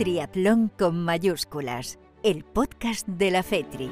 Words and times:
Triatlón 0.00 0.72
con 0.78 1.04
mayúsculas, 1.04 1.98
el 2.22 2.42
podcast 2.42 3.06
de 3.06 3.30
la 3.30 3.42
FETRI. 3.42 3.90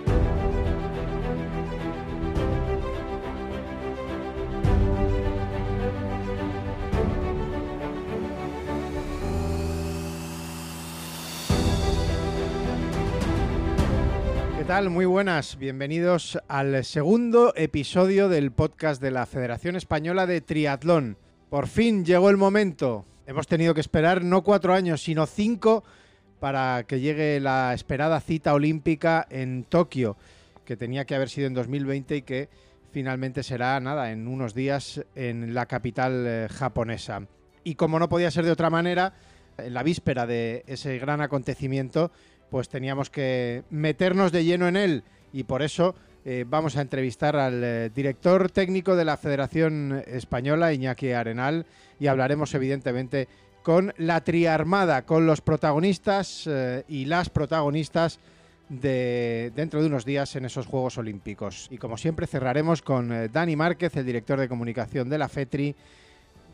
¿Qué 14.56 14.64
tal? 14.64 14.88
Muy 14.88 15.04
buenas. 15.04 15.58
Bienvenidos 15.58 16.38
al 16.48 16.86
segundo 16.86 17.52
episodio 17.54 18.30
del 18.30 18.50
podcast 18.52 19.02
de 19.02 19.10
la 19.10 19.26
Federación 19.26 19.76
Española 19.76 20.24
de 20.26 20.40
Triatlón. 20.40 21.18
Por 21.50 21.66
fin 21.66 22.06
llegó 22.06 22.30
el 22.30 22.38
momento. 22.38 23.04
Hemos 23.28 23.46
tenido 23.46 23.74
que 23.74 23.82
esperar 23.82 24.24
no 24.24 24.42
cuatro 24.42 24.72
años, 24.72 25.02
sino 25.02 25.26
cinco 25.26 25.84
para 26.40 26.84
que 26.84 27.00
llegue 27.00 27.40
la 27.40 27.74
esperada 27.74 28.20
cita 28.20 28.54
olímpica 28.54 29.26
en 29.30 29.64
Tokio, 29.64 30.16
que 30.64 30.76
tenía 30.76 31.04
que 31.04 31.14
haber 31.14 31.28
sido 31.28 31.46
en 31.46 31.54
2020 31.54 32.16
y 32.16 32.22
que 32.22 32.48
finalmente 32.90 33.42
será, 33.42 33.78
nada, 33.80 34.12
en 34.12 34.28
unos 34.28 34.54
días 34.54 35.04
en 35.14 35.54
la 35.54 35.66
capital 35.66 36.24
eh, 36.26 36.48
japonesa. 36.50 37.26
Y 37.64 37.74
como 37.74 37.98
no 37.98 38.08
podía 38.08 38.30
ser 38.30 38.44
de 38.44 38.50
otra 38.50 38.70
manera, 38.70 39.12
en 39.58 39.74
la 39.74 39.82
víspera 39.82 40.26
de 40.26 40.64
ese 40.66 40.98
gran 40.98 41.20
acontecimiento, 41.20 42.10
pues 42.50 42.68
teníamos 42.68 43.10
que 43.10 43.64
meternos 43.70 44.32
de 44.32 44.44
lleno 44.44 44.68
en 44.68 44.76
él 44.76 45.04
y 45.32 45.44
por 45.44 45.62
eso 45.62 45.94
eh, 46.24 46.44
vamos 46.46 46.76
a 46.76 46.82
entrevistar 46.82 47.36
al 47.36 47.62
eh, 47.62 47.90
director 47.94 48.50
técnico 48.50 48.96
de 48.96 49.04
la 49.04 49.16
Federación 49.16 50.02
Española, 50.06 50.72
Iñaki 50.72 51.12
Arenal, 51.12 51.66
y 52.00 52.06
hablaremos 52.06 52.54
evidentemente 52.54 53.28
con 53.62 53.92
la 53.98 54.22
triarmada, 54.22 55.02
con 55.02 55.26
los 55.26 55.40
protagonistas 55.40 56.44
eh, 56.46 56.84
y 56.88 57.04
las 57.04 57.30
protagonistas 57.30 58.18
de 58.68 59.52
dentro 59.54 59.80
de 59.80 59.86
unos 59.86 60.04
días 60.04 60.36
en 60.36 60.44
esos 60.44 60.66
Juegos 60.66 60.98
Olímpicos. 60.98 61.68
Y 61.70 61.78
como 61.78 61.96
siempre 61.96 62.26
cerraremos 62.26 62.82
con 62.82 63.12
eh, 63.12 63.28
Dani 63.28 63.56
Márquez, 63.56 63.96
el 63.96 64.06
director 64.06 64.38
de 64.38 64.48
comunicación 64.48 65.08
de 65.08 65.18
la 65.18 65.28
FETRI, 65.28 65.74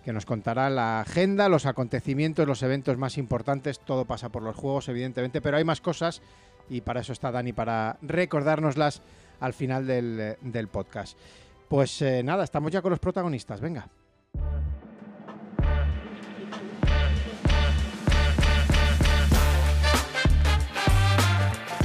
que 0.04 0.12
nos 0.12 0.26
contará 0.26 0.68
la 0.70 1.00
agenda, 1.00 1.48
los 1.48 1.66
acontecimientos, 1.66 2.46
los 2.46 2.62
eventos 2.62 2.98
más 2.98 3.16
importantes. 3.18 3.80
Todo 3.80 4.04
pasa 4.04 4.28
por 4.28 4.42
los 4.42 4.56
Juegos, 4.56 4.88
evidentemente, 4.88 5.40
pero 5.40 5.56
hay 5.56 5.64
más 5.64 5.80
cosas 5.80 6.20
y 6.68 6.80
para 6.80 7.00
eso 7.00 7.12
está 7.12 7.30
Dani, 7.30 7.52
para 7.52 7.98
recordárnoslas 8.02 9.02
al 9.40 9.52
final 9.52 9.86
del, 9.86 10.36
del 10.40 10.68
podcast. 10.68 11.18
Pues 11.68 12.00
eh, 12.02 12.22
nada, 12.22 12.44
estamos 12.44 12.70
ya 12.70 12.82
con 12.82 12.90
los 12.90 13.00
protagonistas, 13.00 13.60
venga. 13.60 13.88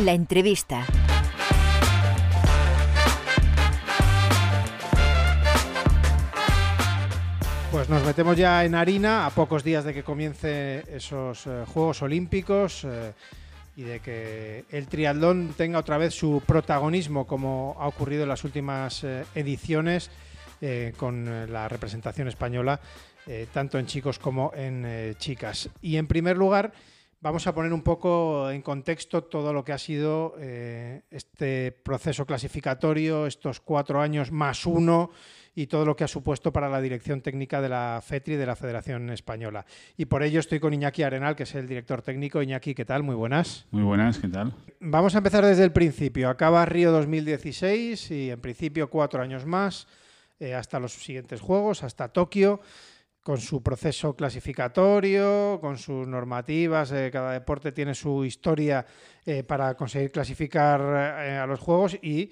La 0.05 0.14
entrevista. 0.14 0.86
Pues 7.69 7.89
nos 7.89 8.05
metemos 8.05 8.38
ya 8.38 8.64
en 8.64 8.75
harina 8.75 9.25
a 9.25 9.30
pocos 9.31 9.61
días 9.61 9.83
de 9.83 9.94
que 9.94 10.03
comience 10.03 10.86
esos 10.95 11.45
eh, 11.47 11.66
Juegos 11.67 12.02
Olímpicos 12.02 12.86
eh, 12.86 13.11
y 13.75 13.81
de 13.81 14.00
que 14.00 14.64
el 14.70 14.88
triatlón 14.88 15.53
tenga 15.58 15.80
otra 15.80 15.97
vez 15.97 16.14
su 16.14 16.42
protagonismo 16.47 17.27
como 17.27 17.75
ha 17.77 17.88
ocurrido 17.88 18.23
en 18.23 18.30
las 18.30 18.45
últimas 18.45 19.03
eh, 19.03 19.25
ediciones 19.36 20.09
con 20.97 21.50
la 21.50 21.70
representación 21.70 22.27
española, 22.27 22.81
tanto 23.53 23.80
en 23.80 23.86
chicos 23.86 24.20
como 24.20 24.52
en 24.53 25.16
chicas. 25.17 25.70
Y 25.81 25.95
en 25.95 26.05
primer 26.05 26.36
lugar, 26.36 26.73
vamos 27.22 27.45
a 27.48 27.53
poner 27.53 27.73
un 27.73 27.81
poco 27.81 28.50
en 28.50 28.62
contexto 28.62 29.23
todo 29.23 29.54
lo 29.54 29.64
que 29.64 29.73
ha 29.73 29.77
sido 29.77 30.36
eh, 30.39 31.02
este 31.11 31.71
proceso 31.71 32.26
clasificatorio, 32.26 33.26
estos 33.26 33.60
cuatro 33.60 34.02
años 34.02 34.32
más 34.32 34.66
uno 34.66 35.11
y 35.55 35.67
todo 35.67 35.86
lo 35.86 35.95
que 35.95 36.05
ha 36.05 36.08
supuesto 36.08 36.54
para 36.54 36.70
la 36.70 36.80
dirección 36.80 37.21
técnica 37.21 37.61
de 37.61 37.70
la 37.70 38.02
FETRI 38.02 38.36
de 38.36 38.45
la 38.45 38.55
Federación 38.55 39.10
Española. 39.10 39.66
Y 39.98 40.05
por 40.05 40.23
ello 40.23 40.39
estoy 40.39 40.60
con 40.60 40.73
Iñaki 40.73 41.04
Arenal, 41.04 41.36
que 41.36 41.44
es 41.44 41.55
el 41.55 41.67
director 41.67 42.02
técnico. 42.02 42.42
Iñaki, 42.42 42.73
¿qué 42.73 42.86
tal? 42.86 43.04
Muy 43.04 43.16
buenas. 43.16 43.65
Muy 43.71 43.83
buenas, 43.83 44.20
¿qué 44.20 44.30
tal? 44.30 44.54
Vamos 44.80 45.15
a 45.15 45.17
empezar 45.17 45.44
desde 45.44 45.65
el 45.65 45.73
principio. 45.73 46.30
Acaba 46.30 46.65
Río 46.65 46.92
2016 46.92 48.11
y 48.11 48.32
en 48.32 48.39
principio 48.39 48.89
cuatro 48.89 49.21
años 49.21 49.45
más 49.45 49.88
eh, 50.39 50.54
hasta 50.54 50.80
los 50.80 50.94
siguientes 50.94 51.42
Juegos, 51.42 51.83
hasta 51.83 52.08
Tokio 52.08 52.61
con 53.22 53.38
su 53.40 53.62
proceso 53.62 54.16
clasificatorio, 54.16 55.60
con 55.62 55.78
sus 55.78 56.08
normativas, 56.08 56.92
eh, 56.92 57.10
cada 57.12 57.34
deporte 57.34 57.72
tiene 57.72 57.94
su 57.94 58.24
historia 58.26 58.86
eh, 59.26 59.44
para 59.44 59.76
conseguir 59.76 60.12
clasificar 60.12 60.82
eh, 60.82 61.38
a 61.38 61.46
los 61.46 61.60
Juegos 61.60 61.98
y, 62.02 62.32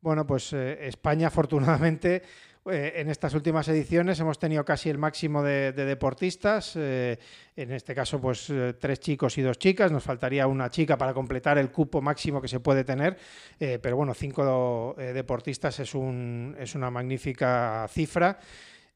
bueno, 0.00 0.26
pues 0.26 0.52
España 0.52 1.26
afortunadamente 1.28 2.22
en 2.68 3.08
estas 3.10 3.34
últimas 3.34 3.68
ediciones 3.68 4.18
hemos 4.18 4.38
tenido 4.38 4.64
casi 4.64 4.90
el 4.90 4.98
máximo 4.98 5.42
de, 5.42 5.72
de 5.72 5.84
deportistas, 5.84 6.74
eh, 6.74 7.18
en 7.54 7.70
este 7.70 7.94
caso 7.94 8.20
pues 8.20 8.52
tres 8.80 8.98
chicos 9.00 9.38
y 9.38 9.42
dos 9.42 9.58
chicas, 9.58 9.92
nos 9.92 10.02
faltaría 10.02 10.46
una 10.46 10.68
chica 10.68 10.98
para 10.98 11.14
completar 11.14 11.58
el 11.58 11.70
cupo 11.70 12.02
máximo 12.02 12.40
que 12.40 12.48
se 12.48 12.60
puede 12.60 12.82
tener, 12.82 13.16
eh, 13.60 13.78
pero 13.80 13.96
bueno, 13.96 14.14
cinco 14.14 14.94
deportistas 14.96 15.78
es, 15.78 15.94
un, 15.94 16.56
es 16.58 16.74
una 16.74 16.90
magnífica 16.90 17.86
cifra. 17.88 18.38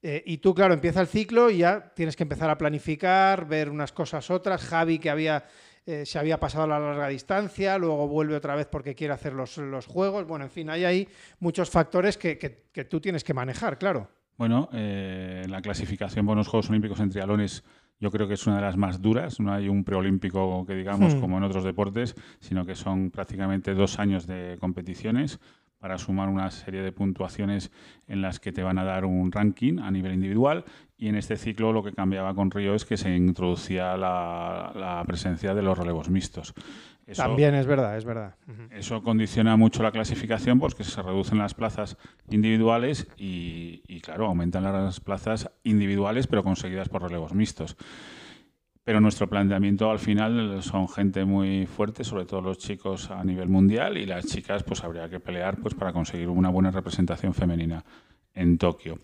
Eh, 0.02 0.22
y 0.26 0.38
tú, 0.38 0.54
claro, 0.54 0.72
empieza 0.72 1.00
el 1.02 1.06
ciclo 1.06 1.50
y 1.50 1.58
ya 1.58 1.92
tienes 1.94 2.16
que 2.16 2.22
empezar 2.22 2.48
a 2.48 2.56
planificar, 2.56 3.46
ver 3.46 3.68
unas 3.68 3.92
cosas 3.92 4.30
otras. 4.30 4.64
Javi, 4.64 4.98
que 4.98 5.10
había, 5.10 5.44
eh, 5.84 6.06
se 6.06 6.18
había 6.18 6.40
pasado 6.40 6.64
a 6.64 6.66
la 6.66 6.78
larga 6.80 7.08
distancia, 7.08 7.76
luego 7.76 8.08
vuelve 8.08 8.34
otra 8.34 8.54
vez 8.54 8.66
porque 8.66 8.94
quiere 8.94 9.12
hacer 9.12 9.34
los, 9.34 9.58
los 9.58 9.86
juegos. 9.86 10.26
Bueno, 10.26 10.44
en 10.46 10.50
fin, 10.50 10.70
hay 10.70 10.84
ahí 10.84 11.08
muchos 11.38 11.68
factores 11.70 12.16
que, 12.16 12.38
que- 12.38 12.64
que 12.72 12.84
tú 12.84 13.00
tienes 13.00 13.24
que 13.24 13.34
manejar, 13.34 13.78
claro. 13.78 14.08
Bueno, 14.38 14.70
eh, 14.72 15.44
la 15.50 15.60
clasificación 15.60 16.24
para 16.24 16.36
los 16.36 16.48
Juegos 16.48 16.70
Olímpicos 16.70 16.98
en 17.00 17.10
triatlones 17.10 17.62
yo 18.02 18.10
creo 18.10 18.26
que 18.26 18.32
es 18.32 18.46
una 18.46 18.56
de 18.56 18.62
las 18.62 18.78
más 18.78 19.02
duras. 19.02 19.38
No 19.40 19.52
hay 19.52 19.68
un 19.68 19.84
preolímpico 19.84 20.64
que 20.64 20.74
digamos 20.74 21.14
Hmm. 21.14 21.20
como 21.20 21.36
en 21.36 21.44
otros 21.44 21.64
deportes, 21.64 22.14
sino 22.38 22.64
que 22.64 22.74
son 22.74 23.10
prácticamente 23.10 23.74
dos 23.74 23.98
años 23.98 24.26
de 24.26 24.56
competiciones 24.58 25.38
para 25.80 25.96
sumar 25.98 26.28
una 26.28 26.50
serie 26.50 26.82
de 26.82 26.92
puntuaciones 26.92 27.72
en 28.06 28.20
las 28.20 28.38
que 28.38 28.52
te 28.52 28.62
van 28.62 28.78
a 28.78 28.84
dar 28.84 29.06
un 29.06 29.32
ranking 29.32 29.78
a 29.80 29.90
nivel 29.90 30.12
individual 30.12 30.64
y 30.98 31.08
en 31.08 31.14
este 31.16 31.36
ciclo 31.38 31.72
lo 31.72 31.82
que 31.82 31.92
cambiaba 31.92 32.34
con 32.34 32.50
Río 32.50 32.74
es 32.74 32.84
que 32.84 32.98
se 32.98 33.16
introducía 33.16 33.96
la, 33.96 34.72
la 34.76 35.02
presencia 35.06 35.54
de 35.54 35.62
los 35.62 35.76
relevos 35.78 36.10
mixtos. 36.10 36.52
Eso- 37.06 37.22
También 37.22 37.54
es 37.54 37.66
verdad, 37.66 37.96
es 37.96 38.04
verdad. 38.04 38.34
Eso 38.70 39.02
condiciona 39.02 39.56
mucho 39.56 39.82
la 39.82 39.90
clasificación 39.90 40.60
porque 40.60 40.84
se 40.84 41.00
reducen 41.02 41.38
las 41.38 41.54
plazas 41.54 41.96
individuales 42.28 43.08
y, 43.16 43.82
y, 43.88 44.00
claro, 44.00 44.26
aumentan 44.26 44.62
las 44.64 45.00
plazas 45.00 45.50
individuales 45.64 46.26
pero 46.26 46.44
conseguidas 46.44 46.90
por 46.90 47.02
relevos 47.02 47.32
mixtos. 47.34 47.76
Pero 48.82 49.00
nuestro 49.00 49.28
planteamiento 49.28 49.90
al 49.90 49.98
final 49.98 50.62
son 50.62 50.88
gente 50.88 51.24
muy 51.24 51.66
fuerte, 51.66 52.02
sobre 52.02 52.24
todo 52.24 52.40
los 52.40 52.58
chicos 52.58 53.10
a 53.10 53.22
nivel 53.24 53.48
mundial 53.48 53.98
y 53.98 54.06
las 54.06 54.26
chicas 54.26 54.62
pues 54.62 54.82
habría 54.82 55.08
que 55.08 55.20
pelear 55.20 55.58
pues 55.58 55.74
para 55.74 55.92
conseguir 55.92 56.28
una 56.28 56.48
buena 56.48 56.70
representación 56.70 57.34
femenina 57.34 57.84
en 58.34 58.56
Tokio. 58.58 58.98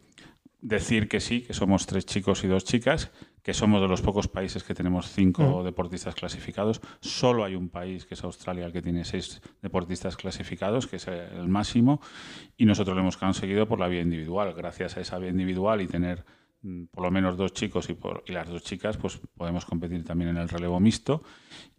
Decir 0.62 1.08
que 1.08 1.20
sí, 1.20 1.42
que 1.42 1.52
somos 1.52 1.86
tres 1.86 2.06
chicos 2.06 2.42
y 2.42 2.48
dos 2.48 2.64
chicas, 2.64 3.12
que 3.42 3.52
somos 3.52 3.80
de 3.82 3.86
los 3.86 4.00
pocos 4.00 4.26
países 4.26 4.64
que 4.64 4.74
tenemos 4.74 5.12
cinco 5.12 5.60
Mm. 5.60 5.64
deportistas 5.64 6.14
clasificados. 6.14 6.80
Solo 7.00 7.44
hay 7.44 7.54
un 7.54 7.68
país, 7.68 8.06
que 8.06 8.14
es 8.14 8.24
Australia, 8.24 8.64
el 8.66 8.72
que 8.72 8.82
tiene 8.82 9.04
seis 9.04 9.42
deportistas 9.62 10.16
clasificados, 10.16 10.86
que 10.86 10.96
es 10.96 11.06
el 11.06 11.46
máximo, 11.48 12.00
y 12.56 12.64
nosotros 12.64 12.96
lo 12.96 13.02
hemos 13.02 13.18
conseguido 13.18 13.68
por 13.68 13.78
la 13.78 13.86
vía 13.86 14.00
individual. 14.00 14.54
Gracias 14.54 14.96
a 14.96 15.00
esa 15.02 15.18
vía 15.18 15.30
individual 15.30 15.82
y 15.82 15.86
tener 15.86 16.24
por 16.90 17.04
lo 17.04 17.10
menos 17.10 17.36
dos 17.36 17.52
chicos 17.52 17.88
y, 17.90 17.94
por- 17.94 18.22
y 18.26 18.32
las 18.32 18.48
dos 18.48 18.62
chicas, 18.62 18.96
pues 18.96 19.18
podemos 19.36 19.64
competir 19.64 20.04
también 20.04 20.30
en 20.30 20.36
el 20.38 20.48
relevo 20.48 20.80
mixto. 20.80 21.22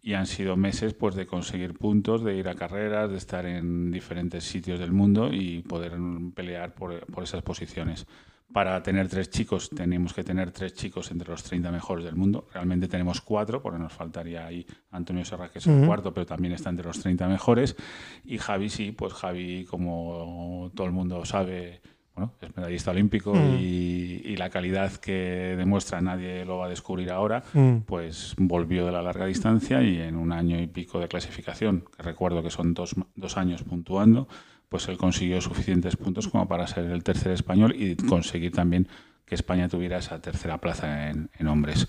Y 0.02 0.14
han 0.14 0.26
sido 0.26 0.56
meses 0.56 0.94
pues 0.94 1.14
de 1.14 1.26
conseguir 1.26 1.74
puntos, 1.74 2.22
de 2.24 2.36
ir 2.36 2.48
a 2.48 2.54
carreras, 2.54 3.10
de 3.10 3.16
estar 3.16 3.44
en 3.46 3.90
diferentes 3.90 4.44
sitios 4.44 4.78
del 4.78 4.92
mundo 4.92 5.32
y 5.32 5.62
poder 5.62 5.98
mm, 5.98 6.32
pelear 6.32 6.74
por, 6.74 7.04
por 7.06 7.24
esas 7.24 7.42
posiciones. 7.42 8.06
Para 8.50 8.82
tener 8.82 9.08
tres 9.10 9.28
chicos 9.28 9.68
tenemos 9.68 10.14
que 10.14 10.24
tener 10.24 10.50
tres 10.52 10.72
chicos 10.72 11.10
entre 11.10 11.28
los 11.28 11.42
30 11.42 11.70
mejores 11.70 12.02
del 12.06 12.16
mundo. 12.16 12.48
Realmente 12.54 12.88
tenemos 12.88 13.20
cuatro, 13.20 13.60
porque 13.60 13.78
nos 13.78 13.92
faltaría 13.92 14.46
ahí 14.46 14.64
Antonio 14.90 15.22
Serra, 15.26 15.50
que 15.50 15.58
es 15.58 15.66
el 15.66 15.76
Ujú. 15.76 15.86
cuarto, 15.86 16.14
pero 16.14 16.24
también 16.24 16.54
está 16.54 16.70
entre 16.70 16.86
los 16.86 16.98
30 16.98 17.28
mejores. 17.28 17.76
Y 18.24 18.38
Javi 18.38 18.70
sí, 18.70 18.92
pues 18.92 19.12
Javi, 19.12 19.66
como 19.66 20.70
todo 20.74 20.86
el 20.86 20.94
mundo 20.94 21.26
sabe, 21.26 21.82
bueno, 22.18 22.32
es 22.40 22.56
medallista 22.56 22.90
olímpico 22.90 23.32
Mm. 23.34 23.56
y, 23.60 24.22
y 24.24 24.36
la 24.36 24.50
calidad 24.50 24.92
que 24.92 25.54
demuestra 25.56 26.00
nadie 26.00 26.44
lo 26.44 26.58
va 26.58 26.66
a 26.66 26.68
descubrir 26.68 27.10
ahora, 27.10 27.42
Mm. 27.54 27.78
pues 27.86 28.34
volvió 28.38 28.84
de 28.86 28.92
la 28.92 29.02
larga 29.02 29.26
distancia 29.26 29.82
y 29.82 30.00
en 30.00 30.16
un 30.16 30.32
año 30.32 30.60
y 30.60 30.66
pico 30.66 30.98
de 31.00 31.08
clasificación, 31.08 31.84
que 31.96 32.02
recuerdo 32.02 32.42
que 32.42 32.50
son 32.50 32.74
dos, 32.74 32.94
dos 33.14 33.36
años 33.36 33.62
puntuando, 33.62 34.28
pues 34.68 34.88
él 34.88 34.98
consiguió 34.98 35.40
suficientes 35.40 35.96
puntos 35.96 36.28
como 36.28 36.46
para 36.48 36.66
ser 36.66 36.86
el 36.90 37.02
tercer 37.02 37.32
español 37.32 37.74
y 37.78 37.96
conseguir 37.96 38.52
también 38.52 38.88
que 39.24 39.34
España 39.34 39.68
tuviera 39.68 39.98
esa 39.98 40.20
tercera 40.20 40.58
plaza 40.58 41.08
en, 41.10 41.30
en 41.38 41.46
hombres. 41.48 41.86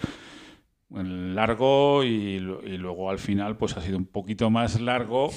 largo 0.92 2.04
y, 2.04 2.40
luego 2.40 3.10
al 3.10 3.20
final 3.20 3.58
pues 3.58 3.78
ha 3.78 3.82
sido 3.82 3.98
un 3.98 4.06
poquito 4.06 4.50
más 4.50 4.80
largo 4.82 5.30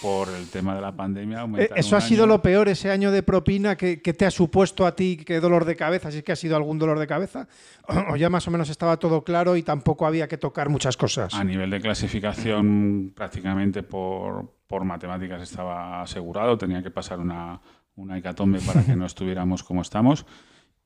por 0.00 0.28
el 0.28 0.48
tema 0.48 0.74
de 0.74 0.80
la 0.80 0.92
pandemia. 0.92 1.46
Eh, 1.58 1.70
¿Eso 1.76 1.96
ha 1.96 2.00
sido 2.00 2.26
lo 2.26 2.40
peor, 2.42 2.68
ese 2.68 2.90
año 2.90 3.10
de 3.10 3.22
propina 3.22 3.76
que, 3.76 3.96
te 3.96 4.26
ha 4.26 4.30
supuesto 4.30 4.86
a 4.86 4.94
ti 4.94 5.16
qué 5.16 5.40
dolor 5.40 5.64
de 5.64 5.76
cabeza? 5.76 6.10
Si 6.10 6.18
es 6.18 6.24
que 6.24 6.32
ha 6.32 6.36
sido 6.36 6.56
algún 6.56 6.78
dolor 6.78 6.98
de 6.98 7.06
cabeza, 7.06 7.48
o 8.10 8.16
ya 8.16 8.30
más 8.30 8.46
o 8.48 8.50
menos 8.50 8.68
estaba 8.70 8.98
todo 8.98 9.24
claro 9.24 9.56
y 9.56 9.62
tampoco 9.62 10.06
había 10.06 10.28
que 10.28 10.38
tocar 10.38 10.68
muchas 10.68 10.96
cosas. 10.96 11.34
A 11.34 11.44
nivel 11.44 11.70
de 11.70 11.80
clasificación, 11.80 13.12
prácticamente 13.14 13.82
por, 13.82 14.52
por 14.66 14.84
matemáticas 14.84 15.42
estaba 15.42 16.02
asegurado, 16.02 16.56
tenía 16.56 16.82
que 16.82 16.90
pasar 16.90 17.18
una, 17.18 17.60
una 17.96 18.18
hecatombe 18.18 18.60
para 18.60 18.84
que 18.84 18.96
no 18.96 19.06
estuviéramos 19.06 19.62
como 19.62 19.82
estamos. 19.82 20.26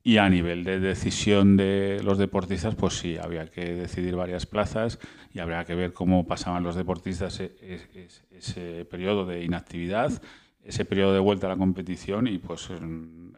Y 0.08 0.16
a 0.16 0.26
nivel 0.30 0.64
de 0.64 0.80
decisión 0.80 1.58
de 1.58 2.00
los 2.02 2.16
deportistas, 2.16 2.74
pues 2.74 2.94
sí, 2.96 3.18
había 3.18 3.44
que 3.50 3.74
decidir 3.74 4.16
varias 4.16 4.46
plazas 4.46 4.98
y 5.34 5.38
habría 5.38 5.66
que 5.66 5.74
ver 5.74 5.92
cómo 5.92 6.26
pasaban 6.26 6.62
los 6.62 6.76
deportistas 6.76 7.40
e, 7.40 7.54
e, 7.60 7.78
e, 7.92 8.08
ese, 8.30 8.86
periodo 8.86 9.26
de 9.26 9.44
inactividad, 9.44 10.10
ese 10.64 10.86
periodo 10.86 11.12
de 11.12 11.18
vuelta 11.18 11.46
a 11.46 11.50
la 11.50 11.58
competición 11.58 12.26
y 12.26 12.38
pues 12.38 12.70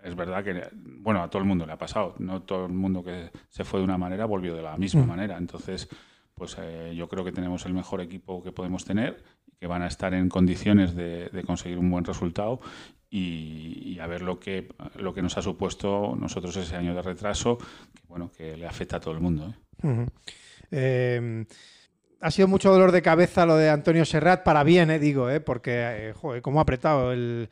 es 0.05 0.14
verdad 0.14 0.44
que, 0.44 0.69
bueno, 1.00 1.25
a 1.25 1.28
todo 1.28 1.43
el 1.43 1.49
mundo 1.49 1.67
le 1.67 1.72
ha 1.72 1.76
pasado, 1.76 2.14
no 2.20 2.43
todo 2.43 2.67
el 2.67 2.72
mundo 2.72 3.02
que 3.02 3.32
se 3.49 3.64
fue 3.64 3.81
de 3.81 3.84
una 3.87 3.99
manera 3.99 4.25
volvió 4.26 4.55
de 4.55 4.62
la 4.62 4.76
misma 4.76 5.02
mm. 5.02 5.08
manera, 5.08 5.38
entonces 5.38 5.88
pues 6.40 6.56
eh, 6.58 6.94
yo 6.96 7.08
creo 7.08 7.25
que 7.25 7.32
tenemos 7.32 7.67
el 7.67 7.75
mejor 7.75 8.00
equipo 8.00 8.44
que 8.44 8.52
podemos 8.52 8.84
tener, 8.84 9.22
que 9.60 9.66
van 9.66 9.82
a 9.82 9.86
estar 9.86 10.14
en 10.14 10.30
condiciones 10.30 10.94
de, 10.94 11.44
conseguir 11.46 11.78
un 11.78 11.90
buen 11.90 12.04
resultado 12.04 12.60
y, 13.10 13.98
a 14.00 14.06
ver 14.06 14.22
lo 14.22 14.40
que, 14.40 14.68
lo 14.96 15.12
que 15.12 15.20
nos 15.20 15.36
ha 15.36 15.42
supuesto 15.42 16.16
nosotros 16.18 16.56
ese 16.56 16.76
año 16.76 16.94
de 16.94 17.02
retraso, 17.02 17.58
que 17.58 18.02
bueno, 18.08 18.32
que 18.34 18.56
le 18.56 18.66
afecta 18.66 18.96
a 18.96 19.00
todo 19.00 19.12
el 19.12 19.20
mundo. 19.20 19.54
¿eh? 19.82 20.06
Em, 20.70 21.44
ha 22.20 22.30
sido 22.30 22.48
mucho 22.48 22.70
dolor 22.72 22.90
de 22.90 23.02
cabeza 23.02 23.44
lo 23.44 23.56
de 23.56 23.68
Antonio 23.68 24.06
Serrat, 24.06 24.42
para 24.42 24.64
bien, 24.64 24.90
¿eh? 24.90 24.98
digo, 24.98 25.28
¿eh? 25.28 25.40
porque, 25.40 26.08
eh, 26.10 26.40
cómo 26.40 26.60
ha 26.60 26.62
apretado 26.62 27.12
el, 27.12 27.50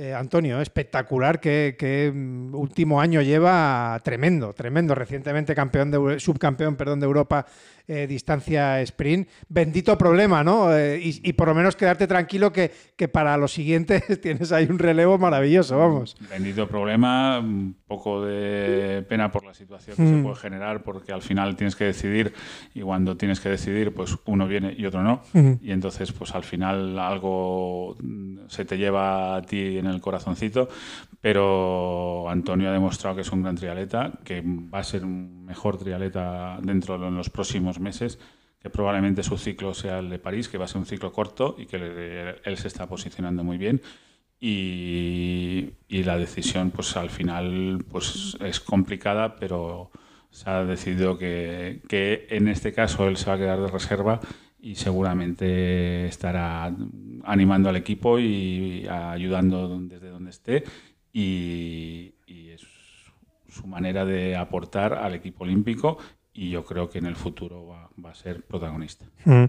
eh, 0.00 0.14
Antonio, 0.14 0.60
espectacular, 0.60 1.40
que, 1.40 2.12
mm, 2.14 2.54
último 2.54 3.00
año 3.00 3.20
lleva 3.20 4.00
tremendo, 4.04 4.52
tremendo. 4.52 4.94
Recientemente 4.94 5.56
campeón 5.56 5.90
de, 5.90 6.20
subcampeón 6.20 6.76
perdón, 6.76 7.00
de 7.00 7.06
Europa 7.06 7.44
eh, 7.90 8.06
distancia 8.06 8.82
sprint. 8.82 9.28
Bendito 9.48 9.96
problema, 9.96 10.44
¿no? 10.44 10.76
Eh, 10.76 11.00
y, 11.02 11.32
por 11.32 11.48
lo 11.48 11.54
menos 11.54 11.74
quedarte 11.74 12.06
tranquilo 12.06 12.52
que, 12.52 12.70
que, 12.96 13.08
para 13.08 13.34
los 13.38 13.52
siguientes 13.52 14.02
tienes 14.20 14.52
ahí 14.52 14.66
un 14.68 14.78
relevo 14.78 15.16
maravilloso, 15.16 15.78
vamos. 15.78 16.14
Bendito 16.28 16.68
problema, 16.68 17.38
un 17.38 17.74
poco 17.86 18.22
de 18.26 19.02
pena 19.08 19.32
por 19.32 19.46
la 19.46 19.54
situación 19.54 19.96
que 19.96 20.06
se 20.06 20.16
mm. 20.16 20.22
puede 20.22 20.36
generar, 20.36 20.82
porque 20.82 21.12
al 21.12 21.22
final 21.22 21.56
tienes 21.56 21.76
que 21.76 21.84
decidir 21.84 22.34
y 22.74 22.82
cuando 22.82 23.16
tienes 23.16 23.40
que 23.40 23.48
decidir, 23.48 23.94
pues 23.94 24.16
uno 24.26 24.46
viene 24.46 24.74
y 24.76 24.84
otro 24.84 25.02
no. 25.02 25.22
Y 25.62 25.72
entonces, 25.72 26.12
pues 26.12 26.34
al 26.34 26.44
final 26.44 26.98
algo 26.98 27.96
se 28.48 28.66
te 28.66 28.76
lleva 28.76 29.36
a 29.36 29.42
ti 29.42 29.78
en 29.78 29.86
el 29.86 30.02
corazoncito, 30.02 30.68
pero 31.22 32.28
Antonio 32.28 32.68
ha 32.68 32.72
demostrado 32.72 33.16
que 33.16 33.22
es 33.22 33.32
un 33.32 33.42
gran 33.42 33.56
trialeta, 33.56 34.12
que 34.24 34.42
va 34.42 34.80
a 34.80 34.84
ser 34.84 35.06
un 35.06 35.46
mejor 35.46 35.78
trialeta 35.78 36.58
dentro 36.62 36.98
de 36.98 37.10
los 37.10 37.30
próximos 37.30 37.77
meses, 37.80 38.18
que 38.60 38.70
probablemente 38.70 39.22
su 39.22 39.38
ciclo 39.38 39.74
sea 39.74 39.98
el 39.98 40.10
de 40.10 40.18
París, 40.18 40.48
que 40.48 40.58
va 40.58 40.64
a 40.64 40.68
ser 40.68 40.78
un 40.78 40.86
ciclo 40.86 41.12
corto 41.12 41.56
y 41.58 41.66
que 41.66 42.36
él 42.42 42.56
se 42.56 42.68
está 42.68 42.86
posicionando 42.86 43.44
muy 43.44 43.58
bien. 43.58 43.80
Y, 44.40 45.74
la 45.88 46.16
decisión, 46.16 46.70
pues 46.70 46.96
al 46.96 47.10
final, 47.10 47.84
pues 47.90 48.36
es 48.40 48.60
complicada, 48.60 49.36
pero 49.36 49.90
se 50.30 50.48
ha 50.48 50.64
decidido 50.64 51.18
que, 51.18 51.82
que 51.88 52.26
en 52.30 52.48
este 52.48 52.72
caso 52.72 53.08
él 53.08 53.16
se 53.16 53.26
va 53.26 53.34
a 53.34 53.38
quedar 53.38 53.60
de 53.60 53.68
reserva 53.68 54.20
y 54.60 54.74
seguramente 54.74 56.06
estará 56.06 56.74
animando 57.24 57.68
al 57.68 57.76
equipo 57.76 58.18
y 58.18 58.86
ayudando 58.88 59.78
desde 59.80 60.08
donde 60.08 60.30
esté 60.30 60.64
y, 61.12 62.14
es 62.26 62.62
su 63.48 63.66
manera 63.66 64.04
de 64.04 64.36
aportar 64.36 64.94
al 64.94 65.14
equipo 65.14 65.44
olímpico 65.44 65.98
y 66.38 66.50
yo 66.50 66.64
creo 66.64 66.88
que 66.88 66.98
en 66.98 67.06
el 67.06 67.16
futuro 67.16 67.66
va, 67.66 68.10
a 68.10 68.14
ser 68.14 68.44
protagonista. 68.44 69.04
Mm. 69.24 69.46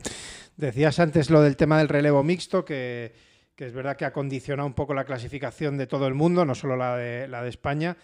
Decías 0.57 0.99
antes 0.99 1.29
lo 1.29 1.43
del 1.43 1.55
tema 1.55 1.77
del 1.77 1.87
relevo 1.87 2.23
mixto, 2.23 2.65
que, 2.65 3.13
es 3.55 3.73
verdad 3.73 3.95
que 3.95 4.05
ha 4.05 4.11
condicionado 4.11 4.65
un 4.65 4.73
poco 4.73 4.95
la 4.95 5.05
clasificación 5.05 5.77
de 5.77 5.85
todo 5.85 6.07
el 6.07 6.15
mundo, 6.15 6.45
no 6.45 6.55
solo 6.55 6.75
la 6.75 6.97
de, 6.97 7.27
la 7.27 7.43
de 7.43 7.49
España. 7.49 7.95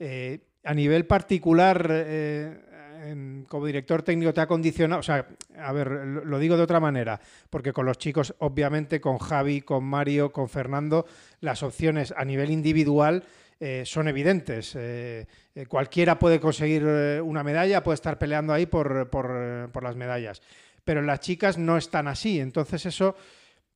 Eh, 0.00 0.40
a 0.64 0.74
nivel 0.74 1.06
particular, 1.06 1.86
eh, 1.88 3.44
como 3.48 3.66
director 3.66 4.02
técnico 4.02 4.34
te 4.34 4.40
ha 4.40 4.48
condicionado, 4.48 4.98
o 4.98 5.04
sea, 5.04 5.24
a 5.58 5.72
ver, 5.72 5.88
lo 5.88 6.38
digo 6.40 6.56
de 6.56 6.64
otra 6.64 6.80
manera, 6.80 7.20
porque 7.48 7.72
con 7.72 7.86
los 7.86 7.98
chicos, 7.98 8.34
obviamente, 8.38 9.00
con 9.00 9.18
Javi, 9.18 9.60
con 9.60 9.84
Mario, 9.84 10.32
con 10.32 10.48
Fernando, 10.48 11.06
las 11.40 11.62
opciones 11.62 12.12
a 12.16 12.24
nivel 12.24 12.50
individual 12.50 13.22
eh, 13.64 13.84
son 13.86 14.08
evidentes. 14.08 14.74
Eh, 14.74 15.24
eh, 15.54 15.66
cualquiera 15.66 16.18
puede 16.18 16.40
conseguir 16.40 16.84
una 17.22 17.44
medalla, 17.44 17.84
puede 17.84 17.94
estar 17.94 18.18
peleando 18.18 18.52
ahí 18.52 18.66
por, 18.66 19.08
por, 19.08 19.82
las 19.84 19.94
medallas, 19.94 20.42
pero 20.82 21.00
las 21.00 21.20
chicas 21.20 21.58
no 21.58 21.76
están 21.76 22.08
así, 22.08 22.40
entonces 22.40 22.86
eso, 22.86 23.14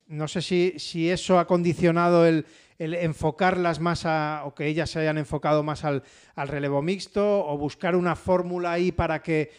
no 0.08 0.26
sé 0.26 0.42
si, 0.42 0.74
si 0.78 1.08
eso 1.08 1.38
ha 1.38 1.46
condicionado 1.46 2.26
el 2.26 2.44
enfocarlas 2.78 3.78
más 3.78 4.06
a, 4.06 4.42
o 4.44 4.56
que 4.56 4.66
ellas 4.66 4.90
se 4.90 4.98
hayan 4.98 5.18
enfocado 5.18 5.62
más 5.62 5.84
al, 5.84 6.02
relevo 6.34 6.82
mixto, 6.82 7.46
o 7.46 7.56
buscar 7.56 7.94
una 7.94 8.16
fórmula 8.16 8.72
ahí 8.72 8.90
para 8.90 9.22
que 9.22 9.52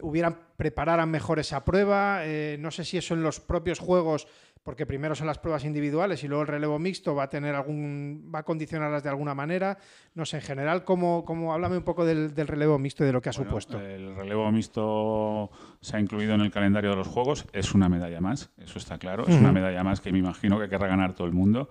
hubieran, 0.00 0.38
prepararan 0.56 1.10
mejor 1.10 1.40
esa 1.40 1.62
prueba. 1.62 2.22
No 2.58 2.70
sé 2.70 2.84
si 2.86 2.96
eso 2.96 3.12
en 3.12 3.22
los 3.22 3.38
propios 3.38 3.80
juegos, 3.80 4.26
porque 4.66 4.84
primero 4.84 5.14
son 5.14 5.28
las 5.28 5.38
pruebas 5.38 5.64
individuales 5.64 6.24
y 6.24 6.26
luego 6.26 6.42
el 6.42 6.48
relevo 6.48 6.76
mixto 6.80 7.14
va 7.14 7.22
a 7.22 7.28
tener 7.28 7.54
algún, 7.54 8.32
va 8.34 8.40
a 8.40 8.42
condicionarlas 8.42 9.04
de 9.04 9.08
alguna 9.08 9.32
manera. 9.32 9.78
No 10.16 10.26
sé, 10.26 10.38
en 10.38 10.42
general, 10.42 10.82
¿cómo, 10.82 11.24
cómo 11.24 11.54
háblame 11.54 11.76
un 11.76 11.84
poco 11.84 12.04
del, 12.04 12.34
relevo 12.34 12.76
mixto 12.76 13.04
y 13.04 13.06
de 13.06 13.12
lo 13.12 13.22
que 13.22 13.28
ha 13.28 13.32
supuesto? 13.32 13.80
El 13.80 14.16
relevo 14.16 14.50
mixto 14.50 15.52
se 15.80 15.96
ha 15.96 16.00
incluido 16.00 16.34
en 16.34 16.40
el 16.40 16.50
calendario 16.50 16.90
de 16.90 16.96
los 16.96 17.06
juegos, 17.06 17.46
es 17.52 17.76
una 17.76 17.88
medalla 17.88 18.20
más, 18.20 18.50
eso 18.58 18.80
está 18.80 18.98
claro, 18.98 19.24
es 19.28 19.36
una 19.36 19.52
medalla 19.52 19.84
más 19.84 20.00
que 20.00 20.10
me 20.10 20.18
imagino 20.18 20.58
que 20.58 20.68
querrá 20.68 20.88
ganar 20.88 21.14
todo 21.14 21.28
el 21.28 21.32
mundo. 21.32 21.70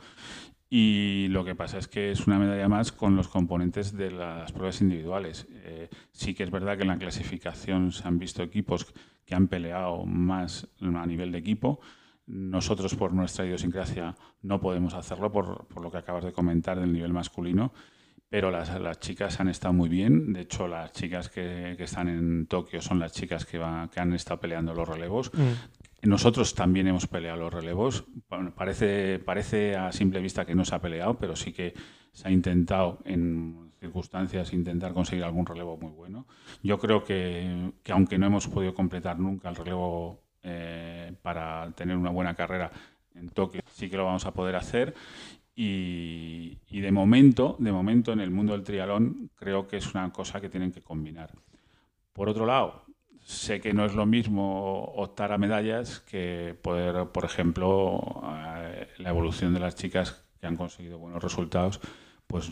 Y 0.69 1.27
lo 1.31 1.43
que 1.43 1.53
pasa 1.53 1.77
es 1.77 1.89
que 1.89 2.11
es 2.11 2.27
una 2.27 2.39
medalla 2.39 2.69
más 2.69 2.93
con 2.93 3.17
los 3.17 3.27
componentes 3.27 3.91
de 3.91 4.11
las 4.11 4.53
pruebas 4.53 4.79
individuales. 4.79 5.47
Eh, 5.51 5.89
sí 6.13 6.33
que 6.33 6.43
es 6.43 6.49
verdad 6.49 6.77
que 6.77 6.83
en 6.83 6.89
la 6.89 6.97
clasificación 6.97 7.91
se 7.91 8.07
han 8.07 8.19
visto 8.19 8.41
equipos 8.41 8.87
que 9.25 9.35
han 9.35 9.49
peleado 9.49 10.05
más 10.05 10.69
a 10.79 11.05
nivel 11.05 11.33
de 11.33 11.39
equipo. 11.39 11.81
Nosotros, 12.27 12.95
por 12.95 13.13
nuestra 13.13 13.45
idiosincrasia, 13.45 14.15
no 14.41 14.59
podemos 14.59 14.93
hacerlo 14.93 15.31
por, 15.31 15.67
por 15.67 15.83
lo 15.83 15.91
que 15.91 15.97
acabas 15.97 16.23
de 16.23 16.33
comentar 16.33 16.79
del 16.79 16.91
nivel 16.91 17.13
masculino, 17.13 17.71
pero 18.29 18.49
las, 18.49 18.79
las, 18.81 18.99
chicas 18.99 19.39
han 19.39 19.47
estado 19.47 19.73
muy 19.73 19.89
bien. 19.89 20.33
De 20.33 20.41
hecho, 20.41 20.67
las 20.67 20.91
chicas 20.91 21.29
que, 21.29 21.75
que 21.77 21.83
están 21.83 22.07
en 22.07 22.47
Tokio 22.47 22.81
son 22.81 22.99
las 22.99 23.11
chicas 23.11 23.45
que, 23.45 23.61
que 23.91 23.99
han 23.99 24.13
estado 24.13 24.39
peleando 24.39 24.73
los 24.73 24.87
relevos. 24.87 25.31
Mm. 25.33 26.09
Nosotros 26.09 26.53
también 26.53 26.87
hemos 26.87 27.07
peleado 27.07 27.37
los 27.37 27.53
relevos. 27.53 28.05
parece, 28.55 29.19
parece 29.19 29.75
a 29.75 29.91
simple 29.91 30.19
vista 30.19 30.45
que 30.45 30.55
no 30.55 30.65
se 30.65 30.75
ha 30.75 30.81
peleado, 30.81 31.17
pero 31.17 31.35
sí 31.35 31.51
que 31.51 31.73
se 32.11 32.27
ha 32.27 32.31
intentado 32.31 32.99
en 33.05 33.71
circunstancias 33.79 34.53
intentar 34.53 34.93
conseguir 34.93 35.23
algún 35.23 35.45
relevo 35.45 35.77
muy 35.77 35.91
bueno. 35.91 36.27
Yo 36.63 36.77
creo 36.79 37.03
que, 37.03 37.71
aunque 37.89 38.17
no 38.17 38.27
hemos 38.27 38.47
podido 38.47 38.73
completar 38.73 39.19
nunca 39.19 39.49
el 39.49 39.55
relevo 39.55 40.24
eh, 40.47 41.11
para 41.23 41.71
tener 41.71 41.97
una 41.97 42.11
buena 42.11 42.35
carrera 42.35 42.71
en 43.15 43.29
Tokio, 43.29 43.61
sí 43.73 43.89
que 43.89 43.97
lo 43.97 44.05
vamos 44.05 44.25
a 44.25 44.33
poder 44.33 44.55
hacer. 44.55 44.93
Y, 45.55 46.57
de 46.69 46.91
momento, 46.91 47.55
de 47.59 47.71
momento 47.71 48.11
en 48.11 48.19
el 48.19 48.29
mundo 48.29 48.53
del 48.53 48.63
trialón 48.63 49.31
creo 49.35 49.67
que 49.67 49.77
es 49.77 49.93
una 49.93 50.11
cosa 50.11 50.39
que 50.39 50.49
tienen 50.49 50.71
que 50.71 50.81
combinar. 50.81 51.31
Por 52.13 52.29
otro 52.29 52.45
lado, 52.45 52.85
sé 53.21 53.59
que 53.59 53.73
no 53.73 53.85
es 53.85 53.95
lo 53.95 54.05
mismo 54.05 54.83
optar 54.83 55.31
a 55.31 55.37
medallas 55.37 56.01
que 56.01 56.55
poder, 56.61 57.07
por 57.07 57.25
ejemplo, 57.25 58.21
eh, 58.57 58.87
la 58.97 59.09
evolución 59.09 59.53
de 59.53 59.61
las 59.61 59.75
chicas 59.75 60.25
que 60.39 60.45
han 60.45 60.57
conseguido 60.57 60.99
buenos 60.99 61.23
resultados, 61.23 61.79
pues 62.27 62.45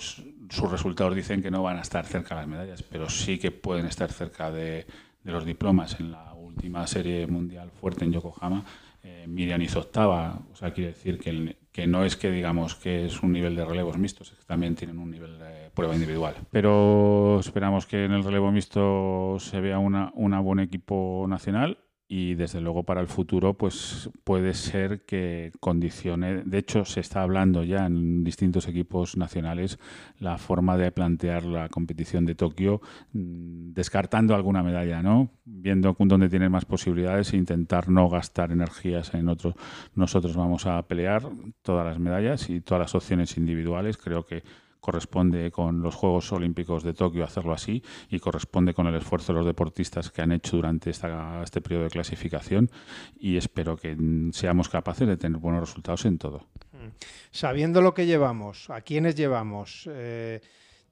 sus 0.49 0.71
resultados 0.71 1.13
dicen 1.13 1.43
que 1.43 1.51
no 1.51 1.61
van 1.61 1.77
a 1.77 1.81
estar 1.81 2.05
cerca 2.05 2.35
de 2.35 2.41
las 2.41 2.49
medallas, 2.49 2.83
pero 2.83 3.09
sí 3.09 3.37
que 3.37 3.51
pueden 3.51 3.85
estar 3.85 4.11
cerca 4.11 4.49
de, 4.49 4.87
de 5.23 5.31
los 5.31 5.45
diplomas. 5.45 5.99
En 5.99 6.11
la 6.11 6.32
última 6.55 6.85
serie 6.87 7.27
mundial 7.27 7.71
fuerte 7.71 8.05
en 8.05 8.11
Yokohama, 8.11 8.63
eh, 9.03 9.25
Miriam 9.27 9.61
hizo 9.61 9.79
octava, 9.79 10.39
o 10.51 10.55
sea, 10.55 10.71
quiere 10.71 10.91
decir 10.91 11.19
que 11.19 11.57
que 11.73 11.87
no 11.87 12.05
es 12.05 12.15
que 12.15 12.29
digamos 12.29 12.75
que 12.75 13.07
es 13.07 13.23
un 13.23 13.33
nivel 13.33 13.55
de 13.55 13.65
relevos 13.65 13.97
mixtos, 13.97 14.31
es 14.31 14.37
que 14.37 14.45
también 14.45 14.75
tienen 14.75 14.99
un 14.99 15.09
nivel 15.09 15.39
de 15.39 15.71
prueba 15.73 15.95
individual. 15.95 16.35
Pero 16.51 17.39
esperamos 17.39 17.87
que 17.87 18.05
en 18.05 18.11
el 18.11 18.23
relevo 18.23 18.51
mixto 18.51 19.37
se 19.39 19.59
vea 19.59 19.79
una, 19.79 20.11
una 20.13 20.39
buen 20.39 20.59
equipo 20.59 21.25
nacional 21.27 21.79
y 22.15 22.35
desde 22.35 22.61
luego 22.61 22.83
para 22.83 23.01
el 23.01 23.07
futuro 23.07 23.55
pues 23.55 24.07
puede 24.23 24.53
ser 24.53 25.01
que 25.01 25.51
condicione, 25.59 26.43
de 26.45 26.59
hecho 26.59 26.85
se 26.85 26.99
está 26.99 27.23
hablando 27.23 27.63
ya 27.63 27.87
en 27.87 28.23
distintos 28.23 28.67
equipos 28.67 29.17
nacionales 29.17 29.79
la 30.19 30.37
forma 30.37 30.77
de 30.77 30.91
plantear 30.91 31.43
la 31.43 31.69
competición 31.69 32.23
de 32.25 32.35
Tokio 32.35 32.81
mm, 33.13 33.73
descartando 33.73 34.35
alguna 34.35 34.61
medalla, 34.61 35.01
¿no? 35.01 35.31
Viendo 35.43 35.95
dónde 35.97 36.29
tienen 36.29 36.51
más 36.51 36.65
posibilidades 36.65 37.33
e 37.33 37.37
intentar 37.37 37.89
no 37.89 38.07
gastar 38.09 38.51
energías 38.51 39.11
en 39.15 39.27
otros. 39.27 39.55
Nosotros 39.95 40.35
vamos 40.35 40.67
a 40.67 40.83
pelear 40.83 41.27
todas 41.63 41.83
las 41.83 41.97
medallas 41.97 42.47
y 42.47 42.61
todas 42.61 42.81
las 42.81 42.93
opciones 42.93 43.37
individuales, 43.37 43.97
creo 43.97 44.23
que 44.23 44.43
corresponde 44.83 45.49
con 45.49 45.81
los 45.81 45.95
Juegos 45.95 46.33
Olímpicos 46.33 46.83
de 46.83 46.93
Tokio 46.93 47.23
hacerlo 47.23 47.53
así 47.53 47.81
y 48.09 48.19
corresponde 48.19 48.73
con 48.73 48.85
el 48.85 48.95
esfuerzo 48.95 49.31
de 49.31 49.37
los 49.37 49.45
deportistas 49.45 50.11
que 50.11 50.21
han 50.21 50.33
hecho 50.33 50.57
durante 50.57 50.89
esta, 50.89 51.41
este 51.41 51.61
periodo 51.61 51.85
de 51.85 51.89
clasificación 51.89 52.69
y 53.17 53.37
espero 53.37 53.77
que 53.77 53.95
seamos 54.33 54.67
capaces 54.67 55.07
de 55.07 55.15
tener 55.15 55.39
buenos 55.39 55.61
resultados 55.61 56.03
en 56.03 56.17
todo. 56.17 56.47
Mm. 56.73 56.89
Sabiendo 57.31 57.81
lo 57.81 57.93
que 57.93 58.05
llevamos, 58.05 58.69
a 58.69 58.81
quiénes 58.81 59.15
llevamos, 59.15 59.89
eh, 59.89 60.41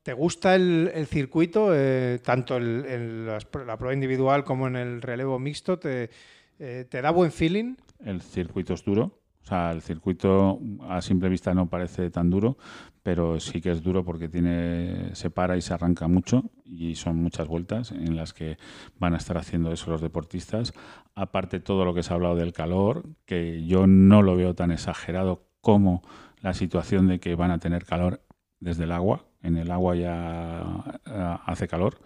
¿te 0.03 0.13
gusta 0.13 0.55
el, 0.55 1.05
circuito, 1.05 1.71
eh, 1.73 2.21
tanto 2.23 2.55
en 2.55 3.25
la, 3.25 3.39
prueba 3.41 3.93
individual 3.93 4.45
como 4.45 4.67
en 4.67 4.77
el 4.77 5.01
relevo 5.01 5.37
mixto? 5.37 5.79
¿Te, 5.79 6.09
eh, 6.59 6.85
¿Te 6.89 7.01
da 7.01 7.11
buen 7.11 7.33
feeling? 7.33 7.75
El 7.99 8.21
circuito 8.21 8.73
es 8.73 8.85
duro, 8.85 9.19
o 9.43 9.45
sea, 9.45 9.71
el 9.71 9.81
circuito 9.81 10.59
a 10.87 11.01
simple 11.01 11.27
vista 11.27 11.53
no 11.53 11.67
parece 11.67 12.09
tan 12.11 12.29
duro, 12.29 12.57
pero 13.03 13.39
sí 13.39 13.61
que 13.61 13.71
es 13.71 13.81
duro 13.81 14.03
porque 14.03 14.29
tiene, 14.29 15.15
se 15.15 15.29
para 15.29 15.57
y 15.57 15.61
se 15.61 15.73
arranca 15.73 16.07
mucho 16.07 16.43
y 16.65 16.95
son 16.95 17.17
muchas 17.17 17.47
vueltas 17.47 17.91
en 17.91 18.15
las 18.15 18.33
que 18.33 18.57
van 18.99 19.13
a 19.13 19.17
estar 19.17 19.37
haciendo 19.37 19.71
eso 19.71 19.91
los 19.91 20.01
deportistas. 20.01 20.73
Aparte 21.15 21.59
todo 21.59 21.85
lo 21.85 21.93
que 21.93 22.03
se 22.03 22.13
ha 22.13 22.15
hablado 22.15 22.35
del 22.35 22.53
calor, 22.53 23.03
que 23.25 23.65
yo 23.65 23.87
no 23.87 24.21
lo 24.21 24.35
veo 24.35 24.53
tan 24.53 24.71
exagerado 24.71 25.47
como 25.61 26.01
la 26.41 26.53
situación 26.53 27.07
de 27.07 27.19
que 27.19 27.35
van 27.35 27.51
a 27.51 27.59
tener 27.59 27.85
calor 27.85 28.21
desde 28.59 28.83
el 28.83 28.91
agua. 28.91 29.25
En 29.41 29.57
el 29.57 29.71
agua 29.71 29.95
ya 29.95 30.99
eh, 31.05 31.37
hace 31.45 31.67
calor 31.67 31.99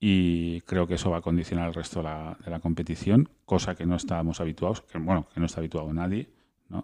y 0.00 0.60
creo 0.62 0.86
que 0.86 0.94
eso 0.94 1.10
va 1.10 1.18
a 1.18 1.22
condicionar 1.22 1.68
el 1.68 1.74
resto 1.74 2.00
de 2.00 2.04
la, 2.04 2.36
de 2.44 2.50
la 2.50 2.60
competición, 2.60 3.28
cosa 3.44 3.74
que 3.74 3.86
no 3.86 3.96
estábamos 3.96 4.40
habituados, 4.40 4.82
que 4.82 4.98
bueno, 4.98 5.26
que 5.32 5.40
no 5.40 5.46
está 5.46 5.60
habituado 5.60 5.92
nadie 5.92 6.36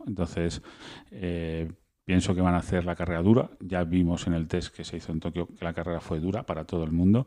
entonces, 0.06 0.62
eh, 1.10 1.70
pienso 2.04 2.34
que 2.34 2.40
van 2.40 2.54
a 2.54 2.58
hacer 2.58 2.84
la 2.84 2.96
carrera 2.96 3.22
dura. 3.22 3.50
Ya 3.60 3.84
vimos 3.84 4.26
en 4.26 4.34
el 4.34 4.48
test 4.48 4.74
que 4.74 4.84
se 4.84 4.96
hizo 4.96 5.12
en 5.12 5.20
Tokio 5.20 5.46
que 5.46 5.64
la 5.64 5.74
carrera 5.74 6.00
fue 6.00 6.20
dura 6.20 6.44
para 6.44 6.64
todo 6.64 6.84
el 6.84 6.92
mundo 6.92 7.26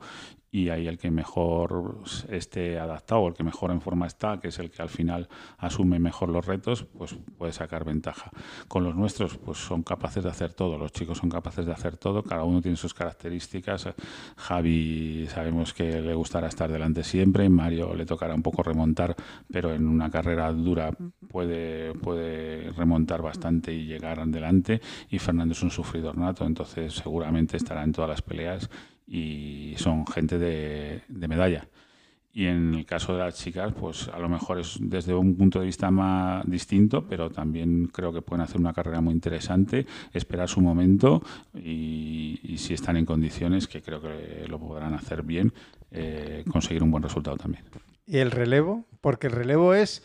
y 0.55 0.69
ahí 0.69 0.87
el 0.87 0.97
que 0.97 1.11
mejor 1.11 1.97
esté 2.29 2.79
adaptado, 2.79 3.27
el 3.27 3.33
que 3.33 3.43
mejor 3.43 3.71
en 3.71 3.81
forma 3.81 4.07
está, 4.07 4.39
que 4.39 4.47
es 4.47 4.57
el 4.57 4.71
que 4.71 4.81
al 4.81 4.87
final 4.87 5.27
asume 5.57 5.99
mejor 5.99 6.29
los 6.29 6.45
retos, 6.45 6.85
pues 6.97 7.13
puede 7.37 7.51
sacar 7.51 7.83
ventaja. 7.83 8.31
Con 8.69 8.85
los 8.85 8.95
nuestros, 8.95 9.37
pues 9.37 9.57
son 9.57 9.83
capaces 9.83 10.23
de 10.23 10.29
hacer 10.29 10.53
todo, 10.53 10.77
los 10.77 10.93
chicos 10.93 11.17
son 11.17 11.29
capaces 11.29 11.65
de 11.65 11.73
hacer 11.73 11.97
todo, 11.97 12.23
cada 12.23 12.45
uno 12.45 12.61
tiene 12.61 12.77
sus 12.77 12.93
características. 12.93 13.89
Javi 14.37 15.27
sabemos 15.27 15.73
que 15.73 16.01
le 16.01 16.13
gustará 16.13 16.47
estar 16.47 16.71
delante 16.71 17.03
siempre, 17.03 17.49
Mario 17.49 17.93
le 17.93 18.05
tocará 18.05 18.33
un 18.33 18.41
poco 18.41 18.63
remontar, 18.63 19.13
pero 19.51 19.73
en 19.73 19.85
una 19.85 20.09
carrera 20.09 20.53
dura 20.53 20.89
puede, 21.27 21.93
puede 21.95 22.71
remontar 22.71 23.21
bastante 23.21 23.73
y 23.73 23.87
llegar 23.87 24.21
adelante, 24.21 24.79
y 25.09 25.19
Fernando 25.19 25.51
es 25.51 25.61
un 25.63 25.71
sufridor 25.71 26.17
nato, 26.17 26.45
entonces 26.45 26.93
seguramente 26.93 27.57
estará 27.57 27.83
en 27.83 27.91
todas 27.91 28.09
las 28.09 28.21
peleas 28.21 28.69
y 29.07 29.75
son 29.77 30.05
gente 30.07 30.37
de, 30.37 31.01
medalla. 31.09 31.67
Y 32.33 32.47
en 32.47 32.73
el 32.73 32.85
caso 32.85 33.13
de 33.13 33.19
las 33.19 33.35
chicas, 33.35 33.73
pues 33.79 34.09
a 34.09 34.19
lo 34.19 34.27
mejor 34.27 34.59
es 34.59 34.77
desde 34.81 35.13
un 35.13 35.37
punto 35.37 35.59
de 35.59 35.67
vista 35.67 35.89
más 35.89 36.45
distinto, 36.45 37.07
pero 37.07 37.29
también 37.29 37.87
creo 37.87 38.11
que 38.11 38.21
pueden 38.21 38.43
hacer 38.43 38.59
una 38.59 38.73
carrera 38.73 38.99
muy 38.99 39.13
interesante, 39.13 39.85
esperar 40.11 40.49
su 40.49 40.59
momento 40.59 41.23
y, 41.53 42.55
si 42.57 42.73
están 42.73 42.97
en 42.97 43.05
condiciones, 43.05 43.67
que 43.67 43.81
creo 43.81 44.01
que 44.01 44.45
lo 44.49 44.59
podrán 44.59 44.93
hacer 44.93 45.23
bien, 45.23 45.53
eh, 45.91 46.43
conseguir 46.51 46.83
un 46.83 46.91
buen 46.91 47.03
resultado 47.03 47.37
también. 47.37 47.63
¿Y 48.05 48.17
el 48.17 48.31
relevo? 48.31 48.85
Porque 48.99 49.27
el 49.27 49.33
relevo 49.33 49.73
es 49.73 50.03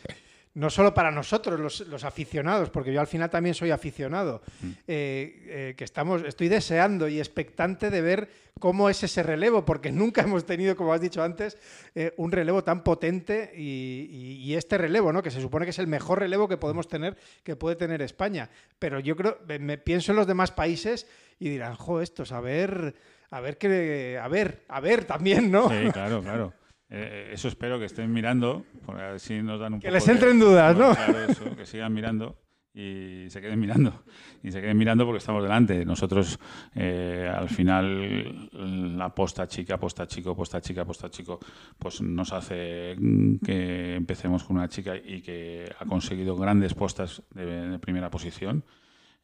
no 0.53 0.69
solo 0.69 0.93
para 0.93 1.11
nosotros, 1.11 1.85
los, 1.87 2.03
aficionados, 2.03 2.69
porque 2.69 2.91
yo 2.91 2.99
al 2.99 3.07
final 3.07 3.29
también 3.29 3.55
soy 3.55 3.71
aficionado, 3.71 4.41
mm. 4.61 4.67
eh, 4.87 5.43
eh, 5.45 5.73
que 5.77 5.83
estamos, 5.83 6.23
estoy 6.23 6.49
deseando 6.49 7.07
y 7.07 7.19
expectante 7.19 7.89
de 7.89 8.01
ver 8.01 8.29
cómo 8.59 8.89
es 8.89 9.01
ese 9.03 9.23
relevo, 9.23 9.63
porque 9.63 9.91
nunca 9.91 10.21
hemos 10.21 10.45
tenido, 10.45 10.75
como 10.75 10.93
has 10.93 11.01
dicho 11.01 11.23
antes, 11.23 11.57
eh, 11.95 12.13
un 12.17 12.31
relevo 12.31 12.63
tan 12.63 12.83
potente 12.83 13.53
y, 13.55 14.53
este 14.55 14.77
relevo, 14.77 15.13
¿no? 15.13 15.23
que 15.23 15.31
se 15.31 15.39
supone 15.39 15.65
que 15.65 15.69
es 15.69 15.79
el 15.79 15.87
mejor 15.87 16.19
relevo 16.19 16.49
que 16.49 16.57
podemos 16.57 16.89
tener, 16.89 17.15
que 17.43 17.55
puede 17.55 17.77
tener 17.77 18.01
España. 18.01 18.49
Pero 18.79 18.99
yo 18.99 19.15
creo, 19.15 19.37
me 19.59 19.77
pienso 19.77 20.11
en 20.11 20.17
los 20.17 20.27
demás 20.27 20.51
países 20.51 21.07
y 21.39 21.47
dirán, 21.47 21.75
jo, 21.75 22.01
estos, 22.01 22.33
a 22.33 22.41
ver, 22.41 22.93
a 23.29 23.39
ver 23.39 23.57
qué, 23.57 24.19
a 24.21 24.27
ver, 24.27 24.65
a 24.67 24.81
ver 24.81 25.05
también, 25.05 25.49
¿no? 25.49 25.69
Sí, 25.69 25.89
claro, 25.93 26.21
claro. 26.21 26.53
Eh, 26.93 27.31
eso 27.31 27.47
espero 27.47 27.79
que 27.79 27.85
estén 27.85 28.11
mirando, 28.11 28.65
porque 28.85 29.01
a 29.01 29.07
ver 29.11 29.19
si 29.19 29.41
nos 29.41 29.59
dan 29.59 29.75
un 29.75 29.79
que 29.79 29.89
les 29.89 30.07
entren 30.07 30.39
dudas, 30.39 30.75
¿no? 30.77 30.93
Claro, 30.93 31.23
eso, 31.23 31.55
que 31.55 31.65
sigan 31.65 31.93
mirando 31.93 32.37
y 32.73 33.25
se 33.29 33.41
queden 33.41 33.59
mirando. 33.59 34.03
Y 34.43 34.51
se 34.51 34.61
queden 34.61 34.77
mirando 34.77 35.05
porque 35.05 35.19
estamos 35.19 35.43
delante. 35.43 35.85
Nosotros, 35.85 36.39
eh, 36.75 37.31
al 37.33 37.49
final, 37.49 38.49
la 38.97 39.13
posta 39.13 39.47
chica, 39.47 39.77
posta 39.77 40.07
chico, 40.07 40.35
posta 40.35 40.61
chica, 40.61 40.85
posta 40.85 41.09
chico, 41.09 41.39
pues 41.77 42.01
nos 42.01 42.31
hace 42.33 42.95
que 43.43 43.95
empecemos 43.95 44.43
con 44.43 44.57
una 44.57 44.69
chica 44.69 44.95
y 44.95 45.21
que 45.21 45.71
ha 45.79 45.85
conseguido 45.85 46.35
grandes 46.35 46.73
postas 46.73 47.23
de 47.33 47.79
primera 47.79 48.09
posición. 48.09 48.63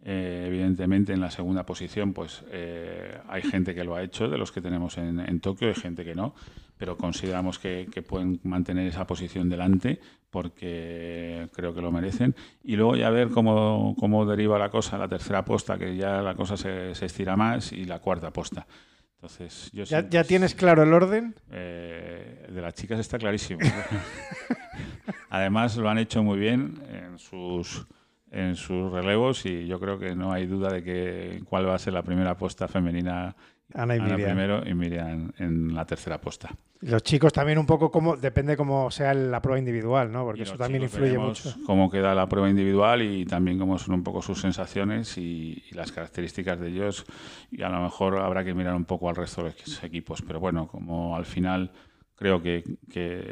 Eh, 0.03 0.45
evidentemente, 0.47 1.13
en 1.13 1.21
la 1.21 1.31
segunda 1.31 1.65
posición, 1.65 2.13
pues 2.13 2.43
eh, 2.51 3.19
hay 3.27 3.41
gente 3.41 3.73
que 3.73 3.83
lo 3.83 3.95
ha 3.95 4.03
hecho, 4.03 4.27
de 4.29 4.37
los 4.37 4.51
que 4.51 4.61
tenemos 4.61 4.97
en, 4.97 5.39
Tokio, 5.39 5.69
hay 5.69 5.73
gente 5.73 6.05
que 6.05 6.13
no, 6.13 6.35
pero 6.77 6.97
consideramos 6.97 7.59
que, 7.59 7.87
pueden 8.07 8.39
mantener 8.43 8.87
esa 8.87 9.07
posición 9.07 9.49
delante 9.49 9.99
porque 10.29 11.47
creo 11.53 11.73
que 11.73 11.81
lo 11.81 11.91
merecen. 11.91 12.35
Y 12.63 12.75
luego 12.75 12.95
ya 12.95 13.09
ver 13.09 13.29
cómo, 13.29 13.95
cómo 13.99 14.25
deriva 14.25 14.59
la 14.59 14.69
cosa, 14.69 14.97
la 14.97 15.07
tercera 15.07 15.43
posta, 15.43 15.77
que 15.77 15.95
ya 15.95 16.21
la 16.21 16.35
cosa 16.35 16.57
se, 16.57 16.91
estira 16.91 17.35
más, 17.35 17.71
y 17.71 17.85
la 17.85 17.99
cuarta 17.99 18.31
posta. 18.31 18.67
Entonces, 19.15 19.71
yo 19.73 19.83
¿Ya, 19.85 20.07
¿Ya, 20.07 20.23
tienes 20.23 20.53
claro 20.53 20.83
el 20.83 20.93
orden? 20.93 21.33
Eh, 21.51 22.47
de 22.49 22.61
las 22.61 22.75
chicas 22.75 22.99
está 22.99 23.17
clarísimo. 23.17 23.61
Además, 25.29 25.75
lo 25.77 25.89
han 25.89 25.97
hecho 25.97 26.21
muy 26.21 26.37
bien 26.37 26.75
en 26.91 27.17
sus 27.17 27.87
en 28.31 28.55
sus 28.55 28.91
relevos 28.91 29.45
y 29.45 29.67
yo 29.67 29.79
creo 29.79 29.97
que 29.97 30.15
no 30.15 30.31
hay 30.31 30.45
duda 30.45 30.71
de 30.71 30.83
que 30.83 31.41
cuál 31.45 31.67
va 31.67 31.75
a 31.75 31.79
ser 31.79 31.93
la 31.93 32.03
primera 32.03 32.31
apuesta 32.31 32.67
femenina. 32.67 33.35
Ana 33.73 33.95
y 33.95 33.99
Ana 33.99 34.15
primero 34.15 34.67
y 34.67 34.73
Miriam 34.73 35.31
en 35.37 35.73
la 35.75 35.85
tercera 35.85 36.15
apuesta. 36.15 36.49
Los 36.81 37.01
chicos 37.03 37.33
también 37.33 37.57
un 37.57 37.65
poco 37.65 37.89
como 37.89 38.15
depende 38.17 38.55
cómo 38.55 38.91
sea 38.91 39.13
la 39.13 39.41
prueba 39.41 39.57
individual, 39.57 40.11
¿no? 40.11 40.23
Porque 40.23 40.43
eso 40.43 40.57
también 40.57 40.83
influye 40.83 41.17
mucho. 41.17 41.55
Cómo 41.65 41.89
queda 41.89 42.13
la 42.13 42.27
prueba 42.29 42.49
individual 42.49 43.01
y 43.01 43.25
también 43.25 43.57
cómo 43.57 43.79
son 43.79 43.95
un 43.95 44.03
poco 44.03 44.21
sus 44.21 44.41
sensaciones 44.41 45.17
y, 45.17 45.63
y, 45.71 45.73
las 45.73 45.91
características 45.91 46.59
de 46.59 46.69
ellos. 46.69 47.05
Y 47.49 47.63
a 47.63 47.69
lo 47.69 47.81
mejor 47.81 48.19
habrá 48.19 48.43
que 48.43 48.53
mirar 48.53 48.75
un 48.75 48.85
poco 48.85 49.09
al 49.09 49.15
resto 49.15 49.43
de 49.43 49.55
los 49.65 49.83
equipos. 49.83 50.21
Pero 50.21 50.39
bueno, 50.39 50.67
como 50.67 51.15
al 51.15 51.25
final 51.25 51.71
creo 52.17 52.41
que, 52.41 52.63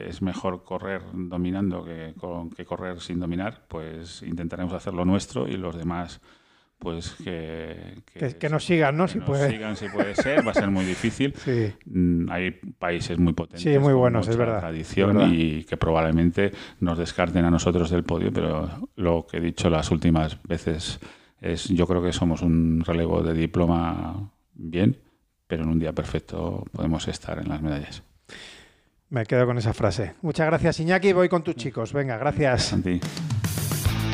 es 0.07 0.21
mejor 0.21 0.63
correr 0.63 1.01
dominando 1.13 1.83
que, 1.83 2.13
que, 2.55 2.65
correr 2.65 3.01
sin 3.01 3.19
dominar, 3.19 3.65
pues 3.67 4.21
intentaremos 4.21 4.73
hacer 4.73 4.93
lo 4.93 5.05
nuestro 5.05 5.47
y 5.47 5.57
los 5.57 5.75
demás 5.75 6.21
pues 6.79 7.15
que, 7.23 8.03
que, 8.39 8.49
nos 8.49 8.65
sigan, 8.65 8.95
¿no? 8.97 9.07
si 9.07 9.19
puede. 9.19 9.49
sigan 9.49 9.75
si 9.75 9.87
puede 9.89 10.13
ser, 10.15 10.45
va 10.45 10.51
a 10.51 10.53
ser 10.53 10.69
muy 10.69 10.85
difícil. 10.85 11.33
Sí. 11.45 11.71
Mm, 11.85 12.31
hay 12.31 12.51
países 12.51 13.19
muy 13.19 13.33
potentes. 13.33 13.61
Sí, 13.61 13.77
muy 13.77 13.93
buenos, 13.93 14.27
es 14.27 14.35
verdad. 14.35 14.59
Tradición 14.59 15.33
y 15.33 15.63
que 15.63 15.77
probablemente 15.77 16.51
nos 16.79 16.97
descarten 16.97 17.45
a 17.45 17.51
nosotros 17.51 17.89
del 17.91 18.03
podio, 18.03 18.31
pero 18.33 18.89
lo 18.95 19.27
que 19.27 19.37
he 19.37 19.41
dicho 19.41 19.69
las 19.69 19.91
últimas 19.91 20.41
veces 20.43 20.99
es, 21.39 21.67
yo 21.69 21.85
creo 21.85 22.01
que 22.01 22.11
somos 22.11 22.41
un 22.41 22.83
relevo 22.83 23.21
de 23.21 23.33
diploma 23.33 24.31
bien, 24.53 24.97
pero 25.45 25.63
en 25.63 25.69
un 25.69 25.79
día 25.79 25.93
perfecto 25.93 26.65
podemos 26.71 27.07
estar 27.07 27.37
en 27.37 27.49
las 27.49 27.61
medallas. 27.61 28.03
Me 29.09 29.25
quedo 29.25 29.45
con 29.45 29.57
esa 29.57 29.73
frase. 29.73 30.15
Muchas 30.21 30.47
gracias, 30.47 30.79
Iñaki. 30.79 31.13
Voy 31.13 31.29
con 31.29 31.43
tus 31.43 31.55
chicos. 31.55 31.93
Venga, 31.93 32.17
gracias. 32.17 32.75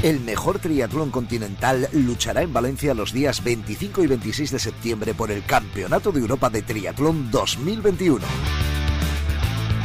El 0.04 0.20
mejor 0.20 0.58
triatlón 0.58 1.12
continental 1.12 1.88
luchará 1.94 2.42
en 2.42 2.52
Valencia 2.52 2.96
los 2.96 3.14
días 3.14 3.44
25 3.44 4.04
y 4.04 4.08
26 4.08 4.52
de 4.52 4.58
septiembre 4.58 5.14
por 5.14 5.30
el 5.30 5.46
Campeonato 5.46 6.12
de 6.12 6.20
Europa 6.20 6.50
de 6.50 6.64
Triatlón 6.64 7.30
2021. 7.30 8.26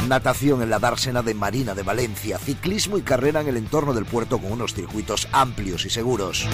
Natación 0.09 0.63
en 0.63 0.71
la 0.71 0.79
dársena 0.79 1.23
de 1.23 1.35
Marina 1.35 1.75
de 1.75 1.83
Valencia, 1.83 2.39
ciclismo 2.39 2.97
y 2.97 3.03
carrera 3.03 3.43
en 3.43 3.49
el 3.49 3.59
entorno 3.59 3.93
del 3.93 4.07
puerto 4.07 4.39
con 4.39 4.53
unos 4.53 4.73
circuitos 4.73 5.29
amplios 5.33 5.85
y 5.85 5.91
seguros. 5.91 6.47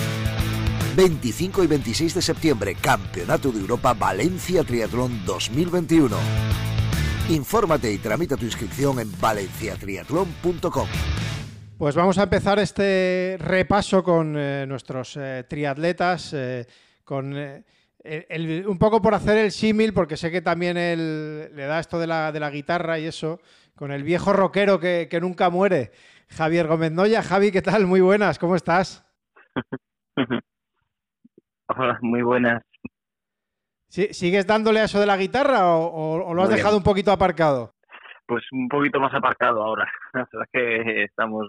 25 0.96 1.62
y 1.62 1.66
26 1.68 2.14
de 2.14 2.22
septiembre, 2.22 2.74
Campeonato 2.74 3.52
de 3.52 3.60
Europa 3.60 3.94
Valencia 3.94 4.64
Triatlón 4.64 5.24
2021 5.24 6.16
Infórmate 7.28 7.92
y 7.92 7.98
tramita 7.98 8.36
tu 8.36 8.44
inscripción 8.44 8.98
en 8.98 9.10
valenciatriatlón.com. 9.20 10.88
Pues 11.82 11.96
vamos 11.96 12.16
a 12.18 12.22
empezar 12.22 12.60
este 12.60 13.36
repaso 13.40 14.04
con 14.04 14.36
eh, 14.38 14.64
nuestros 14.68 15.16
eh, 15.16 15.44
triatletas, 15.48 16.32
eh, 16.32 16.64
con 17.02 17.34
un 17.34 18.78
poco 18.78 19.02
por 19.02 19.14
hacer 19.14 19.38
el 19.38 19.50
símil, 19.50 19.92
porque 19.92 20.16
sé 20.16 20.30
que 20.30 20.42
también 20.42 20.76
él 20.76 21.50
le 21.52 21.66
da 21.66 21.80
esto 21.80 21.98
de 21.98 22.06
la, 22.06 22.30
de 22.30 22.38
la 22.38 22.50
guitarra 22.50 23.00
y 23.00 23.06
eso, 23.06 23.40
con 23.74 23.90
el 23.90 24.04
viejo 24.04 24.32
rockero 24.32 24.78
que, 24.78 25.18
nunca 25.20 25.50
muere, 25.50 25.90
Javier 26.28 26.68
Gómez 26.68 26.92
Noya. 26.92 27.20
Javi, 27.20 27.50
¿qué 27.50 27.62
tal? 27.62 27.88
Muy 27.88 28.00
buenas, 28.00 28.38
¿cómo 28.38 28.54
estás? 28.54 29.04
Hola, 31.66 31.98
muy 32.00 32.22
buenas. 32.22 32.62
¿Sigues 33.88 34.46
dándole 34.46 34.78
a 34.78 34.84
eso 34.84 35.00
de 35.00 35.06
la 35.06 35.16
guitarra 35.16 35.66
o, 35.66 36.32
lo 36.32 36.42
has 36.44 36.48
dejado 36.48 36.76
un 36.76 36.84
poquito 36.84 37.10
aparcado? 37.10 37.74
Pues 38.32 38.44
un 38.50 38.66
poquito 38.66 38.98
más 38.98 39.12
aparcado 39.12 39.62
ahora. 39.62 39.86
La 40.14 40.26
verdad 40.32 40.48
que 40.50 41.04
estamos 41.04 41.46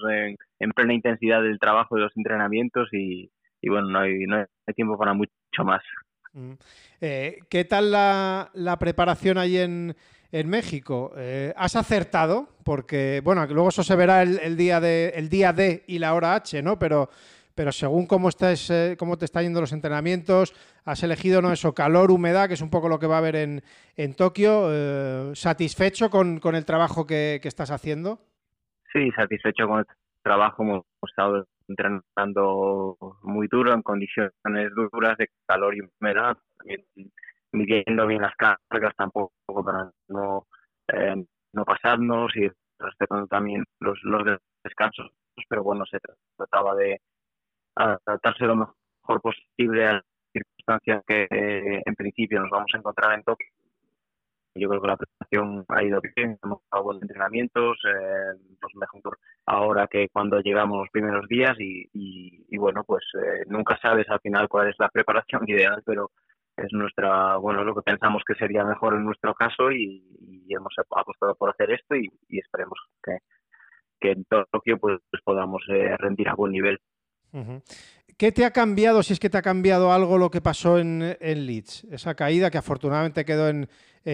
en, 0.59 0.71
plena 0.71 0.93
intensidad 0.93 1.41
del 1.41 1.57
trabajo 1.57 1.95
de 1.95 2.01
los 2.01 2.17
entrenamientos 2.17 2.89
y, 2.91 3.31
bueno, 3.65 3.87
no 3.87 3.99
hay, 3.99 4.25
no 4.25 4.35
hay 4.35 4.73
tiempo 4.75 4.97
para 4.97 5.13
mucho 5.13 5.31
más. 5.63 5.81
Mm. 6.33 6.51
Eh, 6.99 7.39
¿Qué 7.49 7.63
tal 7.63 7.89
la, 7.89 8.77
preparación 8.81 9.37
ahí 9.37 9.59
en, 9.59 9.95
en 10.33 10.49
México? 10.49 11.13
Eh, 11.15 11.53
¿Has 11.55 11.77
acertado? 11.77 12.49
Porque, 12.65 13.21
bueno, 13.23 13.45
luego 13.47 13.69
eso 13.69 13.83
se 13.83 13.95
verá 13.95 14.21
el, 14.21 14.37
el, 14.39 14.57
día 14.57 14.81
de, 14.81 15.13
el 15.15 15.29
día 15.29 15.53
D 15.53 15.85
y 15.87 15.99
la 15.99 16.13
hora 16.13 16.35
H, 16.35 16.61
¿no? 16.61 16.77
Pero 16.77 17.09
pero 17.55 17.71
según 17.71 18.07
cómo, 18.07 18.29
estás, 18.29 18.69
eh, 18.69 18.95
cómo 18.97 19.17
te 19.17 19.25
están 19.25 19.43
yendo 19.43 19.61
los 19.61 19.73
entrenamientos, 19.73 20.53
has 20.85 21.03
elegido 21.03 21.41
¿no? 21.41 21.51
eso, 21.51 21.73
calor, 21.73 22.11
humedad, 22.11 22.47
que 22.47 22.55
es 22.55 22.61
un 22.61 22.69
poco 22.69 22.89
lo 22.89 22.99
que 22.99 23.07
va 23.07 23.15
a 23.15 23.19
haber 23.19 23.35
en, 23.35 23.61
en 23.95 24.15
Tokio. 24.15 24.67
Eh, 24.71 25.31
¿Satisfecho 25.35 26.09
con, 26.09 26.39
con, 26.39 26.55
el 26.55 26.65
trabajo 26.65 27.05
que, 27.05 27.39
que, 27.41 27.47
estás 27.47 27.71
haciendo? 27.71 28.19
Sí, 28.91 29.11
satisfecho 29.11 29.67
con 29.67 29.79
el 29.79 29.85
trabajo. 30.23 30.63
Hemos 30.63 30.85
estado 31.07 31.45
entrenando 31.67 32.97
muy 33.21 33.47
duro, 33.47 33.73
en 33.73 33.81
condiciones 33.81 34.31
duras 34.91 35.17
de 35.17 35.29
calor 35.47 35.75
y 35.75 35.81
humedad, 35.81 36.37
midiendo 37.51 38.07
bien 38.07 38.21
las 38.21 38.35
cargas 38.35 38.95
tampoco 38.97 39.31
para 39.63 39.91
no, 40.09 40.47
eh, 40.91 41.23
no 41.53 41.65
pasarnos 41.65 42.35
y 42.35 42.49
respetando 42.79 43.27
también 43.27 43.63
los, 43.79 43.99
los 44.03 44.23
descansos. 44.63 45.11
Pero 45.47 45.63
bueno, 45.63 45.85
se 45.85 45.99
trataba 46.37 46.75
de 46.75 47.01
a 47.75 47.97
tratarse 48.03 48.45
lo 48.45 48.55
mejor 48.55 49.21
posible 49.21 49.87
a 49.87 49.93
las 49.93 50.03
circunstancias 50.31 51.03
que 51.07 51.27
eh, 51.29 51.81
en 51.85 51.95
principio 51.95 52.41
nos 52.41 52.49
vamos 52.49 52.71
a 52.73 52.77
encontrar 52.77 53.13
en 53.13 53.23
Tokio. 53.23 53.47
Yo 54.55 54.69
creo 54.69 54.81
que 54.81 54.87
la 54.87 54.97
preparación 54.97 55.65
ha 55.67 55.83
ido 55.83 55.99
bien, 56.15 56.37
hemos 56.43 56.61
dado 56.71 56.83
buenos 56.83 57.01
entrenamientos, 57.01 57.77
eh, 57.87 58.37
pues 58.61 58.75
mejor 58.75 59.17
ahora 59.47 59.87
que 59.87 60.09
cuando 60.09 60.39
llegamos 60.41 60.77
los 60.77 60.89
primeros 60.91 61.27
días 61.27 61.55
y, 61.59 61.89
y, 61.91 62.57
bueno, 62.57 62.83
pues 62.83 63.03
eh, 63.15 63.45
nunca 63.47 63.79
sabes 63.81 64.07
al 64.09 64.19
final 64.19 64.47
cuál 64.47 64.69
es 64.69 64.75
la 64.77 64.89
preparación 64.89 65.41
ideal, 65.47 65.81
pero 65.85 66.11
es 66.55 66.71
nuestra, 66.71 67.37
bueno, 67.37 67.63
lo 67.63 67.73
que 67.73 67.81
pensamos 67.81 68.23
que 68.27 68.35
sería 68.35 68.63
mejor 68.63 68.93
en 68.93 69.05
nuestro 69.05 69.33
caso 69.33 69.71
y, 69.71 70.03
hemos 70.49 70.75
apostado 70.77 71.33
por 71.33 71.49
hacer 71.49 71.71
esto 71.71 71.95
y, 71.95 72.11
esperemos 72.29 72.77
que, 73.01 73.17
que 73.99 74.11
en 74.11 74.25
Tokio 74.25 74.77
pues, 74.77 74.99
podamos 75.23 75.63
eh, 75.69 75.97
rendir 75.97 76.29
a 76.29 76.35
buen 76.35 76.51
nivel. 76.51 76.79
¿Qué 78.17 78.31
te 78.31 78.45
ha 78.45 78.51
cambiado, 78.51 79.01
si 79.01 79.13
es 79.13 79.19
que 79.19 79.29
te 79.29 79.37
ha 79.37 79.41
cambiado 79.41 79.91
algo 79.91 80.17
lo 80.17 80.29
que 80.29 80.41
pasó 80.41 80.77
en, 80.77 81.17
Leeds? 81.19 81.87
Esa 81.91 82.15
caída 82.15 82.51
que 82.51 82.57
afortunadamente 82.57 83.25
quedó 83.25 83.49
en, 83.49 83.67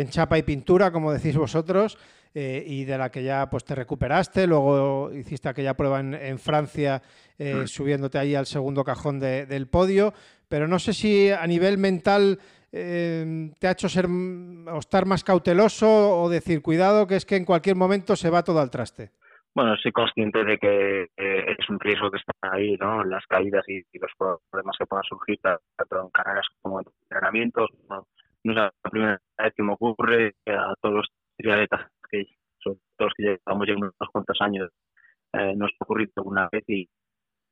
chapa 0.10 0.38
y 0.38 0.44
pintura, 0.44 0.92
como 0.92 1.12
decís 1.12 1.36
vosotros, 1.36 1.98
eh, 2.34 2.64
y 2.66 2.86
de 2.86 2.98
la 2.98 3.12
que 3.12 3.24
ya 3.24 3.50
pues, 3.50 3.66
te 3.66 3.76
recuperaste, 3.76 4.48
luego 4.48 5.12
hiciste 5.14 5.50
aquella 5.50 5.76
prueba 5.76 6.00
en, 6.00 6.40
Francia 6.40 7.02
eh, 7.38 7.64
subiéndote 7.66 8.18
ahí 8.18 8.36
al 8.36 8.46
segundo 8.46 8.84
cajón 8.84 9.20
del 9.20 9.68
podio, 9.68 10.14
pero 10.48 10.68
no 10.68 10.80
sé 10.80 10.94
si 10.94 11.30
a 11.30 11.46
nivel 11.48 11.78
mental 11.78 12.40
eh, 12.72 13.52
te 13.60 13.68
ha 13.68 13.72
hecho 13.72 13.90
ser 13.90 14.08
o 14.08 14.80
estar 14.80 15.06
más 15.06 15.24
cauteloso 15.24 16.22
o 16.22 16.30
decir, 16.30 16.62
cuidado, 16.62 17.08
que 17.08 17.16
es 17.16 17.26
que 17.26 17.36
en 17.36 17.46
cualquier 17.46 17.76
momento 17.76 18.16
se 18.16 18.30
va 18.30 18.44
todo 18.44 18.60
al 18.60 18.70
traste 18.70 19.12
bueno, 19.56 19.76
soy 19.78 19.92
consciente 19.92 20.44
de 20.44 20.58
que 20.58 21.08
es 21.18 21.70
un 21.70 21.80
riesgo 21.80 22.12
que 22.12 22.18
está 22.18 22.34
ahí, 22.42 22.78
¿no? 22.78 23.04
Las 23.04 23.26
caídas 23.28 23.68
y, 23.68 23.84
los 24.00 24.12
problemas 24.50 24.78
que 24.78 24.86
puedan 24.86 25.04
surgir 25.04 25.40
tanto 25.42 26.02
en 26.02 26.10
carreras 26.10 26.48
como 26.62 26.80
en 26.80 26.86
entrenamientos. 27.04 27.70
No, 27.90 28.06
es 28.44 28.56
la 28.56 28.72
primera 28.82 29.20
vez 29.38 29.54
que 29.56 29.64
me 29.64 29.74
ocurre 29.74 30.36
a 30.48 30.74
todos 30.82 30.96
los 30.96 31.08
triatletas 31.38 31.88
que 32.10 32.26
son 32.60 32.80
todos 32.98 33.14
que 33.16 33.24
llevamos 33.24 33.68
ya 33.68 33.76
unos 33.76 33.94
cuantos 34.12 34.38
años 34.42 34.70
eh, 35.34 35.54
nos 35.56 35.72
ha 35.72 35.84
ocurrido 35.84 36.12
alguna 36.18 36.50
vez 36.52 36.64
y, 36.68 36.90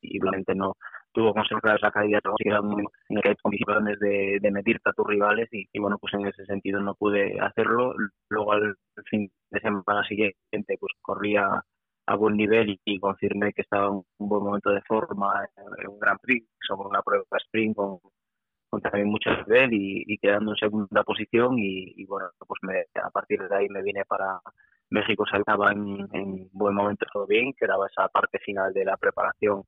y 0.01 0.19
realmente 0.19 0.55
no 0.55 0.75
tuvo 1.11 1.33
consecuencias 1.33 1.81
esa 1.81 1.91
caída 1.91 2.19
en 2.23 3.21
que 3.21 3.29
hay 3.29 3.35
condiciones 3.41 3.99
de, 3.99 4.39
de 4.41 4.51
medirte 4.51 4.89
a 4.89 4.93
tus 4.93 5.07
rivales 5.07 5.47
y, 5.51 5.67
y, 5.71 5.79
bueno 5.79 5.97
pues 5.99 6.13
en 6.13 6.27
ese 6.27 6.45
sentido 6.45 6.79
no 6.79 6.95
pude 6.95 7.39
hacerlo 7.39 7.93
luego 8.29 8.53
al 8.53 8.75
fin 9.05 9.29
de 9.51 9.59
semana 9.59 10.03
siguiente 10.07 10.77
pues 10.79 10.93
corría 11.01 11.61
a 12.07 12.15
buen 12.15 12.35
nivel 12.37 12.79
y, 12.85 12.99
confirmé 12.99 13.53
que 13.53 13.61
estaba 13.61 13.87
en 13.87 14.01
un 14.17 14.29
buen 14.29 14.43
momento 14.43 14.71
de 14.71 14.81
forma 14.81 15.47
en, 15.57 15.87
un 15.87 15.99
Grand 15.99 16.19
Prix 16.19 16.47
o 16.71 16.87
una 16.87 17.01
prueba 17.01 17.25
sprint 17.37 17.75
con, 17.75 17.99
con 18.69 18.81
también 18.81 19.09
mucho 19.09 19.29
nivel 19.29 19.69
y, 19.73 20.17
quedando 20.17 20.51
en 20.51 20.57
segunda 20.57 21.03
posición 21.03 21.55
y, 21.59 22.05
bueno, 22.05 22.29
pues 22.47 22.59
me, 22.63 22.85
a 23.03 23.09
partir 23.09 23.47
de 23.47 23.55
ahí 23.55 23.69
me 23.69 23.83
vine 23.83 24.05
para 24.05 24.39
México, 24.89 25.25
saltaba 25.29 25.71
en, 25.71 26.07
en 26.13 26.49
buen 26.53 26.73
momento 26.73 27.05
todo 27.11 27.27
bien, 27.27 27.53
quedaba 27.53 27.87
esa 27.87 28.07
parte 28.07 28.39
final 28.39 28.73
de 28.73 28.85
la 28.85 28.95
preparación 28.97 29.63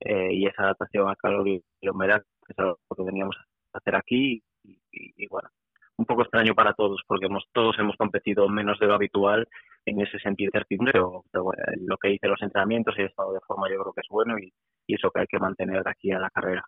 eh, 0.00 0.32
y 0.32 0.46
esa 0.46 0.64
adaptación 0.64 1.08
al 1.08 1.16
calor 1.16 1.46
y 1.46 1.62
la 1.80 1.92
humedad, 1.92 2.22
que 2.46 2.52
es 2.52 2.58
lo 2.58 2.76
que 2.96 3.04
teníamos 3.04 3.36
que 3.36 3.78
hacer 3.78 3.94
aquí 3.96 4.42
y, 4.62 5.26
bueno, 5.28 5.48
un 5.96 6.06
poco 6.06 6.22
extraño 6.22 6.54
para 6.54 6.74
todos 6.74 7.02
porque 7.06 7.26
hemos, 7.26 7.44
todos 7.52 7.78
hemos 7.78 7.96
competido 7.96 8.48
menos 8.48 8.78
de 8.78 8.86
lo 8.86 8.94
habitual 8.94 9.48
en 9.86 10.00
ese 10.00 10.18
sentido 10.18 10.50
pero, 10.68 11.24
pero 11.30 11.44
bueno, 11.44 11.62
lo 11.86 11.96
que 11.98 12.08
dice 12.08 12.26
los 12.26 12.42
entrenamientos 12.42 12.94
y 12.96 13.02
el 13.02 13.08
estado 13.08 13.32
de 13.32 13.40
forma 13.46 13.68
yo 13.70 13.80
creo 13.80 13.92
que 13.92 14.00
es 14.00 14.08
bueno 14.08 14.38
y, 14.38 14.52
eso 14.86 15.10
que 15.10 15.20
hay 15.20 15.26
que 15.26 15.38
mantener 15.38 15.82
aquí 15.88 16.12
a 16.12 16.18
la 16.18 16.30
carrera. 16.30 16.64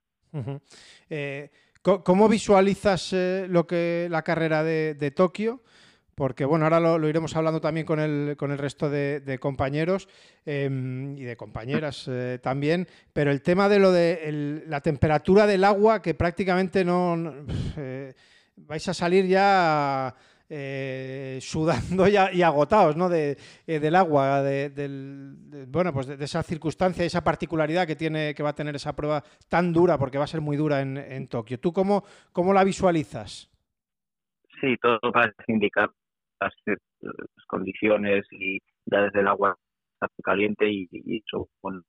Eh, 1.10 1.50
¿Cómo 1.82 2.28
visualizas 2.28 3.12
eh, 3.12 3.46
lo 3.48 3.66
que 3.66 4.08
la 4.10 4.22
carrera 4.22 4.64
de, 4.64 5.12
Tokio? 5.14 5.62
Porque 6.14 6.44
bueno, 6.44 6.64
ahora 6.64 6.80
lo, 6.80 7.08
iremos 7.08 7.36
hablando 7.36 7.60
también 7.60 7.86
con 7.86 8.00
el, 8.00 8.36
con 8.36 8.50
el 8.50 8.58
resto 8.58 8.90
de, 8.90 9.38
compañeros 9.38 10.08
em, 10.46 11.16
y 11.16 11.22
de 11.22 11.36
compañeras 11.36 12.08
eh, 12.08 12.40
también, 12.42 12.88
pero 13.12 13.30
el 13.30 13.42
tema 13.42 13.68
de 13.68 13.78
lo 13.78 13.92
de 13.92 14.64
la 14.66 14.80
temperatura 14.80 15.46
del 15.46 15.62
agua, 15.62 16.00
que 16.00 16.14
prácticamente 16.14 16.84
no, 16.84 17.16
vais 18.56 18.88
a 18.88 18.94
salir 18.94 19.26
ya 19.26 20.14
eh, 20.48 21.38
sudando 21.40 22.06
y, 22.08 22.42
agotados 22.42 22.96
¿no? 22.96 23.08
de, 23.08 23.36
eh, 23.66 23.80
del 23.80 23.96
agua, 23.96 24.42
de, 24.42 24.70
del, 24.70 25.66
bueno, 25.68 25.92
pues 25.92 26.06
de, 26.06 26.24
esa 26.24 26.42
circunstancia 26.42 27.04
y 27.04 27.08
esa 27.08 27.24
particularidad 27.24 27.86
que, 27.86 27.96
tiene, 27.96 28.34
que 28.34 28.42
va 28.42 28.50
a 28.50 28.54
tener 28.54 28.76
esa 28.76 28.94
prueba 28.94 29.22
tan 29.48 29.72
dura, 29.72 29.98
porque 29.98 30.18
va 30.18 30.24
a 30.24 30.28
ser 30.28 30.40
muy 30.40 30.56
dura 30.56 30.80
en, 30.80 30.96
en 30.96 31.28
Tokio. 31.28 31.58
¿Tú 31.58 31.72
cómo, 31.72 32.04
cómo 32.32 32.52
la 32.52 32.64
visualizas? 32.64 33.50
Sí, 34.60 34.76
todo 34.80 34.98
parece 35.12 35.34
indicar 35.48 35.90
las, 36.40 36.52
condiciones 37.46 38.24
y 38.32 38.58
ya 38.86 39.02
desde 39.02 39.20
el 39.20 39.28
agua 39.28 39.56
caliente 40.22 40.68
y, 40.68 40.88
eso 41.24 41.48
con 41.60 41.84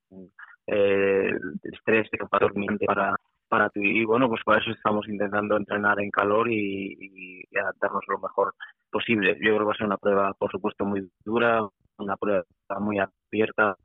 eh, 0.67 1.31
estrés 1.63 2.07
que 2.11 2.17
para 2.27 3.15
para 3.47 3.69
ti. 3.69 3.81
Y 3.81 4.05
bueno, 4.05 4.29
pues 4.29 4.41
para 4.45 4.59
eso 4.59 4.71
estamos 4.71 5.07
intentando 5.07 5.57
entrenar 5.57 5.99
en 5.99 6.11
calor 6.11 6.51
y, 6.51 7.43
adaptarnos 7.59 8.03
lo 8.07 8.19
mejor 8.19 8.53
posible. 8.91 9.33
Yo 9.35 9.55
creo 9.55 9.59
que 9.59 9.65
va 9.65 9.71
a 9.73 9.77
ser 9.77 9.87
una 9.87 9.97
prueba, 9.97 10.33
por 10.33 10.51
supuesto, 10.51 10.85
muy 10.85 11.09
dura, 11.25 11.67
una 11.97 12.17
prueba 12.17 12.43
muy 12.79 12.99
abierta 12.99 13.75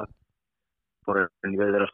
por 1.05 1.31
el 1.43 1.51
nivel 1.51 1.73
de 1.73 1.81
los 1.81 1.91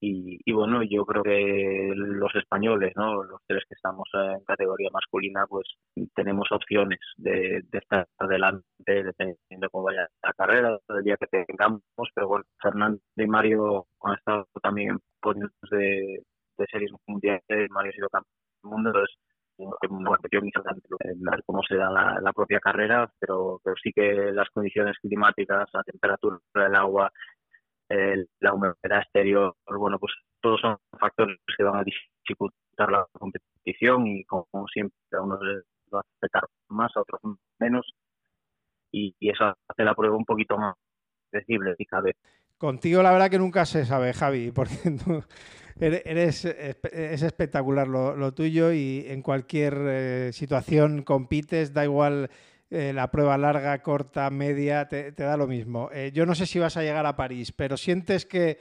y, 0.00 0.38
y 0.44 0.52
bueno, 0.52 0.82
yo 0.82 1.04
creo 1.06 1.22
que 1.22 1.92
los 1.94 2.34
españoles, 2.34 2.92
¿no? 2.96 3.22
los 3.24 3.40
tres 3.46 3.64
que 3.68 3.74
estamos 3.74 4.08
en 4.12 4.44
categoría 4.44 4.90
masculina, 4.92 5.46
pues 5.48 5.66
tenemos 6.14 6.48
opciones 6.50 6.98
de, 7.16 7.64
estar 7.72 8.06
adelante 8.18 8.64
dependiendo 8.86 9.70
cómo 9.70 9.84
vaya 9.84 10.08
la 10.22 10.32
carrera, 10.34 10.78
el 10.88 11.04
día 11.04 11.16
que 11.16 11.44
tengamos, 11.44 11.82
pero 12.14 12.28
bueno, 12.28 12.44
Fernando 12.60 13.00
y 13.16 13.26
Mario 13.26 13.86
han 14.02 14.14
estado 14.14 14.46
también 14.62 14.98
poniendo 15.20 15.52
de, 16.58 16.66
series 16.70 16.92
mundiales, 17.06 17.70
Mario 17.70 17.90
ha 17.90 17.94
sido 17.94 18.08
campeón 18.08 18.34
del 18.62 18.70
mundo, 18.70 18.88
entonces 18.90 19.16
yo 19.58 20.40
ver 21.18 21.42
cómo 21.46 21.62
se 21.62 21.76
da 21.76 21.90
la, 21.90 22.32
propia 22.32 22.60
carrera, 22.60 23.10
pero, 23.18 23.60
pero 23.64 23.76
sí 23.82 23.92
que 23.92 24.32
las 24.32 24.48
condiciones 24.50 24.98
climáticas, 25.00 25.68
la 25.72 25.82
temperatura 25.82 26.38
del 26.54 26.74
agua, 26.74 27.10
la 28.40 28.52
humedad 28.52 29.00
exterior, 29.02 29.54
bueno, 29.66 29.98
pues 29.98 30.12
todos 30.40 30.60
son 30.60 30.76
factores 30.98 31.38
que 31.56 31.62
van 31.62 31.76
a 31.76 31.84
dificultar 31.84 32.90
la 32.90 33.06
competición 33.12 34.06
y 34.06 34.24
como, 34.24 34.46
siempre 34.72 34.96
a 35.12 35.22
unos 35.22 35.40
les 35.42 35.64
va 35.92 36.00
a 36.00 36.04
afectar 36.18 36.44
más, 36.68 36.94
a 36.96 37.00
otros 37.00 37.20
menos, 37.58 37.86
y, 38.92 39.14
eso 39.20 39.54
hace 39.68 39.84
la 39.84 39.94
prueba 39.94 40.16
un 40.16 40.24
poquito 40.24 40.56
más 40.56 40.74
accesible, 41.32 41.74
si 41.76 41.84
cabe. 41.86 42.16
Contigo 42.58 43.02
la 43.02 43.12
verdad 43.12 43.30
que 43.30 43.38
nunca 43.38 43.66
se 43.66 43.84
sabe, 43.84 44.14
Javi, 44.14 44.50
porque 44.50 44.74
eres, 45.78 46.46
es 46.46 47.22
espectacular 47.22 47.86
lo, 47.86 48.32
tuyo 48.32 48.72
y 48.72 49.04
en 49.08 49.20
cualquier 49.20 49.76
eh, 49.78 50.30
situación 50.32 51.02
compites, 51.02 51.74
da 51.74 51.84
igual 51.84 52.30
eh, 52.70 52.92
la 52.94 53.10
prueba 53.10 53.36
larga, 53.36 53.82
corta, 53.82 54.30
media, 54.30 54.88
te, 54.88 55.12
da 55.12 55.36
lo 55.36 55.46
mismo. 55.46 55.90
Eh, 55.92 56.12
yo 56.14 56.24
no 56.24 56.34
sé 56.34 56.46
si 56.46 56.58
vas 56.58 56.78
a 56.78 56.82
llegar 56.82 57.04
a 57.04 57.14
París, 57.14 57.52
pero 57.52 57.76
sientes 57.76 58.24
que 58.24 58.58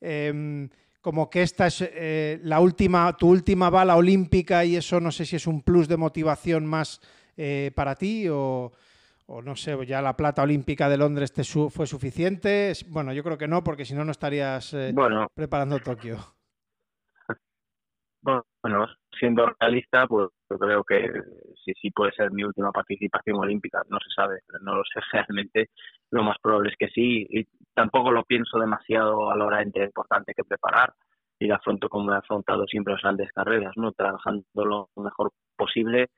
em, 0.00 0.68
como 1.00 1.30
que 1.30 1.42
esta 1.42 1.68
es 1.68 1.88
la 2.42 2.58
última, 2.58 3.16
tu 3.16 3.28
última 3.28 3.70
bala 3.70 3.94
olímpica 3.94 4.64
y 4.64 4.74
eso 4.74 4.98
no 4.98 5.12
sé 5.12 5.24
si 5.24 5.36
es 5.36 5.46
un 5.46 5.62
plus 5.62 5.86
de 5.86 5.96
motivación 5.96 6.66
más 6.66 7.00
para 7.76 7.94
ti 7.94 8.26
o 8.28 8.72
o 9.26 9.42
no 9.42 9.56
sé, 9.56 9.76
ya 9.86 10.00
la 10.00 10.16
plata 10.16 10.42
olímpica 10.42 10.88
de 10.88 10.98
Londres 10.98 11.32
te 11.32 11.42
fue 11.44 11.86
suficiente. 11.86 12.72
Bueno, 12.88 13.12
yo 13.12 13.22
creo 13.24 13.36
que 13.36 13.48
no, 13.48 13.62
porque 13.64 13.84
si 13.84 13.94
no, 13.94 14.04
no 14.04 14.12
estarías 14.12 14.72
eh, 14.74 14.94
preparando 15.34 15.78
Tokio. 15.80 16.16
Bueno, 18.60 18.88
siendo 19.16 19.46
realista, 19.60 20.04
pues 20.08 20.30
yo 20.50 20.58
creo 20.58 20.82
que 20.82 21.08
sí, 21.64 21.72
sí 21.80 21.92
puede 21.92 22.10
ser 22.10 22.32
mi 22.32 22.42
última 22.42 22.72
participación 22.72 23.36
olímpica. 23.36 23.82
No 23.88 23.98
se 24.00 24.10
sabe, 24.12 24.40
no 24.62 24.74
lo 24.74 24.82
sé 24.82 24.98
realmente. 25.12 25.70
Lo 26.10 26.24
más 26.24 26.36
probable 26.42 26.70
es 26.70 26.76
que 26.76 26.88
sí. 26.88 27.24
Y 27.30 27.46
tampoco 27.72 28.10
lo 28.10 28.24
pienso 28.24 28.58
demasiado 28.58 29.30
a 29.30 29.36
la 29.36 29.44
hora 29.44 29.58
de 29.58 29.84
importante 29.84 30.34
que 30.34 30.42
preparar. 30.42 30.92
Y 31.38 31.46
la 31.46 31.54
afronto 31.54 31.88
como 31.88 32.12
he 32.12 32.16
afrontado 32.16 32.66
siempre 32.66 32.94
las 32.94 33.02
grandes 33.02 33.30
carreras, 33.30 33.74
¿no? 33.76 33.92
Trabajando 33.92 34.44
lo 34.56 34.88
mejor 34.96 35.30
posible 35.56 36.08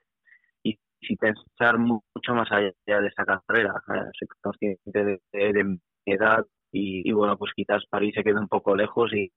sin 1.01 1.17
pensar 1.17 1.77
mucho 1.77 2.33
más 2.33 2.51
allá 2.51 2.71
de 2.85 3.07
esa 3.07 3.25
carrera. 3.25 3.73
soy 4.17 4.27
consciente 4.41 5.19
de, 5.31 5.63
mi 5.63 5.79
edad 6.05 6.45
y, 6.71 7.11
bueno, 7.11 7.37
pues 7.37 7.51
quizás 7.55 7.83
París 7.89 8.13
se 8.15 8.23
quede 8.23 8.39
un 8.39 8.47
poco 8.47 8.75
lejos 8.75 9.13
y 9.13 9.31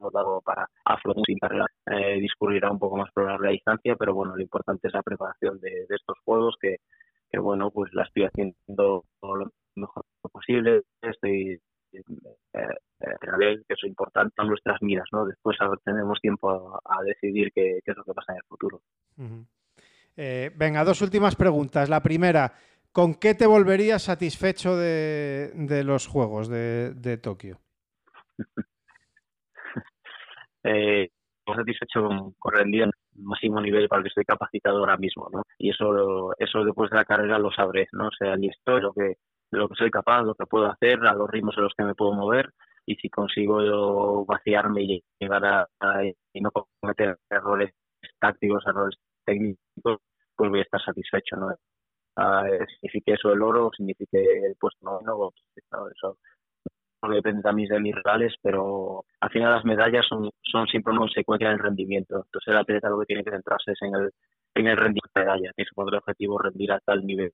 no 0.00 0.10
dado 0.10 0.40
para 0.42 0.68
afrontar 0.84 1.24
sin 1.26 1.38
carrera 1.38 1.66
eh, 1.86 2.20
discurrirá 2.20 2.70
un 2.70 2.78
poco 2.78 2.96
más 2.96 3.10
por 3.12 3.42
la 3.42 3.50
distancia, 3.50 3.96
pero 3.96 4.14
bueno, 4.14 4.36
lo 4.36 4.42
importante 4.42 4.86
es 4.86 4.94
la 4.94 5.02
preparación 5.02 5.58
de, 5.60 5.86
estos 5.88 6.16
juegos 6.24 6.56
que, 6.60 6.76
que, 7.30 7.38
bueno, 7.40 7.70
pues 7.70 7.92
la 7.94 8.04
estoy 8.04 8.24
haciendo 8.24 9.04
lo 9.20 9.50
mejor 9.74 10.04
posible, 10.32 10.82
estoy 11.02 11.60
eh, 11.92 12.00
eh, 13.00 13.60
que 13.66 13.74
es 13.74 13.84
importante 13.84 14.34
son 14.36 14.48
nuestras 14.48 14.80
miras, 14.82 15.08
¿no? 15.12 15.24
Después 15.24 15.56
tenemos 15.84 16.20
tiempo 16.20 16.78
a, 16.84 17.02
decidir 17.02 17.50
qué, 17.54 17.78
es 17.84 17.96
lo 17.96 18.04
que 18.04 18.14
pasa 18.14 18.32
en 18.32 18.38
el 18.38 18.44
futuro. 18.44 18.82
Eh, 20.20 20.50
venga, 20.56 20.82
dos 20.82 21.00
últimas 21.00 21.36
preguntas. 21.36 21.88
La 21.88 22.02
primera, 22.02 22.52
¿con 22.90 23.14
qué 23.14 23.36
te 23.36 23.46
volverías 23.46 24.02
satisfecho 24.02 24.76
de, 24.76 25.52
los 25.84 26.08
Juegos 26.08 26.48
de, 26.48 27.20
Tokio? 27.22 27.60
eh, 30.64 31.08
satisfecho 31.46 32.02
con, 32.36 32.52
rendir 32.52 32.82
al 32.82 32.90
máximo 33.14 33.60
nivel 33.60 33.88
para 33.88 34.00
el 34.00 34.04
que 34.04 34.08
estoy 34.08 34.24
capacitado 34.24 34.78
ahora 34.78 34.96
mismo, 34.96 35.28
¿no? 35.32 35.44
Y 35.56 35.70
eso, 35.70 36.34
eso 36.36 36.64
después 36.64 36.90
de 36.90 36.96
la 36.96 37.04
carrera 37.04 37.38
lo 37.38 37.52
sabré, 37.52 37.86
¿no? 37.92 38.08
O 38.08 38.12
sea, 38.18 38.34
listo, 38.34 38.80
lo 38.80 38.92
que, 38.92 39.18
lo 39.52 39.68
que 39.68 39.76
soy 39.76 39.92
capaz, 39.92 40.22
lo 40.22 40.34
que 40.34 40.46
puedo 40.46 40.66
hacer, 40.66 40.98
a 41.06 41.14
los 41.14 41.30
ritmos 41.30 41.56
en 41.58 41.62
los 41.62 41.74
que 41.78 41.84
me 41.84 41.94
puedo 41.94 42.12
mover 42.12 42.52
y 42.86 42.96
si 42.96 43.08
consigo 43.08 44.24
vaciarme 44.24 44.82
y 44.82 45.04
llegar 45.20 45.44
a, 45.44 45.68
y 46.32 46.40
no 46.40 46.50
cometer 46.50 47.18
errores 47.30 47.72
tácticos, 48.18 48.64
errores 48.66 48.98
técnicos, 49.24 50.00
pues 50.38 50.50
voy 50.50 50.60
a 50.60 50.62
estar 50.62 50.80
satisfecho, 50.80 51.36
¿no? 51.36 51.48
Uh, 52.16 52.64
signifique 52.80 53.12
eso 53.12 53.32
el 53.32 53.42
oro, 53.42 53.70
signifique 53.76 54.18
el 54.18 54.56
puesto 54.58 54.78
no, 54.82 55.00
no, 55.00 55.30
eso 55.56 56.18
no 57.02 57.14
depende 57.14 57.42
también 57.42 57.68
de 57.68 57.80
mis 57.80 57.94
rivales, 57.94 58.34
pero 58.42 59.04
al 59.20 59.30
final 59.30 59.52
las 59.52 59.64
medallas 59.64 60.04
son, 60.08 60.30
son 60.42 60.66
siempre 60.66 60.92
una 60.92 61.00
consecuencia 61.00 61.48
del 61.48 61.58
rendimiento. 61.58 62.16
Entonces 62.16 62.48
el 62.48 62.56
atleta 62.56 62.88
lo 62.88 63.00
que 63.00 63.06
tiene 63.06 63.24
que 63.24 63.30
centrarse 63.30 63.72
es 63.72 63.82
en 63.82 63.94
el, 63.94 64.10
en 64.54 64.66
el 64.66 64.76
rendimiento 64.76 65.10
de 65.14 65.20
medalla, 65.20 65.52
que 65.56 65.64
poner 65.74 65.94
el 65.94 65.98
objetivo 65.98 66.38
rendir 66.38 66.72
a 66.72 66.80
tal 66.80 67.04
nivel, 67.04 67.32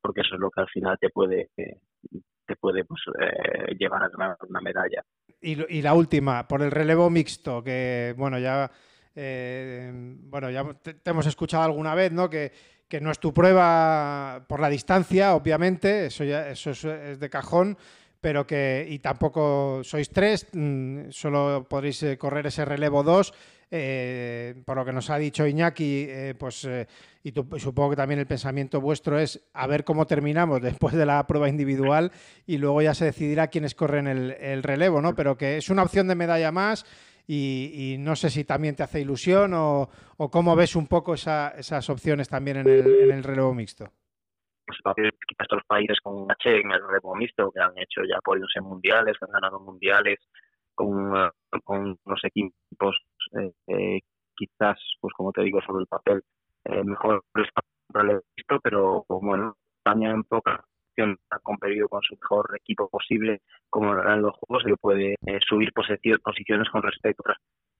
porque 0.00 0.22
eso 0.22 0.34
es 0.34 0.40
lo 0.40 0.50
que 0.50 0.60
al 0.62 0.68
final 0.68 0.96
te 1.00 1.10
puede, 1.10 1.50
te 1.54 2.56
puede 2.56 2.84
pues, 2.84 3.00
eh, 3.20 3.74
llevar 3.78 4.02
a 4.02 4.08
ganar 4.08 4.36
una 4.48 4.60
medalla. 4.60 5.02
Y, 5.40 5.78
y 5.78 5.82
la 5.82 5.94
última, 5.94 6.48
por 6.48 6.62
el 6.62 6.72
relevo 6.72 7.08
mixto, 7.08 7.62
que 7.62 8.14
bueno, 8.16 8.38
ya 8.40 8.68
eh, 9.20 9.90
bueno, 9.92 10.48
ya 10.48 10.64
te, 10.74 10.96
hemos 11.04 11.26
escuchado 11.26 11.64
alguna 11.64 11.96
vez, 11.96 12.12
¿no? 12.12 12.30
Que, 12.30 12.52
no 13.00 13.10
es 13.10 13.18
tu 13.18 13.34
prueba 13.34 14.44
por 14.48 14.60
la 14.60 14.70
distancia, 14.70 15.34
obviamente, 15.34 16.06
eso 16.06 16.22
ya 16.22 16.48
eso 16.48 16.70
es, 16.70 17.18
de 17.18 17.28
cajón, 17.28 17.76
pero 18.20 18.46
que 18.46 18.86
y 18.88 19.00
tampoco 19.00 19.82
sois 19.82 20.08
tres, 20.10 20.46
mm, 20.52 21.10
solo 21.10 21.66
podréis 21.68 22.02
eh, 22.04 22.16
correr 22.16 22.46
ese 22.46 22.64
relevo 22.64 23.02
dos. 23.02 23.34
Eh, 23.70 24.54
por 24.64 24.78
lo 24.78 24.84
que 24.84 24.94
nos 24.94 25.10
ha 25.10 25.18
dicho 25.18 25.46
Iñaki, 25.46 26.08
pues 26.38 26.66
y, 27.22 27.34
supongo 27.58 27.90
que 27.90 27.96
también 27.96 28.20
el 28.20 28.26
pensamiento 28.26 28.80
vuestro 28.80 29.18
es 29.18 29.42
a 29.52 29.66
ver 29.66 29.84
cómo 29.84 30.06
terminamos 30.06 30.62
después 30.62 30.94
de 30.94 31.04
la 31.04 31.26
prueba 31.26 31.50
individual 31.50 32.12
y 32.46 32.56
luego 32.56 32.80
ya 32.80 32.94
se 32.94 33.04
decidirá 33.04 33.48
quiénes 33.48 33.74
corren 33.74 34.06
el, 34.06 34.30
el 34.40 34.62
relevo, 34.62 35.02
¿no? 35.02 35.14
Pero 35.14 35.36
que 35.36 35.58
es 35.58 35.68
una 35.68 35.82
opción 35.82 36.06
de 36.08 36.14
medalla 36.14 36.52
más 36.52 36.86
y, 37.30 37.96
no 37.98 38.16
sé 38.16 38.30
si 38.30 38.44
también 38.44 38.74
te 38.74 38.82
hace 38.82 39.00
ilusión 39.00 39.52
o, 39.54 39.88
cómo 40.30 40.56
ves 40.56 40.74
un 40.76 40.86
poco 40.86 41.14
esas 41.14 41.90
opciones 41.90 42.28
también 42.28 42.58
en 42.58 42.68
el, 42.68 43.00
en 43.02 43.10
el 43.12 43.22
relevo 43.22 43.54
mixto. 43.54 43.84
Pues 44.66 44.78
países 45.66 45.98
con 46.02 46.30
H 46.30 46.60
en 46.60 46.70
el 46.72 46.86
relevo 46.86 47.14
mixto 47.14 47.50
que 47.52 47.60
han 47.60 47.76
hecho 47.76 48.02
ya 48.08 48.18
podios 48.24 48.50
en 48.56 48.64
mundiales, 48.64 49.16
han 49.20 49.30
ganado 49.30 49.60
mundiales 49.60 50.18
con, 50.74 51.12
uh, 51.12 51.30
con 51.64 51.98
los 52.06 52.24
equipos 52.24 52.96
eh, 53.38 53.52
eh, 53.66 54.00
quizás, 54.34 54.78
pues 55.00 55.12
como 55.14 55.32
te 55.32 55.42
digo, 55.42 55.60
sobre 55.62 55.82
el 55.82 55.86
papel 55.86 56.22
eh, 56.64 56.82
mejor 56.84 57.24
relevo 57.90 58.22
mixto, 58.36 58.60
pero 58.60 59.04
bueno, 59.08 59.56
España 59.76 60.10
en 60.10 60.24
poca 60.98 61.20
ha 61.30 61.38
competido 61.40 61.88
con 61.88 62.02
su 62.02 62.14
mejor 62.14 62.56
equipo 62.56 62.88
posible, 62.88 63.40
como 63.70 63.92
en 63.92 64.22
los 64.22 64.34
juegos, 64.36 64.64
que 64.64 64.76
puede 64.76 65.14
eh, 65.26 65.38
subir 65.46 65.72
posiciones 65.72 66.68
con 66.70 66.82
respecto 66.82 67.30
a 67.30 67.36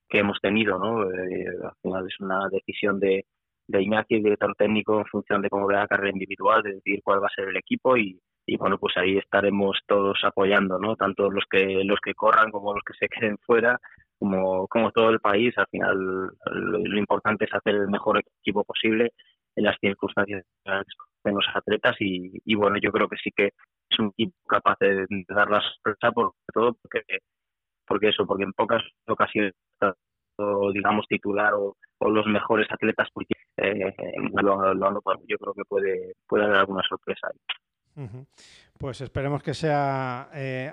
que 0.07 0.19
hemos 0.19 0.39
tenido, 0.41 0.79
¿no? 0.79 1.03
Eh, 1.03 1.45
al 1.63 1.75
final 1.81 2.07
es 2.07 2.19
una 2.19 2.47
decisión 2.49 2.99
de, 2.99 3.25
de 3.67 3.81
Iñaki, 3.81 4.15
el 4.15 4.23
director 4.23 4.55
técnico, 4.55 4.99
en 4.99 5.05
función 5.05 5.41
de 5.41 5.49
cómo 5.49 5.67
vea 5.67 5.81
la 5.81 5.87
carrera 5.87 6.11
individual, 6.11 6.63
de 6.63 6.73
decidir 6.73 7.01
cuál 7.03 7.21
va 7.21 7.27
a 7.27 7.35
ser 7.35 7.49
el 7.49 7.57
equipo 7.57 7.95
y, 7.95 8.19
y 8.47 8.57
bueno, 8.57 8.79
pues 8.79 8.97
ahí 8.97 9.17
estaremos 9.17 9.77
todos 9.87 10.19
apoyando, 10.23 10.79
¿no? 10.79 10.95
Tanto 10.95 11.29
los 11.29 11.45
que 11.49 11.83
los 11.83 11.99
que 12.03 12.15
corran 12.15 12.51
como 12.51 12.73
los 12.73 12.83
que 12.83 12.93
se 12.93 13.07
queden 13.09 13.37
fuera, 13.45 13.79
como, 14.17 14.67
como 14.67 14.91
todo 14.91 15.09
el 15.09 15.19
país. 15.19 15.55
Al 15.57 15.67
final 15.67 16.31
lo 16.51 16.97
importante 16.97 17.45
es 17.45 17.53
hacer 17.53 17.75
el 17.75 17.87
mejor 17.87 18.21
equipo 18.41 18.63
posible 18.63 19.13
en 19.55 19.63
las 19.63 19.77
circunstancias 19.79 20.45
en 21.25 21.35
los 21.35 21.45
atletas 21.53 21.95
y, 21.99 22.55
bueno, 22.55 22.77
yo 22.81 22.91
creo 22.91 23.07
que 23.07 23.17
sí 23.17 23.31
que 23.35 23.47
es 23.89 23.99
un 23.99 24.07
equipo 24.07 24.35
capaz 24.47 24.77
de, 24.79 25.05
dar 25.27 25.49
la 25.49 25.61
sorpresa, 25.61 26.11
por 26.11 26.33
todo 26.53 26.73
porque, 26.81 27.01
porque 27.85 28.09
eso, 28.09 28.25
porque 28.25 28.43
en 28.43 28.53
pocas 28.53 28.83
ocasiones, 29.07 29.53
digamos, 30.73 31.05
titular 31.07 31.53
o, 31.53 31.75
los 32.01 32.25
mejores 32.27 32.67
atletas, 32.71 33.09
porque 33.13 33.33
eh, 33.57 33.93
lo, 34.41 34.73
lo, 34.73 35.01
yo 35.27 35.37
creo 35.37 35.53
que 35.53 35.65
puede, 35.67 36.13
puede 36.27 36.45
haber 36.45 36.57
alguna 36.57 36.83
sorpresa 36.87 37.27
ahí. 37.27 37.39
Pues 38.77 39.01
esperemos 39.01 39.43
que 39.43 39.53
sea 39.53 40.29
eh, 40.33 40.71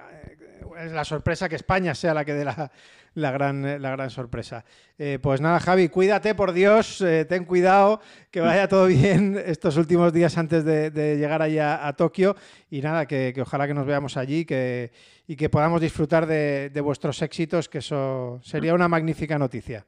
la 0.93 1.05
sorpresa, 1.05 1.49
que 1.49 1.57
España 1.57 1.95
sea 1.95 2.15
la 2.15 2.25
que 2.25 2.35
dé 2.35 2.45
la, 2.45 3.31
gran, 3.33 3.83
la 3.83 3.91
gran 3.91 4.11
sorpresa. 4.11 4.65
Eh, 4.97 5.19
pues 5.21 5.41
nada, 5.41 5.59
Javi, 5.59 5.89
cuídate, 5.89 6.37
por 6.37 6.53
Dios, 6.53 7.01
eh, 7.01 7.25
ten 7.25 7.45
cuidado, 7.45 8.01
que 8.31 8.41
vaya 8.41 8.69
todo 8.69 8.87
bien 8.87 9.37
estos 9.45 9.77
últimos 9.77 10.13
días 10.13 10.39
antes 10.39 10.65
de, 10.65 11.17
llegar 11.17 11.43
allá 11.43 11.87
a 11.87 11.95
Tokio 11.95 12.37
y 12.71 12.81
nada, 12.81 13.07
que, 13.07 13.35
ojalá 13.41 13.67
que 13.67 13.75
nos 13.75 13.87
veamos 13.87 14.17
allí 14.17 14.45
que, 14.45 14.93
y 15.27 15.35
que 15.35 15.49
podamos 15.49 15.81
disfrutar 15.81 16.27
de, 16.27 16.71
de 16.71 16.81
vuestros 16.81 17.21
éxitos, 17.23 17.69
que 17.69 17.79
eso 17.79 18.39
sería 18.43 18.73
una 18.75 18.87
magnífica 18.87 19.37
noticia. 19.37 19.85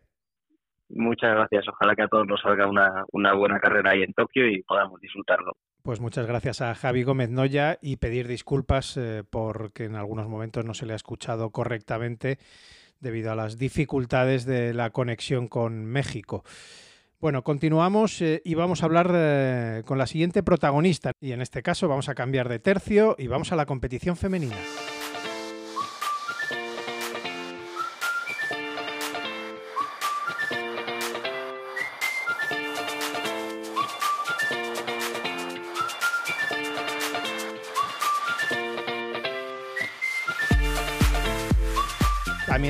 Muchas 0.91 1.35
gracias. 1.35 1.69
Ojalá 1.69 1.95
que 1.95 2.03
a 2.03 2.09
todos 2.09 2.27
nos 2.27 2.41
salga 2.41 2.67
una, 2.67 3.05
una 3.13 3.35
buena 3.35 3.61
carrera 3.61 3.91
ahí 3.91 4.03
en 4.03 4.13
Tokio 4.15 4.49
y 4.49 4.63
podamos 4.63 5.01
disfrutarlo. 5.01 5.57
Pues 5.83 6.01
muchas 6.01 6.27
gracias 6.27 6.61
a 6.61 6.75
Javi 6.75 7.03
Gómez 7.03 7.31
Noya 7.31 7.79
y 7.81 7.97
pedir 7.97 8.29
disculpas 8.29 8.97
eh, 8.97 9.25
porque 9.29 9.85
en 9.85 9.95
algunos 9.95 10.29
momentos 10.29 10.65
no 10.65 10.75
se 10.75 10.87
le 10.87 10.93
ha 10.93 10.97
escuchado 10.97 11.51
correctamente 11.51 12.39
debido 13.01 13.33
a 13.33 13.37
las 13.37 13.59
dificultades 13.59 14.45
de 14.45 14.75
la 14.75 14.91
conexión 14.91 15.49
con 15.49 15.85
México. 15.87 16.45
Bueno, 17.21 17.43
continuamos 17.43 18.21
eh, 18.23 18.43
y 18.45 18.55
vamos 18.55 18.83
a 18.83 18.87
hablar 18.87 19.11
eh, 19.13 19.83
con 19.87 19.99
la 19.99 20.07
siguiente 20.07 20.43
protagonista 20.43 21.13
y 21.21 21.33
en 21.33 21.41
este 21.41 21.63
caso 21.63 21.89
vamos 21.89 22.09
a 22.09 22.15
cambiar 22.15 22.49
de 22.49 22.61
tercio 22.61 23.17
y 23.19 23.27
vamos 23.27 23.51
a 23.51 23.57
la 23.57 23.67
competición 23.67 24.17
femenina. 24.17 24.57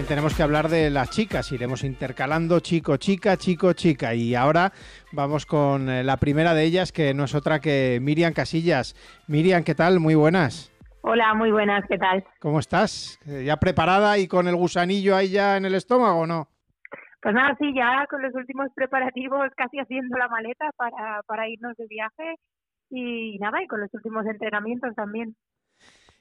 Tenemos 0.08 0.34
que 0.34 0.42
hablar 0.42 0.68
de 0.68 0.88
las 0.88 1.10
chicas. 1.10 1.52
Iremos 1.52 1.84
intercalando 1.84 2.60
chico, 2.60 2.96
chica, 2.96 3.36
chico, 3.36 3.74
chica. 3.74 4.14
Y 4.14 4.34
ahora 4.34 4.72
vamos 5.12 5.44
con 5.44 5.90
eh, 5.90 6.02
la 6.02 6.16
primera 6.16 6.54
de 6.54 6.64
ellas, 6.64 6.92
que 6.92 7.12
no 7.12 7.24
es 7.24 7.34
otra 7.34 7.60
que 7.60 7.98
Miriam 8.00 8.32
Casillas. 8.32 8.96
Miriam, 9.28 9.62
¿qué 9.62 9.74
tal? 9.74 10.00
Muy 10.00 10.14
buenas. 10.14 10.72
Hola, 11.02 11.34
muy 11.34 11.52
buenas, 11.52 11.84
¿qué 11.88 11.98
tal? 11.98 12.24
¿Cómo 12.40 12.58
estás? 12.58 13.20
Eh, 13.26 13.44
¿Ya 13.44 13.58
preparada 13.58 14.16
y 14.16 14.26
con 14.26 14.48
el 14.48 14.56
gusanillo 14.56 15.14
ahí 15.14 15.28
ya 15.28 15.58
en 15.58 15.66
el 15.66 15.74
estómago 15.74 16.20
o 16.20 16.26
no? 16.26 16.48
Pues 17.20 17.34
nada, 17.34 17.54
sí, 17.60 17.74
ya 17.74 18.06
con 18.08 18.22
los 18.22 18.34
últimos 18.34 18.68
preparativos, 18.74 19.50
casi 19.56 19.78
haciendo 19.78 20.16
la 20.16 20.28
maleta 20.28 20.70
para, 20.76 21.22
para 21.26 21.48
irnos 21.48 21.76
de 21.76 21.86
viaje 21.86 22.36
y 22.88 23.38
nada, 23.40 23.62
y 23.62 23.66
con 23.66 23.80
los 23.80 23.92
últimos 23.92 24.24
entrenamientos 24.24 24.94
también. 24.94 25.36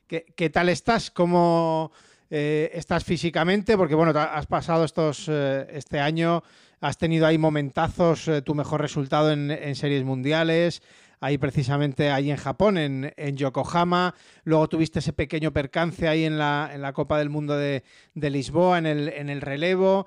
¿Qué, 0.08 0.26
qué 0.36 0.50
tal 0.50 0.70
estás? 0.70 1.12
¿Cómo 1.12 1.92
eh, 2.30 2.72
estás 2.74 3.04
físicamente? 3.04 3.78
Porque 3.78 3.96
bueno, 3.96 4.18
has 4.20 4.46
pasado 4.48 4.84
estos 4.84 5.28
eh, 5.30 5.68
este 5.72 6.00
año, 6.00 6.44
has 6.82 6.98
tenido 6.98 7.26
ahí 7.26 7.38
momentazos, 7.38 8.28
eh, 8.28 8.42
tu 8.42 8.54
mejor 8.54 8.82
resultado 8.82 9.32
en, 9.32 9.76
series 9.76 10.04
mundiales, 10.04 10.82
ahí 11.22 11.38
precisamente 11.38 12.12
ahí 12.12 12.30
en 12.30 12.38
Japón, 12.38 12.78
en, 12.78 13.14
en, 13.16 13.38
Yokohama. 13.38 14.14
Luego 14.44 14.68
tuviste 14.68 15.00
ese 15.00 15.14
pequeño 15.14 15.54
percance 15.54 16.08
ahí 16.08 16.26
en 16.26 16.38
la, 16.38 16.70
en 16.74 16.82
la 16.82 16.94
Copa 16.94 17.18
del 17.18 17.30
Mundo 17.30 17.56
de, 17.56 17.84
de 18.14 18.30
Lisboa, 18.30 18.78
en 18.78 18.86
el, 18.86 19.10
en 19.10 19.30
el 19.30 19.42
relevo. 19.42 20.06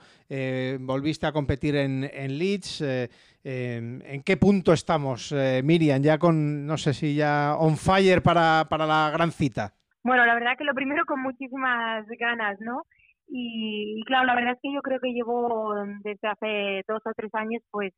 Volviste 0.80 1.26
a 1.26 1.32
competir 1.32 1.74
en, 1.74 2.38
Leeds. 2.38 2.82
Eh, 2.82 3.08
¿En 3.42 4.22
qué 4.22 4.36
punto 4.36 4.72
estamos, 4.72 5.34
Miriam? 5.64 6.02
Ya 6.02 6.18
con, 6.18 6.66
no 6.66 6.76
sé 6.76 6.92
si 6.92 7.14
ya 7.14 7.56
on 7.58 7.76
fire 7.76 8.22
para, 8.22 8.66
para 8.68 8.86
la 8.86 9.10
gran 9.10 9.32
cita. 9.32 9.74
Bueno, 10.02 10.24
la 10.26 10.34
verdad 10.34 10.56
que 10.56 10.64
lo 10.64 10.74
primero 10.74 11.04
con 11.04 11.20
muchísimas 11.22 12.06
ganas, 12.18 12.58
¿no? 12.60 12.84
Y, 13.28 14.02
claro, 14.06 14.26
la 14.26 14.34
verdad 14.34 14.54
es 14.54 14.58
que 14.62 14.72
yo 14.74 14.80
creo 14.82 14.98
que 15.00 15.12
llevo 15.12 15.74
desde 16.02 16.28
hace 16.28 16.82
dos 16.88 17.00
o 17.04 17.12
tres 17.14 17.32
años, 17.34 17.62
pues 17.70 17.92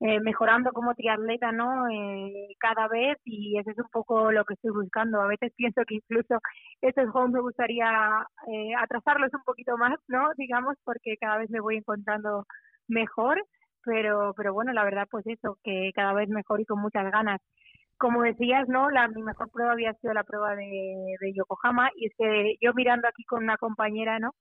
eh, 0.00 0.20
mejorando 0.20 0.70
como 0.72 0.94
triatleta, 0.94 1.52
¿no? 1.52 1.88
Eh, 1.88 2.54
cada 2.60 2.86
vez 2.88 3.16
y 3.24 3.58
eso 3.58 3.70
es 3.70 3.78
un 3.78 3.88
poco 3.90 4.30
lo 4.30 4.44
que 4.44 4.54
estoy 4.54 4.70
buscando. 4.72 5.20
A 5.22 5.26
veces 5.28 5.52
pienso 5.56 5.82
que 5.86 5.96
incluso 5.96 6.38
estos 6.82 7.10
juegos 7.10 7.30
me 7.30 7.40
gustaría 7.40 7.88
eh, 8.48 8.74
atrasarlos 8.78 9.32
un 9.34 9.42
poquito 9.44 9.76
más, 9.78 9.98
¿no? 10.08 10.30
Digamos, 10.36 10.76
porque 10.84 11.16
cada 11.20 11.38
vez 11.38 11.50
me 11.50 11.60
voy 11.60 11.76
encontrando 11.78 12.44
mejor, 12.88 13.42
pero, 13.84 14.34
pero 14.36 14.52
bueno, 14.52 14.72
la 14.72 14.84
verdad 14.84 15.08
pues 15.10 15.26
eso, 15.26 15.58
que 15.64 15.90
cada 15.94 16.12
vez 16.12 16.28
mejor 16.28 16.60
y 16.60 16.66
con 16.66 16.80
muchas 16.80 17.10
ganas. 17.10 17.40
Como 17.98 18.22
decías, 18.22 18.68
¿no? 18.68 18.90
La, 18.90 19.08
mi 19.08 19.22
mejor 19.22 19.50
prueba 19.50 19.72
había 19.72 19.94
sido 19.94 20.12
la 20.14 20.24
prueba 20.24 20.54
de, 20.54 21.16
de 21.20 21.32
Yokohama 21.34 21.90
y 21.96 22.06
es 22.06 22.12
que 22.18 22.56
yo 22.60 22.74
mirando 22.74 23.08
aquí 23.08 23.24
con 23.24 23.42
una 23.42 23.56
compañera, 23.56 24.18
¿no? 24.18 24.32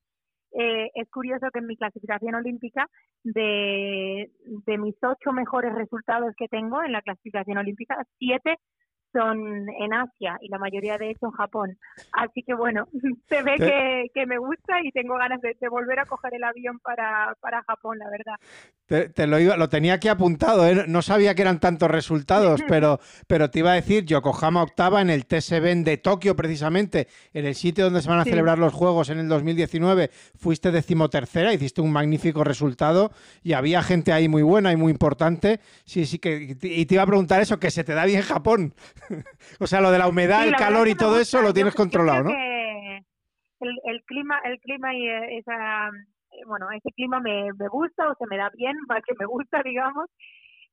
eh, 0.58 0.89
es 0.96 1.10
curioso 1.10 1.48
que 1.52 1.60
en 1.60 1.68
mi 1.68 1.76
clasificación 1.76 2.36
olímpica, 2.36 2.88
de, 3.24 4.32
de 4.65 4.78
mis 4.78 4.96
ocho 5.04 5.32
mejores 5.34 5.74
resultados 5.74 6.34
que 6.38 6.48
tengo 6.48 6.82
en 6.84 6.94
la 6.94 7.02
clasificación 7.02 7.58
olímpica, 7.58 7.98
siete 8.18 8.58
son 9.15 9.69
en 9.69 9.93
Asia 9.93 10.38
y 10.41 10.49
la 10.49 10.58
mayoría 10.58 10.97
de 10.97 11.12
hecho 11.12 11.28
en 11.28 11.32
Japón. 11.32 11.78
Así 12.12 12.43
que 12.43 12.54
bueno, 12.54 12.88
se 13.30 13.41
ve 13.43 13.56
que, 13.58 14.12
que 14.13 14.25
me 14.25 14.38
gusta 14.38 14.82
y 14.84 14.91
tengo 14.91 15.15
ganas 15.15 15.41
de, 15.41 15.56
de, 15.60 15.69
volver 15.69 15.99
a 15.99 16.06
coger 16.06 16.34
el 16.34 16.43
avión 16.43 16.80
para, 16.80 17.36
para 17.39 17.63
Japón, 17.63 17.97
la 17.97 18.10
verdad. 18.10 18.36
Te, 18.86 19.10
te, 19.10 19.25
lo, 19.25 19.39
iba, 19.39 19.58
lo 19.58 19.69
tenía 19.69 19.93
aquí 19.93 20.10
apuntado, 20.10 20.67
¿eh? 20.67 20.86
no 20.88 21.01
sabía 21.01 21.34
que 21.34 21.41
eran 21.41 21.60
tantos 21.60 21.89
resultados, 21.89 22.62
pero, 22.67 22.99
pero 23.28 23.49
te 23.49 23.60
iba 23.60 23.71
a 23.71 23.75
decir, 23.75 24.06
Yokohama 24.06 24.62
octava 24.62 25.01
en 25.01 25.10
el 25.10 25.25
TSB 25.25 25.84
de 25.84 25.97
Tokio 25.97 26.36
precisamente, 26.36 27.08
en 27.34 27.45
el 27.45 27.56
sitio 27.56 27.86
donde 27.86 28.01
se 28.01 28.10
van 28.10 28.19
a 28.19 28.23
sí. 28.25 28.30
celebrar 28.30 28.60
los 28.60 28.73
Juegos 28.73 29.10
en 29.10 29.19
el 29.19 29.30
2019, 29.30 30.12
fuiste 30.38 30.71
decimotercera, 30.71 31.54
hiciste 31.54 31.82
un 31.82 31.91
magnífico 31.91 32.43
resultado 32.43 33.12
y 33.41 33.54
había 33.54 33.82
gente 33.82 34.12
ahí 34.12 34.28
muy 34.28 34.43
buena 34.43 34.71
y 34.71 34.75
muy 34.75 34.91
importante. 34.91 35.60
Sí, 35.86 36.06
sí, 36.06 36.19
que, 36.19 36.58
y 36.62 36.86
te 36.86 36.93
iba 36.93 37.04
a 37.04 37.08
preguntar 37.08 37.41
eso, 37.41 37.60
que 37.60 37.71
se 37.71 37.84
te 37.84 37.93
da 37.93 38.06
bien 38.06 38.21
Japón. 38.21 38.73
o 39.60 39.68
sea, 39.68 39.82
lo 39.82 39.91
de 39.91 40.00
la 40.00 40.08
humedad, 40.08 40.44
sí, 40.44 40.50
el 40.50 40.56
calor 40.56 40.88
y 40.88 40.96
todo 40.96 41.20
eso 41.20 41.41
lo 41.41 41.54
tienes 41.54 41.74
yo, 41.74 41.78
controlado, 41.78 42.24
yo 42.24 42.30
¿no? 42.30 42.36
El, 43.60 43.80
el, 43.86 44.04
clima, 44.04 44.39
el 44.44 44.60
clima 44.60 44.94
y 44.94 45.08
esa 45.38 45.89
bueno, 46.46 46.70
ese 46.72 46.91
clima 46.91 47.20
me, 47.20 47.52
me 47.54 47.68
gusta 47.70 48.10
o 48.10 48.15
se 48.15 48.28
me 48.28 48.38
da 48.38 48.50
bien, 48.56 48.76
más 48.88 49.02
que 49.06 49.15
me 49.18 49.26
gusta, 49.26 49.62
digamos. 49.63 50.10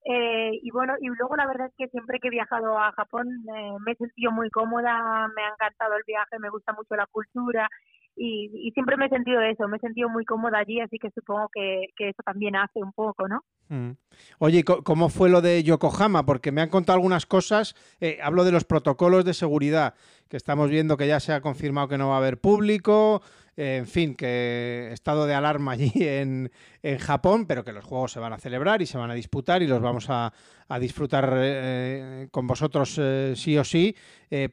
Eh, 0.04 0.58
y 0.60 0.70
bueno, 0.72 0.94
y 1.00 1.06
luego 1.06 1.36
la 1.36 1.46
verdad 1.46 1.68
es 1.68 1.74
que 1.78 1.88
siempre 1.88 2.18
que 2.18 2.26
he 2.26 2.32
viajado 2.32 2.76
a 2.76 2.90
Japón 2.92 3.28
eh, 3.56 3.72
me 3.86 3.92
he 3.92 3.96
sentido 3.96 4.32
muy 4.32 4.50
cómoda, 4.50 5.28
me 5.34 5.44
ha 5.44 5.50
encantado 5.50 5.94
el 5.94 6.02
viaje, 6.04 6.40
me 6.40 6.50
gusta 6.50 6.72
mucho 6.72 6.96
la 6.96 7.06
cultura 7.06 7.68
y, 8.16 8.50
y, 8.54 8.70
siempre 8.72 8.96
me 8.96 9.06
he 9.06 9.08
sentido 9.08 9.40
eso, 9.40 9.66
me 9.68 9.78
he 9.78 9.80
sentido 9.80 10.08
muy 10.08 10.24
cómoda 10.24 10.58
allí, 10.58 10.80
así 10.80 10.98
que 10.98 11.10
supongo 11.10 11.48
que, 11.52 11.86
que 11.96 12.10
eso 12.10 12.22
también 12.24 12.56
hace 12.56 12.82
un 12.82 12.92
poco, 12.92 13.26
¿no? 13.26 13.42
Mm. 13.68 13.92
Oye, 14.38 14.64
¿cómo 14.64 15.08
fue 15.08 15.30
lo 15.30 15.40
de 15.40 15.62
Yokohama? 15.62 16.26
Porque 16.26 16.52
me 16.52 16.60
han 16.60 16.68
contado 16.68 16.96
algunas 16.96 17.24
cosas. 17.24 17.74
Eh, 18.00 18.18
hablo 18.22 18.44
de 18.44 18.52
los 18.52 18.64
protocolos 18.64 19.24
de 19.24 19.32
seguridad, 19.32 19.94
que 20.28 20.36
estamos 20.36 20.68
viendo 20.68 20.96
que 20.96 21.06
ya 21.06 21.20
se 21.20 21.32
ha 21.32 21.40
confirmado 21.40 21.88
que 21.88 21.98
no 21.98 22.08
va 22.08 22.16
a 22.16 22.18
haber 22.18 22.38
público. 22.38 23.22
Eh, 23.56 23.76
en 23.76 23.86
fin, 23.86 24.14
que 24.14 24.88
estado 24.92 25.26
de 25.26 25.34
alarma 25.34 25.72
allí 25.72 25.92
en, 25.96 26.50
en, 26.82 26.98
Japón, 26.98 27.46
pero 27.46 27.64
que 27.64 27.72
los 27.72 27.84
juegos 27.84 28.12
se 28.12 28.20
van 28.20 28.32
a 28.32 28.38
celebrar 28.38 28.80
y 28.80 28.86
se 28.86 28.98
van 28.98 29.10
a 29.10 29.14
disputar 29.14 29.62
y 29.62 29.66
los 29.66 29.80
vamos 29.80 30.08
a, 30.08 30.32
a 30.68 30.78
disfrutar 30.78 31.32
eh, 31.36 32.28
con 32.30 32.46
vosotros 32.46 32.98
eh, 33.00 33.34
sí 33.36 33.58
o 33.58 33.64
sí. 33.64 33.94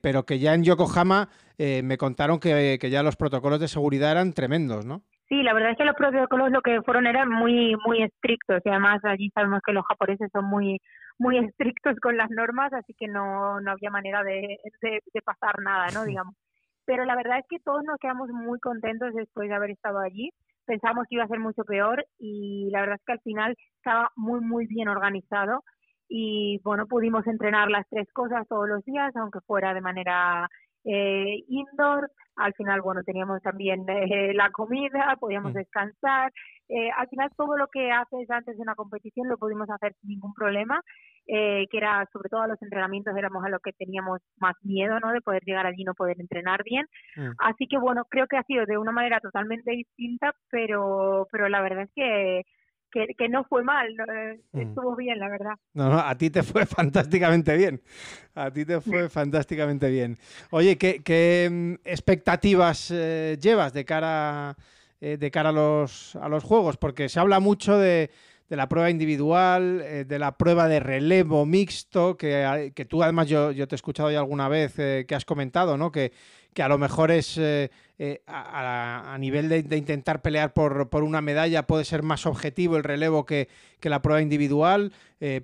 pero 0.02 0.26
que 0.26 0.40
ya 0.40 0.54
en 0.54 0.64
Yokohama 0.64 1.30
me 1.58 1.98
contaron 1.98 2.40
que, 2.40 2.78
que 2.80 2.90
ya 2.90 3.04
los 3.04 3.16
protocolos 3.16 3.60
de 3.60 3.68
seguridad 3.68 4.12
eran 4.12 4.34
tremendos, 4.34 4.86
¿no? 4.86 5.04
Sí, 5.28 5.44
la 5.44 5.54
verdad 5.54 5.72
es 5.72 5.78
que 5.78 5.86
los 5.86 5.96
protocolos 5.96 6.52
lo 6.52 6.62
que 6.62 6.82
fueron 6.82 7.06
eran 7.06 7.30
muy 7.30 7.76
muy 7.86 8.02
estrictos 8.02 8.62
y 8.66 8.70
además 8.70 9.00
allí 9.04 9.30
sabemos 9.34 9.62
que 9.66 9.74
los 9.74 9.86
japoneses 9.86 10.30
son 10.32 10.46
muy 10.46 10.82
muy 11.18 11.38
estrictos 11.38 11.96
con 12.02 12.18
las 12.18 12.30
normas, 12.32 12.74
así 12.74 12.94
que 12.98 13.08
no, 13.08 13.60
no 13.62 13.72
había 13.72 13.92
manera 13.92 14.24
de, 14.24 14.58
de, 14.82 15.02
de 15.14 15.22
pasar 15.22 15.62
nada, 15.62 15.88
¿no? 15.94 16.04
Digamos. 16.06 16.36
Pero 16.90 17.06
la 17.06 17.16
verdad 17.16 17.38
es 17.38 17.46
que 17.48 17.60
todos 17.60 17.84
nos 17.84 18.00
quedamos 18.00 18.30
muy 18.32 18.60
contentos 18.60 19.14
después 19.14 19.48
de 19.48 19.54
haber 19.54 19.70
estado 19.70 20.00
allí. 20.00 20.32
Pensamos 20.66 21.06
que 21.08 21.18
iba 21.18 21.24
a 21.24 21.28
ser 21.28 21.38
mucho 21.40 21.64
peor 21.64 22.04
y 22.18 22.68
la 22.72 22.80
verdad 22.80 22.96
es 22.96 23.06
que 23.06 23.12
al 23.12 23.20
final 23.20 23.56
estaba 23.76 24.10
muy 24.16 24.40
muy 24.42 24.66
bien 24.66 24.88
organizado 24.88 25.64
y 26.08 26.60
bueno, 26.64 26.88
pudimos 26.88 27.28
entrenar 27.28 27.70
las 27.70 27.88
tres 27.90 28.12
cosas 28.12 28.48
todos 28.48 28.68
los 28.68 28.84
días, 28.86 29.16
aunque 29.18 29.40
fuera 29.42 29.76
de 29.76 29.82
manera 29.82 30.50
eh, 30.84 31.44
indoor. 31.48 32.10
Al 32.36 32.56
final, 32.56 32.82
bueno, 32.82 33.04
teníamos 33.04 33.40
también 33.44 33.86
eh, 33.88 34.34
la 34.34 34.50
comida, 34.50 35.16
podíamos 35.20 35.54
descansar. 35.54 36.32
Eh, 36.70 36.90
al 36.98 37.08
final, 37.10 37.30
todo 37.38 37.56
lo 37.56 37.68
que 37.68 37.92
haces 37.92 38.28
antes 38.32 38.56
de 38.56 38.64
una 38.64 38.74
competición 38.74 39.28
lo 39.28 39.38
pudimos 39.38 39.70
hacer 39.70 39.94
sin 40.02 40.10
ningún 40.10 40.34
problema, 40.34 40.82
eh, 41.32 41.68
que 41.70 41.78
era 41.78 42.08
sobre 42.12 42.30
todo 42.30 42.42
a 42.42 42.48
los 42.48 42.62
entrenamientos 42.62 43.16
éramos 43.16 43.46
a 43.46 43.50
lo 43.50 43.60
que 43.60 43.72
teníamos 43.74 44.20
más 44.38 44.56
miedo, 44.64 45.00
¿no? 45.00 45.12
De 45.12 45.22
poder 45.22 45.44
llegar 45.46 45.68
allí 45.68 45.84
y 45.84 45.86
no 45.86 45.94
poder 45.94 46.20
entrenar 46.20 46.64
bien. 46.64 46.88
Mm. 47.16 47.32
Así 47.38 47.68
que, 47.68 47.78
bueno, 47.78 48.06
creo 48.10 48.26
que 48.26 48.38
ha 48.38 48.44
sido 48.44 48.66
de 48.66 48.80
una 48.80 48.92
manera 48.92 49.20
totalmente 49.20 49.72
distinta, 49.72 50.34
pero, 50.50 51.28
pero 51.32 51.48
la 51.48 51.62
verdad 51.62 51.84
es 51.84 51.92
que 51.96 52.44
que, 52.92 53.06
que, 53.16 53.30
no 53.30 53.44
fue 53.44 53.64
mal, 53.64 53.96
¿no? 53.96 54.06
Mm. 54.54 54.62
estuvo 54.62 54.96
bien, 54.96 55.20
la 55.20 55.30
verdad. 55.30 55.54
No, 55.76 55.90
no, 55.90 56.00
a 56.00 56.16
ti 56.16 56.32
te 56.32 56.42
fue 56.42 56.66
fantásticamente 56.66 57.56
bien. 57.56 57.82
A 58.34 58.50
ti 58.52 58.66
te 58.66 58.82
fue 58.82 59.08
fantásticamente 59.10 59.90
bien. 59.92 60.18
Oye, 60.50 60.78
¿qué, 60.80 61.04
qué 61.04 61.48
mm, 61.52 61.74
expectativas 61.88 62.90
eh, 62.92 63.38
llevas 63.40 63.74
de 63.74 63.86
cara, 63.86 64.56
eh, 65.00 65.18
de 65.18 65.30
cara 65.30 65.50
a, 65.50 65.52
los, 65.52 66.16
a 66.16 66.28
los 66.28 66.44
juegos? 66.44 66.78
Porque 66.78 67.08
se 67.10 67.20
habla 67.20 67.40
mucho 67.40 67.78
de, 67.78 68.10
de 68.50 68.56
la 68.56 68.68
prueba 68.68 68.90
individual, 68.90 69.82
eh, 69.86 70.06
de 70.06 70.20
la 70.20 70.36
prueba 70.36 70.68
de 70.68 70.80
relevo 70.80 71.46
mixto, 71.46 72.18
que, 72.18 72.72
que 72.76 72.86
tú 72.86 73.04
además 73.04 73.28
yo, 73.28 73.52
yo, 73.52 73.68
te 73.68 73.76
he 73.76 73.78
escuchado 73.78 74.10
ya 74.12 74.20
alguna 74.20 74.50
vez 74.50 74.74
eh, 74.80 75.06
que 75.08 75.16
has 75.16 75.24
comentado, 75.24 75.78
¿no? 75.78 75.92
Que, 75.92 76.12
que 76.54 76.64
a 76.64 76.68
lo 76.68 76.80
mejor 76.80 77.12
es 77.12 77.38
eh, 77.38 77.70
a, 78.26 79.14
a, 79.14 79.18
nivel 79.20 79.50
de, 79.50 79.78
intentar 79.78 80.24
pelear 80.24 80.52
por, 80.54 80.90
por, 80.90 81.04
una 81.04 81.22
medalla 81.22 81.68
puede 81.68 81.86
ser 81.86 82.02
más 82.02 82.26
objetivo 82.26 82.76
el 82.76 82.84
relevo 82.84 83.24
que, 83.24 83.50
que 83.80 83.90
la 83.90 84.02
prueba 84.02 84.22
individual, 84.22 84.92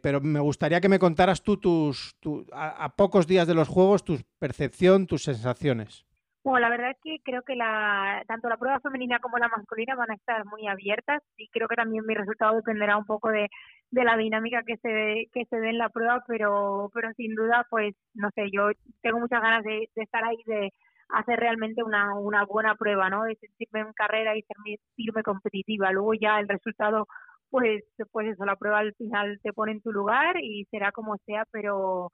pero 0.01 0.19
me 0.21 0.39
gustaría 0.39 0.81
que 0.81 0.89
me 0.89 0.97
contaras 0.97 1.43
tú 1.43 1.57
tus, 1.57 2.15
tu, 2.19 2.47
a, 2.51 2.85
a, 2.85 2.95
pocos 2.95 3.27
días 3.27 3.45
de 3.45 3.53
los 3.53 3.67
Juegos 3.67 4.03
tu 4.03 4.19
percepción, 4.39 5.05
tus 5.05 5.23
sensaciones. 5.23 6.05
Bueno, 6.45 6.59
la 6.59 6.69
verdad 6.69 6.91
es 6.91 6.97
que 7.03 7.17
creo 7.23 7.41
que 7.43 7.55
la, 7.55 8.23
tanto 8.27 8.47
la 8.49 8.57
prueba 8.57 8.79
femenina 8.79 9.19
como 9.19 9.39
la 9.39 9.49
masculina 9.49 9.95
van 9.95 10.11
a 10.11 10.15
estar 10.15 10.45
muy 10.45 10.67
abiertas 10.67 11.23
y 11.37 11.49
creo 11.49 11.67
que 11.67 11.75
también 11.75 12.05
mi 12.05 12.13
resultado 12.13 12.55
dependerá 12.55 12.97
un 12.97 13.05
poco 13.05 13.29
de, 13.31 13.49
de 13.89 14.03
la 14.03 14.15
dinámica 14.15 14.61
que 14.63 14.77
se 14.77 15.27
que 15.33 15.45
se 15.49 15.57
dé 15.59 15.69
en 15.71 15.79
la 15.79 15.89
prueba, 15.89 16.23
pero 16.27 16.91
pero 16.93 17.11
sin 17.13 17.33
duda, 17.35 17.65
pues 17.71 17.95
no 18.13 18.29
sé, 18.35 18.51
yo 18.51 18.69
tengo 19.01 19.19
muchas 19.19 19.41
ganas 19.41 19.63
de, 19.63 19.89
de 19.95 20.03
estar 20.03 20.23
ahí, 20.23 20.37
de, 20.45 20.71
hacer 21.09 21.39
realmente 21.39 21.83
una, 21.83 22.15
una 22.15 22.45
buena 22.45 22.75
prueba, 22.75 23.09
¿no? 23.09 23.23
De 23.23 23.35
sentirme 23.37 23.81
en 23.81 23.93
carrera 23.93 24.37
y 24.37 24.43
sentirme 24.43 25.23
competitiva. 25.23 25.91
Luego 25.91 26.13
ya 26.15 26.39
el 26.39 26.47
resultado, 26.49 27.07
pues, 27.49 27.83
pues 28.11 28.27
eso, 28.29 28.45
la 28.45 28.55
prueba 28.55 28.79
al 28.79 28.93
final 28.95 29.39
te 29.43 29.53
pone 29.53 29.73
en 29.73 29.81
tu 29.81 29.91
lugar 29.91 30.37
y 30.41 30.65
será 30.71 30.91
como 30.91 31.17
sea, 31.25 31.45
pero 31.51 32.11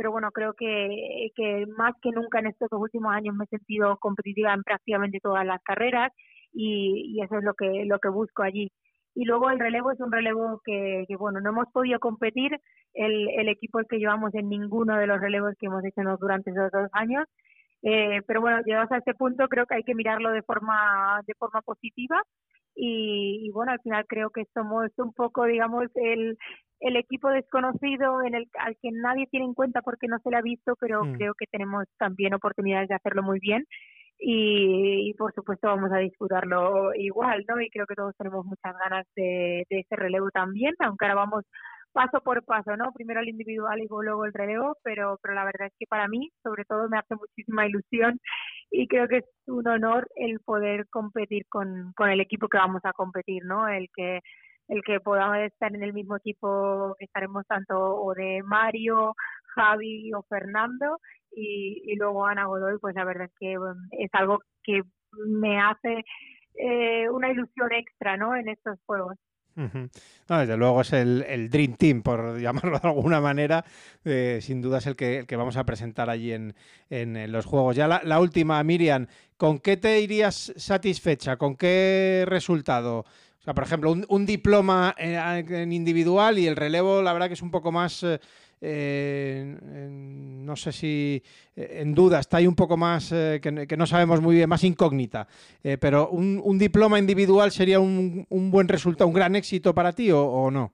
pero 0.00 0.12
bueno, 0.12 0.30
creo 0.30 0.54
que, 0.54 1.28
que 1.36 1.66
más 1.76 1.92
que 2.00 2.10
nunca 2.10 2.38
en 2.38 2.46
estos 2.46 2.70
últimos 2.72 3.12
años 3.12 3.34
me 3.36 3.44
he 3.44 3.48
sentido 3.48 3.98
competitiva 3.98 4.54
en 4.54 4.62
prácticamente 4.62 5.20
todas 5.20 5.44
las 5.44 5.62
carreras 5.62 6.10
y, 6.54 7.12
y 7.14 7.22
eso 7.22 7.36
es 7.36 7.44
lo 7.44 7.52
que, 7.52 7.84
lo 7.84 7.98
que 7.98 8.08
busco 8.08 8.42
allí. 8.42 8.72
Y 9.14 9.26
luego 9.26 9.50
el 9.50 9.58
relevo 9.58 9.92
es 9.92 10.00
un 10.00 10.10
relevo 10.10 10.62
que, 10.64 11.04
bueno, 11.18 11.42
no 11.42 11.50
hemos 11.50 11.66
podido 11.70 12.00
competir, 12.00 12.58
el, 12.94 13.28
el 13.28 13.50
equipo 13.50 13.78
es 13.78 13.86
que 13.88 13.98
llevamos 13.98 14.34
en 14.34 14.48
ninguno 14.48 14.96
de 14.96 15.06
los 15.06 15.20
relevos 15.20 15.52
que 15.58 15.66
hemos 15.66 15.84
hecho 15.84 16.00
durante 16.18 16.50
esos 16.50 16.70
dos 16.70 16.88
años, 16.92 17.26
eh, 17.82 18.22
pero 18.26 18.40
bueno, 18.40 18.62
llegados 18.64 18.90
a 18.92 18.96
este 18.96 19.12
punto 19.12 19.48
creo 19.48 19.66
que 19.66 19.74
hay 19.74 19.82
que 19.82 19.94
mirarlo 19.94 20.30
de 20.30 20.42
forma, 20.42 21.20
de 21.26 21.34
forma 21.34 21.60
positiva 21.60 22.22
y, 22.74 23.50
bueno, 23.52 23.72
al 23.72 23.80
final 23.80 24.06
creo 24.08 24.30
que 24.30 24.46
somos 24.54 24.90
un 24.96 25.12
poco, 25.12 25.44
digamos, 25.44 25.88
el, 25.94 26.38
el 26.80 26.96
equipo 26.96 27.28
desconocido 27.28 28.22
en 28.22 28.34
el 28.34 28.48
al 28.58 28.76
que 28.80 28.90
nadie 28.92 29.26
tiene 29.26 29.46
en 29.46 29.54
cuenta 29.54 29.82
porque 29.82 30.08
no 30.08 30.18
se 30.20 30.30
le 30.30 30.36
ha 30.36 30.42
visto, 30.42 30.74
pero 30.80 31.04
mm. 31.04 31.12
creo 31.14 31.34
que 31.34 31.46
tenemos 31.46 31.84
también 31.98 32.34
oportunidades 32.34 32.88
de 32.88 32.94
hacerlo 32.94 33.22
muy 33.22 33.38
bien 33.38 33.66
y, 34.22 35.14
por 35.14 35.32
supuesto 35.34 35.68
vamos 35.68 35.90
a 35.92 35.98
disputarlo 35.98 36.94
igual, 36.94 37.44
¿no? 37.48 37.60
Y 37.60 37.70
creo 37.70 37.86
que 37.86 37.94
todos 37.94 38.14
tenemos 38.16 38.44
muchas 38.44 38.74
ganas 38.78 39.06
de, 39.16 39.64
de 39.70 39.80
ese 39.80 39.96
relevo 39.96 40.30
también, 40.30 40.74
aunque 40.80 41.06
ahora 41.06 41.14
vamos 41.14 41.44
paso 41.92 42.20
por 42.22 42.44
paso, 42.44 42.76
¿no? 42.76 42.92
Primero 42.92 43.20
el 43.20 43.28
individual 43.28 43.80
y 43.80 43.88
luego 43.88 44.24
el 44.24 44.32
relevo, 44.32 44.76
pero, 44.82 45.18
pero 45.22 45.34
la 45.34 45.44
verdad 45.44 45.68
es 45.68 45.74
que 45.78 45.86
para 45.86 46.08
mí, 46.08 46.30
sobre 46.42 46.64
todo, 46.64 46.88
me 46.88 46.98
hace 46.98 47.14
muchísima 47.14 47.66
ilusión 47.66 48.20
y 48.70 48.86
creo 48.88 49.08
que 49.08 49.18
es 49.18 49.24
un 49.46 49.66
honor 49.66 50.08
el 50.16 50.40
poder 50.40 50.86
competir 50.88 51.46
con, 51.48 51.92
con 51.96 52.10
el 52.10 52.20
equipo 52.20 52.48
que 52.48 52.58
vamos 52.58 52.82
a 52.84 52.92
competir, 52.92 53.44
¿no? 53.44 53.68
El 53.68 53.88
que 53.94 54.20
el 54.70 54.82
que 54.82 55.00
podamos 55.00 55.38
estar 55.38 55.74
en 55.74 55.82
el 55.82 55.92
mismo 55.92 56.16
equipo 56.16 56.94
que 56.98 57.04
estaremos 57.04 57.46
tanto 57.46 57.76
o 57.76 58.14
de 58.14 58.42
Mario, 58.44 59.14
Javi 59.54 60.12
o 60.14 60.22
Fernando 60.22 60.98
y, 61.32 61.82
y 61.84 61.96
luego 61.96 62.24
Ana 62.26 62.46
Godoy, 62.46 62.78
pues 62.80 62.94
la 62.94 63.04
verdad 63.04 63.26
es 63.26 63.38
que 63.38 63.56
es 63.98 64.10
algo 64.14 64.40
que 64.62 64.82
me 65.26 65.60
hace 65.60 66.04
eh, 66.54 67.08
una 67.10 67.30
ilusión 67.30 67.72
extra, 67.72 68.16
¿no? 68.16 68.36
En 68.36 68.48
estos 68.48 68.78
juegos. 68.86 69.16
No, 70.28 70.38
desde 70.38 70.56
luego 70.56 70.80
es 70.80 70.92
el, 70.92 71.50
Dream 71.50 71.74
Team, 71.74 72.02
por 72.02 72.38
llamarlo 72.40 72.78
de 72.78 72.88
alguna 72.88 73.20
manera. 73.20 73.64
Eh, 74.04 74.38
sin 74.40 74.62
duda 74.62 74.78
es 74.78 74.86
el 74.86 74.96
que, 74.96 75.18
el 75.18 75.26
que, 75.26 75.36
vamos 75.36 75.56
a 75.56 75.64
presentar 75.64 76.08
allí 76.08 76.32
en, 76.32 76.54
en, 76.88 77.30
los 77.30 77.46
juegos. 77.46 77.76
Ya 77.76 77.86
la, 77.88 78.20
última, 78.20 78.62
Miriam, 78.64 79.06
¿con 79.36 79.58
qué 79.58 79.76
te 79.76 80.00
irías 80.00 80.52
satisfecha? 80.56 81.36
¿Con 81.36 81.56
qué 81.56 82.24
resultado? 82.26 83.04
Por 83.54 83.64
ejemplo, 83.64 83.92
un, 84.08 84.26
diploma 84.26 84.94
en, 84.98 85.72
individual 85.72 86.38
y 86.38 86.46
el 86.46 86.56
relevo, 86.56 87.02
la 87.02 87.12
verdad 87.12 87.28
que 87.28 87.34
es 87.34 87.42
un 87.42 87.50
poco 87.50 87.72
más... 87.72 88.02
Eh, 88.02 88.18
eh, 88.62 89.56
no 89.90 90.54
sé 90.54 90.72
si 90.72 91.22
eh, 91.56 91.78
en 91.80 91.94
duda, 91.94 92.20
está 92.20 92.36
ahí 92.38 92.46
un 92.46 92.54
poco 92.54 92.76
más, 92.76 93.10
eh, 93.12 93.40
que, 93.42 93.76
no 93.76 93.86
sabemos 93.86 94.20
muy 94.20 94.36
bien, 94.36 94.48
más 94.48 94.64
incógnita. 94.64 95.26
pero 95.80 96.10
un, 96.10 96.58
diploma 96.58 96.98
individual 96.98 97.50
sería 97.50 97.80
un, 97.80 98.26
buen 98.28 98.68
resultado, 98.68 99.08
un 99.08 99.14
gran 99.14 99.34
éxito 99.34 99.74
para 99.74 99.92
ti 99.92 100.10
o, 100.12 100.50
no? 100.50 100.72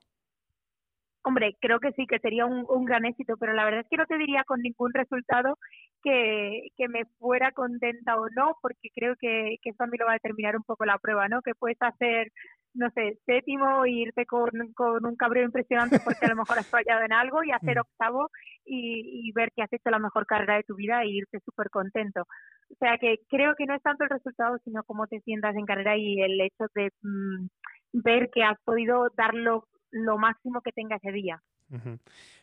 Hombre, 1.22 1.56
creo 1.60 1.80
que 1.80 1.90
sí, 1.92 2.06
que 2.06 2.20
sería 2.20 2.46
un, 2.46 2.84
gran 2.84 3.04
éxito, 3.04 3.36
pero 3.38 3.52
la 3.52 3.64
verdad 3.64 3.80
es 3.80 3.88
que 3.88 3.96
no 3.96 4.06
te 4.06 4.16
diría 4.16 4.44
con 4.44 4.62
ningún 4.62 4.92
resultado 4.92 5.58
que, 6.02 6.70
me 6.88 7.04
fuera 7.18 7.52
contenta 7.52 8.16
o 8.16 8.28
no, 8.30 8.56
porque 8.62 8.90
creo 8.94 9.14
que, 9.16 9.56
que 9.62 9.70
eso 9.70 9.84
a 9.84 9.86
mí 9.86 9.98
lo 9.98 10.06
va 10.06 10.12
a 10.12 10.20
determinar 10.20 10.56
un 10.56 10.62
poco 10.62 10.84
la 10.84 10.98
prueba, 10.98 11.28
¿no? 11.28 11.42
Que 11.42 11.54
puedes 11.54 11.78
hacer 11.80 12.32
no 12.76 12.90
sé, 12.90 13.18
séptimo 13.24 13.84
e 13.84 13.90
irte 13.90 14.26
con, 14.26 14.50
con 14.74 15.04
un 15.04 15.16
cabreo 15.16 15.44
impresionante 15.44 15.98
porque 16.04 16.26
a 16.26 16.28
lo 16.28 16.36
mejor 16.36 16.58
has 16.58 16.68
fallado 16.68 17.02
en 17.04 17.12
algo 17.12 17.42
y 17.42 17.50
hacer 17.50 17.76
mm. 17.76 17.80
octavo 17.80 18.30
y, 18.64 19.32
ver 19.32 19.50
que 19.54 19.62
has 19.62 19.72
hecho 19.72 19.90
la 19.90 19.98
mejor 19.98 20.26
carrera 20.26 20.56
de 20.56 20.62
tu 20.62 20.74
vida 20.74 21.02
e 21.02 21.08
irte 21.08 21.40
súper 21.44 21.70
contento. 21.70 22.22
O 22.22 22.74
sea 22.78 22.98
que 22.98 23.20
creo 23.28 23.54
que 23.56 23.66
no 23.66 23.74
es 23.74 23.82
tanto 23.82 24.04
el 24.04 24.10
resultado, 24.10 24.58
sino 24.64 24.82
cómo 24.84 25.06
te 25.06 25.20
sientas 25.20 25.56
en 25.56 25.66
carrera 25.66 25.96
y 25.96 26.20
el 26.20 26.40
hecho 26.40 26.66
de 26.74 26.90
mm, 27.02 27.46
ver 27.92 28.30
que 28.32 28.42
has 28.42 28.58
podido 28.64 29.08
dar 29.16 29.34
lo, 29.34 29.66
máximo 30.18 30.60
que 30.60 30.72
tenga 30.72 30.96
ese 30.96 31.12
día. 31.12 31.40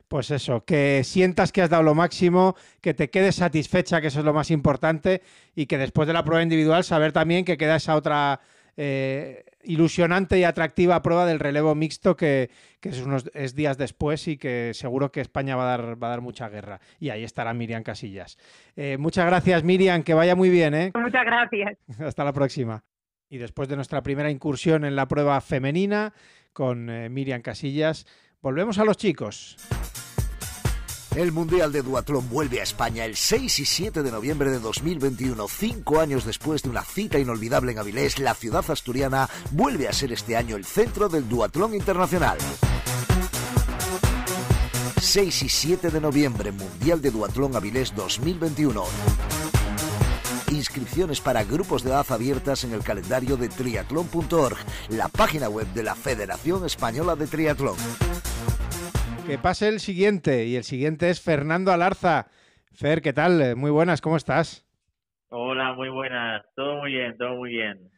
Pues 0.07 0.31
eso, 0.31 0.65
que 0.65 1.03
sientas 1.03 1.51
que 1.51 1.61
has 1.61 1.69
dado 1.69 1.83
lo 1.83 1.95
máximo, 1.95 2.55
que 2.81 2.93
te 2.93 3.09
quedes 3.09 3.35
satisfecha, 3.35 4.01
que 4.01 4.07
eso 4.07 4.19
es 4.19 4.25
lo 4.25 4.33
más 4.33 4.51
importante, 4.51 5.21
y 5.55 5.65
que 5.65 5.77
después 5.77 6.07
de 6.07 6.13
la 6.13 6.23
prueba 6.23 6.43
individual 6.43 6.83
saber 6.83 7.11
también 7.13 7.45
que 7.45 7.57
queda 7.57 7.77
esa 7.77 7.95
otra 7.95 8.39
eh, 8.75 9.45
ilusionante 9.63 10.37
y 10.39 10.43
atractiva 10.43 11.01
prueba 11.01 11.25
del 11.25 11.39
relevo 11.39 11.75
mixto 11.75 12.15
que, 12.15 12.49
es 12.81 13.01
unos 13.01 13.25
días 13.55 13.77
después 13.77 14.27
y 14.27 14.37
que 14.37 14.71
seguro 14.73 15.11
que 15.11 15.21
España 15.21 15.55
va 15.55 15.63
a 15.63 15.77
dar, 15.77 16.03
va 16.03 16.07
a 16.07 16.09
dar 16.11 16.21
mucha 16.21 16.49
guerra. 16.49 16.79
Y 16.99 17.09
ahí 17.09 17.23
estará 17.23 17.53
Miriam 17.53 17.83
Casillas. 17.83 18.37
Eh, 18.75 18.97
muchas 18.97 19.25
gracias, 19.25 19.63
Miriam, 19.63 20.03
que 20.03 20.13
vaya 20.13 20.35
muy 20.35 20.49
bien. 20.49 20.73
¿eh? 20.73 20.91
Muchas 20.95 21.25
gracias. 21.25 21.77
Hasta 21.99 22.23
la 22.23 22.33
próxima. 22.33 22.83
Y 23.29 23.37
después 23.37 23.67
de 23.69 23.75
nuestra 23.75 24.03
primera 24.03 24.29
incursión 24.29 24.85
en 24.85 24.95
la 24.95 25.07
prueba 25.07 25.39
femenina 25.41 26.13
con 26.51 26.85
Miriam 27.11 27.41
Casillas, 27.41 28.05
volvemos 28.41 28.77
a 28.77 28.85
los 28.85 28.97
chicos. 28.97 29.57
El 31.15 31.31
Mundial 31.31 31.71
de 31.71 31.83
Duatlón 31.83 32.27
vuelve 32.27 32.59
a 32.59 32.63
España 32.63 33.05
el 33.05 33.15
6 33.15 33.59
y 33.59 33.65
7 33.65 34.01
de 34.01 34.11
noviembre 34.11 34.49
de 34.49 34.59
2021. 34.59 35.47
Cinco 35.47 35.99
años 35.99 36.25
después 36.25 36.63
de 36.63 36.69
una 36.69 36.83
cita 36.83 37.19
inolvidable 37.19 37.71
en 37.71 37.77
Avilés, 37.77 38.17
la 38.17 38.33
ciudad 38.33 38.65
asturiana 38.67 39.29
vuelve 39.51 39.87
a 39.87 39.93
ser 39.93 40.11
este 40.11 40.35
año 40.35 40.55
el 40.55 40.65
centro 40.65 41.09
del 41.09 41.29
Duatlón 41.29 41.75
Internacional. 41.75 42.39
6 44.99 45.43
y 45.43 45.49
7 45.49 45.91
de 45.91 46.01
noviembre, 46.01 46.51
Mundial 46.51 46.99
de 46.99 47.11
Duatlón 47.11 47.55
Avilés 47.55 47.93
2021. 47.95 48.83
Inscripciones 50.51 51.21
para 51.21 51.43
grupos 51.43 51.83
de 51.83 51.91
edad 51.91 52.05
abiertas 52.09 52.63
en 52.63 52.73
el 52.73 52.83
calendario 52.83 53.37
de 53.37 53.49
triatlón.org, 53.49 54.57
la 54.89 55.09
página 55.09 55.47
web 55.47 55.67
de 55.73 55.83
la 55.83 55.93
Federación 55.93 56.65
Española 56.65 57.15
de 57.15 57.27
Triatlón. 57.27 57.75
Que 59.27 59.37
pase 59.37 59.69
el 59.69 59.79
siguiente, 59.79 60.45
y 60.45 60.57
el 60.57 60.65
siguiente 60.65 61.09
es 61.09 61.21
Fernando 61.21 61.71
Alarza. 61.71 62.27
Fer, 62.73 63.01
¿qué 63.01 63.13
tal? 63.13 63.55
Muy 63.55 63.71
buenas, 63.71 64.01
¿cómo 64.01 64.17
estás? 64.17 64.65
Hola, 65.29 65.73
muy 65.73 65.89
buenas. 65.89 66.43
Todo 66.55 66.81
muy 66.81 66.91
bien, 66.91 67.17
todo 67.17 67.35
muy 67.35 67.51
bien. 67.51 67.89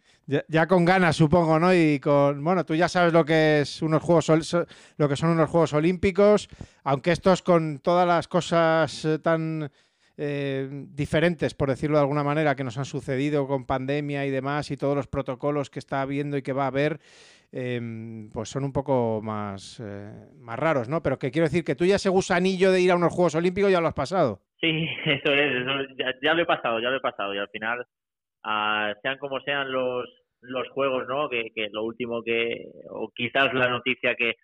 Ya, 0.48 0.68
con 0.68 0.86
ganas, 0.86 1.16
supongo, 1.16 1.60
¿no? 1.60 1.74
Y 1.74 2.00
con, 2.00 2.44
bueno, 2.44 2.66
tú 2.66 2.76
ya 2.76 2.88
sabes 2.88 3.12
lo 3.12 3.26
que 3.26 3.62
es 3.62 3.82
unos 3.82 4.02
juegos, 4.02 4.56
lo 4.98 5.10
que 5.10 5.16
son 5.16 5.30
unos 5.30 5.50
Juegos 5.50 5.74
Olímpicos, 5.74 6.48
aunque 6.84 7.12
estos 7.12 7.42
con 7.42 7.80
todas 7.80 8.08
las 8.08 8.28
cosas 8.28 9.06
eh, 9.06 9.20
tan 9.20 9.72
eh, 10.18 10.68
diferentes, 10.72 11.54
por 11.54 11.70
decirlo 11.70 11.98
de 11.98 12.02
alguna 12.02 12.24
manera, 12.24 12.56
que 12.56 12.64
nos 12.64 12.78
han 12.78 12.86
sucedido 12.86 13.48
con 13.48 13.66
pandemia 13.66 14.26
y 14.26 14.32
demás, 14.32 14.72
y 14.72 14.78
todos 14.78 14.96
los 14.96 15.08
protocolos 15.08 15.70
que 15.70 15.80
está 15.80 16.02
habiendo 16.02 16.38
y 16.38 16.42
que 16.42 16.54
va 16.54 16.64
a 16.64 16.68
haber, 16.68 17.00
Em, 17.52 18.30
pues 18.32 18.50
son 18.50 18.64
un 18.64 18.74
poco 18.74 19.22
más, 19.22 19.80
eh, 19.80 20.12
más 20.40 20.60
raros, 20.60 20.90
¿no? 20.90 21.02
Pero 21.02 21.18
que 21.18 21.32
quiero 21.32 21.48
decir 21.48 21.64
que 21.64 21.76
tú 21.76 21.86
ya 21.86 21.96
ese 21.96 22.10
gusanillo 22.10 22.72
de 22.72 22.82
ir 22.82 22.92
a 22.92 22.96
unos 22.96 23.14
Juegos 23.14 23.36
Olímpicos 23.36 23.72
ya 23.72 23.80
lo 23.80 23.88
has 23.88 23.94
pasado. 23.94 24.42
Sí, 24.60 24.88
eso 25.06 25.34
es, 25.34 25.66
ya, 26.22 26.34
lo 26.34 26.42
he 26.42 26.46
pasado, 26.46 26.80
ya 26.80 26.90
lo 26.90 26.98
he 26.98 27.02
pasado 27.02 27.34
y 27.34 27.38
al 27.38 27.50
final, 27.50 27.86
ah, 28.44 28.94
sean 29.02 29.18
como 29.20 29.40
sean 29.42 29.72
los, 29.72 30.06
los 30.42 30.68
juegos, 30.70 31.08
¿no? 31.08 31.30
Que, 31.30 31.52
que 31.56 31.70
lo 31.72 31.84
último 31.84 32.24
que, 32.24 32.72
o 32.90 33.10
quizás 33.16 33.54
la 33.54 33.70
noticia 33.70 34.16
que, 34.16 34.36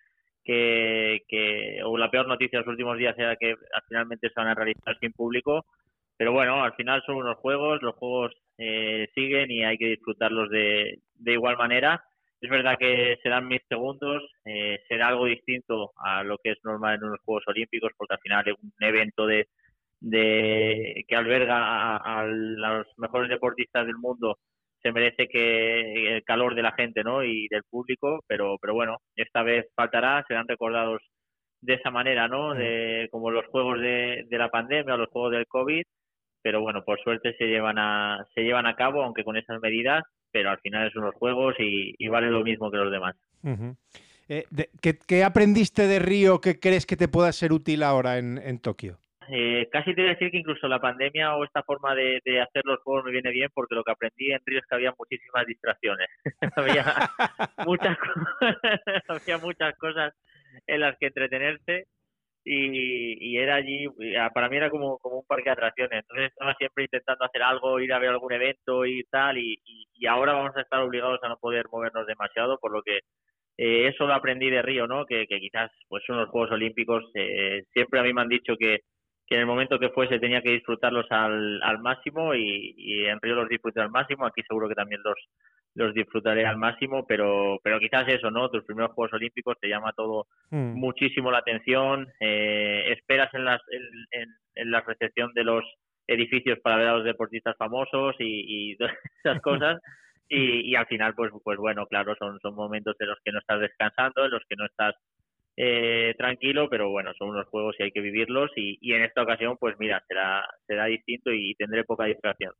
que, 0.44 1.20
que, 1.28 1.80
o 1.84 1.98
la 1.98 2.10
peor 2.10 2.26
noticia 2.26 2.58
de 2.58 2.64
los 2.64 2.72
últimos 2.72 2.96
días 2.98 3.18
era 3.18 3.36
que 3.36 3.56
finalmente 3.88 4.28
se 4.28 4.40
van 4.40 4.48
a 4.48 4.54
realizar 4.54 4.96
sin 5.00 5.12
público, 5.12 5.66
pero 6.16 6.32
bueno, 6.32 6.62
al 6.62 6.74
final 6.74 7.02
son 7.04 7.16
unos 7.16 7.36
juegos, 7.38 7.82
los 7.82 7.94
juegos 7.96 8.32
eh, 8.58 9.08
siguen 9.14 9.50
y 9.50 9.64
hay 9.64 9.76
que 9.76 9.88
disfrutarlos 9.88 10.48
de, 10.50 11.00
de 11.14 11.32
igual 11.32 11.56
manera 11.56 12.02
es 12.42 12.50
verdad 12.50 12.76
que 12.78 13.18
serán 13.22 13.46
mis 13.46 13.62
segundos, 13.68 14.22
eh, 14.44 14.80
será 14.88 15.08
algo 15.08 15.26
distinto 15.26 15.92
a 15.96 16.24
lo 16.24 16.38
que 16.38 16.50
es 16.52 16.58
normal 16.64 16.96
en 16.96 17.04
unos 17.04 17.20
Juegos 17.24 17.44
Olímpicos, 17.46 17.92
porque 17.96 18.14
al 18.14 18.20
final 18.20 18.48
es 18.48 18.54
un 18.60 18.72
evento 18.80 19.26
de, 19.26 19.46
de 20.00 21.04
que 21.06 21.16
alberga 21.16 21.96
a, 21.96 22.26
los 22.26 22.86
mejores 22.96 23.30
deportistas 23.30 23.86
del 23.86 23.96
mundo 23.96 24.38
se 24.82 24.90
merece 24.90 25.28
que 25.28 26.16
el 26.16 26.24
calor 26.24 26.56
de 26.56 26.62
la 26.62 26.72
gente 26.72 27.04
¿no? 27.04 27.22
y 27.22 27.46
del 27.48 27.62
público, 27.70 28.24
pero, 28.26 28.56
pero 28.60 28.74
bueno, 28.74 28.96
esta 29.14 29.44
vez 29.44 29.66
faltará, 29.76 30.24
serán 30.26 30.48
recordados 30.48 31.00
de 31.60 31.74
esa 31.74 31.92
manera, 31.92 32.26
¿no? 32.26 32.54
De, 32.54 33.08
como 33.12 33.30
los 33.30 33.46
juegos 33.46 33.80
de, 33.80 34.24
de 34.28 34.38
la 34.38 34.50
pandemia 34.50 34.94
o 34.94 34.98
los 34.98 35.08
juegos 35.10 35.30
del 35.30 35.46
COVID, 35.46 35.84
pero 36.42 36.60
bueno, 36.60 36.82
por 36.84 37.00
suerte 37.00 37.36
se 37.38 37.46
llevan 37.46 37.78
a, 37.78 38.26
se 38.34 38.42
llevan 38.42 38.66
a 38.66 38.74
cabo, 38.74 39.04
aunque 39.04 39.22
con 39.22 39.36
esas 39.36 39.60
medidas, 39.60 40.02
pero 40.32 40.50
al 40.50 40.58
final 40.60 40.88
es 40.88 40.96
unos 40.96 41.14
juegos 41.14 41.54
y, 41.58 42.08
vale 42.08 42.30
lo 42.30 42.42
mismo 42.42 42.70
que 42.70 42.78
los 42.78 42.90
demás. 42.90 43.14
Eh, 44.28 44.46
¿qué, 45.06 45.24
aprendiste 45.24 45.86
de 45.86 45.98
Río 45.98 46.40
que 46.40 46.58
crees 46.58 46.86
que 46.86 46.96
te 46.96 47.08
pueda 47.08 47.32
ser 47.32 47.52
útil 47.52 47.82
ahora 47.82 48.18
en, 48.18 48.58
Tokio? 48.60 48.98
Eh, 49.28 49.68
casi 49.70 49.94
te 49.94 50.02
voy 50.02 50.10
a 50.10 50.14
decir 50.14 50.30
que 50.30 50.38
incluso 50.38 50.66
la 50.68 50.80
pandemia 50.80 51.36
o 51.36 51.44
esta 51.44 51.62
forma 51.62 51.94
de, 51.94 52.20
hacer 52.40 52.62
los 52.64 52.80
juegos 52.80 53.04
me 53.04 53.12
viene 53.12 53.30
bien 53.30 53.50
porque 53.54 53.74
lo 53.74 53.84
que 53.84 53.92
aprendí 53.92 54.32
en 54.32 54.40
Río 54.44 54.58
es 54.58 54.66
que 54.66 54.74
había 54.74 54.94
muchísimas 54.98 55.46
distracciones. 55.46 56.08
había, 56.56 56.84
muchas, 57.66 57.96
había 59.08 59.38
muchas 59.38 59.76
cosas 59.76 60.14
en 60.66 60.80
las 60.80 60.96
que 60.98 61.06
entretenerse 61.06 61.86
y, 62.44 63.36
era 63.36 63.56
allí, 63.56 63.86
para 64.34 64.48
mí 64.48 64.56
era 64.56 64.70
como, 64.70 64.98
como 64.98 65.18
un 65.18 65.26
parque 65.26 65.44
de 65.44 65.52
atracciones, 65.52 66.00
entonces 66.00 66.30
estaba 66.30 66.54
siempre 66.54 66.84
intentando 66.84 67.24
hacer 67.24 67.42
algo, 67.42 67.80
ir 67.80 67.92
a 67.92 67.98
ver 67.98 68.10
algún 68.10 68.32
evento 68.32 68.84
y 68.84 69.04
tal, 69.04 69.38
y, 69.38 69.60
y, 69.94 70.06
ahora 70.06 70.32
vamos 70.32 70.56
a 70.56 70.62
estar 70.62 70.80
obligados 70.80 71.20
a 71.22 71.28
no 71.28 71.36
poder 71.38 71.66
movernos 71.70 72.06
demasiado, 72.06 72.58
por 72.58 72.72
lo 72.72 72.82
que 72.82 73.00
eh, 73.58 73.88
eso 73.88 74.06
lo 74.06 74.14
aprendí 74.14 74.50
de 74.50 74.62
Río, 74.62 74.86
¿no? 74.86 75.04
Que, 75.06 75.26
que 75.26 75.38
quizás 75.38 75.70
pues 75.88 76.02
son 76.06 76.18
los 76.18 76.28
Juegos 76.30 76.52
Olímpicos, 76.52 77.04
eh, 77.14 77.62
siempre 77.72 78.00
a 78.00 78.02
mí 78.02 78.12
me 78.12 78.22
han 78.22 78.28
dicho 78.28 78.56
que, 78.58 78.80
que 79.26 79.36
en 79.36 79.40
el 79.42 79.46
momento 79.46 79.78
que 79.78 79.90
fuese 79.90 80.18
tenía 80.18 80.42
que 80.42 80.50
disfrutarlos 80.50 81.06
al, 81.10 81.62
al 81.62 81.78
máximo 81.78 82.34
y, 82.34 82.74
y 82.76 83.06
en 83.06 83.20
Río 83.20 83.34
los 83.36 83.48
disfruté 83.48 83.80
al 83.80 83.90
máximo, 83.90 84.26
aquí 84.26 84.42
seguro 84.42 84.68
que 84.68 84.74
también 84.74 85.00
los, 85.04 85.16
los 85.74 85.94
disfrutaré 85.94 86.46
al 86.46 86.58
máximo, 86.58 87.06
pero, 87.06 87.58
pero 87.62 87.78
quizás 87.78 88.06
eso, 88.08 88.30
¿no? 88.30 88.50
Tus 88.50 88.64
primeros 88.64 88.92
Juegos 88.92 89.14
Olímpicos 89.14 89.56
te 89.60 89.68
llama 89.68 89.92
todo 89.92 90.26
hmm. 90.50 90.74
muchísimo 90.74 91.30
la 91.30 91.38
atención, 91.38 92.08
eh, 92.20 92.92
esperas 92.92 93.32
en, 93.34 93.44
las, 93.44 93.60
en, 93.70 94.28
en, 94.54 94.70
la 94.70 94.80
recepción 94.80 95.32
de 95.34 95.44
los 95.44 95.64
edificios 96.06 96.58
para 96.60 96.76
ver 96.76 96.88
a 96.88 96.96
los 96.96 97.04
deportistas 97.04 97.56
famosos 97.56 98.16
y, 98.18 98.72
y 98.72 98.78
esas 99.24 99.40
cosas. 99.40 99.80
Y, 100.34 100.70
y, 100.70 100.76
al 100.76 100.86
final, 100.86 101.14
pues, 101.14 101.30
pues 101.44 101.58
bueno, 101.58 101.84
claro, 101.86 102.14
son, 102.18 102.40
son 102.40 102.54
momentos 102.54 102.96
en 103.00 103.08
los 103.08 103.18
que 103.22 103.32
no 103.32 103.38
estás 103.38 103.60
descansando, 103.60 104.24
en 104.24 104.30
los 104.30 104.42
que 104.48 104.56
no 104.56 104.64
estás 104.64 104.94
eh, 105.56 106.14
tranquilo, 106.16 106.68
pero 106.70 106.90
bueno, 106.90 107.12
son 107.18 107.30
unos 107.30 107.46
juegos 107.48 107.76
y 107.78 107.84
hay 107.84 107.92
que 107.92 108.00
vivirlos 108.00 108.50
y, 108.56 108.78
y 108.80 108.94
en 108.94 109.02
esta 109.02 109.22
ocasión, 109.22 109.56
pues 109.58 109.76
mira, 109.78 110.02
será, 110.08 110.42
será 110.66 110.86
distinto 110.86 111.30
y 111.32 111.54
tendré 111.54 111.84
poca 111.84 112.04
distracción. 112.04 112.52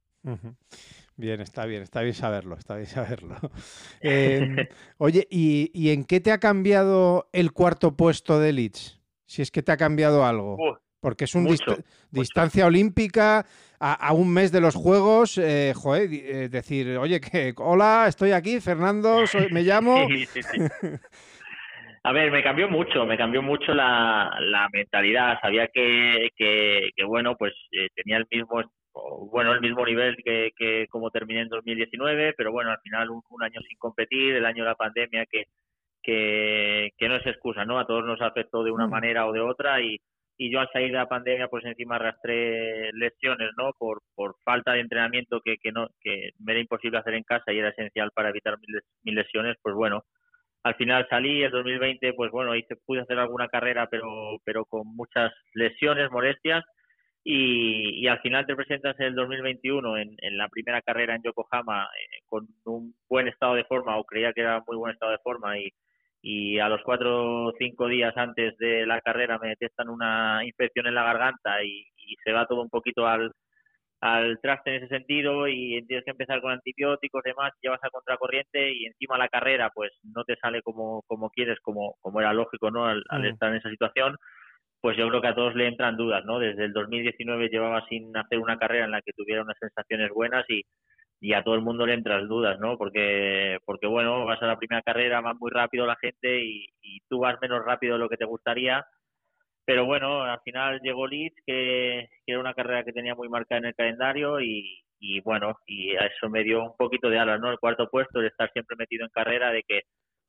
Bien, 1.16 1.40
está 1.40 1.66
bien, 1.66 1.82
está 1.82 2.02
bien 2.02 2.14
saberlo, 2.14 2.56
está 2.56 2.76
bien 2.76 2.86
saberlo. 2.86 3.36
Em, 4.00 4.56
oye, 4.98 5.26
¿y, 5.30 5.70
¿y, 5.72 5.90
en 5.90 6.04
qué 6.04 6.20
te 6.20 6.32
ha 6.32 6.38
cambiado 6.38 7.28
el 7.32 7.52
cuarto 7.52 7.96
puesto 7.96 8.40
de 8.40 8.52
Leeds? 8.52 9.00
Si 9.26 9.42
es 9.42 9.50
que 9.50 9.62
te 9.62 9.72
ha 9.72 9.76
cambiado 9.76 10.24
algo. 10.24 10.58
Porque 11.00 11.24
es 11.24 11.34
una 11.34 11.50
distancia 12.10 12.64
olímpica 12.66 13.44
a, 13.80 14.12
un 14.12 14.32
mes 14.32 14.52
de 14.52 14.60
los 14.60 14.76
Juegos, 14.76 15.36
eh, 15.38 15.72
joder, 15.74 16.08
eh, 16.12 16.48
decir, 16.48 16.96
oye, 16.96 17.20
que 17.20 17.52
hola, 17.56 18.06
estoy 18.06 18.30
aquí, 18.30 18.60
Fernando, 18.60 19.24
me 19.50 19.62
llamo. 19.62 20.06
A 22.04 22.12
ver, 22.12 22.32
me 22.32 22.42
cambió 22.42 22.68
mucho, 22.68 23.06
me 23.06 23.16
cambió 23.16 23.42
mucho 23.42 23.74
la, 23.74 24.36
la 24.40 24.68
mentalidad. 24.72 25.38
Sabía 25.40 25.68
que, 25.68 26.30
que, 26.36 26.90
que 26.96 27.04
bueno, 27.04 27.36
pues 27.36 27.54
eh, 27.72 27.88
tenía 27.94 28.16
el 28.16 28.26
mismo 28.30 28.60
bueno, 29.30 29.52
el 29.52 29.60
mismo 29.60 29.84
nivel 29.86 30.16
que, 30.22 30.50
que 30.56 30.86
como 30.88 31.10
terminé 31.10 31.42
en 31.42 31.48
2019, 31.48 32.34
pero 32.36 32.52
bueno, 32.52 32.70
al 32.70 32.80
final 32.80 33.10
un, 33.10 33.42
año 33.42 33.60
sin 33.66 33.78
competir, 33.78 34.34
el 34.36 34.44
año 34.44 34.64
de 34.64 34.70
la 34.70 34.74
pandemia 34.74 35.26
que, 35.30 35.44
que, 36.02 36.90
que, 36.98 37.08
no 37.08 37.16
es 37.16 37.26
excusa, 37.26 37.64
¿no? 37.64 37.78
A 37.78 37.86
todos 37.86 38.04
nos 38.04 38.20
afectó 38.20 38.62
de 38.64 38.70
una 38.70 38.86
mm. 38.86 38.90
manera 38.90 39.26
o 39.26 39.32
de 39.32 39.40
otra 39.40 39.80
y, 39.80 39.98
y 40.36 40.52
yo 40.52 40.60
al 40.60 40.68
salir 40.72 40.88
de 40.92 40.98
la 40.98 41.08
pandemia 41.08 41.48
pues 41.48 41.64
encima 41.64 41.96
arrastré 41.96 42.92
lesiones, 42.92 43.50
¿no? 43.56 43.72
Por, 43.78 44.02
por 44.14 44.34
falta 44.44 44.72
de 44.72 44.80
entrenamiento 44.80 45.40
que, 45.44 45.56
que, 45.58 45.72
no, 45.72 45.88
que 46.00 46.30
me 46.40 46.52
era 46.52 46.60
imposible 46.60 46.98
hacer 46.98 47.14
en 47.14 47.24
casa 47.24 47.52
y 47.52 47.58
era 47.58 47.70
esencial 47.70 48.10
para 48.14 48.30
evitar 48.30 48.56
mis 49.04 49.14
lesiones, 49.14 49.56
pues 49.62 49.74
bueno, 49.74 50.04
al 50.64 50.74
final 50.76 51.06
salí, 51.08 51.42
el 51.42 51.50
2020 51.50 52.12
pues 52.14 52.30
bueno, 52.30 52.54
hice, 52.54 52.76
pude 52.86 53.00
hacer 53.00 53.18
alguna 53.18 53.48
carrera 53.48 53.88
pero, 53.90 54.38
pero 54.44 54.64
con 54.64 54.86
muchas 54.86 55.32
lesiones, 55.54 56.10
molestias 56.10 56.64
y, 57.24 58.02
y, 58.04 58.08
al 58.08 58.20
final 58.20 58.46
te 58.46 58.56
presentas 58.56 58.98
en 58.98 59.06
el 59.06 59.14
2021 59.14 59.96
en, 59.96 60.16
en 60.18 60.36
la 60.36 60.48
primera 60.48 60.82
carrera 60.82 61.14
en 61.14 61.22
Yokohama 61.22 61.84
eh, 61.84 62.20
con 62.26 62.48
un 62.64 62.94
buen 63.08 63.28
estado 63.28 63.54
de 63.54 63.64
forma 63.64 63.96
o 63.96 64.04
creía 64.04 64.32
que 64.32 64.40
era 64.40 64.62
muy 64.66 64.76
buen 64.76 64.92
estado 64.92 65.12
de 65.12 65.18
forma 65.18 65.58
y, 65.58 65.68
y 66.20 66.58
a 66.58 66.68
los 66.68 66.82
cuatro 66.82 67.46
o 67.46 67.52
cinco 67.58 67.86
días 67.88 68.16
antes 68.16 68.56
de 68.58 68.86
la 68.86 69.00
carrera 69.00 69.38
me 69.38 69.50
detectan 69.50 69.88
una 69.88 70.44
infección 70.44 70.86
en 70.88 70.94
la 70.96 71.04
garganta 71.04 71.62
y, 71.62 71.86
y 71.96 72.16
se 72.24 72.32
va 72.32 72.46
todo 72.46 72.62
un 72.62 72.70
poquito 72.70 73.06
al, 73.06 73.32
al 74.02 74.40
traste 74.42 74.70
en 74.70 74.82
ese 74.82 74.88
sentido 74.88 75.48
y 75.48 75.80
tienes 75.86 76.04
que 76.04 76.10
empezar 76.10 76.42
con 76.42 76.52
antibióticos 76.52 77.22
y 77.24 77.28
demás, 77.30 77.52
llevas 77.62 77.80
a 77.84 77.90
contracorriente 77.90 78.72
y 78.72 78.86
encima 78.86 79.16
la 79.16 79.28
carrera 79.28 79.70
pues 79.72 79.92
no 80.02 80.24
te 80.24 80.36
sale 80.36 80.60
como, 80.62 81.02
como 81.06 81.30
quieres, 81.30 81.60
como, 81.60 81.94
como 82.00 82.20
era 82.20 82.32
lógico 82.34 82.70
¿no? 82.72 82.86
al, 82.86 83.04
al 83.08 83.24
estar 83.26 83.50
en 83.50 83.58
esa 83.58 83.70
situación 83.70 84.16
pues 84.82 84.96
yo 84.96 85.08
creo 85.08 85.22
que 85.22 85.28
a 85.28 85.34
todos 85.36 85.54
le 85.54 85.68
entran 85.68 85.96
dudas, 85.96 86.24
¿no? 86.24 86.40
Desde 86.40 86.64
el 86.64 86.72
2019 86.72 87.48
llevaba 87.48 87.86
sin 87.88 88.16
hacer 88.16 88.40
una 88.40 88.58
carrera 88.58 88.84
en 88.84 88.90
la 88.90 89.00
que 89.00 89.12
tuviera 89.12 89.42
unas 89.42 89.56
sensaciones 89.60 90.10
buenas 90.10 90.44
y, 90.50 90.62
y 91.20 91.34
a 91.34 91.44
todo 91.44 91.54
el 91.54 91.62
mundo 91.62 91.86
le 91.86 91.94
entran 91.94 92.26
dudas, 92.26 92.58
¿no? 92.58 92.76
Porque, 92.76 93.58
porque 93.64 93.86
bueno, 93.86 94.24
vas 94.26 94.42
a 94.42 94.46
la 94.46 94.58
primera 94.58 94.82
carrera, 94.82 95.20
va 95.20 95.34
muy 95.34 95.52
rápido 95.52 95.86
la 95.86 95.94
gente 95.96 96.44
y, 96.44 96.66
y 96.82 96.98
tú 97.08 97.20
vas 97.20 97.40
menos 97.40 97.64
rápido 97.64 97.94
de 97.94 98.00
lo 98.00 98.08
que 98.08 98.16
te 98.16 98.24
gustaría. 98.24 98.84
Pero 99.64 99.86
bueno, 99.86 100.22
al 100.22 100.40
final 100.40 100.80
llegó 100.82 101.06
Leeds, 101.06 101.36
que, 101.46 102.08
que, 102.26 102.32
era 102.32 102.40
una 102.40 102.54
carrera 102.54 102.84
que 102.84 102.92
tenía 102.92 103.14
muy 103.14 103.28
marcada 103.28 103.60
en 103.60 103.66
el 103.66 103.74
calendario 103.74 104.40
y, 104.40 104.82
y 104.98 105.20
bueno, 105.20 105.56
y 105.66 105.94
a 105.96 106.06
eso 106.06 106.28
me 106.28 106.42
dio 106.42 106.64
un 106.64 106.76
poquito 106.76 107.08
de 107.08 107.18
alas, 107.18 107.40
¿no? 107.40 107.50
El 107.50 107.58
cuarto 107.58 107.88
puesto, 107.88 108.20
de 108.20 108.28
estar 108.28 108.50
siempre 108.52 108.76
metido 108.76 109.04
en 109.04 109.10
carrera, 109.10 109.50
de 109.50 109.62
que 109.62 109.82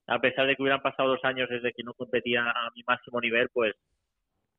a 0.08 0.20
pesar 0.20 0.48
de 0.48 0.56
que 0.56 0.62
hubieran 0.62 0.82
pasado 0.82 1.10
dos 1.10 1.24
años 1.24 1.50
desde 1.50 1.72
que 1.74 1.84
no 1.84 1.94
competía 1.94 2.44
a 2.44 2.72
mi 2.76 2.84
máximo 2.86 3.22
nivel, 3.22 3.50
pues 3.54 3.74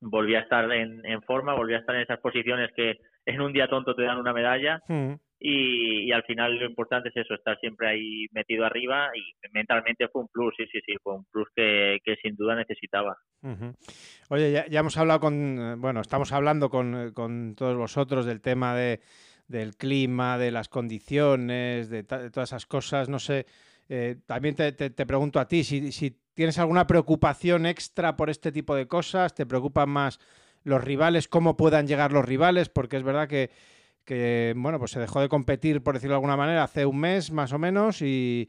volví 0.01 0.35
a 0.35 0.41
estar 0.41 0.71
en, 0.73 1.05
en, 1.05 1.23
forma, 1.23 1.55
volví 1.55 1.75
a 1.75 1.79
estar 1.79 1.95
en 1.95 2.03
esas 2.03 2.21
posiciones 2.21 2.71
que 2.75 2.99
en 3.27 3.41
un 3.41 3.53
día 3.53 3.69
tonto 3.69 3.95
te 3.95 4.03
dan 4.03 4.19
una 4.19 4.33
medalla 4.33 4.81
mm. 4.89 5.15
Y, 5.39 6.09
y, 6.09 6.13
al 6.13 6.23
final 6.25 6.59
lo 6.59 6.67
importante 6.67 7.11
es 7.11 7.17
eso, 7.17 7.35
estar 7.35 7.59
siempre 7.61 7.89
ahí 7.89 8.27
metido 8.33 8.65
arriba 8.65 9.11
y 9.15 9.35
mentalmente 9.53 10.09
fue 10.09 10.23
un 10.23 10.29
plus, 10.29 10.55
sí, 10.57 10.65
sí, 10.73 10.81
sí, 10.87 10.95
fue 11.03 11.15
un 11.15 11.25
plus 11.27 11.49
que, 11.55 11.99
que 12.05 12.17
sin 12.17 12.37
duda 12.37 12.55
necesitaba. 12.55 13.17
Oye, 14.31 14.53
ya, 14.53 14.67
ya, 14.67 14.81
hemos 14.81 14.97
hablado 14.97 15.21
con, 15.21 15.81
bueno, 15.81 16.01
estamos 16.01 16.33
hablando 16.33 16.71
con, 16.71 17.13
con 17.13 17.55
todos 17.57 17.77
vosotros 17.77 18.27
del 18.27 18.41
tema 18.41 18.75
de, 18.75 19.01
del 19.49 19.77
clima, 19.77 20.39
de 20.39 20.51
las 20.51 20.69
condiciones, 20.69 21.91
de, 21.91 22.05
de 22.05 22.31
todas 22.31 22.51
esas 22.51 22.67
cosas, 22.67 23.09
no 23.09 23.19
sé, 23.19 23.47
eh, 23.89 24.17
también 24.27 24.55
te, 24.55 24.73
te, 24.73 24.91
te, 24.91 25.05
pregunto 25.05 25.39
a 25.39 25.47
ti 25.47 25.63
si, 25.63 25.93
si 25.93 26.19
¿Tienes 26.35 26.59
alguna 26.59 26.87
preocupación 26.89 27.65
extra 27.65 28.17
por 28.17 28.29
este 28.29 28.51
tipo 28.51 28.75
de 28.75 28.89
cosas? 28.89 29.35
¿Te 29.35 29.47
preocupan 29.47 29.89
más 29.89 30.19
los 30.65 30.83
rivales, 30.83 31.29
cómo 31.29 31.57
puedan 31.57 31.87
llegar 31.87 32.13
los 32.13 32.25
rivales? 32.25 32.69
Porque 32.69 32.97
es 32.97 33.05
verdad 33.05 33.29
que, 33.29 33.51
que 34.05 34.53
bueno, 34.57 34.79
pues 34.79 34.93
se 34.93 35.01
dejó 35.01 35.21
de 35.21 35.29
competir, 35.29 35.83
por 35.83 35.95
decirlo 35.95 36.15
de 36.15 36.17
alguna 36.17 36.37
manera, 36.37 36.65
hace 36.65 36.87
un 36.87 37.01
mes 37.01 37.33
más 37.33 37.53
o 37.53 37.59
menos 37.59 38.03
y, 38.03 38.49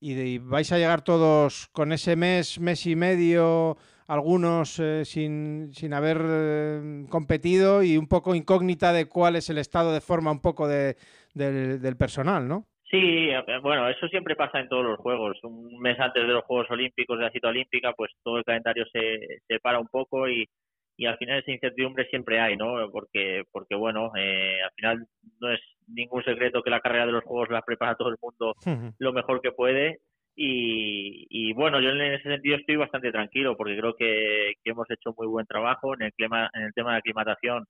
y, 0.00 0.38
vais 0.38 0.70
a 0.72 0.78
llegar 0.78 1.02
todos 1.02 1.68
con 1.72 1.92
ese 1.92 2.16
mes, 2.16 2.60
mes 2.60 2.86
y 2.86 2.96
medio, 2.96 3.76
algunos 4.08 4.78
eh, 4.78 5.04
sin, 5.04 5.72
sin, 5.72 5.92
haber 5.94 6.18
eh, 6.22 7.04
competido 7.08 7.82
y 7.82 7.96
un 7.96 8.08
poco 8.08 8.34
incógnita 8.34 8.92
de 8.92 9.06
cuál 9.06 9.36
es 9.36 9.50
el 9.50 9.58
estado 9.58 9.92
de 9.92 10.00
forma 10.00 10.30
un 10.30 10.40
poco 10.40 10.68
de, 10.68 10.96
de, 11.34 11.78
del 11.78 11.96
personal, 11.96 12.46
¿no? 12.46 12.66
Sí, 12.88 13.30
eh, 13.30 13.42
bueno, 13.62 13.88
eso 13.88 14.06
siempre 14.08 14.36
pasa 14.36 14.60
en 14.60 14.68
todos 14.68 14.84
los 14.84 14.98
juegos. 14.98 15.36
Un 15.42 15.80
mes 15.80 15.98
antes 15.98 16.22
de 16.22 16.32
los 16.32 16.44
Juegos 16.44 16.70
Olímpicos, 16.70 17.18
de 17.18 17.24
la 17.24 17.32
cita 17.32 17.48
olímpica, 17.48 17.92
pues 17.94 18.12
todo 18.22 18.38
el 18.38 18.44
calendario 18.44 18.84
se, 18.92 19.40
se 19.46 19.58
para 19.58 19.80
un 19.80 19.88
poco 19.88 20.28
y, 20.28 20.48
y 20.96 21.06
al 21.06 21.18
final 21.18 21.40
esa 21.40 21.52
incertidumbre 21.52 22.06
siempre 22.08 22.40
hay, 22.40 22.56
¿no? 22.56 22.90
Porque, 22.90 23.44
porque 23.52 23.74
bueno, 23.74 24.12
eh, 24.16 24.60
al 24.62 24.70
final 24.76 25.06
no 25.40 25.52
es 25.52 25.60
ningún 25.88 26.24
secreto 26.24 26.62
que 26.62 26.70
la 26.70 26.80
carrera 26.80 27.06
de 27.06 27.12
los 27.12 27.24
Juegos 27.24 27.50
la 27.50 27.62
prepara 27.62 27.94
todo 27.96 28.08
el 28.08 28.16
mundo 28.20 28.54
lo 28.98 29.12
mejor 29.12 29.40
que 29.40 29.52
puede. 29.52 29.98
Y, 30.38 31.26
y 31.30 31.54
bueno, 31.54 31.80
yo 31.80 31.90
en 31.90 32.00
ese 32.02 32.28
sentido 32.28 32.56
estoy 32.56 32.76
bastante 32.76 33.10
tranquilo 33.10 33.56
porque 33.56 33.76
creo 33.78 33.94
que, 33.96 34.54
que 34.62 34.70
hemos 34.70 34.90
hecho 34.90 35.14
muy 35.16 35.26
buen 35.26 35.46
trabajo 35.46 35.94
en 35.94 36.02
el, 36.02 36.12
clima, 36.12 36.50
en 36.52 36.62
el 36.64 36.74
tema 36.74 36.92
de 36.92 36.98
aclimatación 36.98 37.64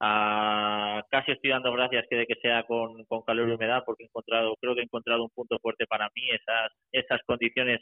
Ah, 0.00 1.02
casi 1.10 1.32
estoy 1.32 1.50
dando 1.50 1.72
gracias 1.72 2.06
que 2.08 2.16
de 2.16 2.26
que 2.26 2.36
sea 2.40 2.62
con, 2.64 3.04
con 3.06 3.22
calor 3.22 3.48
y 3.48 3.52
humedad 3.52 3.82
porque 3.84 4.04
he 4.04 4.06
encontrado, 4.06 4.54
creo 4.60 4.74
que 4.74 4.80
he 4.80 4.84
encontrado 4.84 5.24
un 5.24 5.30
punto 5.30 5.58
fuerte 5.60 5.86
para 5.86 6.08
mí. 6.14 6.22
Esas, 6.30 6.72
esas 6.92 7.20
condiciones, 7.26 7.80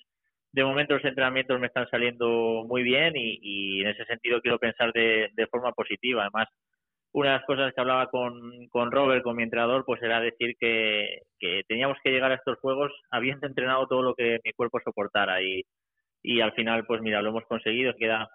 de 0.57 0.65
momento 0.65 0.95
los 0.95 1.05
entrenamientos 1.05 1.61
me 1.61 1.67
están 1.67 1.87
saliendo 1.91 2.65
muy 2.67 2.83
bien 2.83 3.13
y, 3.15 3.39
y 3.43 3.81
en 3.83 3.89
ese 3.89 4.07
sentido 4.07 4.41
quiero 4.41 4.59
pensar 4.59 4.91
de, 4.95 5.29
de, 5.35 5.47
forma 5.49 5.71
positiva. 5.73 6.23
Además, 6.23 6.49
una 7.13 7.33
de 7.33 7.37
las 7.37 7.45
cosas 7.45 7.75
que 7.75 7.81
hablaba 7.83 8.09
con, 8.09 8.67
con 8.69 8.91
Robert, 8.91 9.23
con 9.23 9.37
mi 9.37 9.43
entrenador, 9.43 9.85
pues 9.85 10.03
era 10.03 10.19
decir 10.19 10.57
que, 10.59 11.21
que 11.39 11.61
teníamos 11.69 11.99
que 12.03 12.11
llegar 12.11 12.33
a 12.33 12.37
estos 12.37 12.59
juegos 12.61 12.91
habiendo 13.11 13.47
entrenado 13.47 13.87
todo 13.87 14.01
lo 14.01 14.15
que 14.15 14.39
mi 14.45 14.53
cuerpo 14.55 14.81
soportara 14.83 15.43
y, 15.43 15.63
y 16.23 16.41
al 16.41 16.53
final, 16.53 16.87
pues 16.87 17.03
mira, 17.03 17.21
lo 17.21 17.29
hemos 17.29 17.45
conseguido. 17.45 17.95
Queda 17.95 18.27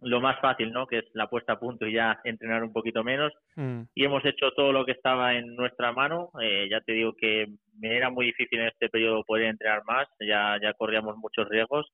lo 0.00 0.20
más 0.20 0.40
fácil, 0.40 0.72
¿no? 0.72 0.86
Que 0.86 0.98
es 0.98 1.04
la 1.14 1.28
puesta 1.28 1.54
a 1.54 1.58
punto 1.58 1.86
y 1.86 1.92
ya 1.92 2.20
entrenar 2.24 2.62
un 2.62 2.72
poquito 2.72 3.02
menos. 3.02 3.32
Mm. 3.56 3.82
Y 3.94 4.04
hemos 4.04 4.24
hecho 4.24 4.52
todo 4.52 4.72
lo 4.72 4.84
que 4.84 4.92
estaba 4.92 5.34
en 5.34 5.56
nuestra 5.56 5.92
mano. 5.92 6.30
Eh, 6.40 6.68
ya 6.70 6.80
te 6.80 6.92
digo 6.92 7.14
que 7.14 7.46
me 7.78 7.96
era 7.96 8.10
muy 8.10 8.26
difícil 8.26 8.60
en 8.60 8.68
este 8.68 8.88
periodo 8.88 9.24
poder 9.24 9.46
entrenar 9.46 9.82
más. 9.86 10.06
Ya, 10.20 10.58
ya 10.62 10.72
corríamos 10.74 11.16
muchos 11.16 11.48
riesgos. 11.48 11.86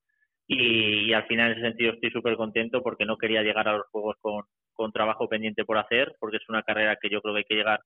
Y, 0.47 1.09
y 1.09 1.13
al 1.15 1.27
final, 1.27 1.53
en 1.53 1.59
ese 1.59 1.69
sentido, 1.69 1.93
estoy 1.95 2.11
súper 2.11 2.37
contento 2.37 2.83
porque 2.83 3.07
no 3.07 3.17
quería 3.17 3.43
llegar 3.43 3.67
a 3.69 3.79
los 3.79 3.87
Juegos 3.87 4.17
con, 4.21 4.45
con 4.75 4.93
trabajo 4.93 5.27
pendiente 5.27 5.65
por 5.65 5.79
hacer, 5.79 6.15
porque 6.21 6.37
es 6.37 6.49
una 6.51 6.63
carrera 6.63 6.97
que 7.01 7.09
yo 7.09 7.23
creo 7.23 7.35
que 7.35 7.39
hay 7.39 7.45
que 7.45 7.55
llegar 7.55 7.81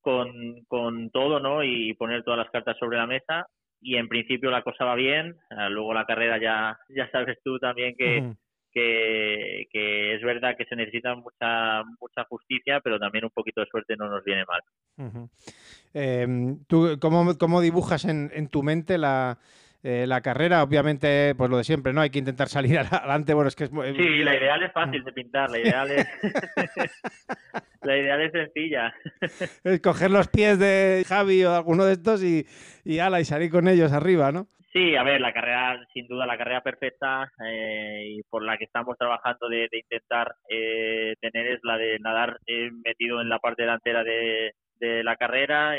con, 0.00 0.32
con 0.68 1.10
todo, 1.10 1.40
¿no? 1.40 1.64
Y 1.64 1.94
poner 1.94 2.22
todas 2.22 2.38
las 2.38 2.50
cartas 2.50 2.76
sobre 2.78 2.98
la 2.98 3.06
mesa. 3.06 3.46
Y 3.80 3.96
en 3.96 4.08
principio 4.08 4.50
la 4.50 4.62
cosa 4.62 4.84
va 4.84 4.94
bien. 4.94 5.36
Ah, 5.50 5.68
luego 5.68 5.92
la 5.94 6.04
carrera 6.04 6.38
ya, 6.38 6.78
ya 6.88 7.10
sabes 7.10 7.38
tú 7.42 7.58
también 7.58 7.94
que 7.96 8.34
que, 8.72 9.66
que 9.72 10.14
es 10.14 10.22
verdad 10.22 10.56
que 10.56 10.64
se 10.64 10.76
necesita 10.76 11.14
mucha 11.14 11.82
mucha 12.00 12.24
justicia, 12.28 12.80
pero 12.80 12.98
también 12.98 13.24
un 13.24 13.30
poquito 13.30 13.60
de 13.60 13.66
suerte 13.66 13.96
no 13.96 14.08
nos 14.08 14.24
viene 14.24 14.44
mal. 14.44 14.60
Em, 15.94 16.64
¿Tú 16.66 16.98
cómo, 17.00 17.36
cómo 17.38 17.60
dibujas 17.60 18.04
en, 18.04 18.30
en 18.34 18.48
tu 18.48 18.62
mente 18.62 18.98
la, 18.98 19.38
eh, 19.82 20.06
la 20.08 20.20
carrera, 20.20 20.62
obviamente, 20.62 21.34
pues 21.36 21.48
lo 21.50 21.56
de 21.56 21.64
siempre, 21.64 21.92
¿no? 21.92 22.00
Hay 22.00 22.10
que 22.10 22.18
intentar 22.18 22.48
salir 22.48 22.78
adelante. 22.78 23.34
Bueno, 23.34 23.48
es 23.48 23.56
que 23.56 23.64
es 23.64 23.70
Sí, 23.70 24.24
la 24.24 24.36
ideal 24.36 24.62
es 24.62 24.72
fácil 24.72 25.04
de 25.04 25.12
pintar, 25.12 25.50
la 25.50 25.58
ideal 25.58 25.90
es. 25.90 26.06
la 27.88 27.98
ideal 27.98 28.20
es 28.20 28.32
sencilla. 28.32 28.94
Es 29.64 29.80
coger 29.80 30.10
los 30.10 30.28
pies 30.28 30.58
de 30.58 31.04
Javi 31.06 31.44
o 31.44 31.54
alguno 31.54 31.84
de 31.84 31.94
estos 31.94 32.22
y, 32.22 32.46
y 32.84 32.98
ala, 32.98 33.20
y 33.20 33.24
salir 33.24 33.50
con 33.50 33.68
ellos 33.68 33.92
arriba, 33.92 34.30
¿no? 34.32 34.46
Sí, 34.72 34.94
a 34.96 35.02
ver, 35.02 35.20
la 35.20 35.32
carrera, 35.32 35.84
sin 35.92 36.06
duda, 36.06 36.26
la 36.26 36.36
carrera 36.36 36.62
perfecta 36.62 37.32
eh, 37.44 38.04
y 38.06 38.22
por 38.24 38.42
la 38.42 38.58
que 38.58 38.64
estamos 38.64 38.96
trabajando 38.98 39.48
de, 39.48 39.68
intentar 39.72 40.34
eh, 40.48 41.14
tener 41.20 41.46
es 41.46 41.60
la 41.62 41.78
de 41.78 41.98
nadar 42.00 42.38
metido 42.84 43.20
en 43.20 43.28
la 43.28 43.38
parte 43.38 43.62
delantera 43.62 44.04
de, 44.04 44.52
de 44.78 45.02
la 45.02 45.16
carrera, 45.16 45.76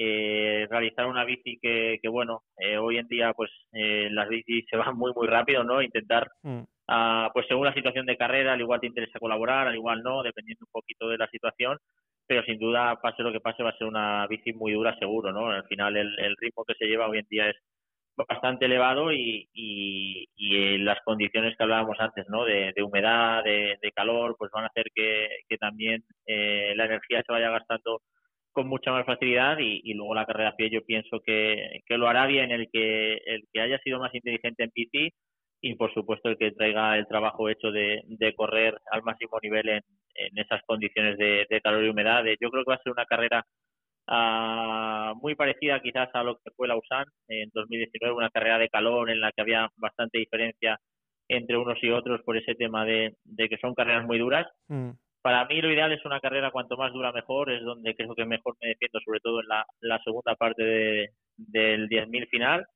eh, 0.00 0.66
realizar 0.70 1.06
una 1.06 1.24
bici 1.24 1.58
que, 1.60 1.98
que 2.00 2.08
bueno, 2.08 2.42
eh, 2.56 2.78
hoy 2.78 2.98
en 2.98 3.08
día 3.08 3.32
pues 3.32 3.50
eh, 3.72 4.08
las 4.12 4.28
bicis 4.28 4.64
se 4.70 4.76
van 4.76 4.96
muy 4.96 5.12
muy 5.12 5.26
rápido, 5.26 5.64
¿no? 5.64 5.82
Intentar, 5.82 6.30
mm. 6.42 6.62
Ah, 6.88 7.30
pues 7.32 7.46
según 7.46 7.66
la 7.66 7.74
situación 7.74 8.06
de 8.06 8.16
carrera, 8.16 8.54
al 8.54 8.60
igual 8.60 8.80
te 8.80 8.86
interesa 8.86 9.18
colaborar, 9.18 9.68
al 9.68 9.76
igual 9.76 10.02
no, 10.02 10.22
dependiendo 10.22 10.64
un 10.66 10.72
poquito 10.72 11.08
de 11.08 11.18
la 11.18 11.28
situación, 11.28 11.78
pero 12.26 12.42
sin 12.44 12.58
duda, 12.58 12.96
pase 13.00 13.22
lo 13.22 13.32
que 13.32 13.40
pase, 13.40 13.62
va 13.62 13.70
a 13.70 13.78
ser 13.78 13.86
una 13.86 14.26
bici 14.26 14.52
muy 14.52 14.72
dura 14.72 14.96
seguro, 14.98 15.32
¿no? 15.32 15.48
Al 15.50 15.64
final 15.66 15.96
el, 15.96 16.36
ritmo 16.36 16.64
que 16.64 16.74
se 16.74 16.86
lleva 16.86 17.08
hoy 17.08 17.18
en 17.18 17.26
día 17.30 17.48
es 17.48 17.56
bastante 18.28 18.66
elevado 18.66 19.12
y, 19.12 19.48
y, 19.54 20.28
y 20.36 20.78
las 20.78 21.00
condiciones 21.04 21.56
que 21.56 21.62
hablábamos 21.62 21.98
antes, 22.00 22.26
¿no? 22.28 22.44
De, 22.44 22.72
de 22.74 22.82
humedad, 22.82 23.42
de, 23.44 23.78
de, 23.80 23.92
calor, 23.92 24.36
pues 24.38 24.50
van 24.52 24.64
a 24.64 24.68
hacer 24.68 24.86
que, 24.94 25.28
también 25.58 26.04
eh, 26.26 26.74
la 26.76 26.84
energía 26.86 27.22
se 27.26 27.32
vaya 27.32 27.50
gastando 27.50 28.02
con 28.52 28.68
mucha 28.68 28.90
más 28.92 29.06
facilidad 29.06 29.58
y, 29.58 29.94
luego 29.94 30.14
la 30.14 30.26
carrera 30.26 30.50
a 30.50 30.56
pie 30.56 30.68
yo 30.70 30.84
pienso 30.84 31.20
que, 31.24 31.80
que, 31.86 31.96
lo 31.96 32.08
hará 32.08 32.26
bien 32.26 32.50
el 32.50 32.68
que 32.72 33.14
el 33.24 33.44
que 33.52 33.60
haya 33.60 33.78
sido 33.78 34.00
más 34.00 34.14
inteligente 34.14 34.64
en 34.64 34.70
bici 34.74 35.10
y 35.60 35.74
por 35.74 35.92
supuesto 35.92 36.28
el 36.28 36.38
que 36.38 36.52
traiga 36.52 36.96
el 36.96 37.06
trabajo 37.06 37.48
hecho 37.48 37.70
de, 37.70 38.02
de 38.06 38.34
correr 38.34 38.78
al 38.90 39.02
máximo 39.02 39.38
nivel 39.42 39.68
en, 39.68 39.82
en 40.14 40.38
esas 40.38 40.62
condiciones 40.64 41.18
de, 41.18 41.46
de, 41.48 41.60
calor 41.60 41.84
y 41.84 41.88
humedad. 41.88 42.24
Yo 42.40 42.50
creo 42.50 42.64
que 42.64 42.70
va 42.70 42.74
a 42.76 42.82
ser 42.82 42.92
una 42.92 43.06
carrera 43.06 43.44
uh, 44.08 45.16
muy 45.20 45.34
parecida 45.34 45.80
quizás 45.80 46.08
a 46.14 46.22
lo 46.22 46.36
que 46.36 46.50
fue 46.56 46.68
la 46.68 46.76
USAN 46.76 47.04
en 47.28 47.50
2019, 47.52 48.14
una 48.14 48.30
carrera 48.30 48.58
de 48.58 48.68
calor 48.68 49.10
en 49.10 49.20
la 49.20 49.32
que 49.32 49.42
había 49.42 49.68
bastante 49.76 50.18
diferencia 50.18 50.78
entre 51.28 51.58
unos 51.58 51.82
y 51.82 51.90
otros 51.90 52.22
por 52.22 52.36
ese 52.36 52.54
tema 52.54 52.84
de, 52.84 53.16
de 53.24 53.48
que 53.48 53.58
son 53.58 53.74
carreras 53.74 54.06
muy 54.06 54.18
duras. 54.18 54.46
Mm 54.68 54.90
para 55.22 55.44
mí 55.46 55.60
lo 55.60 55.70
ideal 55.70 55.92
es 55.92 56.04
una 56.04 56.20
carrera 56.20 56.50
cuanto 56.50 56.76
más 56.76 56.92
dura 56.92 57.12
mejor, 57.12 57.50
es 57.50 57.62
donde 57.62 57.94
creo 57.94 58.14
que 58.14 58.24
mejor 58.24 58.56
me 58.62 58.68
defiendo, 58.68 59.00
sobre 59.00 59.20
todo 59.20 59.40
en 59.40 59.48
la, 59.48 59.66
la 59.80 60.02
segunda 60.02 60.34
parte 60.36 60.62
de, 60.62 61.10
del 61.36 61.88
10.000 61.88 62.28
final. 62.28 62.66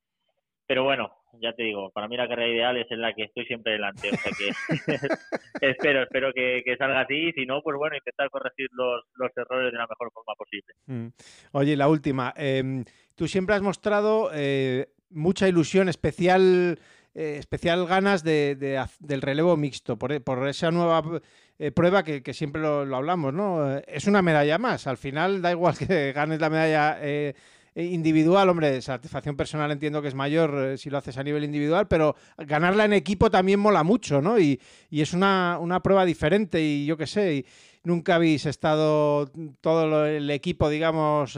Pero 0.67 0.83
bueno, 0.83 1.11
ya 1.41 1.53
te 1.53 1.63
digo, 1.63 1.91
para 1.91 2.07
mí 2.07 2.17
la 2.17 2.27
carrera 2.27 2.53
ideal 2.53 2.77
es 2.77 2.89
en 2.91 3.01
la 3.01 3.13
que 3.13 3.23
estoy 3.23 3.45
siempre 3.45 3.73
delante, 3.73 4.09
o 4.09 4.17
sea 4.17 4.31
que 4.37 4.51
espero, 5.67 6.03
espero 6.03 6.31
que, 6.33 6.63
salga 6.77 7.01
así, 7.01 7.31
si 7.33 7.45
no, 7.45 7.61
pues 7.61 7.77
bueno, 7.77 7.95
intentar 7.95 8.29
corregir 8.29 8.67
los, 8.71 9.03
los 9.15 9.31
errores 9.35 9.71
de 9.71 9.77
la 9.77 9.87
mejor 9.87 10.11
forma 10.11 10.33
posible. 10.35 10.73
Mm. 10.87 11.07
Oye, 11.51 11.75
la 11.75 11.87
última, 11.87 12.33
eh, 12.37 12.83
tú 13.15 13.27
siempre 13.27 13.55
has 13.55 13.61
mostrado 13.61 14.29
eh, 14.33 14.87
mucha 15.09 15.47
ilusión 15.47 15.89
especial 15.89 16.77
eh, 17.15 17.35
especial 17.37 17.85
ganas 17.85 18.23
de, 18.23 18.55
del 18.99 19.21
relevo 19.21 19.55
mixto, 19.55 19.99
por, 19.99 20.19
por 20.23 20.47
esa 20.47 20.71
nueva 20.71 21.21
eh, 21.59 21.71
prueba 21.71 22.01
que, 22.01 22.33
siempre 22.33 22.59
lo, 22.59 22.95
hablamos, 22.95 23.31
¿no? 23.31 23.77
Es 23.77 24.07
una 24.07 24.23
medalla 24.23 24.57
más. 24.57 24.87
Al 24.87 24.97
final 24.97 25.41
da 25.43 25.51
igual 25.51 25.77
que 25.87 26.11
ganes 26.11 26.39
la 26.39 26.49
medalla 26.49 26.97
eh, 27.01 27.35
individual, 27.75 28.49
hombre, 28.49 28.81
satisfacción 28.81 29.35
personal 29.35 29.71
entiendo 29.71 30.01
que 30.01 30.07
es 30.07 30.15
mayor 30.15 30.77
si 30.77 30.89
lo 30.89 30.97
haces 30.97 31.17
a 31.17 31.23
nivel 31.23 31.43
individual, 31.43 31.87
pero 31.87 32.15
ganarla 32.37 32.85
en 32.85 32.93
equipo 32.93 33.31
también 33.31 33.59
mola 33.59 33.83
mucho, 33.83 34.21
¿no? 34.21 34.39
Y, 34.39 34.59
es 34.91 35.13
una, 35.13 35.59
prueba 35.83 36.05
diferente 36.05 36.61
y 36.61 36.85
yo 36.85 36.97
qué 36.97 37.07
sé, 37.07 37.35
y 37.35 37.45
nunca 37.83 38.15
habéis 38.15 38.45
estado 38.45 39.31
todo 39.61 40.05
el 40.05 40.29
equipo, 40.29 40.69
digamos 40.69 41.37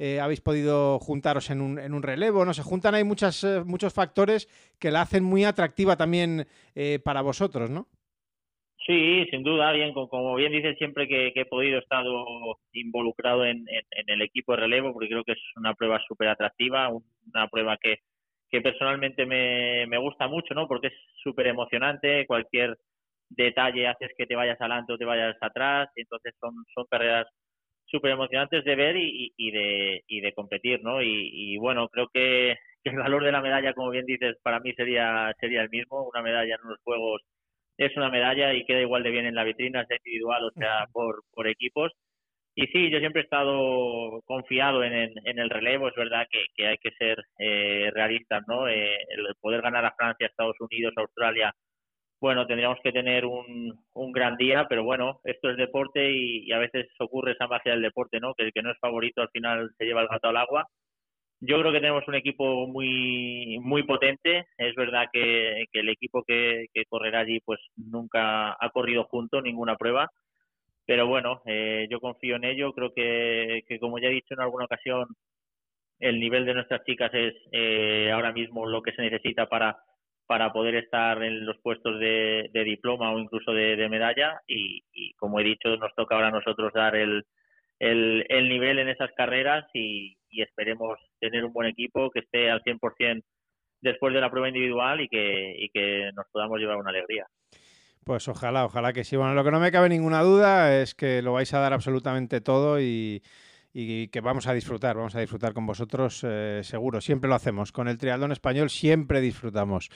eh, 0.00 0.20
habéis 0.20 0.40
podido 0.40 1.00
juntaros 1.00 1.50
en 1.50 1.60
un, 1.60 1.78
en 1.80 1.92
un, 1.92 2.04
relevo, 2.04 2.44
¿no? 2.44 2.54
Se 2.54 2.62
juntan 2.62 2.94
hay 2.94 3.02
muchas, 3.02 3.42
eh, 3.42 3.64
muchos 3.64 3.92
factores 3.92 4.48
que 4.78 4.92
la 4.92 5.02
hacen 5.02 5.24
muy 5.24 5.44
atractiva 5.44 5.96
también 5.96 6.46
eh, 6.76 7.00
para 7.02 7.20
vosotros, 7.20 7.68
¿no? 7.68 7.88
Sí, 8.88 9.26
sin 9.30 9.42
duda, 9.42 9.70
bien, 9.72 9.92
como 9.92 10.34
bien 10.34 10.50
dices 10.50 10.76
siempre 10.78 11.06
que, 11.06 11.30
he 11.34 11.44
podido 11.44 11.78
estar 11.78 12.04
involucrado 12.72 13.44
en, 13.44 13.66
el 14.06 14.22
equipo 14.22 14.52
de 14.52 14.60
relevo, 14.62 14.94
porque 14.94 15.08
creo 15.08 15.24
que 15.24 15.32
es 15.32 15.42
una 15.56 15.74
prueba 15.74 16.00
súper 16.08 16.28
atractiva, 16.28 16.88
una 16.88 17.48
prueba 17.48 17.76
que, 17.76 17.98
personalmente 18.62 19.26
me, 19.26 19.98
gusta 19.98 20.26
mucho, 20.26 20.54
¿no? 20.54 20.66
Porque 20.66 20.86
es 20.88 20.94
súper 21.22 21.48
emocionante, 21.48 22.26
cualquier 22.26 22.78
detalle 23.28 23.88
haces 23.88 24.10
que 24.16 24.26
te 24.26 24.36
vayas 24.36 24.58
adelante 24.60 24.94
o 24.94 24.98
te 24.98 25.04
vayas 25.04 25.36
atrás, 25.42 25.90
y 25.94 26.00
entonces 26.02 26.34
son, 26.40 26.54
son 26.74 26.86
carreras 26.90 27.26
súper 27.86 28.12
emocionantes 28.12 28.64
de 28.64 28.76
ver 28.76 28.96
y, 28.96 29.34
y, 29.36 29.50
de, 29.50 30.02
y 30.08 30.20
de 30.20 30.32
competir, 30.32 30.82
¿no? 30.82 31.02
Y, 31.02 31.58
bueno, 31.58 31.88
creo 31.88 32.08
que, 32.08 32.56
el 32.84 32.96
valor 32.96 33.24
de 33.24 33.32
la 33.32 33.42
medalla, 33.42 33.74
como 33.74 33.90
bien 33.90 34.06
dices, 34.06 34.36
para 34.42 34.60
mí 34.60 34.72
sería, 34.74 35.34
sería 35.40 35.62
el 35.62 35.68
mismo. 35.70 36.08
Una 36.08 36.22
medalla 36.22 36.54
en 36.54 36.66
unos 36.66 36.80
juegos 36.82 37.22
es 37.78 37.96
una 37.96 38.10
medalla 38.10 38.52
y 38.54 38.64
queda 38.64 38.80
igual 38.80 39.02
de 39.02 39.10
bien 39.10 39.26
en 39.26 39.34
la 39.34 39.44
vitrina, 39.44 39.86
sea 39.86 39.96
individual 40.04 40.44
o 40.44 40.50
sea 40.52 40.86
por, 40.92 41.22
por 41.32 41.48
equipos. 41.48 41.92
Y 42.54 42.66
sí, 42.68 42.90
yo 42.90 42.98
siempre 42.98 43.22
he 43.22 43.24
estado 43.24 44.20
confiado 44.26 44.82
en, 44.82 44.92
en, 45.24 45.38
el 45.38 45.48
relevo. 45.48 45.88
Es 45.88 45.94
verdad 45.94 46.26
que, 46.30 46.44
que 46.56 46.66
hay 46.66 46.78
que 46.78 46.90
ser 46.92 47.22
eh, 47.38 47.90
realistas, 47.94 48.42
¿no? 48.48 48.68
Eh, 48.68 48.96
el 49.10 49.34
poder 49.40 49.62
ganar 49.62 49.84
a 49.84 49.94
Francia, 49.96 50.26
Estados 50.26 50.56
Unidos, 50.60 50.92
Australia 50.96 51.54
bueno, 52.20 52.46
tendríamos 52.46 52.78
que 52.82 52.92
tener 52.92 53.24
un, 53.26 53.78
un 53.94 54.12
gran 54.12 54.36
día, 54.36 54.66
pero 54.68 54.82
bueno, 54.82 55.20
esto 55.24 55.50
es 55.50 55.56
deporte 55.56 56.10
y, 56.10 56.50
a 56.52 56.58
veces 56.58 56.88
ocurre 56.98 57.32
esa 57.32 57.46
magia 57.46 57.72
del 57.72 57.82
deporte, 57.82 58.18
¿no? 58.20 58.34
Que 58.34 58.44
el 58.44 58.52
que 58.52 58.62
no 58.62 58.72
es 58.72 58.78
favorito 58.80 59.22
al 59.22 59.30
final 59.30 59.70
se 59.78 59.84
lleva 59.84 60.02
el 60.02 60.08
gato 60.08 60.28
al 60.28 60.36
agua. 60.36 60.66
Yo 61.40 61.60
creo 61.60 61.72
que 61.72 61.80
tenemos 61.80 62.06
un 62.08 62.16
equipo 62.16 62.66
muy 62.66 63.58
muy 63.60 63.84
potente. 63.84 64.46
Es 64.58 64.74
verdad 64.74 65.06
que, 65.12 65.66
el 65.72 65.88
equipo 65.88 66.24
que, 66.24 66.66
correrá 66.88 67.20
allí 67.20 67.40
pues 67.40 67.60
nunca 67.76 68.52
ha 68.52 68.70
corrido 68.70 69.04
junto 69.04 69.40
ninguna 69.40 69.76
prueba. 69.76 70.10
Pero 70.86 71.06
bueno, 71.06 71.42
eh, 71.46 71.86
yo 71.90 72.00
confío 72.00 72.36
en 72.36 72.44
ello. 72.44 72.72
Creo 72.72 72.92
que, 72.94 73.62
como 73.80 73.98
ya 73.98 74.08
he 74.08 74.12
dicho 74.12 74.34
en 74.34 74.40
alguna 74.40 74.64
ocasión, 74.66 75.06
el 76.00 76.20
nivel 76.20 76.46
de 76.46 76.54
nuestras 76.54 76.84
chicas 76.84 77.12
es 77.14 77.34
eh, 77.52 78.10
ahora 78.12 78.32
mismo 78.32 78.66
lo 78.66 78.82
que 78.82 78.92
se 78.92 79.02
necesita 79.02 79.48
para 79.48 79.78
para 80.28 80.52
poder 80.52 80.74
estar 80.74 81.22
en 81.22 81.46
los 81.46 81.56
puestos 81.62 81.98
de, 81.98 82.50
diploma 82.52 83.12
o 83.12 83.18
incluso 83.18 83.50
de, 83.52 83.88
medalla 83.88 84.38
y, 84.46 84.82
como 85.16 85.40
he 85.40 85.44
dicho 85.44 85.74
nos 85.78 85.94
toca 85.94 86.14
ahora 86.16 86.28
a 86.28 86.32
nosotros 86.32 86.70
dar 86.74 86.94
el, 86.96 87.24
el, 87.78 88.48
nivel 88.48 88.78
en 88.78 88.88
esas 88.88 89.10
carreras 89.16 89.64
y, 89.74 90.16
esperemos 90.30 90.98
tener 91.20 91.44
un 91.44 91.52
buen 91.52 91.68
equipo 91.68 92.10
que 92.10 92.20
esté 92.20 92.50
al 92.50 92.62
100% 92.62 93.24
después 93.80 94.14
de 94.14 94.20
la 94.20 94.30
prueba 94.30 94.48
individual 94.48 95.00
y 95.00 95.08
que, 95.08 95.54
y 95.58 95.68
que 95.70 96.10
nos 96.14 96.26
podamos 96.30 96.58
llevar 96.58 96.76
una 96.76 96.90
alegría. 96.90 97.26
Pues 98.04 98.28
ojalá, 98.28 98.64
ojalá 98.64 98.92
que 98.92 99.04
sí. 99.04 99.16
Bueno, 99.16 99.34
lo 99.34 99.42
que 99.42 99.50
no 99.50 99.58
me 99.60 99.72
cabe 99.72 99.88
ninguna 99.88 100.22
duda 100.22 100.80
es 100.80 100.94
que 100.94 101.22
lo 101.22 101.32
vais 101.32 101.52
a 101.54 101.58
dar 101.58 101.72
absolutamente 101.72 102.40
todo 102.40 102.80
y, 102.80 103.22
y 103.80 104.08
que 104.08 104.20
vamos 104.20 104.48
a 104.48 104.52
disfrutar, 104.52 104.96
vamos 104.96 105.14
a 105.14 105.20
disfrutar 105.20 105.54
con 105.54 105.64
vosotros 105.64 106.24
eh, 106.26 106.62
seguro, 106.64 107.00
siempre 107.00 107.28
lo 107.28 107.36
hacemos, 107.36 107.70
con 107.70 107.86
el 107.86 107.96
triatlón 107.96 108.32
español 108.32 108.70
siempre 108.70 109.20
disfrutamos. 109.20 109.88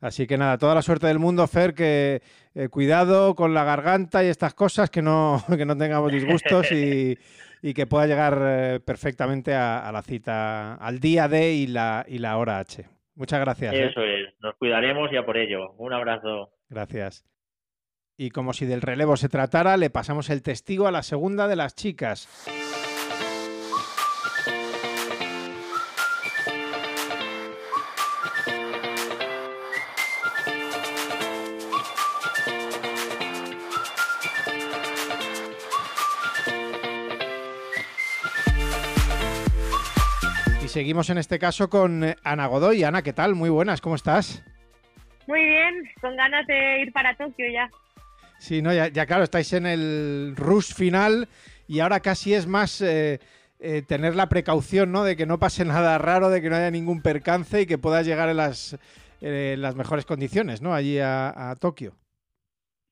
Así 0.00 0.26
que 0.26 0.36
nada, 0.36 0.58
toda 0.58 0.74
la 0.74 0.82
suerte 0.82 1.06
del 1.06 1.20
mundo, 1.20 1.46
Fer, 1.46 1.72
que 1.72 2.20
eh, 2.56 2.68
cuidado 2.68 3.36
con 3.36 3.54
la 3.54 3.62
garganta 3.62 4.24
y 4.24 4.26
estas 4.26 4.54
cosas, 4.54 4.90
que 4.90 5.02
no, 5.02 5.40
que 5.56 5.64
no 5.64 5.76
tengamos 5.76 6.10
disgustos 6.10 6.72
y, 6.72 7.16
y 7.62 7.74
que 7.74 7.86
pueda 7.86 8.08
llegar 8.08 8.42
eh, 8.42 8.80
perfectamente 8.84 9.54
a, 9.54 9.88
la 9.92 10.02
cita, 10.02 10.74
al 10.74 10.98
día 10.98 11.28
D 11.28 11.52
y 11.52 11.68
la, 11.68 12.04
y 12.08 12.18
la 12.18 12.38
hora 12.38 12.58
H. 12.58 12.86
Muchas 13.14 13.38
gracias. 13.38 13.72
Eso 13.72 14.02
es, 14.02 14.34
nos 14.40 14.56
cuidaremos 14.56 15.12
ya 15.12 15.24
por 15.24 15.36
ello. 15.36 15.74
Un 15.74 15.92
abrazo. 15.92 16.50
Gracias. 16.68 17.24
Y 18.16 18.30
como 18.30 18.52
si 18.52 18.66
del 18.66 18.82
relevo 18.82 19.16
se 19.16 19.28
tratara, 19.28 19.76
le 19.76 19.90
pasamos 19.90 20.28
el 20.28 20.42
testigo 20.42 20.88
a 20.88 20.90
la 20.90 21.04
segunda 21.04 21.46
de 21.46 21.54
las 21.54 21.76
chicas. 21.76 22.28
Seguimos 40.68 41.08
en 41.10 41.18
este 41.18 41.38
caso 41.38 41.70
con 41.70 42.04
eh, 42.04 42.16
Ana 42.22 42.46
Godoy. 42.46 42.84
Ana, 42.84 43.02
¿qué 43.02 43.12
tal? 43.12 43.34
Muy 43.34 43.50
buenas, 43.50 43.80
¿cómo 43.80 43.94
estás? 43.94 44.42
Muy 45.26 45.42
bien, 45.42 45.88
con 46.00 46.16
ganas 46.16 46.46
de 46.46 46.82
ir 46.82 46.92
para 46.92 47.14
Tokio 47.16 47.46
ya. 47.50 47.68
Sí, 48.38 48.62
no, 48.62 48.72
ya, 48.72 49.06
claro, 49.06 49.24
estáis 49.24 49.52
en 49.52 49.66
el 49.66 50.34
rush 50.36 50.72
final 50.72 51.28
y 51.66 51.80
ahora 51.80 52.00
casi 52.00 52.34
es 52.34 52.46
más 52.46 52.80
eh, 52.80 53.18
eh, 53.58 53.82
tener 53.82 54.14
la 54.14 54.28
precaución, 54.28 54.92
¿no? 54.92 55.04
De 55.04 55.16
que 55.16 55.26
no 55.26 55.38
pase 55.38 55.64
nada 55.66 55.98
raro, 55.98 56.30
de 56.30 56.40
que 56.40 56.50
no 56.50 56.56
haya 56.56 56.70
ningún 56.70 57.02
percance 57.02 57.62
y 57.62 57.66
que 57.66 57.78
puedas 57.78 58.06
llegar 58.06 58.28
en 58.28 58.36
las, 58.36 58.78
las 59.20 59.74
mejores 59.74 60.04
condiciones, 60.04 60.62
¿no? 60.62 60.74
Allí 60.74 60.98
a, 61.00 61.54
Tokio. 61.58 61.94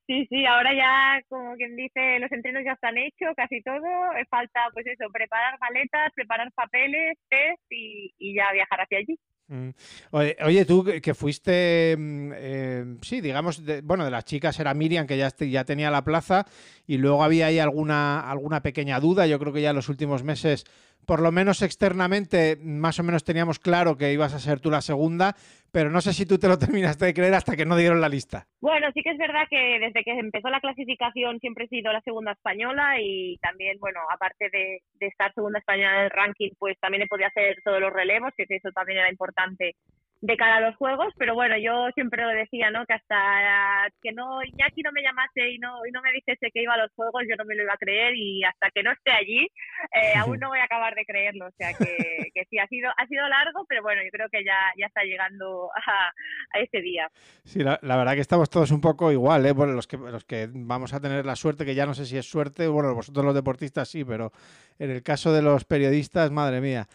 Sí, 0.06 0.26
sí, 0.30 0.46
ahora 0.46 0.72
ya, 0.72 1.20
como 1.28 1.56
quien 1.56 1.74
dice, 1.74 2.20
los 2.20 2.30
entrenos 2.30 2.62
ya 2.64 2.72
están 2.72 2.96
hechos, 2.96 3.34
casi 3.36 3.60
todo. 3.62 3.82
Falta, 4.30 4.60
pues 4.72 4.86
eso, 4.86 5.10
preparar 5.12 5.58
maletas, 5.58 6.12
preparar 6.14 6.52
papeles, 6.52 7.18
test 7.28 7.62
y 7.70 8.34
ya 8.34 8.52
viajar 8.52 8.82
hacia 8.82 8.98
allí. 8.98 9.18
Mm. 9.48 9.68
Oye, 10.10 10.64
tú 10.64 10.84
que 11.00 11.14
fuiste, 11.14 11.94
mm, 11.96 12.32
eh, 12.34 12.84
sí, 13.02 13.20
digamos, 13.20 13.62
bueno, 13.84 14.04
de 14.04 14.10
las 14.10 14.24
chicas 14.24 14.58
era 14.58 14.74
Miriam, 14.74 15.06
que 15.06 15.16
ya, 15.16 15.28
ya 15.38 15.64
tenía 15.64 15.90
la 15.90 16.02
plaza, 16.02 16.46
y 16.86 16.98
luego 16.98 17.22
había 17.22 17.46
ahí 17.46 17.58
alguna, 17.58 18.20
alguna 18.28 18.62
pequeña 18.62 18.98
duda. 18.98 19.26
Yo 19.26 19.38
creo 19.38 19.52
que 19.52 19.62
ya 19.62 19.70
en 19.70 19.76
los 19.76 19.88
últimos 19.88 20.24
meses 20.24 20.64
por 21.04 21.20
lo 21.20 21.30
menos 21.30 21.62
externamente, 21.62 22.56
más 22.60 22.98
o 22.98 23.02
menos 23.02 23.24
teníamos 23.24 23.58
claro 23.58 23.96
que 23.96 24.12
ibas 24.12 24.34
a 24.34 24.38
ser 24.38 24.60
tú 24.60 24.70
la 24.70 24.80
segunda, 24.80 25.36
pero 25.72 25.90
no 25.90 26.00
sé 26.00 26.12
si 26.12 26.26
tú 26.26 26.38
te 26.38 26.48
lo 26.48 26.58
terminaste 26.58 27.04
de 27.04 27.14
creer 27.14 27.34
hasta 27.34 27.56
que 27.56 27.66
no 27.66 27.76
dieron 27.76 28.00
la 28.00 28.08
lista. 28.08 28.46
Bueno, 28.60 28.88
sí 28.92 29.02
que 29.02 29.10
es 29.10 29.18
verdad 29.18 29.46
que 29.48 29.78
desde 29.78 30.02
que 30.02 30.18
empezó 30.18 30.48
la 30.48 30.60
clasificación 30.60 31.38
siempre 31.38 31.66
he 31.66 31.68
sido 31.68 31.92
la 31.92 32.00
segunda 32.00 32.32
española 32.32 33.00
y 33.00 33.36
también, 33.38 33.78
bueno, 33.78 34.00
aparte 34.12 34.48
de, 34.50 34.80
estar 35.00 35.32
segunda 35.34 35.58
española 35.58 35.98
en 35.98 36.04
el 36.04 36.10
ranking, 36.10 36.50
pues 36.58 36.78
también 36.80 37.02
he 37.02 37.06
podido 37.06 37.28
hacer 37.28 37.58
todos 37.62 37.80
los 37.80 37.92
relevos, 37.92 38.32
que 38.36 38.44
eso 38.48 38.70
también 38.72 38.98
era 38.98 39.10
importante 39.10 39.76
de 40.20 40.36
cara 40.36 40.56
a 40.56 40.60
los 40.60 40.76
juegos, 40.76 41.12
pero 41.18 41.34
bueno, 41.34 41.56
yo 41.58 41.88
siempre 41.94 42.22
lo 42.22 42.30
decía, 42.30 42.70
¿no? 42.70 42.86
Que 42.86 42.94
hasta 42.94 43.88
que 44.02 44.12
no 44.12 44.42
Iñaki 44.42 44.82
no 44.82 44.92
me 44.92 45.02
llamase 45.02 45.50
y 45.50 45.58
no 45.58 45.84
y 45.86 45.92
no 45.92 46.00
me 46.00 46.12
dijese 46.12 46.50
que 46.52 46.62
iba 46.62 46.74
a 46.74 46.78
los 46.78 46.92
juegos, 46.94 47.22
yo 47.28 47.36
no 47.36 47.44
me 47.44 47.54
lo 47.54 47.64
iba 47.64 47.74
a 47.74 47.78
creer 47.78 48.14
y 48.16 48.42
hasta 48.44 48.70
que 48.70 48.82
no 48.82 48.92
esté 48.92 49.12
allí, 49.12 49.46
eh, 49.92 50.14
aún 50.16 50.38
no 50.40 50.48
voy 50.48 50.58
a 50.58 50.64
acabar 50.64 50.94
de 50.94 51.04
creerlo. 51.04 51.46
O 51.46 51.50
sea 51.58 51.74
que, 51.74 52.30
que 52.34 52.44
sí, 52.48 52.58
ha 52.58 52.66
sido 52.68 52.90
ha 52.96 53.06
sido 53.06 53.28
largo, 53.28 53.64
pero 53.68 53.82
bueno, 53.82 54.02
yo 54.02 54.10
creo 54.10 54.28
que 54.30 54.44
ya, 54.44 54.56
ya 54.78 54.86
está 54.86 55.02
llegando 55.02 55.70
a, 55.74 56.58
a 56.58 56.60
ese 56.60 56.80
día. 56.80 57.10
Sí, 57.44 57.62
la, 57.62 57.78
verdad 57.82 58.14
que 58.14 58.20
estamos 58.20 58.48
todos 58.48 58.70
un 58.70 58.80
poco 58.80 59.12
igual, 59.12 59.44
¿eh? 59.44 59.52
Bueno, 59.52 59.74
los 59.74 59.86
que, 59.86 59.98
los 59.98 60.24
que 60.24 60.48
vamos 60.50 60.94
a 60.94 61.00
tener 61.00 61.26
la 61.26 61.36
suerte, 61.36 61.64
que 61.64 61.74
ya 61.74 61.86
no 61.86 61.94
sé 61.94 62.06
si 62.06 62.16
es 62.16 62.26
suerte, 62.28 62.68
bueno, 62.68 62.94
vosotros 62.94 63.24
los 63.24 63.34
deportistas 63.34 63.88
sí, 63.88 64.04
pero 64.04 64.32
en 64.78 64.90
el 64.90 65.02
caso 65.02 65.32
de 65.32 65.42
los 65.42 65.64
periodistas, 65.64 66.30
madre 66.30 66.60
mía 66.60 66.86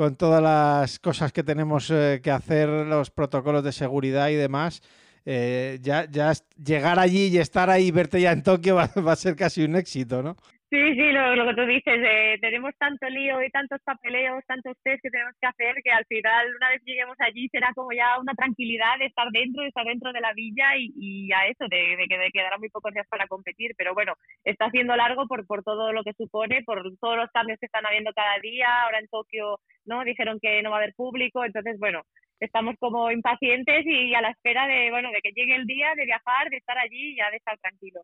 con 0.00 0.16
todas 0.16 0.42
las 0.42 0.98
cosas 0.98 1.30
que 1.30 1.42
tenemos 1.42 1.90
eh, 1.90 2.22
que 2.22 2.30
hacer, 2.30 2.70
los 2.70 3.10
protocolos 3.10 3.62
de 3.62 3.70
seguridad 3.70 4.30
y 4.30 4.34
demás, 4.34 4.80
eh, 5.26 5.78
ya, 5.82 6.10
ya 6.10 6.32
llegar 6.56 6.98
allí 6.98 7.26
y 7.26 7.36
estar 7.36 7.68
ahí 7.68 7.88
y 7.88 7.90
verte 7.90 8.18
ya 8.18 8.32
en 8.32 8.42
Tokio 8.42 8.76
va, 8.76 8.90
va, 9.06 9.12
a 9.12 9.16
ser 9.16 9.36
casi 9.36 9.62
un 9.62 9.76
éxito, 9.76 10.22
¿no? 10.22 10.38
Sí, 10.70 10.78
sí, 10.94 11.12
lo, 11.12 11.34
lo 11.34 11.46
que 11.48 11.54
tú 11.54 11.66
dices, 11.66 11.98
eh, 11.98 12.38
tenemos 12.40 12.72
tanto 12.78 13.08
lío 13.08 13.42
y 13.42 13.50
tantos 13.50 13.80
papeleos, 13.82 14.44
tantos 14.46 14.76
test 14.84 15.02
que 15.02 15.10
tenemos 15.10 15.34
que 15.40 15.48
hacer 15.48 15.74
que 15.82 15.90
al 15.90 16.04
final, 16.06 16.46
una 16.56 16.68
vez 16.70 16.80
lleguemos 16.84 17.16
allí, 17.18 17.48
será 17.48 17.72
como 17.74 17.90
ya 17.92 18.20
una 18.20 18.34
tranquilidad 18.34 18.96
de 19.00 19.06
estar 19.06 19.28
dentro, 19.32 19.62
de 19.62 19.68
estar 19.68 19.84
dentro 19.84 20.12
de 20.12 20.20
la 20.20 20.32
villa 20.32 20.76
y, 20.76 20.92
y 20.96 21.32
a 21.32 21.48
eso, 21.48 21.66
de, 21.68 21.96
de 21.96 22.06
que 22.08 22.18
de 22.18 22.30
quedará 22.30 22.56
muy 22.58 22.68
pocos 22.68 22.94
días 22.94 23.06
para 23.08 23.26
competir. 23.26 23.72
Pero 23.76 23.94
bueno, 23.94 24.14
está 24.44 24.66
haciendo 24.66 24.94
largo 24.94 25.26
por, 25.26 25.44
por 25.44 25.64
todo 25.64 25.92
lo 25.92 26.04
que 26.04 26.12
supone, 26.12 26.62
por 26.64 26.82
todos 27.00 27.16
los 27.16 27.30
cambios 27.32 27.58
que 27.58 27.66
están 27.66 27.84
habiendo 27.86 28.12
cada 28.14 28.38
día. 28.38 28.82
Ahora 28.84 29.00
en 29.00 29.08
Tokio, 29.08 29.58
¿no? 29.86 30.04
Dijeron 30.04 30.38
que 30.40 30.62
no 30.62 30.70
va 30.70 30.76
a 30.76 30.80
haber 30.80 30.94
público, 30.94 31.44
entonces, 31.44 31.80
bueno, 31.80 32.02
estamos 32.40 32.74
como 32.78 33.10
impacientes 33.10 33.84
y 33.86 34.14
a 34.14 34.20
la 34.20 34.30
espera 34.30 34.66
de 34.66 34.90
bueno 34.90 35.10
de 35.10 35.20
que 35.22 35.30
llegue 35.32 35.54
el 35.54 35.66
día 35.66 35.88
de 35.96 36.06
viajar 36.06 36.48
de 36.50 36.56
estar 36.56 36.78
allí 36.78 37.12
y 37.12 37.16
ya 37.16 37.30
de 37.30 37.36
estar 37.36 37.58
tranquilo. 37.58 38.00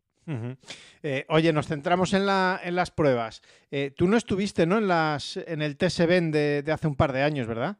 Eh, 1.03 1.25
oye 1.29 1.51
nos 1.51 1.67
centramos 1.67 2.13
en, 2.13 2.25
la, 2.25 2.59
en 2.63 2.75
las 2.75 2.91
pruebas. 2.91 3.41
Eh, 3.71 3.91
tú 3.95 4.07
no 4.07 4.17
estuviste 4.17 4.65
no 4.65 4.77
en 4.77 4.87
las 4.87 5.37
en 5.37 5.61
el 5.61 5.77
TSB 5.77 6.31
de, 6.31 6.61
de 6.63 6.71
hace 6.71 6.87
un 6.87 6.95
par 6.95 7.11
de 7.11 7.23
años 7.23 7.47
verdad 7.47 7.77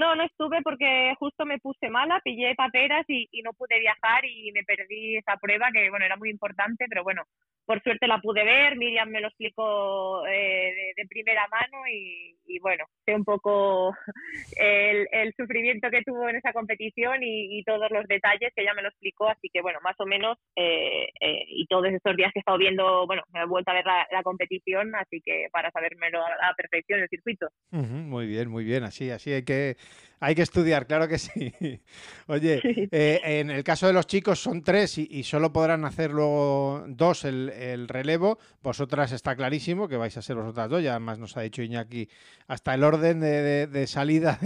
no, 0.00 0.14
no 0.16 0.24
estuve 0.24 0.62
porque 0.62 1.12
justo 1.18 1.44
me 1.44 1.58
puse 1.58 1.90
mala, 1.90 2.20
pillé 2.24 2.54
paperas 2.54 3.04
y, 3.08 3.28
y, 3.30 3.42
no 3.42 3.52
pude 3.52 3.78
viajar 3.78 4.24
y 4.24 4.50
me 4.52 4.64
perdí 4.64 5.18
esa 5.18 5.36
prueba 5.36 5.68
que, 5.72 5.90
bueno, 5.90 6.06
era 6.06 6.16
muy 6.16 6.30
importante, 6.30 6.86
pero 6.88 7.04
bueno, 7.04 7.24
por 7.70 7.80
suerte 7.84 8.08
la 8.08 8.20
pude 8.20 8.42
ver, 8.42 8.76
Miriam 8.76 9.08
me 9.10 9.20
lo 9.20 9.28
explicó 9.28 10.26
eh, 10.26 10.92
de, 10.96 11.06
primera 11.06 11.46
mano 11.48 11.86
y, 11.88 12.58
bueno, 12.58 12.84
sé 13.06 13.14
un 13.14 13.24
poco 13.24 13.94
el, 14.56 15.32
sufrimiento 15.36 15.88
que 15.88 16.02
tuvo 16.02 16.28
en 16.28 16.34
esa 16.34 16.52
competición 16.52 17.22
y, 17.22 17.62
todos 17.64 17.88
los 17.90 18.08
detalles 18.08 18.50
que 18.56 18.62
ella 18.62 18.74
me 18.74 18.82
lo 18.82 18.88
explicó, 18.88 19.28
así 19.28 19.48
que 19.52 19.60
bueno, 19.60 19.78
más 19.84 19.94
o 20.00 20.06
menos, 20.06 20.36
eh, 20.56 21.10
eh, 21.20 21.44
y 21.46 21.66
todos 21.66 21.86
estos 21.86 22.16
días 22.16 22.32
que 22.32 22.38
he 22.38 22.42
estado 22.42 22.58
viendo, 22.58 23.06
bueno, 23.06 23.22
me 23.32 23.42
he 23.42 23.46
vuelto 23.46 23.70
a 23.70 23.74
ver 23.74 23.84
la, 23.84 24.22
competición, 24.24 24.92
así 24.96 25.20
que 25.24 25.46
para 25.52 25.70
sabérmelo 25.70 26.24
a 26.24 26.30
la 26.30 26.54
perfección 26.56 27.00
el 27.00 27.08
circuito. 27.08 27.46
muy 27.70 28.26
bien, 28.26 28.50
muy 28.50 28.64
bien, 28.64 28.82
así, 28.82 29.10
así 29.10 29.32
hay 29.32 29.44
que 29.44 29.76
hay 30.22 30.34
que 30.34 30.42
estudiar, 30.42 30.86
claro 30.86 31.08
que 31.08 31.18
sí. 31.18 31.52
Oye, 32.26 32.60
eh, 32.92 33.20
en 33.24 33.50
el 33.50 33.64
caso 33.64 33.86
de 33.86 33.94
los 33.94 34.06
chicos 34.06 34.40
son 34.40 34.62
tres 34.62 34.98
y, 34.98 35.22
solo 35.22 35.50
podrán 35.50 35.86
hacer 35.86 36.10
luego 36.10 36.84
dos 36.88 37.24
el, 37.24 37.88
relevo. 37.88 38.38
Vosotras 38.62 39.12
está 39.12 39.34
clarísimo 39.34 39.88
que 39.88 39.96
vais 39.96 40.16
a 40.16 40.22
ser 40.22 40.36
vosotras 40.36 40.68
dos, 40.68 40.82
ya 40.82 40.90
además 40.90 41.18
nos 41.18 41.36
ha 41.38 41.40
dicho 41.40 41.62
Iñaki 41.62 42.08
hasta 42.48 42.74
el 42.74 42.84
orden 42.84 43.20
de, 43.20 43.86
salida 43.86 44.38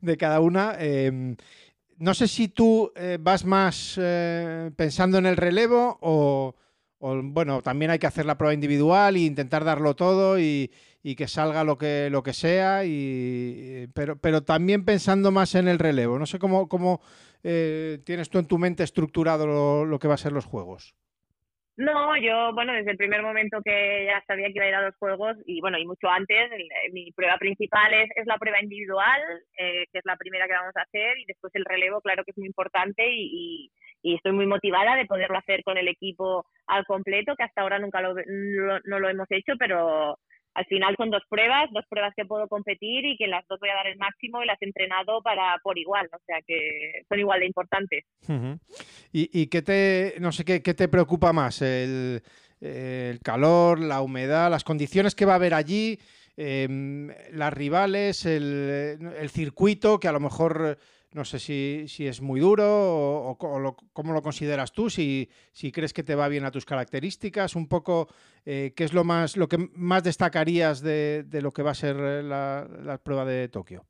de, 0.00 0.16
cada 0.16 0.40
una. 0.40 0.74
Em, 0.78 1.36
no 1.98 2.14
sé 2.14 2.26
si 2.26 2.48
tú 2.48 2.90
eh, 2.96 3.18
vas 3.20 3.44
más 3.44 3.98
eh, 4.00 4.70
pensando 4.74 5.18
en 5.18 5.26
el 5.26 5.36
relevo 5.36 5.98
o, 6.00 6.54
bueno, 6.98 7.60
también 7.60 7.90
hay 7.90 7.98
que 7.98 8.06
hacer 8.06 8.24
la 8.24 8.38
prueba 8.38 8.54
individual 8.54 9.16
e 9.16 9.20
intentar 9.20 9.64
darlo 9.64 9.94
todo 9.94 10.38
y, 10.38 10.70
y 11.02 11.16
que 11.16 11.28
salga 11.28 11.64
lo 11.64 11.78
que, 11.78 12.08
lo 12.10 12.22
que 12.22 12.32
sea, 12.32 12.84
y, 12.84 13.86
pero, 13.94 14.16
pero 14.16 14.42
también 14.42 14.84
pensando 14.84 15.30
más 15.30 15.54
en 15.54 15.68
el 15.68 15.78
relevo. 15.78 16.18
No 16.18 16.26
sé 16.26 16.38
cómo, 16.38 16.68
cómo 16.68 17.00
eh, 17.42 17.98
tienes 18.04 18.28
tú 18.28 18.38
en 18.38 18.48
tu 18.48 18.58
mente 18.58 18.82
estructurado 18.82 19.46
lo, 19.86 19.98
que 19.98 20.08
va 20.08 20.14
a 20.14 20.18
ser 20.18 20.32
los 20.32 20.44
juegos. 20.44 20.94
No, 21.76 22.14
yo, 22.18 22.52
bueno, 22.52 22.74
desde 22.74 22.90
el 22.90 22.98
primer 22.98 23.22
momento 23.22 23.62
que 23.64 24.04
ya 24.04 24.22
sabía 24.26 24.48
que 24.48 24.56
iba 24.56 24.66
a 24.66 24.68
ir 24.68 24.74
a 24.74 24.84
los 24.84 24.96
juegos 24.96 25.38
y 25.46 25.62
bueno, 25.62 25.78
y 25.78 25.86
mucho 25.86 26.10
antes, 26.10 26.50
mi 26.92 27.10
prueba 27.12 27.38
principal 27.38 27.94
es, 27.94 28.10
es 28.16 28.26
la 28.26 28.36
prueba 28.36 28.60
individual, 28.60 29.22
eh, 29.56 29.86
que 29.90 29.98
es 29.98 30.04
la 30.04 30.16
primera 30.16 30.46
que 30.46 30.52
vamos 30.52 30.76
a 30.76 30.82
hacer, 30.82 31.18
y 31.18 31.24
después 31.24 31.54
el 31.54 31.64
relevo, 31.64 32.02
claro 32.02 32.22
que 32.22 32.32
es 32.32 32.36
muy 32.36 32.48
importante 32.48 33.08
y, 33.08 33.70
y, 34.02 34.14
estoy 34.14 34.32
muy 34.32 34.46
motivada 34.46 34.94
de 34.96 35.06
poderlo 35.06 35.38
hacer 35.38 35.62
con 35.62 35.78
el 35.78 35.88
equipo 35.88 36.44
al 36.66 36.84
completo, 36.84 37.34
que 37.34 37.44
hasta 37.44 37.62
ahora 37.62 37.78
nunca 37.78 38.02
lo, 38.02 38.14
no 38.84 38.98
lo 38.98 39.08
hemos 39.08 39.30
hecho, 39.30 39.54
pero, 39.58 40.18
al 40.54 40.66
final 40.66 40.94
son 40.96 41.10
dos 41.10 41.22
pruebas, 41.28 41.70
dos 41.72 41.84
pruebas 41.88 42.12
que 42.16 42.24
puedo 42.24 42.48
competir 42.48 43.04
y 43.04 43.16
que 43.16 43.26
las 43.26 43.46
dos 43.48 43.60
voy 43.60 43.70
a 43.70 43.74
dar 43.74 43.86
el 43.86 43.98
máximo 43.98 44.42
y 44.42 44.46
las 44.46 44.60
he 44.60 44.66
entrenado 44.66 45.22
para 45.22 45.58
por 45.62 45.78
igual, 45.78 46.08
o 46.12 46.18
sea 46.26 46.38
que 46.46 47.02
son 47.08 47.18
igual 47.20 47.40
de 47.40 47.46
importantes. 47.46 48.04
¿Y, 49.12 49.46
qué 49.46 49.62
te, 49.62 50.14
no 50.20 50.32
sé 50.32 50.44
qué, 50.44 50.62
qué 50.62 50.74
te 50.74 50.88
preocupa 50.88 51.32
más? 51.32 51.62
El, 51.62 52.22
calor, 53.22 53.80
la 53.80 54.02
humedad, 54.02 54.50
las 54.50 54.64
condiciones 54.64 55.14
que 55.14 55.24
va 55.24 55.32
a 55.32 55.36
haber 55.36 55.54
allí, 55.54 55.98
em, 56.36 57.08
las 57.32 57.52
rivales, 57.52 58.26
el, 58.26 58.98
el 59.18 59.30
circuito 59.30 59.98
que 59.98 60.08
a 60.08 60.12
lo 60.12 60.20
mejor 60.20 60.78
no 61.12 61.24
sé 61.24 61.38
si, 61.38 61.88
si 61.88 62.06
es 62.06 62.20
muy 62.20 62.40
duro 62.40 62.64
o, 62.66 63.36
cómo 63.92 64.12
lo 64.12 64.22
consideras 64.22 64.72
tú, 64.72 64.90
si, 64.90 65.28
si, 65.52 65.72
crees 65.72 65.92
que 65.92 66.02
te 66.02 66.14
va 66.14 66.28
bien 66.28 66.44
a 66.44 66.50
tus 66.50 66.64
características, 66.64 67.56
un 67.56 67.68
poco 67.68 68.08
eh, 68.44 68.72
qué 68.76 68.84
es 68.84 68.92
lo 68.92 69.04
más 69.04 69.36
lo 69.36 69.48
que 69.48 69.58
más 69.74 70.04
destacarías 70.04 70.80
de, 70.82 71.24
de 71.24 71.42
lo 71.42 71.52
que 71.52 71.62
va 71.62 71.72
a 71.72 71.74
ser 71.74 71.96
eh, 71.96 72.22
la, 72.22 72.66
la, 72.82 72.98
prueba 72.98 73.24
de 73.24 73.48
Tokio. 73.48 73.84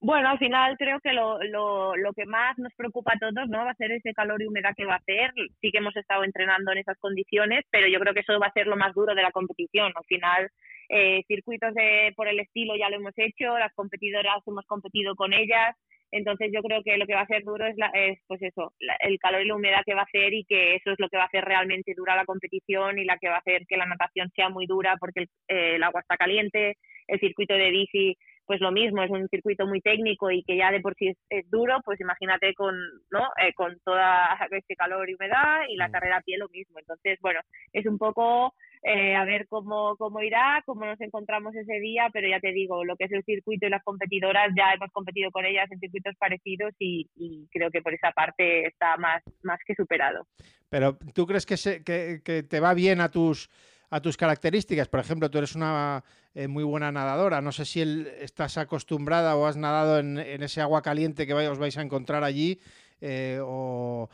Bueno, 0.00 0.28
al 0.28 0.38
final 0.38 0.76
creo 0.76 1.00
que 1.00 1.14
lo, 1.14 1.42
lo, 1.44 1.96
lo, 1.96 2.12
que 2.12 2.26
más 2.26 2.58
nos 2.58 2.74
preocupa 2.74 3.12
a 3.14 3.18
todos 3.18 3.48
no 3.48 3.64
va 3.64 3.70
a 3.70 3.76
ser 3.76 3.90
ese 3.90 4.12
calor 4.12 4.42
y 4.42 4.46
humedad 4.46 4.74
que 4.76 4.84
va 4.84 4.94
a 4.94 4.98
hacer. 4.98 5.32
Sí 5.62 5.70
que 5.70 5.78
hemos 5.78 5.96
estado 5.96 6.24
entrenando 6.24 6.72
en 6.72 6.78
esas 6.78 6.98
condiciones, 6.98 7.64
pero 7.70 7.88
yo 7.88 7.98
creo 8.00 8.12
que 8.12 8.20
eso 8.20 8.38
va 8.38 8.48
a 8.48 8.52
ser 8.52 8.66
lo 8.66 8.76
más 8.76 8.92
duro 8.92 9.14
de 9.14 9.22
la 9.22 9.32
competición. 9.32 9.92
Al 9.96 10.04
final, 10.04 10.50
eh, 10.90 11.22
circuitos 11.26 11.72
de, 11.72 12.12
por 12.16 12.28
el 12.28 12.38
estilo 12.38 12.76
ya 12.76 12.90
lo 12.90 12.96
hemos 12.96 13.14
hecho, 13.16 13.56
las 13.58 13.72
competidoras 13.72 14.42
hemos 14.46 14.66
competido 14.66 15.14
con 15.14 15.32
ellas, 15.32 15.74
entonces 16.14 16.50
yo 16.54 16.62
creo 16.62 16.80
que 16.84 16.96
lo 16.96 17.06
que 17.06 17.14
va 17.14 17.22
a 17.22 17.26
ser 17.26 17.42
duro 17.42 17.66
es, 17.66 17.76
la, 17.76 17.88
es 17.88 18.20
pues 18.28 18.40
eso, 18.40 18.72
el 19.00 19.18
calor 19.18 19.42
y 19.42 19.48
la 19.48 19.56
humedad 19.56 19.82
que 19.84 19.94
va 19.94 20.02
a 20.02 20.04
hacer 20.04 20.32
y 20.32 20.44
que 20.44 20.76
eso 20.76 20.92
es 20.92 20.96
lo 20.98 21.08
que 21.08 21.16
va 21.16 21.24
a 21.24 21.26
hacer 21.26 21.44
realmente 21.44 21.92
dura 21.96 22.14
la 22.14 22.24
competición 22.24 22.98
y 23.00 23.04
la 23.04 23.18
que 23.18 23.28
va 23.28 23.36
a 23.36 23.38
hacer 23.38 23.66
que 23.66 23.76
la 23.76 23.86
natación 23.86 24.30
sea 24.36 24.48
muy 24.48 24.66
dura 24.66 24.96
porque 25.00 25.26
el, 25.48 25.82
agua 25.82 26.02
está 26.02 26.16
caliente, 26.16 26.76
el 27.08 27.18
circuito 27.18 27.54
de 27.54 27.70
bici 27.70 28.16
pues 28.46 28.60
lo 28.60 28.72
mismo, 28.72 29.02
es 29.02 29.10
un 29.10 29.28
circuito 29.28 29.66
muy 29.66 29.80
técnico 29.80 30.30
y 30.30 30.42
que 30.44 30.56
ya 30.56 30.70
de 30.70 30.80
por 30.80 30.94
sí 30.94 31.14
es, 31.28 31.50
duro, 31.50 31.80
pues 31.84 32.00
imagínate 32.00 32.54
con, 32.54 32.76
¿no? 33.10 33.20
Eh, 33.42 33.52
con 33.54 33.78
toda 33.84 34.38
este 34.50 34.76
calor 34.76 35.08
y 35.08 35.14
humedad 35.14 35.62
y 35.68 35.76
la 35.76 35.88
mm. 35.88 35.92
carrera 35.92 36.16
a 36.18 36.22
pie 36.22 36.38
lo 36.38 36.48
mismo. 36.48 36.78
Entonces, 36.78 37.18
bueno, 37.20 37.40
es 37.72 37.86
un 37.86 37.98
poco 37.98 38.54
eh, 38.82 39.14
a 39.14 39.24
ver 39.24 39.46
cómo, 39.48 39.96
cómo 39.96 40.20
irá, 40.20 40.62
cómo 40.66 40.84
nos 40.84 41.00
encontramos 41.00 41.54
ese 41.54 41.80
día, 41.80 42.10
pero 42.12 42.28
ya 42.28 42.38
te 42.38 42.52
digo, 42.52 42.84
lo 42.84 42.96
que 42.96 43.04
es 43.04 43.12
el 43.12 43.24
circuito 43.24 43.66
y 43.66 43.70
las 43.70 43.82
competidoras, 43.82 44.50
ya 44.56 44.72
hemos 44.74 44.90
competido 44.92 45.30
con 45.30 45.46
ellas 45.46 45.70
en 45.70 45.80
circuitos 45.80 46.14
parecidos 46.18 46.74
y, 46.78 47.08
creo 47.50 47.70
que 47.70 47.80
por 47.80 47.94
esa 47.94 48.10
parte 48.12 48.66
está 48.66 48.96
más, 48.98 49.22
más 49.42 49.58
que 49.66 49.74
superado. 49.74 50.26
Pero 50.68 50.98
¿tú 51.14 51.26
crees 51.26 51.46
que, 51.46 51.56
se, 51.56 51.82
que, 51.82 52.20
que 52.22 52.42
te 52.42 52.60
va 52.60 52.74
bien 52.74 53.00
a 53.00 53.10
tus 53.10 53.48
a 53.94 54.00
tus 54.00 54.16
características. 54.16 54.88
Por 54.88 54.98
ejemplo, 54.98 55.30
tú 55.30 55.38
eres 55.38 55.54
una 55.54 56.02
eh, 56.34 56.48
muy 56.48 56.64
buena 56.64 56.90
nadadora. 56.90 57.40
No 57.40 57.52
sé 57.52 57.64
si 57.64 57.80
estás 58.20 58.58
acostumbrada 58.58 59.36
o 59.36 59.46
has 59.46 59.56
nadado 59.56 60.00
en, 60.00 60.18
ese 60.18 60.60
agua 60.60 60.82
caliente 60.82 61.28
que 61.28 61.32
os 61.32 61.58
vais 61.58 61.78
a 61.78 61.82
encontrar 61.82 62.24
allí 62.24 62.58
eh, 63.00 63.38
o, 63.40 64.08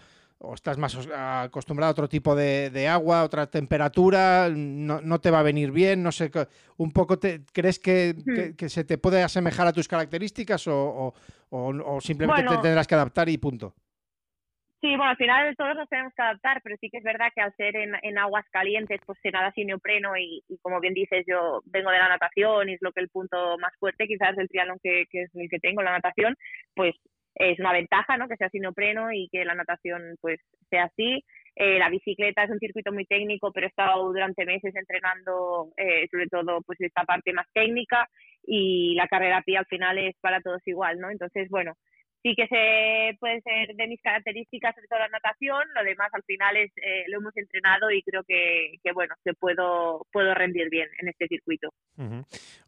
estás 0.54 0.76
más 0.76 0.98
acostumbrada 1.16 1.88
a 1.88 1.92
otro 1.92 2.10
tipo 2.10 2.34
de, 2.34 2.88
agua, 2.88 3.24
otra 3.24 3.46
temperatura, 3.46 4.50
no, 4.50 5.20
te 5.20 5.30
va 5.30 5.40
a 5.40 5.42
venir 5.42 5.70
bien, 5.70 6.02
no 6.02 6.12
sé, 6.12 6.30
un 6.76 6.92
poco 6.92 7.18
te, 7.18 7.42
¿crees 7.52 7.78
que, 7.78 8.14
hmm. 8.14 8.66
se 8.66 8.84
te 8.84 8.98
puede 8.98 9.22
asemejar 9.22 9.66
a 9.66 9.72
tus 9.72 9.88
características 9.88 10.66
o, 10.66 11.14
simplemente 12.00 12.42
te 12.42 12.56
tendrás 12.58 12.86
que 12.86 12.94
adaptar 12.94 13.30
y 13.30 13.38
punto? 13.38 13.74
Sí, 14.80 14.88
bueno, 14.96 15.10
al 15.10 15.16
final 15.16 15.54
todos 15.56 15.76
nos 15.76 15.88
tenemos 15.90 16.14
que 16.14 16.22
adaptar, 16.22 16.60
pero 16.62 16.74
sí 16.80 16.88
que 16.88 16.98
es 16.98 17.04
verdad 17.04 17.30
que 17.34 17.42
al 17.42 17.54
ser 17.56 17.76
en, 17.76 18.18
aguas 18.18 18.46
calientes, 18.50 18.98
pues 19.04 19.18
se 19.22 19.30
nada 19.30 19.52
sin 19.52 19.66
neopreno 19.66 20.16
y, 20.16 20.42
y, 20.48 20.58
como 20.58 20.80
bien 20.80 20.94
dices, 20.94 21.24
yo 21.28 21.60
vengo 21.66 21.90
de 21.90 21.98
la 21.98 22.08
natación 22.08 22.68
y 22.68 22.74
es 22.74 22.82
lo 22.82 22.90
que 22.92 23.00
el 23.00 23.10
punto 23.10 23.58
más 23.58 23.72
fuerte 23.78 24.06
quizás 24.06 24.36
del 24.36 24.48
triatlón 24.48 24.78
que, 24.82 25.04
que 25.10 25.22
es 25.24 25.30
el 25.34 25.50
que 25.50 25.58
tengo, 25.58 25.82
la 25.82 25.92
natación, 25.92 26.34
pues 26.74 26.94
es 27.34 27.58
una 27.58 27.72
ventaja, 27.72 28.16
¿no? 28.16 28.28
Que 28.28 28.36
sea 28.36 28.48
sin 28.50 28.62
neopreno 28.62 29.12
y 29.12 29.28
que 29.30 29.44
la 29.44 29.54
natación 29.54 30.16
pues 30.20 30.40
sea 30.70 30.84
así. 30.84 31.24
Eh, 31.56 31.78
la 31.78 31.90
bicicleta 31.90 32.44
es 32.44 32.50
un 32.50 32.58
circuito 32.58 32.92
muy 32.92 33.04
técnico, 33.06 33.52
pero 33.52 33.66
he 33.66 33.68
estado 33.68 34.02
durante 34.12 34.46
meses 34.46 34.74
entrenando 34.74 35.68
eh, 35.76 36.08
sobre 36.10 36.26
todo 36.28 36.62
pues 36.62 36.80
esta 36.80 37.04
parte 37.04 37.32
más 37.32 37.46
técnica 37.52 38.08
y 38.44 38.94
la 38.94 39.08
carrera 39.08 39.38
a 39.38 39.42
pie 39.42 39.58
al 39.58 39.66
final 39.66 39.98
es 39.98 40.16
para 40.20 40.40
todos 40.40 40.62
igual, 40.66 40.98
¿no? 41.00 41.10
Entonces, 41.10 41.48
bueno, 41.50 41.74
sí 42.22 42.34
que 42.34 42.46
se 42.46 43.16
puede 43.18 43.40
ser 43.42 43.74
de 43.74 43.86
mis 43.86 44.00
características, 44.02 44.74
sobre 44.74 44.88
todo 44.88 44.98
la 44.98 45.08
natación, 45.08 45.62
lo 45.74 45.84
demás 45.84 46.10
al 46.12 46.22
final 46.24 46.56
es 46.56 46.70
eh, 46.76 47.04
lo 47.08 47.18
hemos 47.18 47.36
entrenado 47.36 47.90
y 47.90 48.02
creo 48.02 48.22
que, 48.24 48.78
bueno, 48.94 49.14
que 49.24 49.32
puedo, 49.34 50.06
puedo 50.12 50.34
rendir 50.34 50.68
bien 50.70 50.88
en 51.00 51.08
este 51.08 51.26
circuito. 51.28 51.72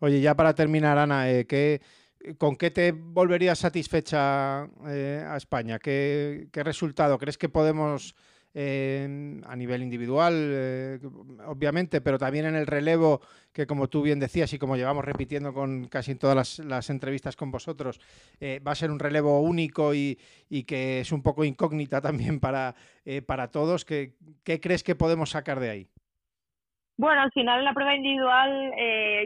Oye, 0.00 0.20
ya 0.20 0.34
para 0.34 0.54
terminar, 0.54 0.98
Ana, 0.98 1.30
eh, 1.30 1.46
¿qué, 1.46 1.80
¿con 2.38 2.56
qué 2.56 2.70
te 2.70 2.92
volverías 2.92 3.58
satisfecha 3.58 4.64
eh, 4.86 5.24
a 5.26 5.36
España? 5.36 5.78
¿Qué, 5.78 6.46
¿Qué 6.52 6.62
resultado 6.62 7.18
crees 7.18 7.38
que 7.38 7.48
podemos 7.48 8.14
a 8.54 9.56
nivel 9.56 9.82
individual, 9.82 10.34
eh, 10.36 10.98
obviamente, 11.46 12.02
pero 12.02 12.18
también 12.18 12.44
en 12.44 12.54
el 12.54 12.66
relevo, 12.66 13.22
que 13.52 13.66
como 13.66 13.88
tú 13.88 14.02
bien 14.02 14.20
decías 14.20 14.52
y 14.52 14.58
como 14.58 14.76
llevamos 14.76 15.04
repitiendo 15.04 15.54
con 15.54 15.88
casi 15.88 16.16
todas 16.16 16.58
las, 16.58 16.90
entrevistas 16.90 17.34
con 17.34 17.50
vosotros, 17.50 17.98
eh, 18.40 18.60
va 18.66 18.72
a 18.72 18.76
ser 18.76 18.90
un 18.90 18.98
relevo 18.98 19.40
único 19.40 19.94
y, 19.94 20.18
que 20.66 21.00
es 21.00 21.12
un 21.12 21.22
poco 21.22 21.44
incógnita 21.44 22.00
también 22.02 22.40
para, 22.40 22.74
eh, 23.04 23.22
para 23.22 23.50
todos. 23.50 23.84
¿Qué, 23.84 24.16
¿Qué 24.44 24.60
crees 24.60 24.82
que 24.82 24.94
podemos 24.94 25.30
sacar 25.30 25.58
de 25.58 25.70
ahí? 25.70 25.86
Bueno, 26.98 27.22
al 27.22 27.32
final 27.32 27.60
en 27.60 27.64
la 27.64 27.72
prueba 27.72 27.96
individual 27.96 28.70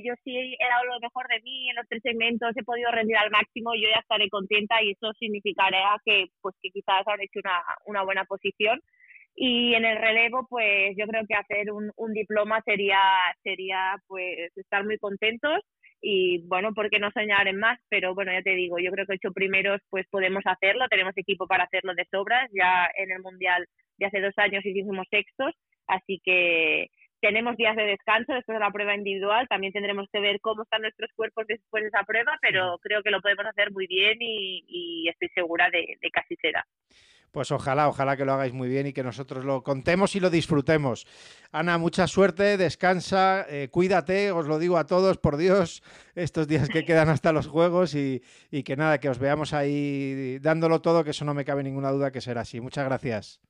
yo 0.02 0.14
sí 0.22 0.36
he 0.36 0.68
dado 0.70 0.84
lo 0.84 1.00
mejor 1.00 1.26
de 1.26 1.42
mí 1.42 1.68
en 1.68 1.76
los 1.76 1.86
tres 1.88 2.00
segmentos, 2.00 2.56
he 2.56 2.62
podido 2.62 2.90
rendir 2.92 3.16
al 3.16 3.30
máximo, 3.30 3.74
yo 3.74 3.88
ya 3.92 4.00
estaré 4.00 4.30
contenta 4.30 4.80
y 4.82 4.92
eso 4.92 5.12
significará 5.18 6.00
que 6.04 6.26
pues 6.40 6.54
que 6.62 6.70
quizás 6.70 7.02
habré 7.06 7.24
hecho 7.24 7.40
una, 7.40 7.60
una 7.86 8.02
buena 8.04 8.24
posición. 8.24 8.80
Y 9.38 9.74
en 9.74 9.84
el 9.84 9.98
relevo, 9.98 10.46
pues 10.48 10.96
yo 10.96 11.06
creo 11.06 11.24
que 11.28 11.34
hacer 11.34 11.70
un, 11.70 11.92
un 11.96 12.12
diploma 12.14 12.62
sería, 12.64 12.98
sería 13.42 13.96
pues 14.08 14.50
estar 14.56 14.82
muy 14.84 14.96
contentos 14.98 15.60
y 16.00 16.38
bueno, 16.46 16.72
¿por 16.74 16.88
qué 16.90 16.98
no 16.98 17.10
soñar 17.10 17.48
en 17.48 17.58
más? 17.58 17.78
Pero 17.88 18.14
bueno, 18.14 18.32
ya 18.32 18.42
te 18.42 18.54
digo, 18.54 18.78
yo 18.78 18.90
creo 18.92 19.06
que 19.06 19.14
hecho 19.14 19.32
primeros 19.32 19.80
pues 19.90 20.06
podemos 20.10 20.42
hacerlo, 20.46 20.86
tenemos 20.88 21.16
equipo 21.16 21.46
para 21.46 21.64
hacerlo 21.64 21.94
de 21.94 22.06
sobras, 22.10 22.50
ya 22.52 22.88
en 22.96 23.10
el 23.12 23.20
Mundial 23.22 23.66
de 23.98 24.06
hace 24.06 24.20
dos 24.20 24.34
años 24.36 24.64
hicimos 24.64 25.06
sextos, 25.10 25.52
así 25.86 26.20
que 26.24 26.88
tenemos 27.20 27.56
días 27.56 27.76
de 27.76 27.84
descanso 27.84 28.34
después 28.34 28.56
de 28.56 28.64
la 28.64 28.70
prueba 28.70 28.94
individual, 28.94 29.48
también 29.48 29.72
tendremos 29.72 30.06
que 30.12 30.20
ver 30.20 30.38
cómo 30.40 30.62
están 30.62 30.82
nuestros 30.82 31.10
cuerpos 31.14 31.46
después 31.46 31.82
de 31.82 31.88
esa 31.88 32.04
prueba, 32.04 32.38
pero 32.40 32.78
creo 32.82 33.02
que 33.02 33.10
lo 33.10 33.20
podemos 33.20 33.46
hacer 33.46 33.72
muy 33.72 33.86
bien 33.86 34.16
y, 34.20 34.64
y 34.68 35.08
estoy 35.08 35.28
segura 35.34 35.70
de, 35.70 35.96
de 36.00 36.10
que 36.10 36.20
así 36.20 36.36
será. 36.40 36.64
Pues 37.32 37.50
ojalá, 37.52 37.88
ojalá 37.88 38.16
que 38.16 38.24
lo 38.24 38.32
hagáis 38.32 38.52
muy 38.52 38.68
bien 38.68 38.86
y 38.86 38.92
que 38.92 39.02
nosotros 39.02 39.44
lo 39.44 39.62
contemos 39.62 40.16
y 40.16 40.20
lo 40.20 40.30
disfrutemos. 40.30 41.06
Ana, 41.52 41.78
mucha 41.78 42.06
suerte, 42.06 42.56
descansa, 42.56 43.44
eh, 43.48 43.68
cuídate, 43.70 44.32
os 44.32 44.46
lo 44.46 44.58
digo 44.58 44.78
a 44.78 44.86
todos, 44.86 45.18
por 45.18 45.36
Dios, 45.36 45.82
estos 46.14 46.48
días 46.48 46.68
que 46.68 46.84
quedan 46.84 47.08
hasta 47.08 47.32
los 47.32 47.46
juegos 47.46 47.94
y, 47.94 48.22
y, 48.50 48.62
que 48.62 48.76
nada, 48.76 48.98
que 48.98 49.08
os 49.08 49.18
veamos 49.18 49.52
ahí 49.52 50.38
dándolo 50.40 50.80
todo, 50.80 51.04
que 51.04 51.10
eso 51.10 51.24
no 51.24 51.34
me 51.34 51.44
cabe 51.44 51.62
ninguna 51.62 51.90
duda 51.90 52.10
que 52.10 52.20
será 52.20 52.42
así. 52.42 52.60
Muchas 52.60 52.84
gracias. 52.84 53.40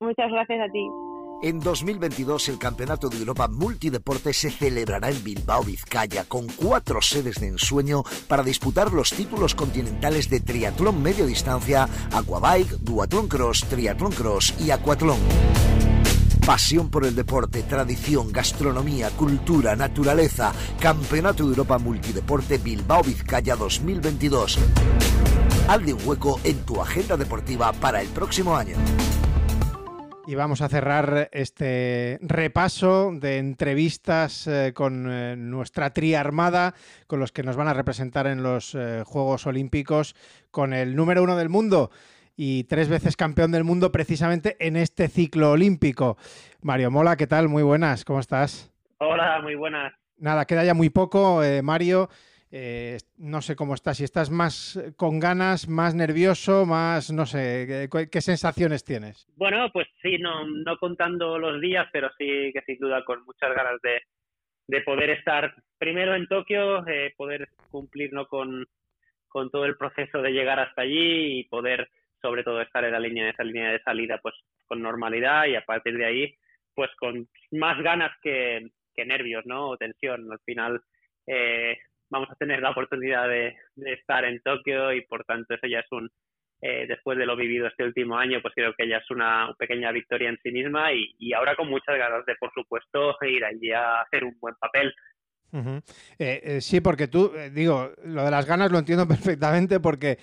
Muchas 0.00 0.30
gracias 0.30 0.60
a 0.60 0.72
ti. 0.72 1.07
En 1.40 1.60
2022 1.60 2.48
el 2.48 2.58
Campeonato 2.58 3.08
de 3.08 3.18
Europa 3.18 3.46
Multideporte 3.46 4.32
se 4.32 4.50
celebrará 4.50 5.08
en 5.08 5.22
Bilbao, 5.22 5.62
Vizcaya, 5.62 6.24
con 6.24 6.48
cuatro 6.48 7.00
sedes 7.00 7.36
de 7.36 7.46
ensueño 7.46 8.02
para 8.26 8.42
disputar 8.42 8.92
los 8.92 9.10
títulos 9.10 9.54
continentales 9.54 10.28
de 10.28 10.40
triatlón 10.40 11.00
medio 11.00 11.26
distancia, 11.26 11.88
aquabike, 12.12 12.78
duatlón 12.80 13.28
cross, 13.28 13.64
triatlón 13.70 14.10
cross 14.10 14.52
y 14.58 14.72
aquatlón. 14.72 15.20
Pasión 16.44 16.90
por 16.90 17.06
el 17.06 17.14
deporte, 17.14 17.62
tradición, 17.62 18.32
gastronomía, 18.32 19.10
cultura, 19.10 19.76
naturaleza. 19.76 20.52
Campeonato 20.80 21.44
de 21.44 21.50
Europa 21.50 21.78
Multideporte 21.78 22.58
Bilbao 22.58 23.04
Vizcaya 23.04 23.54
2022. 23.54 24.58
Hazle 25.68 25.92
un 25.92 26.00
hueco 26.04 26.40
en 26.42 26.64
tu 26.64 26.82
agenda 26.82 27.16
deportiva 27.16 27.72
para 27.74 28.02
el 28.02 28.08
próximo 28.08 28.56
año. 28.56 28.74
Y 30.28 30.34
vamos 30.34 30.60
a 30.60 30.68
cerrar 30.68 31.30
este 31.32 32.18
repaso 32.20 33.12
de 33.14 33.38
entrevistas 33.38 34.46
eh, 34.46 34.74
con 34.74 35.10
eh, 35.10 35.36
nuestra 35.38 35.94
triarmada, 35.94 36.74
con 37.06 37.18
los 37.18 37.32
que 37.32 37.42
nos 37.42 37.56
van 37.56 37.66
a 37.66 37.72
representar 37.72 38.26
en 38.26 38.42
los 38.42 38.74
eh, 38.74 39.04
Juegos 39.06 39.46
Olímpicos, 39.46 40.14
con 40.50 40.74
el 40.74 40.94
número 40.94 41.22
uno 41.22 41.34
del 41.34 41.48
mundo 41.48 41.90
y 42.36 42.64
tres 42.64 42.90
veces 42.90 43.16
campeón 43.16 43.52
del 43.52 43.64
mundo 43.64 43.90
precisamente 43.90 44.58
en 44.60 44.76
este 44.76 45.08
ciclo 45.08 45.52
olímpico. 45.52 46.18
Mario 46.60 46.90
Mola, 46.90 47.16
¿qué 47.16 47.26
tal? 47.26 47.48
Muy 47.48 47.62
buenas, 47.62 48.04
¿cómo 48.04 48.20
estás? 48.20 48.70
Hola, 48.98 49.40
muy 49.40 49.54
buenas. 49.54 49.94
Nada, 50.18 50.44
queda 50.44 50.62
ya 50.62 50.74
muy 50.74 50.90
poco, 50.90 51.40
Mario. 51.62 52.10
Eh, 52.50 52.96
no 53.18 53.42
sé 53.42 53.56
cómo 53.56 53.74
estás, 53.74 53.98
si 53.98 54.04
estás 54.04 54.30
más 54.30 54.76
eh, 54.76 54.92
con 54.96 55.20
ganas, 55.20 55.68
más 55.68 55.94
nervioso, 55.94 56.64
más, 56.64 57.12
no 57.12 57.26
sé, 57.26 57.88
¿qué, 58.10 58.20
sensaciones 58.22 58.84
tienes? 58.84 59.26
Bueno, 59.36 59.70
pues 59.70 59.86
sí, 60.00 60.16
no, 60.18 60.46
no 60.46 60.78
contando 60.78 61.38
los 61.38 61.60
días, 61.60 61.86
pero 61.92 62.08
sí 62.16 62.50
que 62.54 62.62
sin 62.64 62.78
duda 62.78 63.04
con 63.04 63.22
muchas 63.26 63.54
ganas 63.54 63.78
de, 63.82 64.00
de 64.66 64.80
poder 64.80 65.10
estar 65.10 65.54
primero 65.76 66.14
en 66.14 66.26
Tokio, 66.26 66.86
eh, 66.88 67.12
poder 67.18 67.48
cumplir 67.70 68.14
¿no? 68.14 68.26
con, 68.26 68.66
con 69.28 69.50
todo 69.50 69.66
el 69.66 69.76
proceso 69.76 70.22
de 70.22 70.32
llegar 70.32 70.58
hasta 70.58 70.82
allí 70.82 71.40
y 71.40 71.44
poder 71.44 71.90
sobre 72.22 72.44
todo 72.44 72.62
estar 72.62 72.82
en 72.82 72.92
la 72.92 73.00
línea 73.00 73.24
de 73.24 73.30
esa 73.30 73.44
línea 73.44 73.70
de 73.70 73.82
salida 73.82 74.18
pues 74.22 74.34
con 74.66 74.82
normalidad 74.82 75.46
y 75.46 75.54
a 75.54 75.64
partir 75.64 75.96
de 75.96 76.06
ahí 76.06 76.34
pues 76.74 76.90
con 76.98 77.28
más 77.52 77.80
ganas 77.82 78.12
que, 78.22 78.70
que 78.94 79.04
nervios, 79.04 79.44
¿no? 79.46 79.70
O 79.70 79.76
tensión. 79.76 80.30
Al 80.30 80.38
final 80.40 80.80
eh, 81.26 81.76
vamos 82.10 82.28
a 82.30 82.36
tener 82.36 82.60
la 82.60 82.70
oportunidad 82.70 83.28
de, 83.28 83.56
estar 83.76 84.24
en 84.24 84.40
Tokio 84.40 84.92
y 84.92 85.02
por 85.02 85.24
tanto 85.24 85.54
eso 85.54 85.66
ya 85.66 85.80
es 85.80 85.86
un, 85.90 86.10
eh, 86.60 86.86
después 86.88 87.18
de 87.18 87.26
lo 87.26 87.36
vivido 87.36 87.66
este 87.66 87.84
último 87.84 88.16
año, 88.16 88.40
pues 88.42 88.54
creo 88.54 88.74
que 88.76 88.88
ya 88.88 88.98
es 88.98 89.10
una 89.10 89.54
pequeña 89.58 89.92
victoria 89.92 90.28
en 90.28 90.38
sí 90.42 90.50
misma 90.50 90.92
y, 90.92 91.32
ahora 91.32 91.56
con 91.56 91.68
muchas 91.68 91.96
ganas 91.96 92.24
de, 92.26 92.34
por 92.36 92.52
supuesto, 92.52 93.16
ir 93.22 93.44
allí 93.44 93.72
a 93.72 94.02
hacer 94.02 94.24
un 94.24 94.36
buen 94.40 94.54
papel. 94.56 94.92
Eh, 95.50 95.80
eh, 96.18 96.60
sí, 96.60 96.80
porque 96.80 97.08
tú, 97.08 97.32
digo, 97.52 97.90
lo 98.04 98.24
de 98.24 98.30
las 98.30 98.44
ganas 98.44 98.70
lo 98.70 98.78
entiendo 98.78 99.08
perfectamente 99.08 99.80
porque 99.80 100.18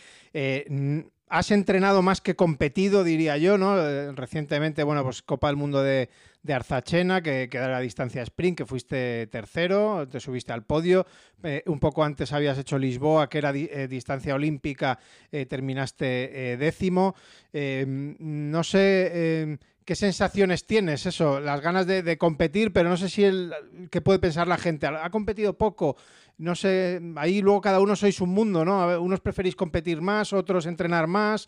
has 1.27 1.51
entrenado 1.51 2.01
más 2.01 2.21
que 2.21 2.35
competido, 2.35 3.03
diría 3.03 3.37
yo, 3.37 3.57
¿no? 3.57 3.75
recientemente, 4.13 4.83
bueno, 4.83 5.03
pues 5.03 5.21
Copa 5.21 5.47
del 5.47 5.55
Mundo 5.55 5.81
de, 5.81 6.09
de 6.43 6.53
Arzachena, 6.53 7.21
que, 7.21 7.49
que 7.49 7.57
era 7.57 7.69
la 7.69 7.79
distancia 7.79 8.21
sprint, 8.21 8.59
que 8.59 8.65
fuiste 8.65 9.27
tercero, 9.27 10.07
te 10.07 10.19
subiste 10.19 10.53
al 10.53 10.63
podio. 10.63 11.07
Eh, 11.43 11.63
un 11.65 11.79
poco 11.79 12.03
antes 12.03 12.31
habías 12.33 12.57
hecho 12.57 12.77
Lisboa, 12.77 13.29
que 13.29 13.39
era 13.39 13.51
eh, 13.55 13.87
distancia 13.87 14.35
olímpica, 14.35 14.99
eh, 15.31 15.45
terminaste 15.47 16.57
décimo. 16.57 17.15
no 17.53 18.63
sé 18.63 19.57
qué 19.85 19.95
sensaciones 19.95 20.65
tienes, 20.65 21.05
eso, 21.05 21.39
las 21.39 21.61
ganas 21.61 21.85
de, 21.85 22.17
competir, 22.17 22.73
pero 22.73 22.89
no 22.89 22.97
sé 22.97 23.09
si 23.09 23.23
el 23.23 23.53
qué 23.91 24.01
puede 24.01 24.19
pensar 24.19 24.47
la 24.47 24.57
gente. 24.57 24.87
Ha 24.87 25.09
competido 25.09 25.57
poco, 25.57 25.95
no 26.37 26.55
sé, 26.55 26.99
ahí 27.15 27.41
luego 27.41 27.61
cada 27.61 27.79
uno 27.79 27.95
sois 27.95 28.19
un 28.21 28.33
mundo, 28.33 28.65
¿no? 28.65 29.01
Unos 29.01 29.21
preferís 29.21 29.55
competir 29.55 30.01
más, 30.01 30.33
otros 30.33 30.65
entrenar 30.65 31.07
más. 31.07 31.45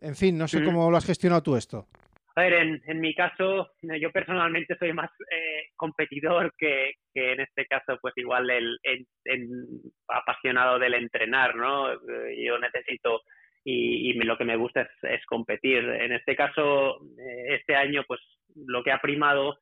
En 0.00 0.14
fin, 0.14 0.36
no 0.36 0.46
sé 0.46 0.62
cómo 0.62 0.90
lo 0.90 0.96
has 0.96 1.06
gestionado 1.06 1.42
tú 1.42 1.56
esto. 1.56 1.86
A 2.38 2.42
ver, 2.42 2.52
en, 2.52 2.82
en 2.86 3.00
mi 3.00 3.14
caso, 3.14 3.70
yo 3.80 4.12
personalmente 4.12 4.76
soy 4.78 4.92
más 4.92 5.10
eh, 5.32 5.70
competidor 5.74 6.52
que, 6.58 6.92
que, 7.14 7.32
en 7.32 7.40
este 7.40 7.64
caso, 7.64 7.96
pues 8.02 8.12
igual 8.18 8.50
el, 8.50 8.78
apasionado 10.06 10.78
del 10.78 10.94
entrenar, 10.94 11.56
¿no? 11.56 11.92
Eh, 11.92 12.44
yo 12.46 12.58
necesito 12.58 13.22
y, 13.64 14.10
y, 14.10 14.12
lo 14.12 14.36
que 14.36 14.44
me 14.44 14.56
gusta 14.56 14.82
es, 14.82 14.88
es, 15.04 15.24
competir. 15.24 15.78
En 15.78 16.12
este 16.12 16.36
caso, 16.36 17.00
eh, 17.18 17.54
este 17.58 17.74
año, 17.74 18.04
pues 18.06 18.20
lo 18.54 18.84
que 18.84 18.92
ha 18.92 19.00
primado 19.00 19.56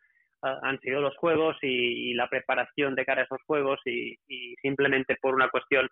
han 0.63 0.79
sido 0.81 1.01
los 1.01 1.17
juegos 1.17 1.57
y, 1.63 2.15
la 2.15 2.29
preparación 2.29 2.95
de 2.95 3.05
cara 3.05 3.23
a 3.23 3.25
esos 3.25 3.41
juegos 3.47 3.81
y, 3.85 4.15
y 4.29 4.55
simplemente 4.63 5.17
por 5.21 5.35
una 5.35 5.49
cuestión 5.49 5.89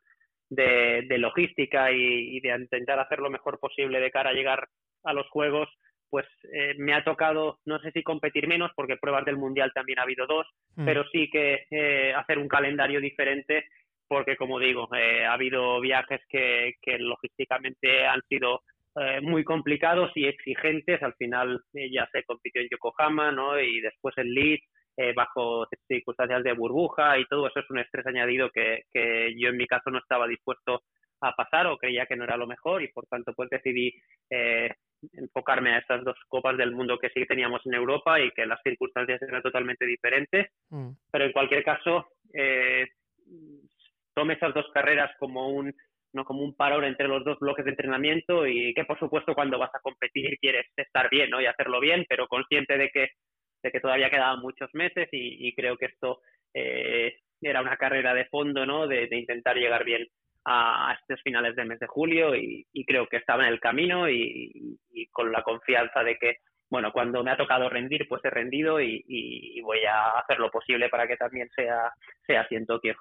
de, 0.52 1.02
de 1.08 1.18
logística 1.18 1.90
y, 1.90 2.40
de 2.40 2.54
intentar 2.54 2.98
hacer 3.00 3.20
lo 3.20 3.30
mejor 3.30 3.58
posible 3.58 4.00
de 4.00 4.10
cara 4.10 4.30
a 4.30 4.34
llegar 4.34 4.68
a 5.04 5.12
los 5.14 5.26
juegos, 5.30 5.68
pues 6.10 6.26
eh, 6.52 6.74
me 6.76 6.92
ha 6.92 7.02
tocado, 7.04 7.58
no 7.64 7.78
sé 7.78 7.90
si 7.92 8.02
competir 8.02 8.46
menos, 8.46 8.70
porque 8.76 8.98
pruebas 8.98 9.24
del 9.24 9.38
Mundial 9.38 9.72
también 9.74 9.98
ha 9.98 10.02
habido 10.02 10.26
dos, 10.26 10.46
mm. 10.76 10.84
pero 10.84 11.04
sí 11.10 11.30
que 11.30 11.64
eh, 11.70 12.12
hacer 12.14 12.38
un 12.38 12.48
calendario 12.48 13.00
diferente, 13.00 13.64
porque 14.06 14.36
como 14.36 14.58
digo, 14.58 14.88
eh, 14.94 15.24
ha 15.24 15.32
habido 15.32 15.80
viajes 15.80 16.20
que, 16.28 16.74
que 16.82 16.98
logísticamente 16.98 18.06
han 18.06 18.20
sido 18.28 18.60
muy 19.22 19.42
complicados 19.44 20.10
y 20.14 20.26
exigentes. 20.26 21.02
Al 21.02 21.14
final 21.14 21.60
ya 21.72 22.08
se 22.12 22.24
compitió 22.24 22.60
en 22.60 22.68
Yokohama, 22.70 23.32
¿no? 23.32 23.58
Y 23.60 23.80
después 23.80 24.16
en 24.18 24.32
Leeds, 24.32 24.64
bajo 25.16 25.66
circunstancias 25.88 26.44
de 26.44 26.52
burbuja 26.52 27.18
y 27.18 27.24
todo 27.24 27.46
eso 27.46 27.60
es 27.60 27.70
un 27.70 27.78
estrés 27.78 28.06
añadido 28.06 28.50
que, 28.50 28.82
que 28.92 29.34
yo 29.38 29.48
en 29.48 29.56
mi 29.56 29.66
caso 29.66 29.90
no 29.90 29.98
estaba 29.98 30.28
dispuesto 30.28 30.82
a 31.22 31.32
pasar 31.34 31.66
o 31.66 31.78
creía 31.78 32.06
que 32.06 32.16
no 32.16 32.24
era 32.24 32.36
lo 32.36 32.46
mejor 32.46 32.82
y 32.82 32.88
por 32.88 33.06
tanto 33.06 33.32
pues 33.34 33.48
decidí 33.48 33.92
eh, 34.28 34.68
enfocarme 35.12 35.74
a 35.74 35.78
estas 35.78 36.04
dos 36.04 36.16
copas 36.28 36.56
del 36.56 36.72
mundo 36.72 36.98
que 36.98 37.10
sí 37.10 37.24
teníamos 37.26 37.60
en 37.64 37.74
Europa 37.74 38.20
y 38.20 38.30
que 38.32 38.44
las 38.44 38.60
circunstancias 38.62 39.20
eran 39.22 39.42
totalmente 39.42 39.86
diferentes. 39.86 40.48
Mm. 40.70 40.90
Pero 41.10 41.24
en 41.24 41.32
cualquier 41.32 41.64
caso, 41.64 42.08
eh, 42.34 42.86
tome 44.14 44.34
esas 44.34 44.52
dos 44.52 44.66
carreras 44.74 45.10
como 45.18 45.48
un 45.48 45.72
no 46.12 46.24
como 46.24 46.42
un 46.42 46.54
parón 46.54 46.84
entre 46.84 47.08
los 47.08 47.24
dos 47.24 47.38
bloques 47.38 47.64
de 47.64 47.70
entrenamiento 47.70 48.46
y 48.46 48.74
que 48.74 48.84
por 48.84 48.98
supuesto 48.98 49.34
cuando 49.34 49.58
vas 49.58 49.74
a 49.74 49.80
competir 49.80 50.38
quieres 50.38 50.66
estar 50.76 51.08
bien 51.10 51.30
¿no? 51.30 51.40
y 51.40 51.46
hacerlo 51.46 51.80
bien, 51.80 52.04
pero 52.08 52.28
consciente 52.28 52.76
de 52.76 52.90
que, 52.90 53.10
de 53.62 53.70
que 53.70 53.80
todavía 53.80 54.10
quedaban 54.10 54.40
muchos 54.40 54.70
meses 54.74 55.08
y, 55.12 55.54
creo 55.54 55.76
que 55.76 55.86
esto 55.86 56.20
eh, 56.54 57.16
era 57.40 57.60
una 57.60 57.76
carrera 57.76 58.14
de 58.14 58.26
fondo 58.26 58.66
¿no? 58.66 58.86
de 58.86 59.08
intentar 59.10 59.56
llegar 59.56 59.84
bien 59.84 60.06
a, 60.44 60.96
estos 61.00 61.22
finales 61.22 61.54
del 61.56 61.68
mes 61.68 61.78
de 61.78 61.86
julio 61.86 62.34
y, 62.34 62.66
creo 62.86 63.06
que 63.06 63.16
estaba 63.18 63.46
en 63.46 63.52
el 63.52 63.60
camino 63.60 64.08
y, 64.08 64.78
con 65.10 65.30
la 65.32 65.42
confianza 65.42 66.02
de 66.02 66.16
que, 66.16 66.36
bueno, 66.72 66.90
cuando 66.90 67.22
me 67.22 67.30
ha 67.30 67.36
tocado 67.36 67.68
rendir, 67.68 68.08
pues 68.08 68.24
he 68.24 68.30
rendido 68.30 68.80
y, 68.80 69.60
voy 69.62 69.80
a 69.84 70.18
hacer 70.18 70.38
lo 70.38 70.50
posible 70.50 70.88
para 70.88 71.06
que 71.06 71.18
también 71.18 71.50
sea, 71.54 71.92
sea 72.26 72.40
así 72.40 72.54
en 72.54 72.64
Tokio. 72.64 72.96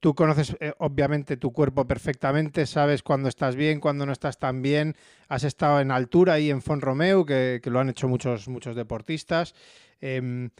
Tú 0.00 0.14
conoces 0.16 0.56
eh, 0.58 0.72
obviamente 0.78 1.36
tu 1.36 1.52
cuerpo 1.52 1.86
perfectamente, 1.86 2.66
sabes 2.66 3.04
cuándo 3.04 3.28
estás 3.28 3.54
bien, 3.54 3.78
cuándo 3.78 4.06
no 4.06 4.12
estás 4.12 4.40
tan 4.40 4.60
bien. 4.60 4.96
Has 5.28 5.44
estado 5.44 5.78
en 5.78 5.92
altura 5.92 6.40
y 6.40 6.50
en 6.50 6.62
Font 6.62 6.82
Romeu, 6.82 7.24
que, 7.24 7.60
lo 7.64 7.78
han 7.78 7.90
hecho 7.90 8.08
muchos, 8.08 8.48
muchos 8.48 8.74
deportistas. 8.74 9.54
Em, 10.00 10.50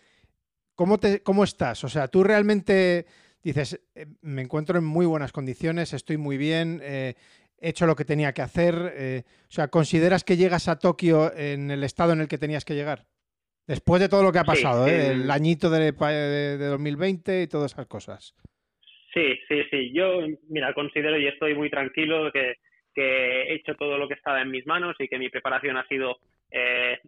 ¿cómo, 0.77 0.99
te, 0.99 1.21
¿Cómo 1.25 1.43
estás? 1.43 1.83
O 1.83 1.89
sea, 1.89 2.07
tú 2.07 2.23
realmente 2.23 3.07
dices, 3.43 3.81
eh, 3.97 4.07
me 4.21 4.43
encuentro 4.43 4.79
en 4.79 4.85
muy 4.85 5.05
buenas 5.05 5.33
condiciones, 5.33 5.93
estoy 5.95 6.17
muy 6.17 6.37
bien, 6.37 6.81
eh, 6.81 7.15
hecho 7.63 7.87
lo 7.87 7.97
que 7.97 8.05
tenía 8.05 8.33
que 8.33 8.43
hacer. 8.43 8.75
Eh, 8.97 9.23
o 9.27 9.53
sea, 9.53 9.69
¿consideras 9.69 10.25
que 10.25 10.37
llegas 10.37 10.69
a 10.69 10.79
Tokio 10.79 11.33
en 11.35 11.71
el 11.71 11.85
estado 11.85 12.13
en 12.13 12.21
el 12.21 12.29
que 12.29 12.39
tenías 12.39 12.65
que 12.65 12.75
llegar? 12.75 13.05
Después 13.67 14.01
de 14.03 14.09
todo 14.09 14.23
lo 14.23 14.33
que 14.33 14.41
ha 14.41 14.45
pasado, 14.45 14.87
el 14.87 15.31
añito 15.31 15.71
de, 15.71 15.93
de, 15.93 16.67
2020 16.67 17.43
y 17.43 17.47
todas 17.47 17.73
esas 17.73 17.87
cosas. 17.87 18.35
Sí, 19.15 19.39
sí, 19.49 19.63
sí. 19.71 19.93
Yo, 19.95 20.21
mira, 20.49 20.75
considero 20.75 21.17
y 21.19 21.29
estoy 21.29 21.55
muy 21.55 21.71
tranquilo 21.71 22.31
que, 22.33 22.57
he 22.95 23.55
hecho 23.55 23.75
todo 23.77 23.97
lo 23.97 24.09
que 24.09 24.15
estaba 24.15 24.43
en 24.43 24.51
mis 24.51 24.67
manos 24.67 24.97
y 24.99 25.09
que 25.09 25.19
mi 25.19 25.31
preparación 25.31 25.77
ha 25.77 25.87
sido, 25.87 26.19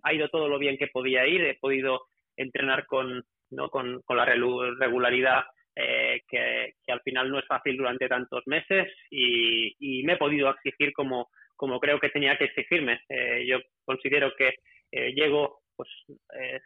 ha 0.03 0.15
ido 0.15 0.29
todo 0.29 0.49
lo 0.49 0.59
bien 0.59 0.79
que 0.79 0.87
podía 0.87 1.27
ir. 1.27 1.43
He 1.43 1.59
podido 1.59 2.03
entrenar 2.37 2.87
con, 2.87 3.25
¿no? 3.51 3.69
con, 3.69 4.01
con 4.03 4.17
la 4.17 4.25
regularidad 4.25 5.45
eh, 5.77 6.23
que, 6.29 6.75
al 6.93 7.01
final 7.01 7.31
no 7.31 7.39
es 7.39 7.47
fácil 7.47 7.77
durante 7.77 8.09
tantos 8.09 8.47
meses 8.47 8.93
y, 9.11 10.03
me 10.05 10.15
he 10.15 10.17
podido 10.17 10.51
exigir 10.51 10.93
como, 10.93 11.31
como 11.57 11.81
creo 11.81 11.99
que 11.99 12.11
tenía 12.11 12.37
que 12.37 12.45
exigirme. 12.45 13.01
Eh, 13.09 13.45
yo 13.47 13.59
considero 13.85 14.33
que 14.37 14.55
eh, 14.93 15.13
llego, 15.15 15.63
pues 15.77 15.89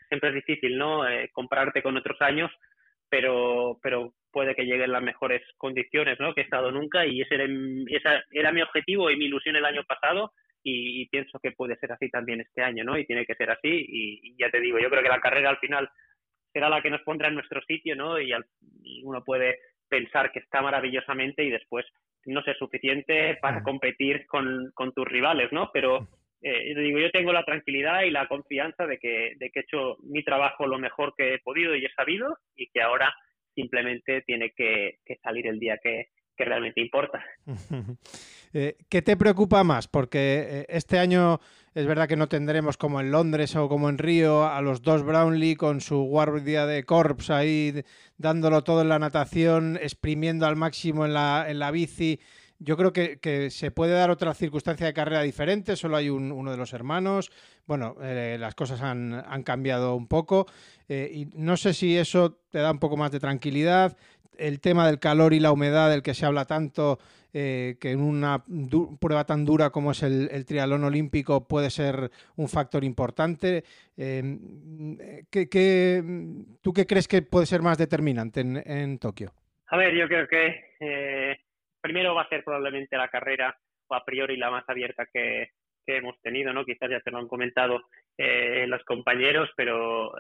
siempre 0.09 0.31
es 0.31 0.35
difícil, 0.35 0.77
¿no? 0.77 1.03
compararte 1.33 1.83
con 1.83 1.97
otros 1.97 2.21
años, 2.21 2.51
pero, 3.09 3.79
pero 3.83 4.13
puede 4.31 4.55
que 4.55 4.65
lleguen 4.65 4.93
las 4.93 5.03
mejores 5.03 5.43
condiciones, 5.57 6.21
¿no? 6.21 6.35
Que 6.35 6.43
he 6.43 6.45
estado 6.45 6.71
nunca 6.71 7.07
y 7.07 7.23
ese 7.23 7.37
era, 7.37 8.25
era 8.31 8.53
mi 8.53 8.61
objetivo 8.61 9.11
y 9.11 9.17
mi 9.17 9.27
ilusión 9.27 9.57
el 9.57 9.65
año 9.65 9.83
pasado 9.85 10.33
y, 10.63 11.09
pienso 11.09 11.39
que 11.39 11.53
puede 11.53 11.77
ser 11.77 11.93
así 11.93 12.11
también 12.11 12.43
este 12.43 12.63
año, 12.63 12.85
¿no? 12.85 12.99
Y 12.99 13.07
tiene 13.07 13.25
que 13.25 13.35
ser 13.35 13.51
así 13.51 13.87
y 13.89 14.37
ya 14.39 14.51
te 14.51 14.61
digo, 14.61 14.79
yo 14.79 14.91
creo 14.91 15.03
que 15.03 15.09
la 15.09 15.21
carrera 15.21 15.49
al 15.49 15.59
final 15.59 15.89
será 16.53 16.69
la 16.69 16.83
que 16.83 16.91
nos 16.91 17.03
pondrá 17.03 17.29
en 17.29 17.35
nuestro 17.35 17.61
sitio, 17.63 17.97
¿no? 17.97 18.21
Y, 18.21 18.33
uno 19.05 19.23
puede 19.25 19.59
pensar 19.89 20.33
que 20.33 20.41
está 20.41 20.63
maravillosamente 20.63 21.45
y 21.45 21.51
después 21.51 21.87
no 22.25 22.43
ser 22.43 22.57
suficiente 22.59 23.37
para 23.41 23.63
competir 23.63 24.27
con, 24.27 24.73
tus 24.95 25.07
rivales, 25.07 25.51
¿no? 25.53 25.71
Pero 25.73 26.09
eh, 26.43 26.75
digo, 26.75 26.99
yo 26.99 27.11
tengo 27.11 27.33
la 27.33 27.45
tranquilidad 27.45 28.03
y 28.03 28.11
la 28.11 28.27
confianza 28.29 28.87
de 28.87 28.99
que, 28.99 29.33
de 29.37 29.51
que 29.51 29.61
he 29.61 29.63
hecho 29.63 29.97
mi 30.03 30.23
trabajo 30.25 30.67
lo 30.67 30.79
mejor 30.79 31.15
que 31.17 31.35
he 31.35 31.39
podido 31.39 31.75
y 31.75 31.85
he 31.85 31.93
sabido 31.93 32.37
y 32.55 32.69
que 32.69 32.83
ahora 32.83 33.15
simplemente 33.55 34.23
tiene 34.23 34.51
que 34.51 34.99
salir 35.23 35.47
el 35.47 35.59
día 35.59 35.79
que, 35.83 36.09
que 36.39 36.45
realmente 36.45 36.81
importa. 36.81 37.23
Eh, 38.55 38.77
¿Qué 38.89 39.03
te 39.03 39.15
preocupa 39.15 39.63
más? 39.63 39.89
Porque 39.89 40.47
eh, 40.49 40.67
este 40.71 40.99
año 40.99 41.39
es 41.79 41.87
verdad 41.87 42.09
que 42.09 42.17
no 42.17 42.29
tendremos 42.29 42.77
como 42.77 43.01
en 43.01 43.13
Londres 43.13 43.55
o 43.55 43.69
como 43.69 43.89
en 43.89 43.99
Río 43.99 44.49
a 44.49 44.61
los 44.63 44.83
dos 44.83 45.05
Brownlee 45.05 45.55
con 45.55 45.81
su 45.81 45.99
guardia 45.99 46.67
de 46.67 46.83
corps 46.83 47.31
ahí 47.31 47.85
dándolo 48.17 48.65
todo 48.65 48.83
en 48.83 48.89
la 48.89 48.99
natación, 48.99 49.79
exprimiendo 49.81 50.45
al 50.47 50.57
máximo 50.57 51.07
en 51.07 51.15
la, 51.15 51.47
en 51.49 51.61
la 51.61 51.71
bici. 51.71 52.19
Yo 52.59 52.77
creo 52.77 52.93
que, 52.93 53.49
se 53.53 53.71
puede 53.71 53.93
dar 53.93 54.11
otra 54.11 54.35
circunstancia 54.35 54.87
de 54.87 54.93
carrera 54.93 55.23
diferente, 55.23 55.77
solo 55.77 55.97
hay 55.97 56.11
uno 56.11 56.51
de 56.51 56.57
los 56.57 56.73
hermanos. 56.73 57.31
Bueno, 57.65 57.95
eh, 58.03 58.37
las 58.41 58.57
cosas 58.57 58.83
han, 58.83 59.15
han, 59.15 59.45
cambiado 59.45 59.95
un 59.95 60.09
poco 60.09 60.47
y 60.89 61.29
no 61.35 61.57
sé 61.57 61.75
si 61.75 61.97
eso 61.97 62.41
te 62.51 62.59
da 62.59 62.73
un 62.73 62.81
poco 62.81 62.97
más 62.97 63.13
de 63.13 63.21
tranquilidad 63.21 63.97
el 64.39 64.61
tema 64.61 64.87
del 64.87 64.99
calor 64.99 65.35
y 65.35 65.41
la 65.41 65.53
humedad 65.53 65.91
del 65.91 66.03
que 66.03 66.15
se 66.15 66.25
habla 66.25 66.45
tanto, 66.45 66.99
eh, 67.35 67.77
que 67.81 67.91
en 67.91 68.01
una 68.01 68.43
prueba 69.01 69.25
tan 69.25 69.45
dura 69.45 69.71
como 69.71 69.91
es 69.91 70.03
el, 70.03 70.31
el, 70.33 70.47
triatlón 70.47 70.85
olímpico 70.85 71.47
puede 71.47 71.69
ser 71.69 72.11
un 72.37 72.49
factor 72.49 72.85
importante. 72.85 73.65
Eh, 73.97 74.23
¿qué, 75.31 76.03
tú 76.63 76.73
qué 76.73 76.87
crees 76.87 77.07
que 77.07 77.23
puede 77.23 77.47
ser 77.47 77.61
más 77.61 77.77
determinante 77.77 78.41
en, 78.41 78.99
Tokio? 78.99 79.33
A 79.67 79.77
ver, 79.77 79.95
yo 79.95 80.09
creo 80.09 80.27
que 80.27 80.73
eh, 80.81 81.39
primero 81.81 82.15
va 82.15 82.23
a 82.23 82.29
ser 82.29 82.43
probablemente 82.43 82.97
la 82.97 83.09
carrera 83.09 83.55
o 83.89 83.95
a 83.95 84.05
priori 84.05 84.37
la 84.37 84.51
más 84.51 84.65
abierta 84.69 85.07
que, 85.13 85.51
hemos 85.91 86.21
tenido, 86.21 86.53
¿no? 86.53 86.67
Quizás 86.67 86.91
ya 86.91 87.01
te 87.01 87.11
lo 87.11 87.17
han 87.17 87.29
comentado 87.29 87.81
los 88.19 88.85
compañeros, 88.85 89.49
pero 89.57 90.13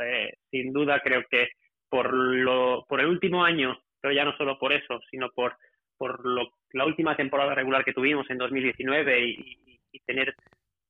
sin 0.51 0.73
duda 0.73 1.01
creo 1.01 1.25
que 1.31 1.49
por, 1.91 2.11
lo, 2.11 2.87
por 2.89 3.01
el 3.01 3.07
último 3.07 3.45
año 3.45 3.79
pero 4.01 4.15
ya 4.15 4.25
no 4.25 4.37
solo 4.37 4.59
por 4.59 4.73
eso, 4.73 5.01
sino 5.11 5.31
por, 5.31 5.57
por 5.97 6.25
lo, 6.25 6.51
la 6.73 6.85
última 6.85 7.17
temporada 7.17 7.55
regular 7.55 7.85
que 7.85 7.93
tuvimos 7.93 8.29
en 8.31 8.39
2019 8.39 9.21
y, 9.21 9.65
tener 10.07 10.35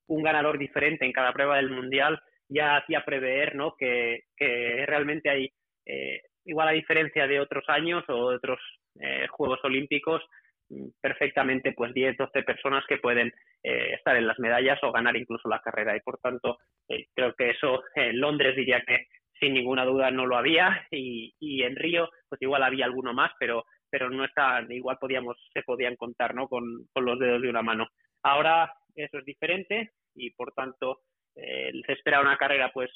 un 0.07 0.23
ganador 0.23 0.57
diferente 0.57 1.03
en 1.03 1.11
cada 1.11 1.33
prueba 1.33 1.57
del 1.57 1.71
Mundial, 1.71 2.21
ya 2.47 2.77
hacía 2.77 3.03
prever 3.03 3.55
¿no? 3.55 3.75
que, 3.77 4.23
que 4.37 4.85
realmente 4.85 5.29
hay, 5.29 5.49
eh, 5.85 6.21
igual 6.45 6.69
a 6.69 6.71
diferencia 6.71 7.27
de 7.27 7.39
otros 7.39 7.63
años 7.67 8.03
o 8.07 8.29
de 8.29 8.35
otros 8.37 8.59
eh, 8.99 9.27
Juegos 9.29 9.59
Olímpicos, 9.63 10.21
perfectamente 11.01 11.73
pues 11.73 11.93
10, 11.93 12.17
12 12.17 12.43
personas 12.43 12.83
que 12.87 12.97
pueden 12.97 13.31
eh, 13.63 13.93
estar 13.93 14.15
en 14.15 14.27
las 14.27 14.39
medallas 14.39 14.79
o 14.83 14.91
ganar 14.91 15.15
incluso 15.15 15.49
la 15.49 15.61
carrera 15.61 15.95
y 15.95 15.99
por 16.01 16.19
tanto 16.19 16.59
eh, 16.87 17.07
creo 17.15 17.33
que 17.33 17.51
eso 17.51 17.83
en 17.95 18.19
Londres 18.19 18.55
diría 18.55 18.81
que 18.85 19.07
sin 19.39 19.53
ninguna 19.53 19.85
duda 19.85 20.11
no 20.11 20.25
lo 20.25 20.37
había 20.37 20.87
y, 20.91 21.33
y 21.39 21.63
en 21.63 21.75
Río 21.75 22.09
pues 22.27 22.41
igual 22.41 22.63
había 22.63 22.85
alguno 22.85 23.13
más 23.13 23.31
pero 23.39 23.65
pero 23.89 24.09
no 24.09 24.25
está 24.25 24.63
igual 24.69 24.97
podíamos 24.99 25.37
se 25.53 25.63
podían 25.63 25.95
contar 25.95 26.35
no 26.35 26.47
con, 26.47 26.63
con 26.93 27.05
los 27.05 27.19
dedos 27.19 27.41
de 27.41 27.49
una 27.49 27.61
mano. 27.61 27.87
Ahora 28.23 28.71
eso 28.95 29.17
es 29.17 29.25
diferente 29.25 29.91
y 30.15 30.31
por 30.31 30.53
tanto 30.53 30.99
eh, 31.35 31.71
se 31.85 31.93
espera 31.93 32.21
una 32.21 32.37
carrera 32.37 32.71
pues 32.73 32.91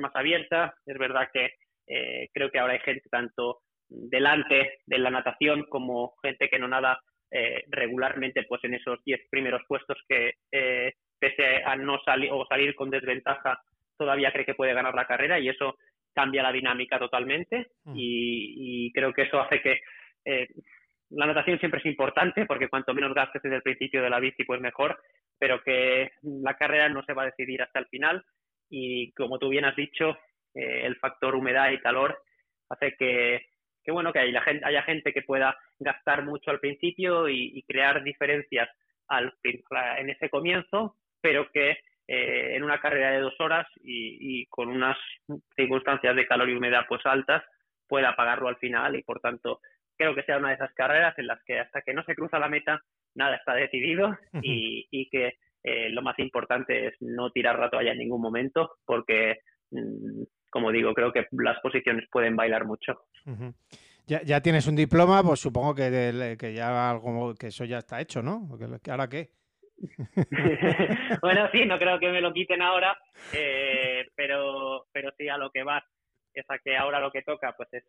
más 0.00 0.14
abierta. 0.14 0.74
Es 0.86 0.98
verdad 0.98 1.28
que 1.32 1.50
eh, 1.86 2.28
creo 2.32 2.50
que 2.50 2.58
ahora 2.58 2.74
hay 2.74 2.80
gente 2.80 3.08
tanto 3.10 3.60
delante 3.88 4.78
de 4.86 4.98
la 4.98 5.10
natación 5.10 5.64
como 5.68 6.14
gente 6.22 6.48
que 6.48 6.58
no 6.58 6.68
nada 6.68 7.00
eh, 7.30 7.64
regularmente 7.68 8.44
pues 8.48 8.62
en 8.64 8.74
esos 8.74 9.02
10 9.04 9.20
primeros 9.30 9.62
puestos 9.68 9.98
que 10.08 10.34
eh, 10.50 10.92
pese 11.18 11.62
a 11.64 11.76
no 11.76 11.98
salir 12.04 12.30
o 12.32 12.46
salir 12.46 12.74
con 12.74 12.90
desventaja 12.90 13.60
todavía 14.02 14.32
cree 14.32 14.44
que 14.44 14.54
puede 14.54 14.74
ganar 14.74 14.94
la 14.94 15.06
carrera 15.06 15.38
y 15.38 15.48
eso 15.48 15.76
cambia 16.14 16.42
la 16.42 16.52
dinámica 16.52 16.98
totalmente 16.98 17.68
mm. 17.84 17.94
y, 17.96 18.92
creo 18.92 19.12
que 19.12 19.22
eso 19.22 19.40
hace 19.40 19.62
que 19.62 19.80
eh, 20.24 20.48
la 21.10 21.26
natación 21.26 21.58
siempre 21.58 21.80
es 21.80 21.86
importante 21.86 22.46
porque 22.46 22.68
cuanto 22.68 22.94
menos 22.94 23.14
gastes 23.14 23.42
desde 23.42 23.56
el 23.56 23.62
principio 23.62 24.02
de 24.02 24.10
la 24.10 24.20
bici 24.20 24.44
pues 24.44 24.60
mejor 24.60 24.98
pero 25.38 25.62
que 25.62 26.10
la 26.22 26.54
carrera 26.56 26.88
no 26.88 27.02
se 27.04 27.14
va 27.14 27.22
a 27.22 27.26
decidir 27.26 27.62
hasta 27.62 27.78
el 27.78 27.86
final 27.86 28.24
y 28.70 29.12
como 29.12 29.38
tú 29.38 29.48
bien 29.48 29.64
has 29.64 29.76
dicho 29.76 30.16
el 30.54 30.96
factor 30.96 31.34
humedad 31.34 31.70
y 31.70 31.80
calor 31.80 32.18
hace 32.68 32.94
que 32.96 33.46
que 33.84 33.92
bueno 33.92 34.12
que 34.12 34.20
haya 34.20 34.42
gente, 34.42 34.64
haya 34.64 34.82
gente 34.82 35.12
que 35.12 35.22
pueda 35.22 35.56
gastar 35.78 36.24
mucho 36.24 36.50
al 36.50 36.60
principio 36.60 37.28
y, 37.28 37.62
crear 37.66 38.02
diferencias 38.02 38.68
al, 39.08 39.34
en 39.98 40.10
ese 40.10 40.30
comienzo, 40.30 40.96
pero 41.20 41.50
que 41.50 41.78
eh, 42.08 42.56
en 42.56 42.62
una 42.62 42.80
carrera 42.80 43.10
de 43.12 43.20
dos 43.20 43.34
horas 43.40 43.66
y, 43.82 44.46
con 44.46 44.68
unas 44.68 44.96
circunstancias 45.56 46.16
de 46.16 46.26
calor 46.26 46.50
y 46.50 46.54
humedad 46.54 46.84
pues 46.88 47.04
altas 47.04 47.42
pueda 47.86 48.16
pagarlo 48.16 48.48
al 48.48 48.56
final 48.56 48.96
y 48.96 49.02
por 49.02 49.20
tanto 49.20 49.60
creo 49.96 50.14
que 50.14 50.22
sea 50.24 50.38
una 50.38 50.48
de 50.48 50.54
esas 50.54 50.72
carreras 50.74 51.16
en 51.18 51.26
las 51.26 51.42
que 51.44 51.58
hasta 51.58 51.82
que 51.82 51.94
no 51.94 52.02
se 52.04 52.14
cruza 52.14 52.38
la 52.38 52.48
meta 52.48 52.80
nada 53.14 53.36
está 53.36 53.54
decidido 53.54 54.16
y, 54.42 55.08
que 55.10 55.34
eh, 55.62 55.90
lo 55.90 56.02
más 56.02 56.18
importante 56.18 56.88
es 56.88 56.94
no 57.00 57.30
tirar 57.30 57.58
la 57.58 57.70
toalla 57.70 57.92
en 57.92 57.98
ningún 57.98 58.20
momento 58.20 58.76
porque 58.84 59.38
mm, 59.70 60.22
como 60.52 60.70
digo, 60.70 60.92
creo 60.92 61.12
que 61.12 61.26
las 61.32 61.58
posiciones 61.60 62.06
pueden 62.12 62.36
bailar 62.36 62.66
mucho. 62.66 63.06
ya, 64.06 64.40
tienes 64.42 64.66
un 64.66 64.76
diploma, 64.76 65.22
pues 65.22 65.40
supongo 65.40 65.74
que, 65.74 66.36
que 66.38 66.52
ya 66.52 66.90
algo 66.90 67.34
que 67.34 67.46
eso 67.46 67.64
ya 67.64 67.78
está 67.78 68.02
hecho, 68.02 68.22
¿no? 68.22 68.46
¿Ahora 68.90 69.08
qué? 69.08 69.30
bueno, 71.22 71.48
sí, 71.52 71.64
no 71.64 71.78
creo 71.78 71.98
que 71.98 72.10
me 72.10 72.20
lo 72.20 72.32
quiten 72.32 72.62
ahora, 72.62 72.96
eh, 73.32 74.06
pero, 74.14 74.86
pero 74.92 75.10
sí 75.16 75.28
a 75.28 75.36
lo 75.36 75.50
que 75.50 75.62
va 75.62 75.84
es 76.34 76.44
a 76.48 76.58
que 76.58 76.76
ahora 76.76 77.00
lo 77.00 77.10
que 77.10 77.22
toca, 77.22 77.54
pues 77.56 77.68
es, 77.72 77.84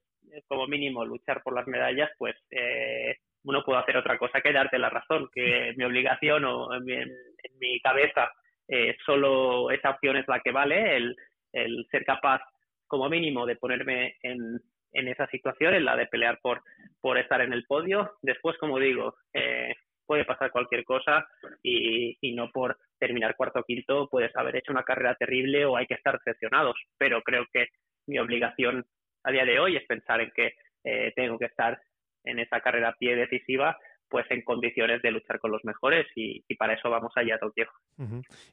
como 0.48 0.68
mínimo 0.68 1.06
luchar 1.06 1.42
por 1.44 1.54
las 1.54 1.68
medallas, 1.68 2.10
pues 2.18 2.36
eh, 2.52 3.16
uno 3.44 3.64
puede 3.64 3.80
hacer 3.80 3.98
otra 3.98 4.18
cosa 4.18 4.42
que 4.42 4.52
darte 4.52 4.78
la 4.78 4.90
razón, 4.90 5.30
que 5.34 5.74
mi 5.78 5.84
obligación 5.84 6.44
o 6.46 6.74
en 6.74 6.84
mi, 6.84 7.80
cabeza 7.82 8.32
eh, 8.68 8.96
solo 9.06 9.72
esa 9.72 9.92
opción 9.92 10.18
es 10.18 10.28
la 10.28 10.40
que 10.40 10.52
vale, 10.52 10.98
el, 10.98 11.16
el 11.52 11.88
ser 11.92 12.06
capaz 12.06 12.42
como 12.88 13.10
mínimo 13.10 13.46
de 13.46 13.56
ponerme 13.56 14.18
en, 14.22 14.60
en 14.94 15.08
esa 15.08 15.28
situación, 15.28 15.74
en 15.74 15.86
la 15.86 15.96
de 15.96 16.08
pelear 16.08 16.40
por, 16.42 16.62
por 17.02 17.18
estar 17.18 17.42
en 17.42 17.54
el 17.54 17.66
podio. 17.66 18.14
Después, 18.22 18.58
como 18.58 18.80
digo, 18.80 19.16
eh, 19.34 19.74
puede 20.06 20.26
pasar 20.26 20.52
cualquier 20.52 20.84
cosa 20.84 21.26
y, 21.62 22.18
y, 22.22 22.34
no 22.34 22.52
por 22.52 22.78
terminar 23.00 23.36
cuarto 23.36 23.60
o 23.60 23.64
quinto 23.64 24.08
puedes 24.10 24.36
haber 24.36 24.58
hecho 24.58 24.72
una 24.72 24.84
carrera 24.84 25.16
terrible 25.16 25.66
o 25.66 25.78
hay 25.78 25.86
que 25.86 25.96
estar 25.96 26.18
decepcionados. 26.18 26.76
Pero 26.98 27.22
creo 27.22 27.46
que 27.52 27.68
mi 28.08 28.20
obligación 28.20 28.86
a 29.24 29.32
día 29.32 29.46
de 29.46 29.60
hoy 29.60 29.78
es 29.78 29.86
pensar 29.86 30.22
en 30.22 30.32
que 30.36 30.54
eh, 30.84 31.14
tengo 31.16 31.38
que 31.40 31.46
estar 31.46 31.80
en 32.24 32.40
esa 32.40 32.62
carrera 32.62 32.90
a 32.90 32.96
pie 32.96 33.16
decisiva 33.16 33.78
pues 34.14 34.26
en 34.30 34.44
condiciones 34.44 35.02
de 35.02 35.10
luchar 35.10 35.40
con 35.40 35.52
los 35.52 35.66
mejores 35.66 36.06
y, 36.16 36.44
para 36.56 36.76
eso 36.76 36.88
vamos 36.88 37.12
allá 37.16 37.40
Tokio. 37.40 37.66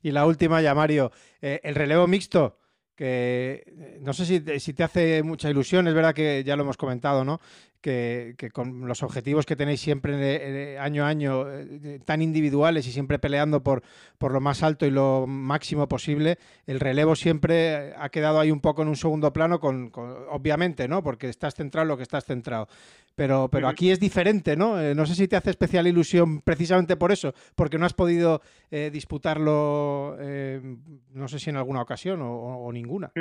Y 0.03 0.11
la 0.11 0.25
última 0.25 0.63
ya, 0.63 0.75
Mario, 0.75 1.11
eh, 1.43 1.61
el 1.63 1.75
relevo 1.75 2.07
mixto, 2.07 2.57
que 2.97 3.63
eh, 3.67 3.99
no 4.01 4.15
sé 4.15 4.25
si, 4.25 4.59
si, 4.59 4.73
te 4.73 4.85
hace 4.85 5.23
mucha 5.23 5.51
ilusión, 5.51 5.87
es 5.87 5.93
verdad 5.93 6.15
que 6.15 6.43
ya 6.45 6.57
lo 6.57 6.63
hemos 6.63 6.79
comentado, 6.79 7.27
¿no? 7.27 7.41
Que, 7.81 8.35
con 8.53 8.87
los 8.87 9.03
objetivos 9.03 9.47
que 9.47 9.57
tenéis 9.57 9.81
siempre 9.81 10.79
año 10.79 11.05
a 11.05 11.09
año 11.09 11.45
eh, 11.49 12.01
tan 12.05 12.23
individuales 12.23 12.87
y 12.87 12.93
siempre 12.93 13.19
peleando 13.19 13.63
por, 13.63 13.83
por 14.19 14.33
lo 14.33 14.41
más 14.41 14.63
alto 14.63 14.87
y 14.87 14.91
lo 14.91 15.27
máximo 15.27 15.89
posible, 15.89 16.39
el 16.67 16.81
relevo 16.81 17.17
siempre 17.17 17.95
ha 17.97 18.09
quedado 18.11 18.41
ahí 18.41 18.51
un 18.51 18.61
poco 18.61 18.83
en 18.83 18.89
un 18.89 18.97
segundo 18.97 19.33
plano, 19.33 19.61
con, 19.61 19.91
obviamente, 20.31 20.89
¿no? 20.89 21.03
Porque 21.03 21.29
estás 21.29 21.55
centrado 21.55 21.85
en 21.85 21.89
lo 21.89 21.97
que 21.97 22.03
estás 22.03 22.25
centrado. 22.25 22.69
Pero, 23.15 23.49
pero 23.51 23.69
aquí 23.69 23.91
es 23.91 24.01
diferente, 24.01 24.57
¿no? 24.57 24.81
Eh, 24.81 24.95
no 24.95 25.05
sé 25.05 25.15
si 25.15 25.29
te 25.29 25.37
hace 25.37 25.51
especial 25.51 25.87
ilusión 25.87 26.41
precisamente 26.41 26.97
por 26.97 27.13
eso, 27.13 27.35
porque 27.55 27.79
no 27.79 27.87
has 27.87 27.93
podido 27.93 28.41
eh, 28.71 28.91
disputarlo, 28.93 30.17
no 31.13 31.29
sé 31.29 31.39
si 31.39 31.51
en 31.51 31.57
alguna 31.57 31.83
ocasión 31.83 32.21
o 32.23 32.71
ninguna. 32.73 33.13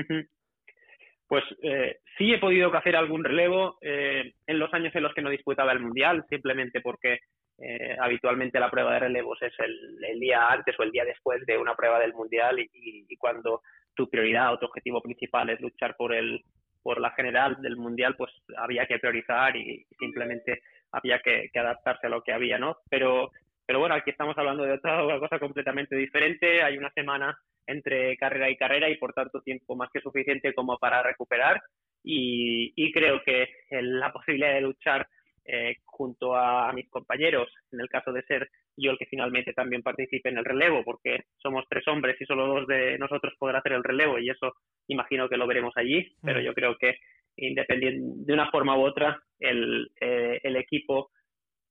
Pues 1.29 1.43
eh, 1.61 1.99
sí 2.17 2.33
he 2.33 2.39
podido 2.39 2.75
hacer 2.75 2.95
algún 2.95 3.23
relevo 3.23 3.77
eh, 3.81 4.33
en 4.47 4.59
los 4.59 4.73
años 4.73 4.93
en 4.95 5.03
los 5.03 5.13
que 5.13 5.21
no 5.21 5.29
disputaba 5.29 5.71
el 5.71 5.79
Mundial, 5.79 6.25
simplemente 6.27 6.81
porque 6.81 7.19
eh, 7.59 7.95
habitualmente 8.01 8.59
la 8.59 8.71
prueba 8.71 8.93
de 8.93 9.01
relevos 9.01 9.39
es 9.43 9.53
el, 9.59 10.19
día 10.19 10.47
antes 10.47 10.77
o 10.79 10.81
el 10.81 10.91
día 10.91 11.05
después 11.05 11.45
de 11.45 11.55
una 11.55 11.75
prueba 11.75 11.99
del 11.99 12.13
Mundial 12.13 12.57
y, 12.59 13.15
cuando 13.17 13.61
tu 13.93 14.09
prioridad 14.09 14.53
o 14.53 14.57
tu 14.57 14.65
objetivo 14.65 15.01
principal 15.03 15.51
es 15.51 15.61
luchar 15.61 15.95
por 15.95 16.15
el 16.15 16.41
por 16.81 16.99
la 16.99 17.11
general 17.11 17.61
del 17.61 17.75
Mundial, 17.75 18.15
pues 18.15 18.31
había 18.57 18.87
que 18.87 18.97
priorizar 18.97 19.55
y, 19.55 19.85
simplemente 19.99 20.63
había 20.91 21.19
que, 21.19 21.51
adaptarse 21.53 22.07
a 22.07 22.09
lo 22.09 22.23
que 22.23 22.33
había, 22.33 22.57
¿no? 22.57 22.77
Pero, 22.89 23.29
pero 23.69 23.81
bueno, 23.81 23.93
aquí 23.93 24.09
estamos 24.09 24.35
hablando 24.35 24.63
de 24.63 24.73
otra 24.73 25.19
cosa 25.19 25.37
completamente 25.37 25.95
diferente. 25.95 26.63
Hay 26.63 26.75
una 26.75 26.89
semana 26.89 27.37
entre 27.67 28.17
carrera 28.17 28.49
y 28.49 28.57
carrera 28.57 28.89
y 28.89 28.97
por 28.97 29.13
tanto 29.13 29.41
tiempo 29.41 29.75
más 29.75 29.91
que 29.93 30.01
suficiente 30.01 30.55
como 30.55 30.79
para 30.79 31.03
recuperar 31.03 31.61
y, 32.03 32.91
creo 32.91 33.21
que 33.23 33.47
la 33.69 34.11
posibilidad 34.11 34.55
de 34.55 34.61
luchar 34.61 35.07
eh, 35.45 35.75
junto 35.85 36.35
a, 36.35 36.73
mis 36.73 36.89
compañeros, 36.89 37.47
en 37.71 37.81
el 37.81 37.89
caso 37.89 38.11
de 38.11 38.23
ser 38.23 38.49
yo 38.75 38.89
el 38.89 38.97
que 38.97 39.05
finalmente 39.05 39.53
también 39.53 39.83
participe 39.83 40.29
en 40.29 40.39
el 40.39 40.45
relevo, 40.45 40.83
porque 40.83 41.25
somos 41.37 41.63
tres 41.69 41.87
hombres 41.87 42.19
y 42.19 42.25
solo 42.25 42.47
dos 42.47 42.65
de 42.65 42.97
nosotros 42.97 43.35
podrá 43.37 43.59
hacer 43.59 43.73
el 43.73 43.83
relevo 43.83 44.17
y 44.17 44.31
eso 44.31 44.51
imagino 44.87 45.29
que 45.29 45.37
lo 45.37 45.45
veremos 45.45 45.73
allí, 45.77 46.11
pero 46.23 46.39
mm. 46.39 46.43
yo 46.43 46.55
creo 46.55 46.75
que 46.75 46.95
independiente 47.37 48.01
de 48.25 48.33
una 48.33 48.49
forma 48.49 48.75
u 48.75 48.81
otra, 48.81 49.21
el, 49.39 49.91
eh, 50.01 50.39
el 50.41 50.55
equipo 50.55 51.11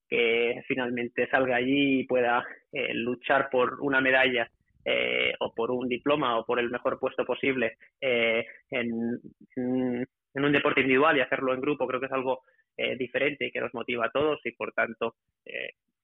que 0.09 0.63
finalmente 0.67 1.29
salga 1.29 1.57
allí 1.57 2.01
y 2.01 2.07
pueda 2.07 2.45
eh, 2.73 2.95
luchar 2.95 3.49
por 3.51 3.81
una 3.81 4.01
medalla 4.01 4.51
eh, 4.91 5.35
o 5.41 5.53
por 5.53 5.71
un 5.71 5.87
diploma 5.87 6.39
o 6.39 6.47
por 6.47 6.59
el 6.59 6.71
mejor 6.71 6.99
puesto 6.99 7.23
posible 7.27 7.77
eh, 8.01 8.47
en, 8.71 9.21
un 9.57 10.53
deporte 10.53 10.81
individual 10.81 11.15
y 11.17 11.21
hacerlo 11.21 11.53
en 11.53 11.61
grupo 11.61 11.87
creo 11.87 12.01
que 12.01 12.07
es 12.07 12.13
algo 12.13 12.41
eh, 12.75 12.97
diferente 12.97 13.45
y 13.45 13.51
que 13.51 13.61
nos 13.61 13.75
motiva 13.75 14.07
a 14.07 14.11
todos 14.11 14.41
y 14.47 14.53
por 14.53 14.73
tanto 14.73 15.17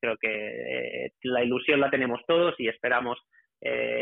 creo 0.01 0.17
que 0.19 1.13
la 1.23 1.43
ilusión 1.43 1.81
la 1.81 1.89
tenemos 1.89 2.21
todos 2.27 2.55
y 2.59 2.69
esperamos 2.69 3.19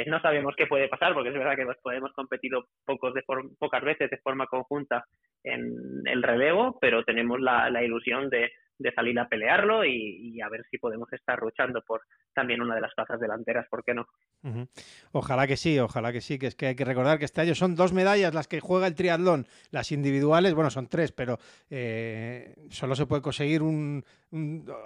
no 0.07 0.21
sabemos 0.21 0.57
qué 0.57 0.67
puede 0.67 0.89
pasar 0.89 1.15
porque 1.15 1.29
es 1.29 1.35
verdad 1.37 1.55
que 1.55 1.97
hemos 1.97 2.13
competido 2.15 2.67
pocos 2.85 3.15
de 3.15 3.23
pocas 3.61 3.85
veces 3.85 4.11
de 4.11 4.19
forma 4.19 4.49
conjunta 4.49 5.05
en 5.45 6.03
el 6.07 6.23
relevo, 6.25 6.79
pero 6.81 7.05
tenemos 7.05 7.41
la, 7.41 7.85
ilusión 7.85 8.29
de, 8.31 8.51
salir 8.91 9.19
a 9.21 9.29
pelearlo 9.29 9.85
y, 9.85 10.41
a 10.41 10.49
ver 10.49 10.65
si 10.71 10.79
podemos 10.79 11.13
estar 11.13 11.39
luchando 11.41 11.83
por 11.83 12.03
también 12.35 12.61
una 12.61 12.75
de 12.75 12.81
las 12.81 12.95
plazas 12.95 13.21
delanteras, 13.21 13.69
¿por 13.69 13.85
qué 13.85 13.95
no? 13.95 14.09
Ojalá 15.13 15.47
que 15.47 15.57
sí, 15.57 15.79
ojalá 15.79 16.13
que 16.13 16.21
sí, 16.21 16.39
que 16.39 16.49
es 16.49 16.57
que 16.57 16.67
hay 16.67 16.75
que 16.75 16.85
recordar 16.85 17.19
que 17.19 17.27
este 17.27 17.41
año 17.41 17.55
son 17.55 17.77
dos 17.77 17.93
medallas 17.93 18.35
las 18.35 18.49
que 18.49 18.61
juega 18.61 18.89
el 18.89 18.95
triatlón, 18.95 19.47
las 19.71 19.93
individuales, 19.93 20.55
bueno, 20.55 20.71
son 20.71 20.89
tres, 20.89 21.13
pero 21.13 21.39
eh, 21.71 22.57
solo 22.71 22.97
se 22.97 23.07
puede 23.07 23.23
conseguir 23.23 23.63
un, 23.63 24.05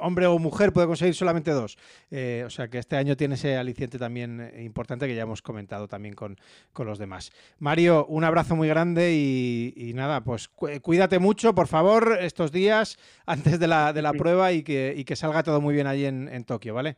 hombre 0.01 0.27
o 0.27 0.39
mujer, 0.39 0.73
puede 0.73 0.87
conseguir 0.87 1.15
solamente 1.15 1.51
dos. 1.53 1.77
Eh, 2.11 2.43
o 2.45 2.51
sea 2.51 2.69
que 2.69 2.79
este 2.79 2.97
año 2.97 3.17
tiene 3.17 3.35
ese 3.35 3.57
aliciente 3.57 3.99
también 3.99 4.41
eh, 4.41 4.63
importante 4.63 5.07
que 5.07 5.15
ya 5.15 5.23
hemos 5.23 5.43
comentado 5.43 5.89
también 5.89 6.15
con, 6.15 6.37
los 6.79 6.99
demás. 6.99 7.33
Mario, 7.59 8.07
un 8.07 8.25
abrazo 8.25 8.57
muy 8.57 8.69
grande 8.69 9.15
y, 9.15 9.93
nada, 9.95 10.23
pues 10.23 10.49
cuídate 10.49 11.19
mucho, 11.19 11.55
por 11.55 11.69
favor, 11.69 12.19
estos 12.21 12.53
días 12.53 12.99
antes 13.27 13.59
de 13.59 13.69
la, 13.69 13.93
de 13.93 14.03
la 14.03 14.13
prueba 14.13 14.53
y 14.53 14.63
que, 14.63 14.95
y 14.97 15.05
que 15.05 15.17
salga 15.17 15.43
todo 15.43 15.61
muy 15.61 15.75
bien 15.75 15.87
allí 15.87 16.07
en, 16.07 16.29
en 16.29 16.45
Tokio, 16.45 16.75
¿vale? 16.75 16.97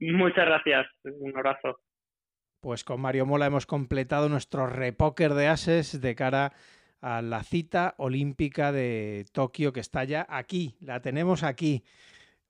Muchas 0.00 0.46
gracias. 0.46 0.86
Un 1.04 1.36
abrazo. 1.36 1.80
Pues 2.60 2.84
con 2.84 3.00
Mario 3.00 3.24
Mola 3.24 3.46
hemos 3.46 3.64
completado 3.64 4.28
nuestro 4.28 4.66
repóker 4.66 5.32
de 5.32 5.48
ases 5.48 6.00
de 6.00 6.14
cara 6.14 6.46
a 6.46 6.52
la 7.00 7.42
cita 7.42 7.94
olímpica 7.98 8.72
de 8.72 9.26
Tokio 9.32 9.72
que 9.72 9.80
está 9.80 10.04
ya 10.04 10.26
aquí. 10.28 10.76
La 10.80 11.00
tenemos 11.00 11.42
aquí. 11.42 11.84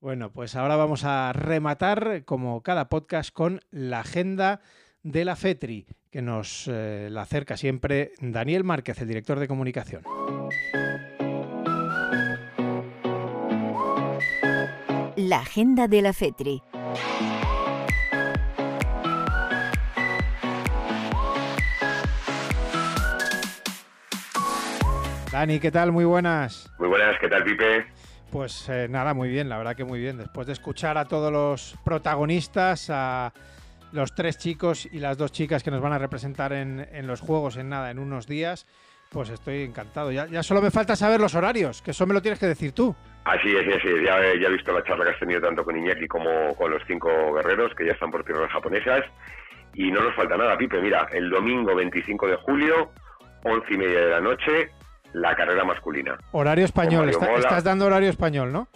Bueno, 0.00 0.32
pues 0.32 0.56
ahora 0.56 0.76
vamos 0.76 1.04
a 1.04 1.32
rematar, 1.32 2.24
como 2.24 2.62
cada 2.62 2.88
podcast, 2.88 3.32
con 3.32 3.60
la 3.70 4.00
agenda 4.00 4.60
de 5.02 5.24
la 5.24 5.36
FETRI, 5.36 5.86
que 6.10 6.22
nos 6.22 6.68
eh, 6.68 7.08
la 7.10 7.22
acerca 7.22 7.56
siempre 7.56 8.12
Daniel 8.20 8.64
Márquez, 8.64 9.00
el 9.00 9.08
director 9.08 9.38
de 9.38 9.48
comunicación. 9.48 10.02
La 15.16 15.40
agenda 15.40 15.86
de 15.86 16.00
la 16.00 16.14
FETRI. 16.14 16.62
Dani, 25.32 25.60
¿qué 25.60 25.70
tal? 25.70 25.92
Muy 25.92 26.04
buenas. 26.04 26.72
Muy 26.78 26.88
buenas, 26.88 27.16
¿qué 27.20 27.28
tal, 27.28 27.44
Pipe? 27.44 27.86
Pues 28.32 28.68
eh, 28.68 28.88
nada, 28.90 29.14
muy 29.14 29.28
bien, 29.28 29.48
la 29.48 29.58
verdad 29.58 29.76
que 29.76 29.84
muy 29.84 30.00
bien. 30.00 30.18
Después 30.18 30.46
de 30.48 30.52
escuchar 30.52 30.98
a 30.98 31.04
todos 31.04 31.32
los 31.32 31.76
protagonistas, 31.84 32.90
a 32.90 33.32
los 33.92 34.12
tres 34.14 34.38
chicos 34.38 34.86
y 34.90 34.98
las 34.98 35.18
dos 35.18 35.30
chicas 35.30 35.62
que 35.62 35.70
nos 35.70 35.80
van 35.80 35.92
a 35.92 35.98
representar 35.98 36.52
en, 36.52 36.84
en 36.92 37.06
los 37.06 37.20
juegos 37.20 37.56
en 37.56 37.68
nada, 37.68 37.92
en 37.92 38.00
unos 38.00 38.26
días, 38.26 38.66
pues 39.10 39.30
estoy 39.30 39.62
encantado. 39.62 40.10
Ya, 40.10 40.26
ya, 40.26 40.42
solo 40.42 40.62
me 40.62 40.72
falta 40.72 40.96
saber 40.96 41.20
los 41.20 41.36
horarios, 41.36 41.80
que 41.80 41.92
eso 41.92 42.06
me 42.06 42.14
lo 42.14 42.22
tienes 42.22 42.40
que 42.40 42.46
decir 42.46 42.72
tú. 42.72 42.94
Así 43.24 43.50
es, 43.54 43.68
así 43.68 43.88
es. 43.88 44.02
Ya, 44.04 44.18
ya 44.20 44.48
he 44.48 44.52
visto 44.52 44.72
la 44.72 44.82
charla 44.82 45.04
que 45.04 45.10
has 45.12 45.20
tenido 45.20 45.40
tanto 45.40 45.64
con 45.64 45.76
Iñaki 45.76 46.08
como 46.08 46.56
con 46.56 46.72
los 46.72 46.82
cinco 46.88 47.08
guerreros, 47.34 47.72
que 47.76 47.86
ya 47.86 47.92
están 47.92 48.10
por 48.10 48.24
tierras 48.24 48.50
japonesas. 48.50 49.04
Y 49.74 49.92
no 49.92 50.02
nos 50.02 50.14
falta 50.16 50.36
nada, 50.36 50.58
Pipe. 50.58 50.80
Mira, 50.80 51.06
el 51.12 51.30
domingo 51.30 51.76
25 51.76 52.26
de 52.26 52.36
julio, 52.36 52.90
once 53.44 53.74
y 53.74 53.76
media 53.76 54.00
de 54.00 54.10
la 54.10 54.20
noche, 54.20 54.72
la 55.12 55.34
carrera 55.34 55.64
masculina. 55.64 56.16
Horario 56.32 56.64
español, 56.64 57.08
Está, 57.10 57.34
estás 57.34 57.64
dando 57.64 57.86
horario 57.86 58.08
español, 58.10 58.52
¿no? 58.52 58.68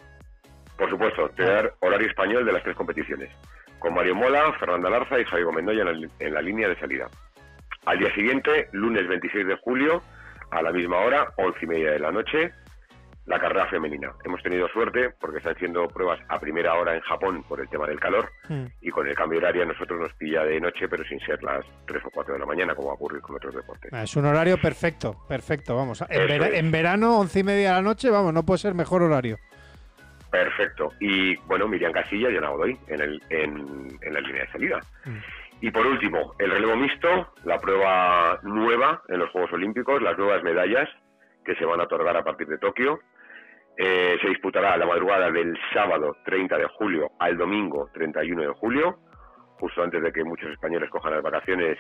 Por 0.77 0.91
supuesto, 0.91 1.29
te 1.31 1.43
voy 1.43 1.51
a 1.51 1.55
dar 1.55 1.75
horario 1.81 2.09
español 2.09 2.45
de 2.45 2.53
las 2.53 2.63
tres 2.63 2.77
competiciones. 2.77 3.31
Con 3.79 3.95
Mario 3.95 4.15
Mola, 4.15 4.53
Fernanda 4.59 4.91
Larza 4.91 5.19
y 5.21 5.25
Javier 5.25 5.53
Mendoya 5.55 5.83
en 5.83 6.01
la, 6.03 6.09
en 6.19 6.35
la 6.35 6.43
línea 6.43 6.69
de 6.69 6.79
salida. 6.79 7.09
Al 7.87 7.99
día 7.99 8.13
siguiente, 8.15 8.69
lunes 8.73 9.07
26 9.07 9.47
de 9.47 9.57
julio, 9.59 10.03
a 10.51 10.63
la 10.63 10.73
misma 10.73 10.99
hora, 10.99 11.33
once 11.37 11.59
y 11.63 11.67
media 11.67 11.93
de 11.93 11.99
la 11.99 12.11
noche, 12.11 12.53
la 13.27 13.39
carrera 13.39 13.67
femenina. 13.67 14.13
Hemos 14.25 14.43
tenido 14.43 14.69
suerte 14.69 15.11
porque 15.19 15.39
están 15.39 15.55
haciendo 15.55 15.89
pruebas 15.89 16.21
a 16.29 16.39
primera 16.39 16.75
hora 16.75 16.95
en 16.95 17.01
Japón 17.03 17.43
por 17.49 17.61
el 17.61 17.69
tema 17.69 17.87
del 17.87 17.99
calor 17.99 18.31
mm. 18.49 18.65
y 18.83 18.91
con 18.91 19.09
el 19.09 19.15
cambio 19.15 19.41
de 19.41 19.47
horario 19.47 19.63
a 19.63 19.67
nosotros 19.67 19.99
nos 19.99 20.13
pilla 20.15 20.45
de 20.45 20.61
noche 20.61 20.89
pero 20.89 21.05
sin 21.05 21.19
ser 21.21 21.43
las 21.43 21.65
3 21.87 22.03
o 22.05 22.11
4 22.11 22.35
de 22.35 22.41
la 22.41 22.47
mañana 22.47 22.75
como 22.75 22.91
ocurrir 22.91 23.21
con 23.23 23.37
otros 23.37 23.55
deportes. 23.55 23.91
Ah, 23.93 24.03
es 24.03 24.15
un 24.17 24.27
horario 24.27 24.59
perfecto, 24.59 25.17
perfecto, 25.29 25.75
vamos. 25.75 26.05
En, 26.09 26.31
en, 26.31 26.71
verano, 26.71 27.19
11 27.19 27.41
y 27.41 27.45
media 27.45 27.69
de 27.71 27.75
la 27.77 27.83
noche, 27.83 28.11
vamos, 28.11 28.33
no 28.35 28.45
puede 28.45 28.59
ser 28.59 28.75
mejor 28.75 29.03
horario. 29.03 29.39
Perfecto. 30.31 30.93
Y 31.01 31.37
bueno, 31.47 31.69
Miriam 31.69 31.93
Casilla 31.93 32.29
y 32.29 32.37
Ana 32.37 32.49
Godoy 32.51 32.77
en, 32.89 33.01
el, 33.01 33.23
en, 33.31 33.99
en 34.03 34.15
la 34.15 34.21
línea 34.21 34.43
de 34.43 34.51
salida. 34.51 34.81
Mm. 35.05 35.19
Y 35.61 35.71
por 35.71 35.87
último, 35.87 36.35
el 36.39 36.51
relevo 36.51 36.77
mixto, 36.77 37.33
la 37.45 37.59
prueba 37.59 38.39
nueva 38.43 39.03
en 39.09 39.21
los 39.21 39.31
Juegos 39.31 39.53
Olímpicos, 39.53 40.03
las 40.03 40.19
nuevas 40.19 40.43
medallas 40.43 40.89
que 41.45 41.55
se 41.57 41.65
van 41.65 41.81
a 41.81 41.85
otorgar 41.85 42.17
a 42.17 42.25
partir 42.25 42.47
de 42.47 42.59
Tokio. 42.59 43.01
Eh, 43.77 44.17
se 44.23 44.29
disputará 44.29 44.77
la 44.77 44.87
madrugada 44.87 45.31
del 45.31 45.57
sábado 45.73 46.17
30 46.25 46.59
de 46.59 46.67
julio 46.79 47.11
al 47.19 47.37
domingo 47.37 47.91
31 47.93 48.43
de 48.43 48.49
julio, 48.49 48.99
justo 49.59 49.83
antes 49.83 50.03
de 50.03 50.13
que 50.13 50.23
muchos 50.23 50.51
españoles 50.51 50.91
cojan 50.91 51.13
las 51.13 51.23
vacaciones 51.23 51.77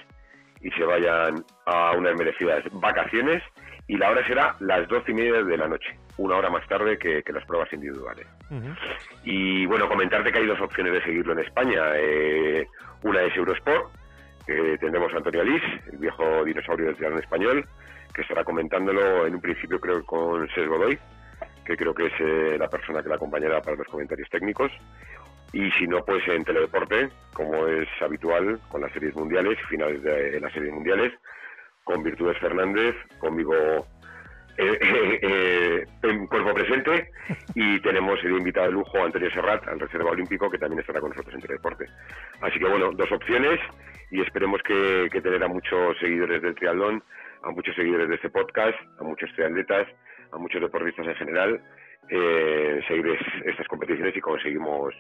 y 0.61 0.71
se 0.71 0.85
vayan 0.85 1.45
a 1.67 1.93
unas 1.93 2.15
merecidas 2.17 2.65
vacaciones. 2.73 3.43
Y 3.87 3.97
la 3.97 4.11
hora 4.11 4.27
será 4.27 4.57
las 4.61 4.89
doce 4.89 5.13
y 5.13 5.15
media 5.15 5.43
de 5.43 5.57
la 5.59 5.69
noche, 5.69 5.97
una 6.17 6.37
hora 6.37 6.49
más 6.49 6.67
tarde 6.67 6.99
que, 6.99 7.23
las 7.33 7.45
pruebas 7.45 7.71
individuales. 7.73 8.27
Y 9.25 9.67
bueno, 9.67 9.89
comentarte 9.89 10.33
que 10.33 10.39
hay 10.39 10.47
dos 10.47 10.61
opciones 10.61 10.95
de 10.95 11.03
seguirlo 11.03 11.35
en 11.35 11.41
España. 11.41 11.83
Eh, 11.95 12.67
una 13.03 13.23
es 13.23 13.37
Eurosport, 13.37 13.93
que 14.47 14.79
tendremos 14.79 15.13
a 15.13 15.19
Antonio 15.19 15.43
Alís, 15.43 15.63
el 15.93 15.99
viejo 15.99 16.45
dinosaurio 16.45 16.87
del 16.87 16.97
triatlón 16.97 17.23
español, 17.23 17.69
que 18.15 18.23
estará 18.23 18.45
comentándolo 18.45 19.27
en 19.27 19.35
un 19.35 19.41
principio 19.41 19.81
creo 19.81 20.05
con 20.07 20.49
Ses 20.51 20.69
Godoy, 20.69 20.99
que 21.65 21.77
creo 21.77 21.95
que 21.95 22.07
es 22.07 22.13
eh, 22.21 22.57
la 22.59 22.69
persona 22.69 23.03
que 23.03 23.09
la 23.09 23.17
acompañará 23.17 23.61
para 23.61 23.77
los 23.77 23.89
comentarios 23.89 24.29
técnicos. 24.31 24.71
Y 25.53 25.71
si 25.73 25.87
no, 25.87 26.05
pues 26.05 26.27
en 26.29 26.45
Teledeporte, 26.45 27.09
como 27.33 27.67
es 27.67 27.89
habitual 28.01 28.61
con 28.69 28.81
las 28.81 28.93
series 28.93 29.15
mundiales, 29.15 29.59
finales 29.69 30.03
de, 30.03 30.41
las 30.41 30.53
series 30.53 30.73
mundiales, 30.73 31.13
con 31.83 32.03
Virtudes 32.03 32.39
Fernández, 32.39 32.95
conmigo 33.19 33.55
eh, 34.57 34.79
eh, 35.23 35.85
en 36.03 36.27
cuerpo 36.29 36.55
presente 36.55 37.11
y 37.55 37.81
tenemos 37.81 38.23
el 38.23 38.33
invitado 38.33 38.67
de 38.67 38.73
lujo 38.73 39.05
Antonio 39.05 39.31
Serrat, 39.31 39.67
al 39.67 39.81
reserva 39.81 40.11
olímpico, 40.11 40.51
que 40.51 40.59
también 40.59 40.81
estará 40.81 41.01
con 41.01 41.11
nosotros 41.11 41.35
en 41.35 41.41
Teledeporte. 41.41 41.87
Así 42.41 42.59
que 42.59 42.67
bueno, 42.67 42.91
dos 42.93 43.11
opciones 43.11 43.61
y 44.11 44.21
esperemos 44.21 44.61
que, 44.63 45.09
que 45.11 45.21
tener 45.21 45.43
a 45.43 45.49
muchos 45.49 45.99
seguidores 45.99 46.43
del 46.43 46.55
triatlón, 46.55 47.03
a 47.45 47.51
muchos 47.51 47.75
seguidores 47.77 48.09
de 48.09 48.15
este 48.17 48.31
podcast, 48.31 48.77
a 48.99 49.05
muchos 49.05 49.31
triatletas 49.35 49.87
a 50.35 50.39
muchos 50.39 50.61
deportistas 50.61 51.07
en 51.07 51.15
general 51.15 51.61
eh, 52.11 52.81
seguir 52.89 53.07
estas 53.47 53.67
competiciones 53.69 54.15
y 54.17 54.21
conseguimos 54.21 54.95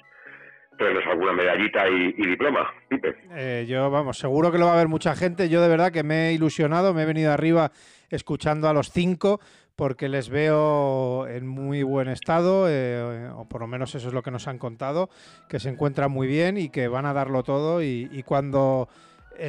traernos 0.78 1.04
alguna 1.06 1.32
medallita 1.32 1.88
y, 1.88 2.12
diploma. 2.26 2.72
Eh, 3.36 3.64
yo, 3.68 3.90
vamos, 3.90 4.18
seguro 4.18 4.50
que 4.50 4.58
lo 4.58 4.66
va 4.66 4.72
a 4.72 4.74
haber 4.74 4.88
mucha 4.88 5.14
gente. 5.14 5.48
Yo 5.48 5.60
de 5.60 5.68
verdad 5.68 5.92
que 5.92 6.02
me 6.02 6.28
he 6.28 6.32
ilusionado, 6.32 6.94
me 6.94 7.02
he 7.02 7.06
venido 7.06 7.32
arriba 7.32 7.70
escuchando 8.10 8.68
a 8.68 8.72
los 8.72 8.90
cinco 8.90 9.40
porque 9.76 10.08
les 10.08 10.28
veo 10.28 11.26
en 11.26 11.46
muy 11.46 11.82
buen 11.82 12.08
estado, 12.08 12.66
eh, 12.68 13.28
o 13.34 13.48
por 13.48 13.60
lo 13.60 13.66
menos 13.66 13.94
eso 13.94 14.08
es 14.08 14.14
lo 14.14 14.22
que 14.22 14.30
nos 14.30 14.46
han 14.46 14.58
contado, 14.58 15.10
que 15.48 15.58
se 15.58 15.68
encuentran 15.68 16.10
muy 16.10 16.26
bien 16.26 16.56
y 16.56 16.70
que 16.70 16.88
van 16.88 17.06
a 17.06 17.12
darlo 17.12 17.42
todo 17.42 17.82
y, 17.82 18.22
cuando 18.24 18.88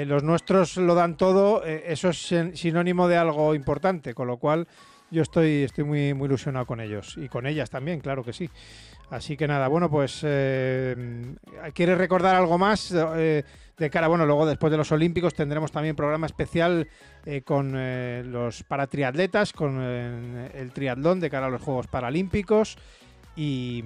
los 0.05 0.23
nuestros 0.23 0.77
lo 0.77 0.95
dan 0.95 1.17
todo, 1.17 1.63
eso 1.63 2.09
es 2.09 2.33
sinónimo 2.53 3.07
de 3.07 3.17
algo 3.17 3.55
importante, 3.55 4.13
con 4.13 4.27
lo 4.27 4.37
cual 4.37 4.67
yo 5.11 5.21
estoy, 5.21 5.63
estoy 5.63 5.83
muy, 5.83 6.13
muy 6.13 6.25
ilusionado 6.27 6.65
con 6.65 6.79
ellos 6.79 7.15
y 7.17 7.29
con 7.29 7.45
ellas 7.45 7.69
también, 7.69 7.99
claro 7.99 8.23
que 8.23 8.33
sí. 8.33 8.49
Así 9.09 9.37
que 9.37 9.47
nada, 9.47 9.67
bueno, 9.67 9.89
pues 9.89 10.21
eh, 10.23 11.35
¿quieres 11.73 11.97
recordar 11.97 12.35
algo 12.35 12.57
más 12.57 12.91
eh, 12.91 13.43
de 13.77 13.89
cara? 13.89 14.07
Bueno, 14.07 14.25
luego 14.25 14.45
después 14.45 14.71
de 14.71 14.77
los 14.77 14.91
Olímpicos 14.91 15.35
tendremos 15.35 15.71
también 15.71 15.95
programa 15.95 16.25
especial 16.25 16.87
eh, 17.25 17.41
con 17.43 17.73
los 18.31 18.63
paratriatletas, 18.63 19.53
con 19.53 19.79
el 19.79 20.71
triatlón 20.71 21.19
de 21.19 21.29
cara 21.29 21.47
a 21.47 21.49
los 21.49 21.61
Juegos 21.61 21.87
Paralímpicos. 21.87 22.77
Y, 23.37 23.83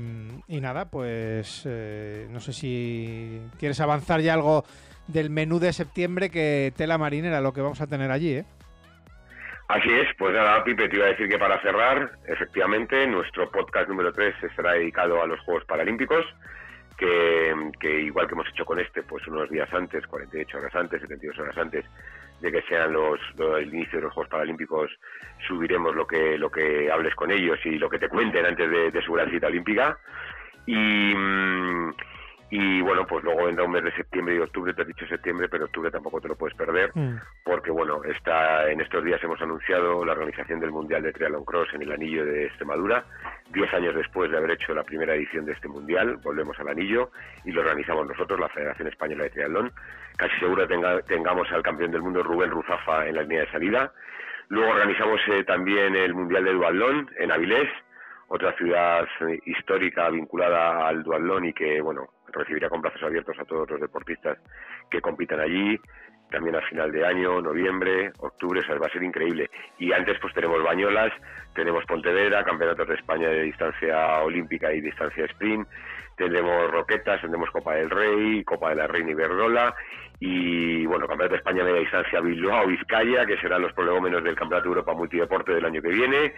y 0.47 0.61
nada, 0.61 0.89
pues 0.89 1.65
no 1.65 2.39
sé 2.39 2.53
si 2.53 3.41
quieres 3.57 3.79
avanzar 3.79 4.21
ya 4.21 4.35
algo 4.35 4.63
del 5.09 5.29
menú 5.29 5.59
de 5.59 5.73
septiembre 5.73 6.29
que 6.29 6.71
tela 6.77 6.97
marinera, 6.97 7.41
lo 7.41 7.53
que 7.53 7.61
vamos 7.61 7.81
a 7.81 7.87
tener 7.87 8.11
allí, 8.11 8.35
¿eh? 8.35 8.45
Así 9.67 9.91
es, 9.91 10.07
pues 10.17 10.33
nada, 10.33 10.63
Pipe, 10.63 10.89
te 10.89 10.95
iba 10.95 11.05
a 11.05 11.09
decir 11.09 11.29
que 11.29 11.37
para 11.37 11.61
cerrar, 11.61 12.11
efectivamente, 12.27 13.05
nuestro 13.05 13.51
podcast 13.51 13.87
número 13.87 14.11
3 14.11 14.33
estará 14.43 14.73
dedicado 14.73 15.21
a 15.21 15.27
los 15.27 15.39
Juegos 15.41 15.63
Paralímpicos, 15.65 16.25
que, 16.97 18.01
igual 18.01 18.27
que 18.27 18.33
hemos 18.33 18.49
hecho 18.49 18.65
con 18.65 18.79
este, 18.79 19.03
pues 19.03 19.25
unos 19.27 19.49
días 19.49 19.71
antes, 19.71 20.05
48 20.07 20.57
horas 20.57 20.75
antes, 20.75 21.01
72 21.01 21.39
horas 21.39 21.57
antes 21.57 21.85
de 22.41 22.51
que 22.51 22.61
sean 22.63 22.93
los, 22.93 23.19
el 23.37 23.73
inicio 23.73 23.99
de 23.99 24.05
los 24.05 24.13
Juegos 24.13 24.31
Paralímpicos, 24.31 24.91
subiremos 25.47 25.95
lo 25.95 26.07
que, 26.07 26.37
lo 26.37 26.49
que 26.49 26.91
hables 26.91 27.13
con 27.13 27.31
ellos 27.31 27.59
y 27.63 27.77
lo 27.77 27.89
que 27.89 27.99
te 27.99 28.09
cuenten 28.09 28.45
antes 28.45 28.93
de, 28.93 29.01
su 29.01 29.13
gran 29.13 29.29
cita 29.29 29.47
olímpica. 29.47 29.97
Y, 30.65 31.13
mm, 31.15 31.93
y 32.51 32.81
bueno, 32.81 33.05
pues 33.05 33.23
luego 33.23 33.45
vendrá 33.45 33.65
un 33.65 33.71
mes 33.71 33.83
de 33.83 33.91
septiembre 33.91 34.35
y 34.35 34.39
octubre, 34.39 34.73
te 34.73 34.81
he 34.81 34.85
dicho 34.85 35.05
septiembre, 35.07 35.47
pero 35.49 35.65
octubre 35.65 35.91
tampoco 35.91 36.19
te 36.19 36.27
lo 36.27 36.35
puedes 36.35 36.57
perder, 36.57 36.91
mm. 36.95 37.17
porque 37.43 37.69
bueno, 37.69 38.03
está, 38.03 38.69
en 38.71 38.81
estos 38.81 39.03
días 39.03 39.23
hemos 39.23 39.39
anunciado 39.41 40.03
la 40.03 40.13
organización 40.13 40.59
del 40.59 40.71
Mundial 40.71 41.03
de 41.03 41.13
Triathlon 41.13 41.45
Cross 41.45 41.69
en 41.73 41.83
el 41.83 41.91
Anillo 41.91 42.25
de 42.25 42.45
Extremadura, 42.45 43.05
diez 43.51 43.71
años 43.73 43.93
después 43.93 44.31
de 44.31 44.37
haber 44.37 44.51
hecho 44.51 44.73
la 44.73 44.83
primera 44.83 45.13
edición 45.13 45.45
de 45.45 45.53
este 45.53 45.67
Mundial, 45.67 46.17
volvemos 46.23 46.59
al 46.59 46.69
Anillo 46.69 47.11
y 47.45 47.51
lo 47.51 47.61
organizamos 47.61 48.07
nosotros, 48.07 48.39
la 48.39 48.49
Federación 48.49 48.87
Española 48.87 49.25
de 49.25 49.29
Triatlón, 49.29 49.71
casi 50.17 50.35
seguro 50.39 50.67
tenga, 50.67 51.01
tengamos 51.03 51.51
al 51.51 51.61
campeón 51.61 51.91
del 51.91 52.01
mundo 52.01 52.23
Rubén 52.23 52.49
Ruzafa 52.49 53.07
en 53.07 53.15
la 53.15 53.21
línea 53.21 53.41
de 53.41 53.51
salida, 53.51 53.93
luego 54.47 54.71
organizamos 54.71 55.21
eh, 55.27 55.43
también 55.43 55.95
el 55.95 56.15
Mundial 56.15 56.45
de 56.45 56.53
Duatlón 56.53 57.11
en 57.17 57.31
Avilés, 57.31 57.69
otra 58.29 58.53
ciudad 58.53 59.07
histórica 59.45 60.09
vinculada 60.09 60.87
al 60.87 61.03
duatlón 61.03 61.45
y 61.45 61.53
que, 61.53 61.81
bueno, 61.81 62.09
recibirá 62.33 62.69
con 62.69 62.81
brazos 62.81 63.03
abiertos 63.03 63.37
a 63.39 63.45
todos 63.45 63.69
los 63.69 63.81
deportistas 63.81 64.37
que 64.89 65.01
compitan 65.01 65.39
allí. 65.39 65.79
También 66.29 66.55
a 66.55 66.61
final 66.61 66.91
de 66.91 67.03
año, 67.03 67.41
noviembre, 67.41 68.11
octubre, 68.19 68.61
o 68.61 68.79
va 68.79 68.85
a 68.85 68.91
ser 68.91 69.01
increíble. 69.01 69.49
Y 69.79 69.91
antes 69.91 70.17
pues 70.21 70.33
tenemos 70.35 70.63
Bañolas, 70.63 71.11
tenemos 71.55 71.83
Pontevedra, 71.85 72.43
Campeonatos 72.43 72.87
de 72.87 72.95
España 72.95 73.29
de 73.29 73.43
distancia 73.43 74.19
olímpica 74.21 74.71
y 74.71 74.79
distancia 74.79 75.25
sprint, 75.25 75.67
tendremos 76.15 76.69
Roquetas, 76.69 77.21
tendremos 77.21 77.49
Copa 77.49 77.75
del 77.75 77.89
Rey, 77.89 78.43
Copa 78.43 78.69
de 78.69 78.75
la 78.75 78.87
Reina 78.87 79.11
Iberdrola 79.11 79.73
y 80.19 80.85
bueno, 80.85 81.07
Campeonato 81.07 81.33
de 81.33 81.37
España 81.37 81.63
media 81.63 81.79
distancia 81.79 82.19
Bilbao, 82.19 82.67
Vizcaya, 82.67 83.25
que 83.25 83.37
serán 83.37 83.61
los 83.61 83.73
prolegómenos 83.73 84.21
del 84.23 84.35
Campeonato 84.35 84.69
de 84.69 84.75
Europa 84.75 84.93
Multideporte 84.93 85.53
del 85.53 85.65
año 85.65 85.81
que 85.81 85.89
viene. 85.89 86.33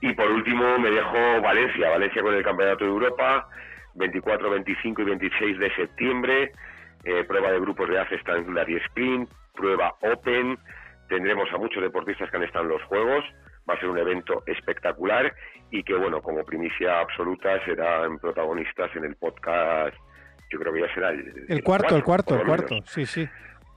Y 0.00 0.14
por 0.14 0.30
último 0.30 0.78
me 0.78 0.90
dejo 0.90 1.40
Valencia, 1.42 1.90
Valencia 1.90 2.22
con 2.22 2.34
el 2.34 2.42
Campeonato 2.42 2.84
de 2.84 2.90
Europa, 2.90 3.46
24, 3.94 4.50
25 4.50 5.02
y 5.02 5.04
26 5.04 5.58
de 5.58 5.74
septiembre, 5.74 6.52
eh, 7.04 7.24
prueba 7.24 7.50
de 7.50 7.60
grupos 7.60 7.88
de 7.88 7.98
ACE 7.98 8.16
Standard 8.16 8.68
y 8.68 8.76
Sprint, 8.76 9.30
prueba 9.54 9.94
Open, 10.02 10.58
tendremos 11.08 11.52
a 11.52 11.58
muchos 11.58 11.82
deportistas 11.82 12.30
que 12.30 12.36
han 12.36 12.44
estado 12.44 12.64
en 12.64 12.70
los 12.70 12.82
Juegos, 12.84 13.24
va 13.68 13.74
a 13.74 13.80
ser 13.80 13.88
un 13.88 13.98
evento 13.98 14.42
espectacular 14.46 15.32
y 15.70 15.82
que, 15.82 15.94
bueno, 15.94 16.20
como 16.20 16.44
primicia 16.44 17.00
absoluta 17.00 17.64
serán 17.64 18.18
protagonistas 18.18 18.94
en 18.96 19.04
el 19.04 19.16
podcast, 19.16 19.96
yo 20.50 20.58
creo 20.58 20.72
que 20.72 20.80
ya 20.80 20.94
será 20.94 21.10
el, 21.10 21.46
el 21.48 21.62
cuarto, 21.62 21.96
el 21.96 22.02
cuarto, 22.02 22.34
el 22.34 22.46
cuarto, 22.46 22.74
sí, 22.84 23.06
sí. 23.06 23.28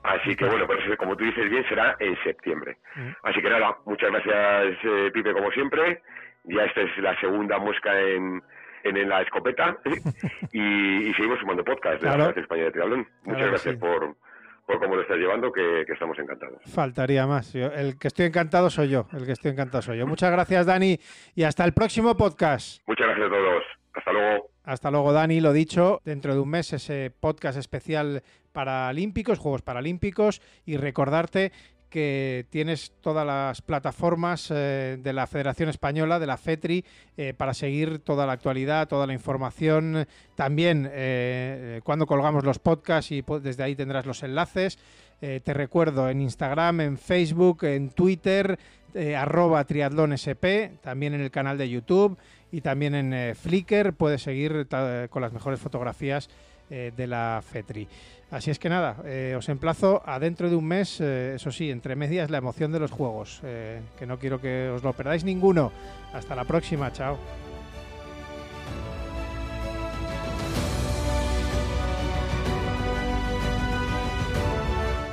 Así 0.03 0.35
que 0.35 0.45
bueno, 0.45 0.67
pues 0.67 0.79
como 0.97 1.15
tú 1.15 1.23
dices 1.23 1.49
bien, 1.49 1.65
será 1.69 1.95
en 1.99 2.21
septiembre. 2.23 2.77
Así 3.23 3.41
que 3.41 3.49
nada, 3.49 3.77
muchas 3.85 4.11
gracias 4.11 4.77
eh, 4.83 5.11
Pipe 5.13 5.31
como 5.31 5.49
siempre. 5.51 6.01
Ya 6.43 6.65
esta 6.65 6.81
es 6.81 6.97
la 6.97 7.17
segunda 7.21 7.57
muesca 7.57 7.97
en, 8.01 8.43
en, 8.83 9.09
la 9.09 9.21
escopeta 9.21 9.77
y, 10.51 11.13
seguimos 11.13 11.39
sumando 11.39 11.63
podcast 11.63 12.01
de 12.01 12.17
la 12.17 12.29
España 12.29 12.63
de 12.63 12.71
Triatlón. 12.71 13.07
Muchas 13.23 13.47
gracias 13.47 13.75
por, 13.77 14.15
por 14.65 14.79
cómo 14.79 14.95
lo 14.95 15.01
estás 15.01 15.17
llevando, 15.17 15.51
que, 15.51 15.83
que, 15.85 15.93
estamos 15.93 16.17
encantados. 16.19 16.61
Faltaría 16.65 17.25
más. 17.27 17.53
el 17.55 17.97
que 17.97 18.07
estoy 18.07 18.25
encantado 18.25 18.69
soy 18.69 18.89
yo. 18.89 19.07
El 19.13 19.25
que 19.25 19.33
estoy 19.33 19.51
encantado 19.51 19.81
soy 19.81 19.97
yo. 19.97 20.07
Muchas 20.07 20.31
gracias, 20.31 20.65
Dani, 20.65 20.97
y 21.35 21.43
hasta 21.43 21.65
el 21.65 21.73
próximo 21.73 22.15
podcast. 22.15 22.81
Muchas 22.87 23.07
gracias 23.07 23.27
a 23.27 23.29
todos. 23.29 23.63
Hasta 23.93 24.11
luego. 24.11 24.49
Hasta 24.63 24.91
luego, 24.91 25.13
Dani. 25.13 25.41
Lo 25.41 25.53
dicho, 25.53 26.01
dentro 26.05 26.33
de 26.33 26.39
un 26.39 26.49
mes 26.49 26.71
ese 26.73 27.11
podcast 27.19 27.57
especial 27.57 28.23
paralímpicos, 28.53 29.39
Juegos 29.39 29.61
Paralímpicos, 29.61 30.41
y 30.65 30.77
recordarte 30.77 31.51
que 31.93 32.47
tienes 32.49 32.91
todas 33.01 33.23
las 33.23 33.61
plataformas 33.61 34.49
eh, 34.49 34.97
de 34.99 35.13
la 35.13 35.27
Federación 35.27 35.69
Española, 35.69 36.17
de 36.17 36.25
la 36.25 36.37
FETRI, 36.37 36.83
eh, 37.17 37.35
para 37.37 37.53
seguir 37.53 37.99
toda 37.99 38.25
la 38.25 38.33
actualidad, 38.33 38.87
toda 38.87 39.05
la 39.05 39.13
información. 39.13 40.07
También 40.33 40.89
eh, 40.91 41.81
cuando 41.83 42.07
colgamos 42.07 42.45
los 42.45 42.57
podcasts 42.57 43.11
y 43.11 43.23
desde 43.43 43.61
ahí 43.61 43.75
tendrás 43.75 44.07
los 44.07 44.23
enlaces. 44.23 44.79
te 45.21 45.53
recuerdo 45.53 46.09
en 46.09 46.19
Instagram, 46.19 46.81
en 46.81 46.97
Facebook, 46.97 47.63
en 47.63 47.91
Twitter, 47.91 48.57
arroba 49.15 49.63
triatlonsp, 49.63 50.81
también 50.81 51.13
en 51.13 51.21
el 51.21 51.29
canal 51.29 51.57
de 51.57 51.69
YouTube 51.69 52.17
y 52.51 52.61
también 52.61 52.95
en 52.95 53.35
Flickr. 53.35 53.93
Puedes 53.93 54.23
seguir 54.23 54.67
con 55.09 55.21
las 55.21 55.31
mejores 55.31 55.61
fotografías 55.61 56.27
de 56.69 57.07
la 57.07 57.41
FETRI. 57.41 57.87
Así 58.33 58.49
es 58.49 58.57
que 58.57 58.67
nada, 58.67 58.97
eh, 59.05 59.35
os 59.37 59.47
emplazo 59.47 60.01
a 60.07 60.17
dentro 60.17 60.49
de 60.49 60.55
un 60.55 60.65
mes, 60.65 60.99
eh, 60.99 61.33
eso 61.35 61.51
sí, 61.51 61.69
entre 61.69 61.95
medias 61.95 62.31
la 62.31 62.39
emoción 62.39 62.71
de 62.71 62.79
los 62.79 62.89
juegos, 62.89 63.39
eh, 63.43 63.79
que 63.95 64.07
no 64.07 64.17
quiero 64.17 64.41
que 64.41 64.69
os 64.69 64.81
lo 64.81 64.91
perdáis 64.93 65.23
ninguno. 65.23 65.71
Hasta 66.15 66.35
la 66.35 66.43
próxima, 66.43 66.91
chao. 66.91 67.15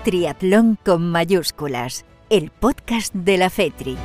Triatlón 0.02 0.78
con 0.82 1.10
mayúsculas, 1.10 2.06
el 2.30 2.48
podcast 2.48 3.14
de 3.14 3.36
la 3.36 3.50
FETRI. 3.50 3.98